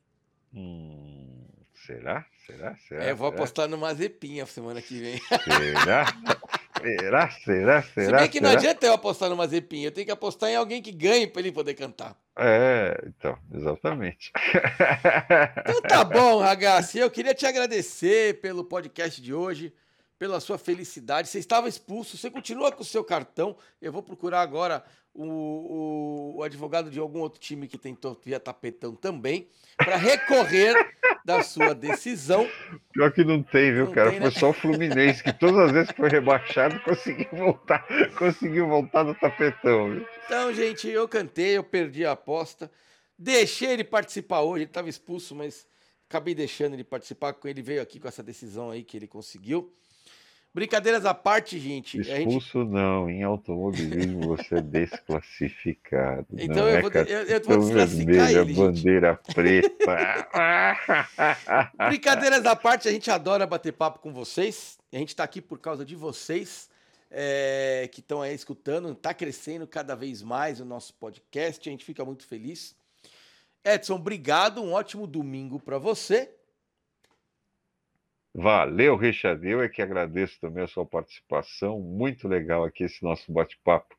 Hum, 0.52 1.44
será? 1.86 2.24
Será? 2.46 2.76
Será? 2.76 3.04
É, 3.04 3.10
eu 3.10 3.16
vou 3.16 3.28
será? 3.30 3.36
apostar 3.42 3.68
no 3.68 3.78
Mazepinha 3.78 4.46
semana 4.46 4.80
que 4.82 5.00
vem. 5.00 5.20
Será? 5.44 6.06
será? 6.84 7.30
Será? 7.30 7.82
Se 7.82 7.92
Será? 8.04 8.18
bem 8.18 8.28
que 8.28 8.40
não 8.40 8.50
será? 8.50 8.60
adianta 8.60 8.86
eu 8.86 8.92
apostar 8.92 9.28
no 9.30 9.36
Mazepinha, 9.36 9.88
eu 9.88 9.92
tenho 9.92 10.06
que 10.06 10.12
apostar 10.12 10.50
em 10.50 10.56
alguém 10.56 10.82
que 10.82 10.92
ganhe 10.92 11.26
para 11.26 11.40
ele 11.40 11.52
poder 11.52 11.74
cantar. 11.74 12.16
É, 12.36 13.02
então, 13.06 13.38
exatamente. 13.52 14.32
Então 15.66 15.80
tá 15.82 16.04
bom, 16.04 16.38
Ragazzi, 16.40 16.98
eu 16.98 17.10
queria 17.10 17.34
te 17.34 17.46
agradecer 17.46 18.40
pelo 18.40 18.64
podcast 18.64 19.20
de 19.20 19.32
hoje, 19.32 19.72
pela 20.18 20.40
sua 20.40 20.58
felicidade. 20.58 21.28
Você 21.28 21.38
estava 21.38 21.68
expulso, 21.68 22.16
você 22.16 22.30
continua 22.30 22.70
com 22.70 22.82
o 22.82 22.84
seu 22.84 23.02
cartão. 23.04 23.56
Eu 23.80 23.92
vou 23.92 24.02
procurar 24.02 24.40
agora 24.42 24.84
o, 25.14 26.36
o- 26.38 26.42
advogado 26.42 26.90
de 26.90 26.98
algum 26.98 27.20
outro 27.20 27.40
time 27.40 27.68
que 27.68 27.78
tentou 27.78 28.18
via 28.24 28.40
tapetão 28.40 28.94
também, 28.94 29.48
para 29.76 29.96
recorrer 29.96 30.74
da 31.24 31.42
sua 31.42 31.74
decisão. 31.74 32.46
Pior 32.92 33.12
que 33.12 33.24
não 33.24 33.42
tem, 33.42 33.72
viu, 33.72 33.86
Não 33.86 33.92
cara? 33.92 34.10
tem, 34.10 34.20
Foi 34.20 34.30
né? 34.30 34.30
só 34.30 34.50
o 34.50 34.52
Fluminense 34.52 35.22
que 35.22 35.32
todas 35.32 35.58
as 35.58 35.72
vezes 35.72 35.90
que 35.90 35.96
foi 35.96 36.08
rebaixado 36.10 36.78
conseguiu 36.80 37.28
voltar, 37.32 37.86
conseguiu 38.18 38.68
voltar 38.68 39.04
no 39.04 39.14
tapetão, 39.14 39.90
viu? 39.90 40.06
Então, 40.26 40.52
gente, 40.52 40.88
eu 40.88 41.08
cantei, 41.08 41.56
eu 41.56 41.64
perdi 41.64 42.04
a 42.04 42.12
aposta. 42.12 42.70
Deixei 43.18 43.70
ele 43.70 43.84
participar 43.84 44.40
hoje, 44.40 44.62
ele 44.64 44.70
estava 44.70 44.88
expulso, 44.88 45.34
mas 45.34 45.66
acabei 46.08 46.34
deixando 46.34 46.74
ele 46.74 46.84
participar. 46.84 47.36
Ele 47.44 47.62
veio 47.62 47.82
aqui 47.82 48.00
com 48.00 48.08
essa 48.08 48.22
decisão 48.22 48.70
aí 48.70 48.82
que 48.82 48.96
ele 48.96 49.06
conseguiu. 49.06 49.72
Brincadeiras 50.54 51.04
à 51.04 51.12
parte, 51.12 51.58
gente. 51.58 52.00
a 52.00 52.04
gente- 52.04 52.28
Expulso 52.28 52.64
não, 52.64 53.10
em 53.10 53.24
automobilismo 53.24 54.28
você 54.36 54.56
é 54.56 54.60
desclassificado. 54.62 56.26
Então 56.38 56.56
não 56.56 56.68
eu 56.68 56.76
é 56.76 56.80
vou, 56.80 56.90
eu, 56.92 57.02
eu 57.02 57.26
vou 57.26 57.40
cartão 57.40 57.58
desclassificar 57.60 58.06
vermelho, 58.06 58.38
é 58.38 58.40
ele, 58.42 58.54
gente. 58.54 58.56
bandeira 58.56 59.20
preta. 59.34 59.96
Brincadeiras 61.88 62.46
à 62.46 62.54
parte, 62.54 62.88
a 62.88 62.92
gente 62.92 63.10
adora 63.10 63.46
bater 63.46 63.72
papo 63.72 63.98
com 63.98 64.12
vocês. 64.12 64.78
A 64.92 64.96
gente 64.96 65.08
está 65.08 65.24
aqui 65.24 65.40
por 65.40 65.58
causa 65.58 65.84
de 65.84 65.96
vocês 65.96 66.68
é, 67.10 67.88
que 67.92 67.98
estão 68.00 68.22
aí 68.22 68.34
escutando. 68.34 68.92
Está 68.92 69.12
crescendo 69.12 69.66
cada 69.66 69.96
vez 69.96 70.22
mais 70.22 70.60
o 70.60 70.64
nosso 70.64 70.94
podcast. 70.94 71.68
A 71.68 71.72
gente 71.72 71.84
fica 71.84 72.04
muito 72.04 72.24
feliz. 72.26 72.76
Edson, 73.64 73.96
obrigado. 73.96 74.62
Um 74.62 74.72
ótimo 74.72 75.06
domingo 75.06 75.58
para 75.58 75.78
você. 75.78 76.30
Valeu, 78.34 78.96
Richard. 78.96 79.46
Eu 79.48 79.62
é 79.62 79.68
que 79.68 79.80
agradeço 79.80 80.40
também 80.40 80.64
a 80.64 80.66
sua 80.66 80.84
participação. 80.84 81.78
Muito 81.78 82.26
legal 82.26 82.64
aqui 82.64 82.82
esse 82.84 83.02
nosso 83.02 83.30
bate-papo. 83.32 83.94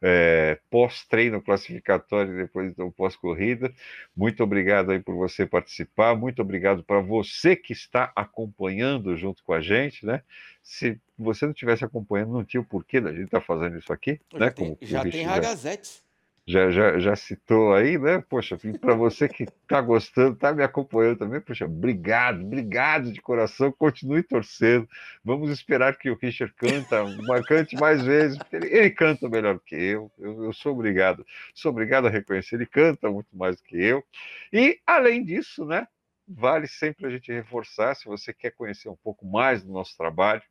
é, 0.00 0.58
pós-treino 0.70 1.40
classificatório 1.42 2.34
e 2.34 2.36
depois 2.42 2.74
do 2.74 2.90
pós-corrida. 2.92 3.72
Muito 4.16 4.42
obrigado 4.42 4.92
aí 4.92 5.00
por 5.00 5.14
você 5.14 5.46
participar. 5.46 6.14
Muito 6.14 6.40
obrigado 6.40 6.84
para 6.84 7.00
você 7.00 7.56
que 7.56 7.72
está 7.72 8.12
acompanhando 8.14 9.16
junto 9.16 9.42
com 9.42 9.52
a 9.52 9.60
gente, 9.60 10.04
né? 10.04 10.22
Se 10.62 11.00
você 11.18 11.46
não 11.46 11.52
estivesse 11.52 11.84
acompanhando, 11.84 12.32
não 12.32 12.44
tinha 12.44 12.60
o 12.60 12.64
porquê 12.64 13.00
da 13.00 13.10
gente 13.10 13.24
estar 13.24 13.40
fazendo 13.40 13.78
isso 13.78 13.92
aqui, 13.92 14.20
né? 14.34 14.46
já 14.46 14.50
tem, 14.50 14.78
já 14.82 15.02
tem 15.02 15.22
Ragazetes. 15.24 16.05
Já, 16.46 16.70
já, 16.70 16.98
já 17.00 17.16
citou 17.16 17.74
aí, 17.74 17.98
né? 17.98 18.22
Poxa, 18.28 18.56
para 18.80 18.94
você 18.94 19.28
que 19.28 19.42
está 19.42 19.80
gostando, 19.80 20.34
está 20.34 20.52
me 20.52 20.62
acompanhando 20.62 21.18
também, 21.18 21.40
poxa, 21.40 21.64
obrigado, 21.64 22.40
obrigado 22.44 23.12
de 23.12 23.20
coração, 23.20 23.72
continue 23.72 24.22
torcendo. 24.22 24.88
Vamos 25.24 25.50
esperar 25.50 25.98
que 25.98 26.08
o 26.08 26.14
Richard 26.14 26.54
canta, 26.54 27.04
cante 27.44 27.74
mais 27.74 28.04
vezes, 28.04 28.38
porque 28.38 28.56
ele, 28.56 28.68
ele 28.68 28.90
canta 28.90 29.28
melhor 29.28 29.58
que 29.58 29.74
eu. 29.74 30.10
eu. 30.18 30.44
Eu 30.44 30.52
sou 30.52 30.72
obrigado, 30.72 31.26
sou 31.52 31.72
obrigado 31.72 32.06
a 32.06 32.10
reconhecer, 32.10 32.54
ele 32.54 32.66
canta 32.66 33.10
muito 33.10 33.36
mais 33.36 33.56
do 33.56 33.64
que 33.64 33.76
eu. 33.76 34.04
E, 34.52 34.78
além 34.86 35.24
disso, 35.24 35.64
né? 35.64 35.88
Vale 36.28 36.66
sempre 36.66 37.06
a 37.06 37.10
gente 37.10 37.32
reforçar, 37.32 37.94
se 37.94 38.04
você 38.06 38.32
quer 38.32 38.50
conhecer 38.50 38.88
um 38.88 38.96
pouco 38.96 39.24
mais 39.24 39.62
do 39.62 39.72
nosso 39.72 39.96
trabalho, 39.96 40.42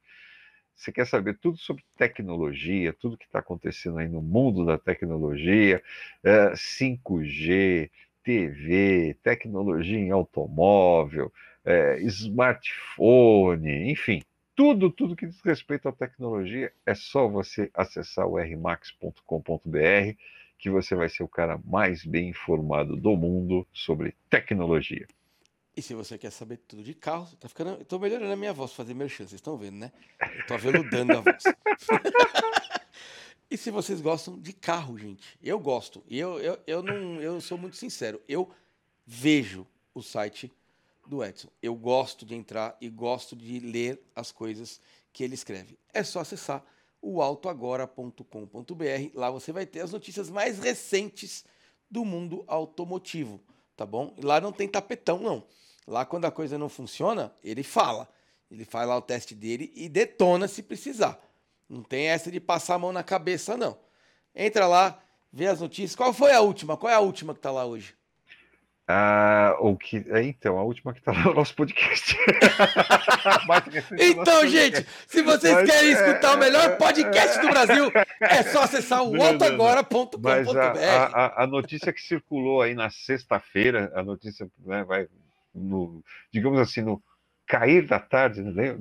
você 0.76 0.92
quer 0.92 1.08
saber 1.08 1.38
tudo 1.40 1.58
sobre 1.58 1.84
tecnologia, 1.98 2.94
tudo 2.94 3.18
que 3.18 3.26
está 3.26 3.40
acontecendo 3.40 3.98
aí 3.98 4.08
no 4.08 4.22
mundo 4.22 4.66
da 4.66 4.78
tecnologia, 4.78 5.82
5G, 6.24 7.86
é, 7.86 7.90
TV, 8.24 9.16
tecnologia 9.24 10.00
em 10.00 10.12
automóvel, 10.12 11.32
é, 11.64 12.00
smartphone, 12.02 13.92
enfim, 13.92 14.22
tudo, 14.56 14.90
tudo 14.90 15.16
que 15.16 15.28
diz 15.28 15.40
respeito 15.42 15.88
à 15.88 15.92
tecnologia, 15.92 16.72
é 16.86 16.96
só 16.96 17.28
você 17.28 17.70
acessar 17.74 18.28
o 18.28 18.38
rmax.com.br 18.38 20.16
que 20.58 20.70
você 20.70 20.96
vai 20.96 21.10
ser 21.10 21.24
o 21.24 21.28
cara 21.28 21.60
mais 21.66 22.06
bem 22.06 22.30
informado 22.30 22.96
do 22.96 23.16
mundo 23.16 23.68
sobre 23.74 24.16
tecnologia. 24.30 25.06
E 25.78 25.82
se 25.82 25.94
você 25.94 26.18
quer 26.18 26.32
saber 26.32 26.58
tudo 26.58 26.84
de 26.84 26.94
carro, 26.94 27.28
tá 27.38 27.50
ficando. 27.50 27.72
Eu 27.72 27.86
tô 27.86 28.00
melhorando 28.00 28.32
a 28.32 28.36
minha 28.36 28.54
voz, 28.54 28.72
fazer 28.72 28.94
merchan, 28.94 29.26
vocês 29.26 29.34
estão 29.34 29.58
vendo, 29.58 29.76
né? 29.76 29.92
Eu 30.22 30.48
tô 30.48 30.54
aveludando 30.54 31.12
a 31.12 31.20
voz. 31.20 31.44
e 33.52 33.58
se 33.58 33.70
vocês 33.72 34.00
gostam 34.00 34.40
de 34.40 34.54
carro, 34.54 34.98
gente, 34.98 35.38
eu 35.44 35.60
gosto. 35.60 36.02
E 36.08 36.18
eu, 36.18 36.40
eu, 36.40 36.58
eu 36.66 36.82
não. 36.82 37.22
Eu 37.22 37.42
sou 37.42 37.58
muito 37.58 37.76
sincero. 37.76 38.22
Eu 38.26 38.50
vejo 39.06 39.68
o 39.94 40.02
site 40.02 40.50
do 41.06 41.22
Edson. 41.22 41.50
Eu 41.62 41.76
gosto 41.76 42.26
de 42.26 42.36
entrar 42.36 42.78
e 42.80 42.90
gosto 42.90 43.36
de 43.36 43.60
ler 43.60 44.02
as 44.16 44.32
coisas 44.32 44.80
que 45.12 45.26
ele 45.26 45.36
escreve. 45.36 45.78
É 45.94 46.04
só 46.04 46.22
acessar 46.22 46.64
o 47.02 47.22
autoagora.com.br. 47.22 48.24
Lá 49.14 49.30
você 49.30 49.52
vai 49.52 49.66
ter 49.66 49.82
as 49.82 49.92
notícias 49.92 50.30
mais 50.30 50.58
recentes 50.58 51.44
do 51.92 52.06
mundo 52.06 52.46
automotivo, 52.48 53.42
tá 53.76 53.86
bom? 53.86 54.14
E 54.18 54.22
lá 54.22 54.42
não 54.42 54.52
tem 54.52 54.68
tapetão, 54.68 55.20
não. 55.20 55.44
Lá, 55.88 56.06
quando 56.06 56.26
a 56.26 56.32
coisa 56.32 56.58
não 56.58 56.70
funciona, 56.70 57.34
ele 57.44 57.64
fala. 57.64 58.08
Ele 58.50 58.66
faz 58.66 58.88
lá 58.88 58.98
o 58.98 59.02
teste 59.02 59.36
dele 59.36 59.72
e 59.76 59.90
detona 59.90 60.48
se 60.48 60.64
precisar. 60.64 61.20
Não 61.70 61.84
tem 61.84 62.08
essa 62.08 62.32
de 62.32 62.40
passar 62.40 62.76
a 62.76 62.80
mão 62.80 62.92
na 62.92 63.04
cabeça, 63.04 63.58
não. 63.58 63.78
Entra 64.36 64.68
lá, 64.68 65.00
vê 65.32 65.48
as 65.48 65.62
notícias. 65.62 65.96
Qual 65.96 66.14
foi 66.14 66.32
a 66.32 66.42
última? 66.42 66.78
Qual 66.78 66.92
é 66.92 66.96
a 66.96 67.00
última 67.00 67.34
que 67.34 67.40
tá 67.40 67.52
lá 67.52 67.66
hoje? 67.66 67.96
Ah, 68.88 69.56
o 69.60 69.76
que. 69.76 70.06
É, 70.10 70.22
então, 70.22 70.60
a 70.60 70.64
última 70.64 70.94
que 70.94 71.02
tá 71.02 71.12
lá 71.12 71.24
no 71.24 71.34
nosso 71.34 71.56
podcast. 71.56 72.16
então, 74.00 74.48
gente, 74.48 74.86
se 75.08 75.24
vocês 75.24 75.56
Mas, 75.56 75.72
querem 75.72 75.92
escutar 75.92 76.34
é, 76.34 76.36
o 76.36 76.38
melhor 76.38 76.66
é, 76.66 76.76
podcast 76.76 77.42
do 77.42 77.50
Brasil, 77.50 77.92
é 78.22 78.44
só 78.44 78.62
acessar 78.62 79.02
o 79.04 79.20
autoagora.com.br. 79.24 80.20
Mas 80.22 80.56
a, 80.56 80.72
a, 81.06 81.44
a, 81.44 81.48
notícia 81.48 81.92
que 81.92 82.00
circulou 82.00 82.62
aí 82.62 82.76
na 82.76 82.92
sexta-feira, 82.92 83.92
a 83.96 84.04
notícia 84.04 84.48
né, 84.64 84.84
vai 84.84 85.08
no, 85.56 86.04
digamos 86.32 86.60
assim, 86.60 86.82
no 86.82 87.02
cair 87.48 87.88
da 87.88 88.00
tarde, 88.00 88.42
né? 88.42 88.76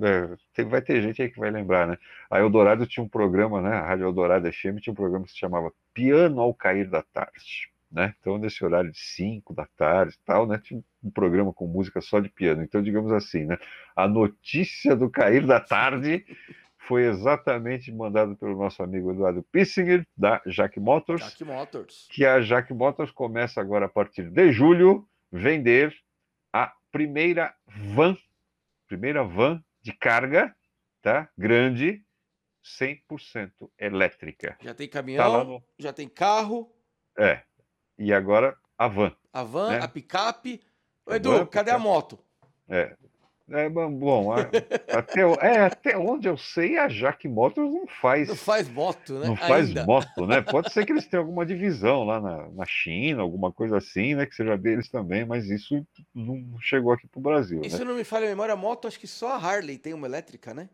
vai 0.66 0.80
ter 0.80 1.02
gente 1.02 1.20
aí 1.20 1.30
que 1.30 1.38
vai 1.38 1.50
lembrar, 1.50 1.86
né? 1.86 1.98
A 2.30 2.38
Eldorado 2.40 2.86
tinha 2.86 3.04
um 3.04 3.08
programa, 3.08 3.60
né? 3.60 3.76
A 3.76 3.86
Rádio 3.86 4.06
Eldorado 4.06 4.50
FM 4.50 4.80
tinha 4.80 4.92
um 4.92 4.96
programa 4.96 5.24
que 5.24 5.32
se 5.32 5.38
chamava 5.38 5.72
Piano 5.92 6.40
ao 6.40 6.54
Cair 6.54 6.88
da 6.88 7.02
Tarde, 7.02 7.70
né? 7.92 8.14
Então, 8.18 8.38
nesse 8.38 8.64
horário 8.64 8.90
de 8.90 8.98
5 8.98 9.54
da 9.54 9.66
tarde 9.76 10.18
tal, 10.24 10.46
né? 10.46 10.58
Tinha 10.62 10.82
um 11.02 11.10
programa 11.10 11.52
com 11.52 11.66
música 11.66 12.00
só 12.00 12.20
de 12.20 12.28
piano. 12.28 12.62
Então, 12.62 12.82
digamos 12.82 13.12
assim, 13.12 13.44
né? 13.44 13.58
A 13.94 14.08
notícia 14.08 14.96
do 14.96 15.10
cair 15.10 15.46
da 15.46 15.60
tarde 15.60 16.24
foi 16.78 17.04
exatamente 17.06 17.92
mandado 17.92 18.36
pelo 18.36 18.56
nosso 18.56 18.82
amigo 18.82 19.12
Eduardo 19.12 19.42
Pissinger, 19.42 20.06
da 20.16 20.40
Jack 20.46 20.78
Motors. 20.78 21.22
Jack 21.22 21.44
Motors. 21.44 22.08
Que 22.10 22.26
a 22.26 22.40
Jack 22.40 22.72
Motors 22.72 23.10
começa 23.10 23.60
agora, 23.60 23.86
a 23.86 23.88
partir 23.88 24.30
de 24.30 24.52
julho, 24.52 25.06
vender 25.32 25.94
a 26.54 26.72
primeira 26.92 27.52
van, 27.66 28.16
primeira 28.86 29.24
van 29.24 29.60
de 29.82 29.92
carga, 29.92 30.54
tá? 31.02 31.28
Grande, 31.36 32.06
100% 32.62 33.68
elétrica. 33.76 34.56
Já 34.62 34.72
tem 34.72 34.88
caminhão, 34.88 35.32
tá 35.32 35.44
no... 35.44 35.64
já 35.76 35.92
tem 35.92 36.08
carro. 36.08 36.72
É. 37.18 37.42
E 37.98 38.12
agora 38.12 38.56
a 38.78 38.86
van. 38.86 39.12
A 39.32 39.42
van, 39.42 39.70
né? 39.70 39.80
a 39.80 39.88
picape. 39.88 40.62
Edu, 41.08 41.32
van, 41.32 41.46
cadê 41.46 41.72
a 41.72 41.78
moto? 41.78 42.24
É, 42.68 42.96
é, 43.50 43.68
bom, 43.68 44.32
até, 44.32 45.20
é, 45.20 45.60
até 45.60 45.98
onde 45.98 46.26
eu 46.26 46.36
sei, 46.36 46.78
a 46.78 46.88
Jack 46.88 47.28
Motors 47.28 47.70
não 47.70 47.86
faz. 47.86 48.28
Não 48.28 48.36
faz 48.36 48.68
moto, 48.68 49.18
né? 49.18 49.26
Não 49.26 49.36
faz 49.36 49.68
Ainda. 49.68 49.84
moto, 49.84 50.26
né? 50.26 50.40
Pode 50.40 50.72
ser 50.72 50.86
que 50.86 50.92
eles 50.92 51.06
tenham 51.06 51.24
alguma 51.24 51.44
divisão 51.44 52.04
lá 52.04 52.18
na, 52.20 52.48
na 52.50 52.64
China, 52.64 53.20
alguma 53.20 53.52
coisa 53.52 53.76
assim, 53.76 54.14
né? 54.14 54.24
Que 54.24 54.34
seja 54.34 54.56
deles 54.56 54.88
também, 54.88 55.26
mas 55.26 55.50
isso 55.50 55.86
não 56.14 56.58
chegou 56.58 56.92
aqui 56.92 57.06
pro 57.06 57.20
Brasil. 57.20 57.60
Isso 57.62 57.80
né? 57.80 57.84
não 57.84 57.94
me 57.94 58.04
falha 58.04 58.26
a 58.26 58.30
memória, 58.30 58.56
moto, 58.56 58.88
acho 58.88 58.98
que 58.98 59.06
só 59.06 59.32
a 59.32 59.36
Harley 59.36 59.76
tem 59.76 59.92
uma 59.92 60.06
elétrica, 60.06 60.54
né? 60.54 60.70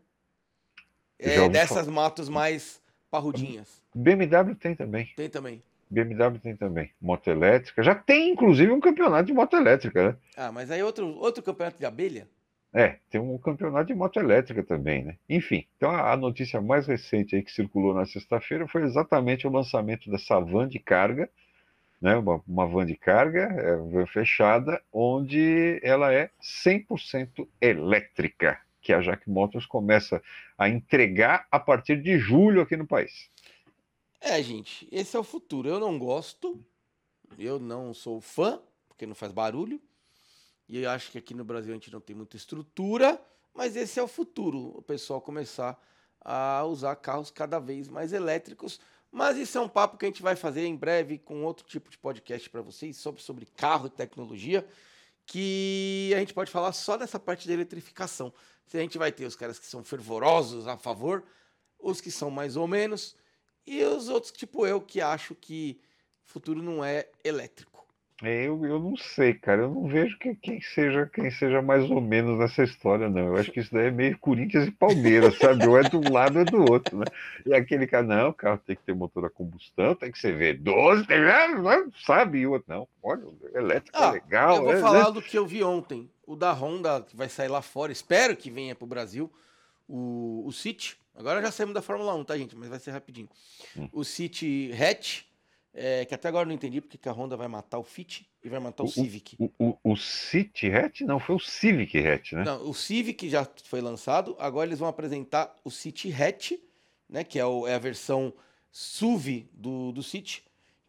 É, 1.19 1.49
dessas 1.49 1.85
falar. 1.85 1.91
motos 1.91 2.29
mais 2.29 2.81
parrudinhas. 3.11 3.81
BMW 3.93 4.55
tem 4.55 4.75
também. 4.75 5.11
Tem 5.15 5.29
também. 5.29 5.61
BMW 5.89 6.39
tem 6.39 6.55
também. 6.55 6.89
Moto 7.01 7.27
elétrica. 7.29 7.83
Já 7.83 7.93
tem, 7.93 8.31
inclusive, 8.31 8.71
um 8.71 8.79
campeonato 8.79 9.25
de 9.25 9.33
moto 9.33 9.57
elétrica, 9.57 10.11
né? 10.11 10.17
Ah, 10.37 10.51
mas 10.53 10.71
aí 10.71 10.81
outro, 10.81 11.05
outro 11.17 11.43
campeonato 11.43 11.77
de 11.77 11.85
abelha? 11.85 12.29
É, 12.73 12.99
tem 13.09 13.19
um 13.19 13.37
campeonato 13.37 13.87
de 13.87 13.93
moto 13.93 14.17
elétrica 14.17 14.63
também, 14.63 15.03
né? 15.03 15.17
Enfim, 15.27 15.67
então 15.75 15.91
a, 15.91 16.15
notícia 16.15 16.61
mais 16.61 16.87
recente 16.87 17.35
aí 17.35 17.43
que 17.43 17.51
circulou 17.51 17.93
na 17.93 18.05
sexta-feira 18.05 18.65
foi 18.65 18.83
exatamente 18.83 19.45
o 19.45 19.51
lançamento 19.51 20.09
dessa 20.09 20.39
van 20.39 20.69
de 20.69 20.79
carga, 20.79 21.29
né? 22.01 22.15
Uma, 22.15 22.41
uma 22.47 22.65
van 22.65 22.85
de 22.85 22.95
carga, 22.95 23.41
é, 23.41 24.05
fechada, 24.05 24.81
onde 24.91 25.81
ela 25.83 26.13
é 26.13 26.29
100% 26.41 27.45
elétrica, 27.59 28.57
que 28.81 28.93
a 28.93 29.01
Jack 29.01 29.29
Motors 29.29 29.65
começa 29.65 30.23
a 30.57 30.69
entregar 30.69 31.47
a 31.51 31.59
partir 31.59 32.01
de 32.01 32.17
julho 32.17 32.61
aqui 32.61 32.77
no 32.77 32.87
país. 32.87 33.29
É, 34.21 34.41
gente, 34.41 34.87
esse 34.89 35.17
é 35.17 35.19
o 35.19 35.23
futuro. 35.23 35.67
Eu 35.67 35.79
não 35.79 35.99
gosto, 35.99 36.63
eu 37.37 37.59
não 37.59 37.93
sou 37.93 38.21
fã, 38.21 38.61
porque 38.87 39.05
não 39.05 39.15
faz 39.15 39.33
barulho. 39.33 39.81
E 40.67 40.79
eu 40.79 40.89
acho 40.89 41.11
que 41.11 41.17
aqui 41.17 41.33
no 41.33 41.43
Brasil 41.43 41.71
a 41.71 41.75
gente 41.75 41.91
não 41.91 41.99
tem 41.99 42.15
muita 42.15 42.37
estrutura, 42.37 43.21
mas 43.53 43.75
esse 43.75 43.99
é 43.99 44.03
o 44.03 44.07
futuro, 44.07 44.77
o 44.77 44.81
pessoal 44.81 45.21
começar 45.21 45.79
a 46.23 46.63
usar 46.65 46.95
carros 46.95 47.31
cada 47.31 47.59
vez 47.59 47.89
mais 47.89 48.13
elétricos. 48.13 48.79
Mas 49.11 49.37
isso 49.37 49.57
é 49.57 49.61
um 49.61 49.67
papo 49.67 49.97
que 49.97 50.05
a 50.05 50.07
gente 50.07 50.21
vai 50.21 50.35
fazer 50.35 50.65
em 50.65 50.75
breve 50.75 51.17
com 51.17 51.43
outro 51.43 51.65
tipo 51.65 51.89
de 51.89 51.97
podcast 51.97 52.49
para 52.49 52.61
vocês 52.61 52.95
sobre, 52.95 53.21
sobre 53.21 53.45
carro 53.45 53.87
e 53.87 53.89
tecnologia, 53.89 54.65
que 55.25 56.11
a 56.15 56.19
gente 56.19 56.33
pode 56.33 56.49
falar 56.49 56.71
só 56.71 56.95
dessa 56.95 57.19
parte 57.19 57.47
da 57.47 57.53
eletrificação. 57.53 58.33
A 58.73 58.77
gente 58.77 58.97
vai 58.97 59.11
ter 59.11 59.25
os 59.25 59.35
caras 59.35 59.59
que 59.59 59.65
são 59.65 59.83
fervorosos 59.83 60.65
a 60.65 60.77
favor, 60.77 61.25
os 61.77 61.99
que 61.99 62.09
são 62.09 62.31
mais 62.31 62.55
ou 62.55 62.67
menos, 62.67 63.17
e 63.65 63.83
os 63.83 64.07
outros, 64.07 64.31
tipo 64.31 64.65
eu, 64.65 64.79
que 64.79 65.01
acho 65.01 65.35
que 65.35 65.81
o 66.25 66.29
futuro 66.29 66.61
não 66.63 66.83
é 66.83 67.09
elétrico. 67.23 67.70
É, 68.23 68.47
eu, 68.47 68.63
eu 68.65 68.79
não 68.79 68.95
sei, 68.95 69.33
cara. 69.33 69.63
Eu 69.63 69.71
não 69.71 69.87
vejo 69.87 70.17
que, 70.19 70.35
quem 70.35 70.61
seja 70.61 71.09
quem 71.11 71.31
seja 71.31 71.61
mais 71.61 71.89
ou 71.89 71.99
menos 71.99 72.37
nessa 72.37 72.63
história, 72.63 73.09
não. 73.09 73.27
Eu 73.27 73.35
acho 73.37 73.51
que 73.51 73.59
isso 73.59 73.73
daí 73.73 73.87
é 73.87 73.91
meio 73.91 74.17
Corinthians 74.19 74.67
e 74.67 74.71
Palmeiras, 74.71 75.37
sabe? 75.37 75.67
Ou 75.67 75.77
é 75.77 75.81
de 75.81 75.97
um 75.97 76.11
lado 76.11 76.35
ou 76.35 76.41
é 76.41 76.45
do 76.45 76.71
outro, 76.71 76.97
né? 76.97 77.05
E 77.45 77.53
aquele 77.53 77.87
cara, 77.87 78.03
não, 78.03 78.29
o 78.29 78.33
carro 78.33 78.59
tem 78.65 78.75
que 78.75 78.83
ter 78.83 78.93
motor 78.93 79.25
a 79.25 79.29
combustão, 79.29 79.95
tem 79.95 80.11
que 80.11 80.19
ser 80.19 80.37
V12, 80.37 81.07
tem, 81.07 81.19
sabe? 82.05 82.39
E 82.39 82.47
o 82.47 82.51
outro, 82.51 82.71
não, 82.71 82.87
olha, 83.01 83.23
elétrico 83.55 83.97
é 83.97 84.03
ah, 84.03 84.07
é 84.07 84.11
legal. 84.11 84.55
Eu 84.57 84.63
vou 84.63 84.73
é, 84.73 84.79
falar 84.79 85.05
né? 85.05 85.11
do 85.11 85.21
que 85.21 85.37
eu 85.37 85.45
vi 85.45 85.63
ontem. 85.63 86.09
O 86.25 86.35
da 86.35 86.53
Honda, 86.53 87.01
que 87.01 87.15
vai 87.15 87.27
sair 87.27 87.47
lá 87.47 87.61
fora, 87.61 87.91
espero 87.91 88.37
que 88.37 88.51
venha 88.51 88.75
pro 88.75 88.85
Brasil. 88.85 89.31
O, 89.87 90.43
o 90.45 90.51
City, 90.51 90.95
agora 91.15 91.41
já 91.41 91.51
saímos 91.51 91.73
da 91.73 91.81
Fórmula 91.81 92.13
1, 92.15 92.23
tá, 92.23 92.37
gente? 92.37 92.55
Mas 92.55 92.69
vai 92.69 92.79
ser 92.79 92.91
rapidinho. 92.91 93.27
Hum. 93.75 93.89
O 93.91 94.03
City 94.03 94.71
Hatch 94.73 95.23
é, 95.73 96.03
que 96.05 96.13
até 96.13 96.27
agora 96.27 96.45
não 96.45 96.53
entendi 96.53 96.81
porque 96.81 97.07
a 97.07 97.11
Honda 97.11 97.37
vai 97.37 97.47
matar 97.47 97.79
o 97.79 97.83
Fit 97.83 98.29
e 98.43 98.49
vai 98.49 98.59
matar 98.59 98.83
o, 98.83 98.87
o 98.87 98.89
Civic. 98.89 99.35
O, 99.39 99.49
o, 99.57 99.77
o 99.83 99.95
City 99.95 100.67
Hatch? 100.67 101.01
Não, 101.01 101.19
foi 101.19 101.35
o 101.35 101.39
Civic 101.39 101.97
Hatch, 101.97 102.33
né? 102.33 102.43
Não, 102.43 102.69
o 102.69 102.73
Civic 102.73 103.29
já 103.29 103.47
foi 103.63 103.79
lançado, 103.79 104.35
agora 104.37 104.67
eles 104.67 104.79
vão 104.79 104.89
apresentar 104.89 105.55
o 105.63 105.71
City 105.71 106.11
Hatch, 106.11 106.53
né, 107.09 107.23
que 107.23 107.39
é, 107.39 107.45
o, 107.45 107.65
é 107.67 107.75
a 107.75 107.79
versão 107.79 108.33
SUV 108.71 109.49
do, 109.53 109.91
do 109.91 110.03
City, 110.03 110.43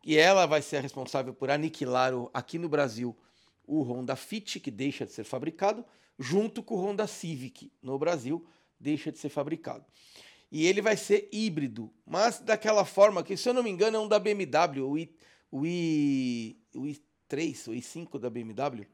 e 0.05 0.17
ela 0.17 0.47
vai 0.47 0.61
ser 0.61 0.79
a 0.79 0.81
responsável 0.81 1.33
por 1.33 1.51
aniquilar 1.51 2.13
o, 2.15 2.29
aqui 2.35 2.59
no 2.59 2.69
Brasil 2.69 3.17
o 3.65 3.83
Honda 3.83 4.17
Fit, 4.17 4.59
que 4.59 4.71
deixa 4.71 5.07
de 5.07 5.13
ser 5.13 5.25
fabricado, 5.25 5.85
junto 6.19 6.63
com 6.63 6.75
o 6.75 6.85
Honda 6.85 7.07
Civic 7.07 7.71
no 7.81 7.97
Brasil, 7.99 8.45
deixa 8.79 9.13
de 9.13 9.19
ser 9.19 9.29
fabricado 9.29 9.85
e 10.53 10.67
ele 10.67 10.83
vai 10.83 10.97
ser 10.99 11.29
híbrido, 11.33 11.91
mas 12.07 12.39
daquela 12.39 12.85
forma 12.85 13.23
que, 13.25 13.37
se 13.37 13.49
eu 13.49 13.55
não 13.55 13.63
me 13.63 13.71
engano, 13.71 13.97
é 13.97 14.01
um 14.01 14.07
da 14.07 14.19
BMW, 14.19 14.83
o, 14.87 14.99
I, 14.99 15.11
o, 15.51 15.65
i, 15.67 16.57
o 16.75 16.83
i3, 16.83 17.69
o 17.69 17.73
i5 17.73 18.19
da 18.21 18.29
BMW, 18.29 18.87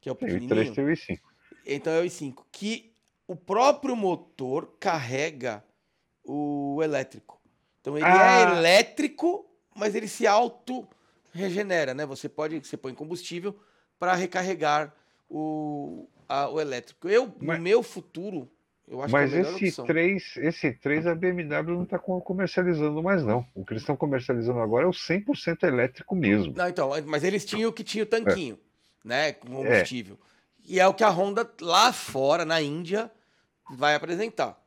que 0.00 0.08
é 0.08 0.12
o 0.12 0.14
Tem 0.16 0.28
o 0.28 0.32
pequenininho. 0.32 0.72
i3 0.72 0.74
tem 0.74 0.84
o 0.84 0.88
i5. 0.88 1.20
Então 1.64 1.92
é 1.92 2.00
o 2.00 2.04
i5, 2.04 2.44
que 2.50 2.92
o 3.28 3.36
próprio 3.36 3.94
motor 3.94 4.76
carrega 4.80 5.64
o 6.24 6.80
elétrico. 6.82 7.40
Então 7.80 7.96
ele 7.96 8.04
Ah. 8.04 8.40
é 8.40 8.58
elétrico, 8.58 9.48
mas 9.74 9.94
ele 9.94 10.08
se 10.08 10.26
auto 10.26 10.86
regenera, 11.32 11.94
né? 11.94 12.04
Você 12.06 12.28
pode, 12.28 12.58
você 12.58 12.76
põe 12.76 12.92
combustível 12.94 13.56
para 14.00 14.14
recarregar 14.14 14.92
o, 15.30 16.08
a- 16.28 16.48
o 16.48 16.60
elétrico. 16.60 17.08
Eu, 17.08 17.32
Mas- 17.40 17.58
no 17.58 17.62
meu 17.62 17.82
futuro, 17.84 18.50
eu 18.88 19.02
acho 19.02 19.12
Mas 19.12 19.30
que 19.30 19.36
é 19.36 19.40
esse 19.40 19.64
opção. 19.66 19.86
3, 19.86 20.36
esse 20.38 20.72
3 20.72 21.06
a 21.06 21.14
BMW 21.14 21.74
não 21.74 21.82
está 21.82 21.98
comercializando 21.98 23.02
mais, 23.02 23.24
não. 23.24 23.46
O 23.54 23.64
que 23.64 23.72
eles 23.72 23.82
estão 23.82 23.96
comercializando 23.96 24.60
agora 24.60 24.84
é 24.84 24.88
o 24.88 24.92
100% 24.92 25.64
elétrico 25.64 26.14
mesmo. 26.14 26.52
Não, 26.56 26.68
então, 26.68 26.90
mas 27.06 27.24
eles 27.24 27.44
tinham 27.44 27.70
o 27.70 27.72
que 27.72 27.82
tinha 27.82 28.04
o 28.04 28.06
tanquinho, 28.06 28.58
né, 29.04 29.28
É. 29.28 29.32
com 29.32 29.48
combustível. 29.48 30.18
E 30.64 30.78
é 30.80 30.86
o 30.86 30.94
que 30.94 31.04
a 31.04 31.10
Honda 31.10 31.48
lá 31.60 31.92
fora, 31.92 32.44
na 32.44 32.60
Índia, 32.60 33.10
vai 33.70 33.94
apresentar. 33.94 34.60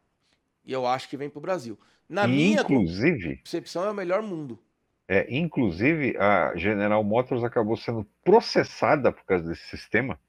E 0.65 0.71
eu 0.71 0.85
acho 0.85 1.09
que 1.09 1.17
vem 1.17 1.29
pro 1.29 1.41
Brasil. 1.41 1.77
Na 2.07 2.25
E, 2.25 2.29
minha 2.29 2.61
inclusive, 2.61 3.37
concepção, 3.37 3.83
é 3.85 3.91
o 3.91 3.93
melhor 3.93 4.21
mundo. 4.21 4.57
é, 5.07 5.25
inclusive, 5.35 6.15
a 6.17 6.53
General 6.55 7.03
Motors 7.03 7.43
acabou 7.43 7.75
sendo 7.77 8.05
processada 8.23 9.11
por 9.11 9.23
causa 9.25 9.47
desse 9.49 9.67
sistema. 9.69 10.19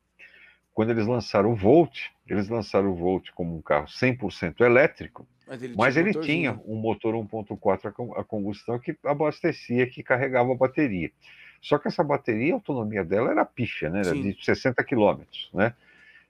Quando 0.80 0.92
eles 0.92 1.06
lançaram 1.06 1.52
o 1.52 1.54
Volt, 1.54 2.06
eles 2.26 2.48
lançaram 2.48 2.90
o 2.90 2.94
Volt 2.94 3.28
como 3.34 3.54
um 3.54 3.60
carro 3.60 3.86
100% 3.86 4.62
elétrico, 4.62 5.28
Mas 5.46 5.62
ele 5.62 5.74
mas 5.76 5.92
tinha 5.92 6.06
ele 6.06 6.18
tinha 6.20 6.60
um 6.64 6.76
motor 6.76 7.14
1.4 7.14 7.88
a 7.88 7.92
com- 7.92 8.14
a 8.14 8.24
combustão 8.24 8.78
que 8.78 8.96
abastecia, 9.04 9.86
que 9.86 10.02
carregava 10.02 10.52
a 10.52 10.56
bateria. 10.56 11.10
Só 11.60 11.76
que 11.76 11.88
essa 11.88 12.02
bateria, 12.02 12.54
a 12.54 12.56
autonomia 12.56 13.04
dela 13.04 13.30
era 13.30 13.44
pífia, 13.44 13.90
né? 13.90 14.00
Era 14.00 14.14
Sim. 14.14 14.22
de 14.22 14.42
60 14.42 14.82
quilômetros, 14.82 15.50
né? 15.52 15.74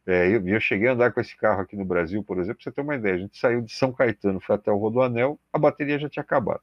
É, 0.04 0.26
eu, 0.26 0.44
eu 0.44 0.58
cheguei 0.58 0.88
a 0.88 0.94
andar 0.94 1.12
com 1.12 1.20
esse 1.20 1.36
carro 1.36 1.60
aqui 1.60 1.76
no 1.76 1.84
Brasil, 1.84 2.20
por 2.24 2.36
exemplo, 2.40 2.56
pra 2.56 2.64
você 2.64 2.72
ter 2.72 2.80
uma 2.80 2.96
ideia. 2.96 3.14
A 3.14 3.18
gente 3.18 3.38
saiu 3.38 3.60
de 3.62 3.72
São 3.72 3.92
Caetano, 3.92 4.40
foi 4.40 4.56
até 4.56 4.72
o 4.72 4.78
Rodoanel, 4.78 5.38
a 5.52 5.60
bateria 5.60 5.96
já 5.96 6.08
tinha 6.08 6.24
acabado. 6.24 6.62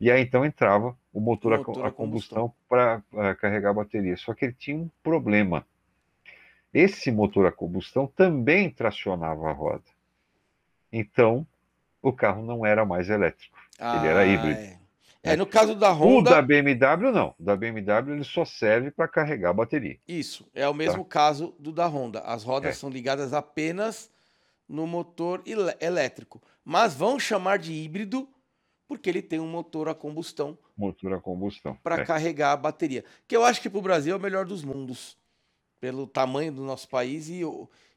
E 0.00 0.10
aí 0.10 0.20
então 0.20 0.44
entrava 0.44 0.96
o 1.12 1.20
motor, 1.20 1.52
a, 1.54 1.58
Motor 1.58 1.84
a 1.84 1.88
a 1.88 1.92
combustão 1.92 2.52
para 2.68 3.00
carregar 3.40 3.70
a 3.70 3.74
bateria. 3.74 4.16
Só 4.16 4.34
que 4.34 4.46
ele 4.46 4.56
tinha 4.58 4.76
um 4.76 4.90
problema. 5.00 5.64
Esse 6.74 7.10
motor 7.12 7.46
a 7.46 7.52
combustão 7.52 8.06
também 8.06 8.68
tracionava 8.68 9.48
a 9.48 9.52
roda. 9.52 9.84
Então, 10.92 11.46
o 12.02 12.12
carro 12.12 12.42
não 12.44 12.66
era 12.66 12.84
mais 12.84 13.08
elétrico. 13.08 13.56
Ele 13.78 14.06
era 14.08 14.26
híbrido. 14.26 14.60
É. 14.60 14.78
É, 15.26 15.36
no 15.36 15.46
caso 15.46 15.74
da 15.74 15.90
O 15.90 15.94
Honda, 15.94 16.32
da 16.32 16.42
BMW 16.42 17.10
não. 17.10 17.34
O 17.38 17.42
da 17.42 17.56
BMW 17.56 18.12
ele 18.12 18.24
só 18.24 18.44
serve 18.44 18.90
para 18.90 19.08
carregar 19.08 19.50
a 19.50 19.54
bateria. 19.54 19.98
isso, 20.06 20.46
é 20.54 20.68
o 20.68 20.74
mesmo 20.74 21.02
caso 21.02 21.54
do 21.58 21.72
da 21.72 21.86
Honda. 21.86 22.20
As 22.20 22.44
rodas 22.44 22.70
É. 22.72 22.74
são 22.74 22.90
ligadas 22.90 23.32
apenas 23.32 24.10
no 24.68 24.86
motor 24.86 25.42
elétrico, 25.80 26.42
mas 26.62 26.94
vão 26.94 27.18
chamar 27.18 27.58
de 27.58 27.72
híbrido 27.72 28.28
porque 28.86 29.08
ele 29.08 29.22
tem 29.22 29.40
um 29.40 29.48
motor 29.48 29.88
a 29.88 29.94
combustão 29.94 30.58
Motor 30.76 31.14
a 31.14 31.20
combustão. 31.20 31.74
para 31.82 32.02
É. 32.02 32.04
carregar 32.04 32.52
a 32.52 32.56
bateria. 32.56 33.02
Que 33.26 33.34
eu 33.34 33.44
acho 33.44 33.62
que 33.62 33.70
para 33.70 33.78
o 33.78 33.82
Brasil 33.82 34.12
é 34.14 34.18
o 34.18 34.20
melhor 34.20 34.44
dos 34.44 34.62
mundos, 34.62 35.16
pelo 35.84 36.06
tamanho 36.06 36.50
do 36.50 36.62
nosso 36.62 36.88
país 36.88 37.28
e, 37.28 37.42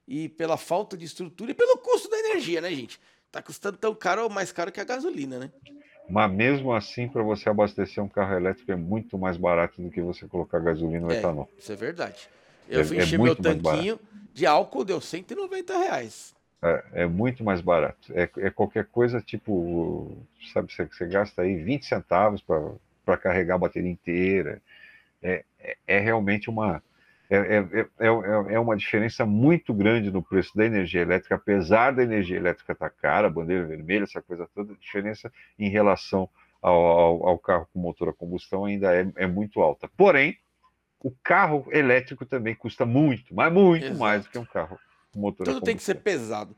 e 0.05 0.27
pela 0.27 0.57
falta 0.57 0.97
de 0.97 1.05
estrutura 1.05 1.51
e 1.51 1.53
pelo 1.53 1.77
custo 1.77 2.09
da 2.09 2.19
energia, 2.19 2.59
né, 2.59 2.69
gente? 2.69 2.99
Tá 3.31 3.41
custando 3.41 3.77
tão 3.77 3.95
caro 3.95 4.23
ou 4.23 4.29
mais 4.29 4.51
caro 4.51 4.73
que 4.73 4.81
a 4.81 4.83
gasolina, 4.83 5.39
né? 5.39 5.49
Mas 6.09 6.29
mesmo 6.29 6.73
assim, 6.73 7.07
para 7.07 7.23
você 7.23 7.47
abastecer 7.47 8.03
um 8.03 8.09
carro 8.09 8.35
elétrico 8.35 8.69
é 8.73 8.75
muito 8.75 9.17
mais 9.17 9.37
barato 9.37 9.81
do 9.81 9.89
que 9.89 10.01
você 10.01 10.27
colocar 10.27 10.59
gasolina 10.59 11.05
ou 11.05 11.13
É. 11.13 11.19
etanol. 11.19 11.49
Isso 11.57 11.71
é 11.71 11.75
verdade. 11.77 12.27
Eu 12.69 12.83
É- 12.83 12.87
fui 12.87 12.97
é 12.97 13.03
encher 13.03 13.17
meu 13.17 13.33
muito 13.33 13.41
mais 13.41 13.61
tanquinho 13.61 13.97
de 14.33 14.45
álcool, 14.45 14.83
deu 14.83 14.99
190 14.99 15.77
reais. 15.77 16.35
É, 16.61 16.83
é 17.03 17.05
muito 17.05 17.41
mais 17.41 17.61
barato. 17.61 18.11
É, 18.13 18.29
é 18.39 18.49
qualquer 18.49 18.83
coisa 18.87 19.21
tipo, 19.21 20.11
sabe, 20.53 20.73
você, 20.73 20.83
você 20.83 21.05
gasta 21.05 21.41
aí 21.41 21.55
20 21.55 21.85
centavos 21.85 22.41
para 23.05 23.17
carregar 23.17 23.55
a 23.55 23.59
bateria 23.59 23.89
inteira. 23.89 24.61
É, 25.21 25.43
é, 25.59 25.77
é 25.87 25.99
realmente 25.99 26.49
uma. 26.49 26.81
É, 27.29 27.35
é, 27.37 27.57
é, 27.57 28.07
é- 28.07 28.53
é 28.53 28.59
uma 28.59 28.77
diferença 28.77 29.25
muito 29.25 29.73
grande 29.73 30.09
no 30.11 30.21
preço 30.23 30.55
da 30.55 30.65
energia 30.65 31.01
elétrica, 31.01 31.35
apesar 31.35 31.91
da 31.91 32.01
energia 32.03 32.37
elétrica 32.37 32.71
estar 32.73 32.89
cara, 32.89 33.29
bandeira 33.29 33.65
vermelha, 33.65 34.03
essa 34.03 34.21
coisa 34.21 34.47
toda, 34.55 34.73
a 34.73 34.77
diferença 34.77 35.31
em 35.59 35.69
relação 35.69 36.29
ao, 36.61 36.73
ao- 36.75 37.27
ao 37.27 37.37
carro 37.39 37.67
com 37.73 37.79
motor 37.79 38.09
a 38.09 38.13
combustão 38.13 38.63
ainda 38.65 38.95
é, 38.95 39.05
é 39.17 39.27
muito 39.27 39.61
alta. 39.61 39.89
Porém, 39.97 40.37
o 41.03 41.11
carro 41.23 41.67
elétrico 41.71 42.25
também 42.25 42.55
custa 42.55 42.85
muito, 42.85 43.35
mas 43.35 43.51
muito 43.51 43.85
Exato. 43.85 43.99
mais 43.99 44.23
do 44.23 44.29
que 44.31 44.37
um 44.37 44.45
carro 44.45 44.79
com 45.13 45.19
motor 45.19 45.49
a 45.49 45.53
Tudo 45.53 45.63
tem 45.65 45.75
que 45.75 45.83
ser 45.83 45.95
combustão. 45.95 46.19
pesado. 46.19 46.55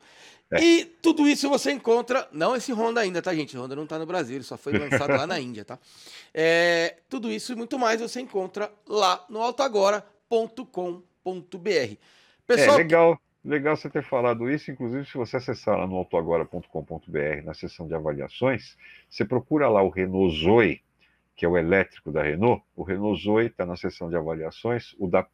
É. 0.52 0.60
E 0.60 0.84
tudo 0.84 1.28
isso 1.28 1.48
você 1.48 1.70
encontra, 1.70 2.28
não 2.32 2.56
esse 2.56 2.72
Honda 2.72 3.00
ainda, 3.00 3.20
tá, 3.22 3.32
gente? 3.34 3.56
O 3.56 3.62
Honda 3.62 3.76
não 3.76 3.86
tá 3.86 3.98
no 3.98 4.06
Brasil, 4.06 4.36
ele 4.36 4.44
só 4.44 4.56
foi 4.56 4.72
lançado 4.78 5.10
lá 5.10 5.26
na 5.26 5.38
Índia, 5.40 5.64
tá? 5.64 5.78
É, 6.32 6.96
tudo 7.08 7.30
isso 7.30 7.52
e 7.52 7.56
muito 7.56 7.78
mais 7.78 8.00
você 8.00 8.20
encontra 8.20 8.70
lá 8.88 9.24
no 9.28 9.40
autoagora.com.br. 10.30 11.68
É 11.68 11.96
Pessoal, 12.46 12.76
legal, 12.76 13.20
legal 13.44 13.76
você 13.76 13.90
ter 13.90 14.02
falado 14.02 14.50
isso. 14.50 14.70
Inclusive, 14.70 15.04
se 15.04 15.14
você 15.14 15.36
acessar 15.36 15.78
lá 15.78 15.86
no 15.86 15.96
autoagora.com.br, 15.96 17.44
na 17.44 17.54
seção 17.54 17.86
de 17.86 17.94
avaliações, 17.94 18.76
você 19.08 19.24
procura 19.24 19.68
lá 19.68 19.82
o 19.82 19.88
Renault 19.88 20.36
Zoe, 20.36 20.82
que 21.36 21.44
é 21.44 21.48
o 21.48 21.56
elétrico 21.56 22.10
da 22.10 22.22
Renault. 22.22 22.62
O 22.74 22.82
Renault 22.82 23.22
Zoe 23.22 23.46
está 23.46 23.66
na 23.66 23.76
seção 23.76 24.08
de 24.08 24.16
avaliações, 24.16 24.94
o 24.98 25.06
da, 25.06 25.26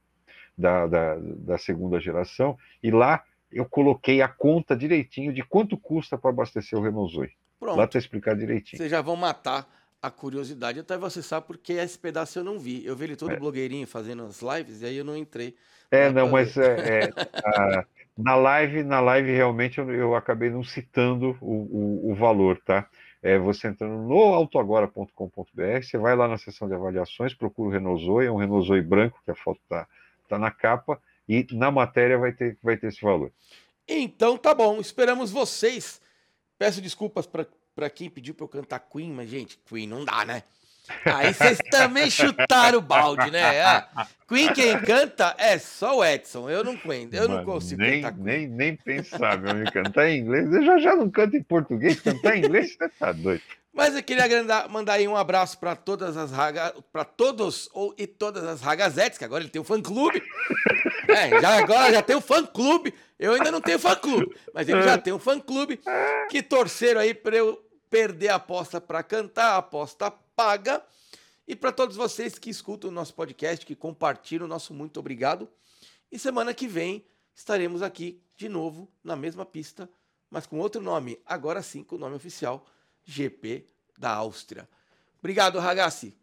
da, 0.57 0.87
da, 0.87 1.17
da 1.17 1.59
segunda 1.59 2.01
geração, 2.01 2.59
e 2.83 2.91
lá 2.91 3.23
eu 3.51 3.65
coloquei 3.65 4.21
a 4.21 4.29
conta 4.29 4.77
direitinho 4.77 5.33
de 5.33 5.43
quanto 5.43 5.77
custa 5.77 6.19
para 6.19 6.31
abastecer 6.31 6.79
o 6.79 6.83
Renault 6.83 7.15
Zoe. 7.15 7.33
pronto. 7.59 7.77
Lá 7.77 7.85
está 7.85 7.99
explicado 7.99 8.39
direitinho. 8.39 8.79
Vocês 8.79 8.91
já 8.91 9.01
vão 9.01 9.17
matar 9.17 9.67
a 10.03 10.11
curiosidade. 10.11 10.81
Até 10.81 10.97
você 10.97 11.23
sabe 11.23 11.47
porque 11.47 11.75
esse 11.75 11.99
pedaço 11.99 12.39
eu 12.39 12.45
não 12.45 12.59
vi. 12.59 12.85
Eu 12.85 12.95
vi 12.97 13.05
ele 13.05 13.17
todo 13.17 13.33
É. 13.33 13.37
blogueirinho 13.37 13.87
fazendo 13.87 14.25
as 14.25 14.41
lives 14.43 14.83
e 14.83 14.87
aí 14.87 14.97
eu 14.97 15.05
não 15.05 15.17
entrei. 15.17 15.55
É, 15.91 16.11
não, 16.11 16.29
mas 16.29 16.57
é, 16.57 17.05
é, 17.05 17.11
a- 17.45 17.85
na 18.17 18.35
live, 18.35 18.83
na 18.83 19.01
live 19.01 19.31
realmente 19.31 19.79
eu, 19.79 19.91
eu 19.93 20.15
acabei 20.15 20.51
não 20.51 20.65
citando 20.65 21.37
o, 21.41 22.09
o, 22.09 22.11
o 22.13 22.15
valor, 22.15 22.59
tá? 22.65 22.89
É, 23.23 23.39
você 23.39 23.69
entrando 23.69 24.03
no 24.03 24.19
autoagora.com.br, 24.35 25.83
você 25.83 25.99
vai 25.99 26.15
lá 26.15 26.29
na 26.29 26.39
seção 26.39 26.69
de 26.69 26.75
avaliações, 26.75 27.35
procura 27.35 27.81
o 27.81 27.99
Zoe, 27.99 28.27
é 28.27 28.31
um 28.31 28.63
Zoe 28.63 28.81
branco, 28.83 29.21
que 29.25 29.31
a 29.31 29.35
foto 29.35 29.61
tá, 29.69 29.87
tá 30.29 30.39
na 30.39 30.51
capa, 30.51 31.01
e 31.29 31.47
na 31.53 31.71
matéria 31.71 32.19
vai 32.19 32.33
ter, 32.33 32.57
vai 32.63 32.77
ter 32.77 32.89
esse 32.89 33.01
valor. 33.01 33.33
Então 33.89 34.37
tá 34.37 34.55
bom, 34.55 34.81
esperamos 34.81 35.31
vocês. 35.31 36.01
Peço 36.59 36.81
desculpas 36.81 37.27
pra 37.27 37.47
pra 37.77 37.91
quem 37.91 38.09
pediu 38.09 38.35
pra 38.35 38.45
eu 38.45 38.49
cantar 38.49 38.81
Queen, 38.81 39.13
mas 39.13 39.29
gente, 39.29 39.59
Queen 39.69 39.87
não 39.87 40.05
dá, 40.05 40.25
né? 40.25 40.43
Aí 41.05 41.35
vocês 41.35 41.59
também 41.71 42.11
chutaram 42.11 42.79
o 42.79 42.83
balde, 42.83 43.31
né? 43.31 43.61
Ah, 43.61 44.07
Queen 44.27 44.53
quem 44.53 44.81
canta 44.81 45.35
é 45.37 45.59
só 45.59 45.99
o 45.99 46.05
Edson. 46.05 46.49
Eu 46.49 46.65
não 46.65 46.77
canto, 46.77 47.13
eu 47.13 47.29
não 47.29 47.37
Mano, 47.37 47.45
consigo 47.45 47.83
nem, 47.83 48.01
cantar 48.01 48.15
Queen. 48.15 48.25
nem, 48.25 48.49
nem 48.49 48.77
pensar, 48.77 49.39
meu 49.39 49.51
amigo, 49.51 49.71
cantar 49.73 50.09
em 50.09 50.21
inglês. 50.21 50.51
Eu 50.53 50.65
já, 50.65 50.79
já 50.79 50.97
não 50.97 51.11
canto 51.11 51.37
em 51.37 51.43
português, 51.43 52.01
cantar 52.01 52.37
em 52.37 52.45
inglês, 52.45 52.77
você 52.77 52.89
tá 52.89 53.13
doido. 53.13 53.43
Mas 53.75 53.95
eu 53.95 54.03
queria 54.03 54.25
mandar 54.71 54.95
aí 54.95 55.07
um 55.07 55.17
abraço 55.17 55.59
para 55.59 55.77
todas 55.77 56.17
as 56.17 56.33
raga, 56.33 56.75
para 56.91 57.05
todos 57.05 57.69
ou 57.75 57.95
e 57.99 58.07
todas 58.07 58.43
as 58.45 58.63
ragazetes, 58.63 59.19
que 59.19 59.25
agora 59.25 59.43
ele 59.43 59.51
tem 59.51 59.61
um 59.61 59.65
fã 59.67 59.83
clube. 59.83 60.23
É, 61.09 61.41
já 61.41 61.59
agora 61.59 61.93
já 61.93 62.03
tem 62.03 62.17
um 62.17 62.21
fã 62.21 62.45
clube. 62.45 62.95
Eu 63.19 63.35
ainda 63.35 63.51
não 63.51 63.61
tenho 63.61 63.79
fã 63.79 63.95
clube, 63.95 64.35
mas 64.55 64.69
ele 64.69 64.83
já 64.83 64.97
tem 64.97 65.13
um 65.13 65.19
fã 65.19 65.39
clube 65.39 65.79
que 66.31 66.43
torceram 66.43 67.01
aí 67.01 67.13
para 67.13 67.37
eu 67.37 67.66
perder 67.91 68.29
a 68.29 68.37
aposta 68.37 68.81
para 68.81 69.03
cantar, 69.03 69.55
a 69.55 69.59
aposta 69.59 70.11
paga. 70.11 70.83
E 71.47 71.55
para 71.55 71.73
todos 71.73 71.97
vocês 71.97 72.39
que 72.39 72.51
escutam 72.51 72.91
o 72.91 72.93
nosso 72.93 73.15
podcast, 73.15 73.65
que 73.65 73.77
compartilham, 73.77 74.49
nosso 74.49 74.75
muito 74.75 74.99
obrigado. 74.99 75.49
E 76.11 76.19
semana 76.19 76.53
que 76.53 76.67
vem 76.67 77.05
estaremos 77.35 77.83
aqui 77.83 78.21
de 78.37 78.49
novo 78.49 78.91
na 79.03 79.15
mesma 79.15 79.47
pista, 79.47 79.89
mas 80.31 80.47
com 80.47 80.59
outro 80.59 80.81
nome, 80.81 81.21
agora 81.25 81.63
sim 81.63 81.85
com 81.85 81.97
o 81.97 81.99
nome 81.99 82.17
oficial, 82.17 82.67
GP 83.05 83.67
da 83.97 84.11
Áustria. 84.11 84.69
Obrigado, 85.19 85.59
Ragazzi. 85.59 86.17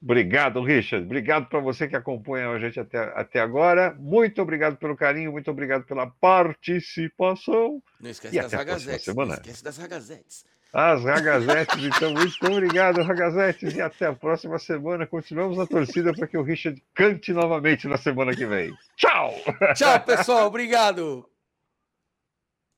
Obrigado, 0.00 0.62
Richard. 0.62 1.06
Obrigado 1.06 1.48
para 1.48 1.60
você 1.60 1.88
que 1.88 1.96
acompanha 1.96 2.50
a 2.50 2.58
gente 2.58 2.78
até, 2.78 2.98
até 3.18 3.40
agora. 3.40 3.94
Muito 3.98 4.40
obrigado 4.42 4.76
pelo 4.76 4.94
carinho, 4.94 5.32
muito 5.32 5.50
obrigado 5.50 5.84
pela 5.84 6.06
participação. 6.06 7.82
Não 7.98 8.10
esquece 8.10 8.36
E 8.36 8.40
das 8.40 8.52
ragazetes. 8.52 9.14
Não 9.14 9.32
esquece 9.32 9.64
das 9.64 9.78
ragazetes. 9.78 10.44
As 10.74 11.04
ragazetes, 11.04 11.84
então, 11.84 12.12
muito 12.12 12.34
obrigado, 12.46 13.00
ragazetes. 13.00 13.76
E 13.76 13.80
até 13.80 14.06
a 14.06 14.12
próxima 14.12 14.58
semana. 14.58 15.06
Continuamos 15.06 15.56
na 15.56 15.66
torcida 15.66 16.12
para 16.12 16.26
que 16.26 16.36
o 16.36 16.42
Richard 16.42 16.82
cante 16.92 17.32
novamente 17.32 17.86
na 17.86 17.96
semana 17.96 18.34
que 18.34 18.44
vem. 18.44 18.74
Tchau! 18.96 19.32
Tchau, 19.76 20.00
pessoal. 20.00 20.48
Obrigado. 20.48 21.24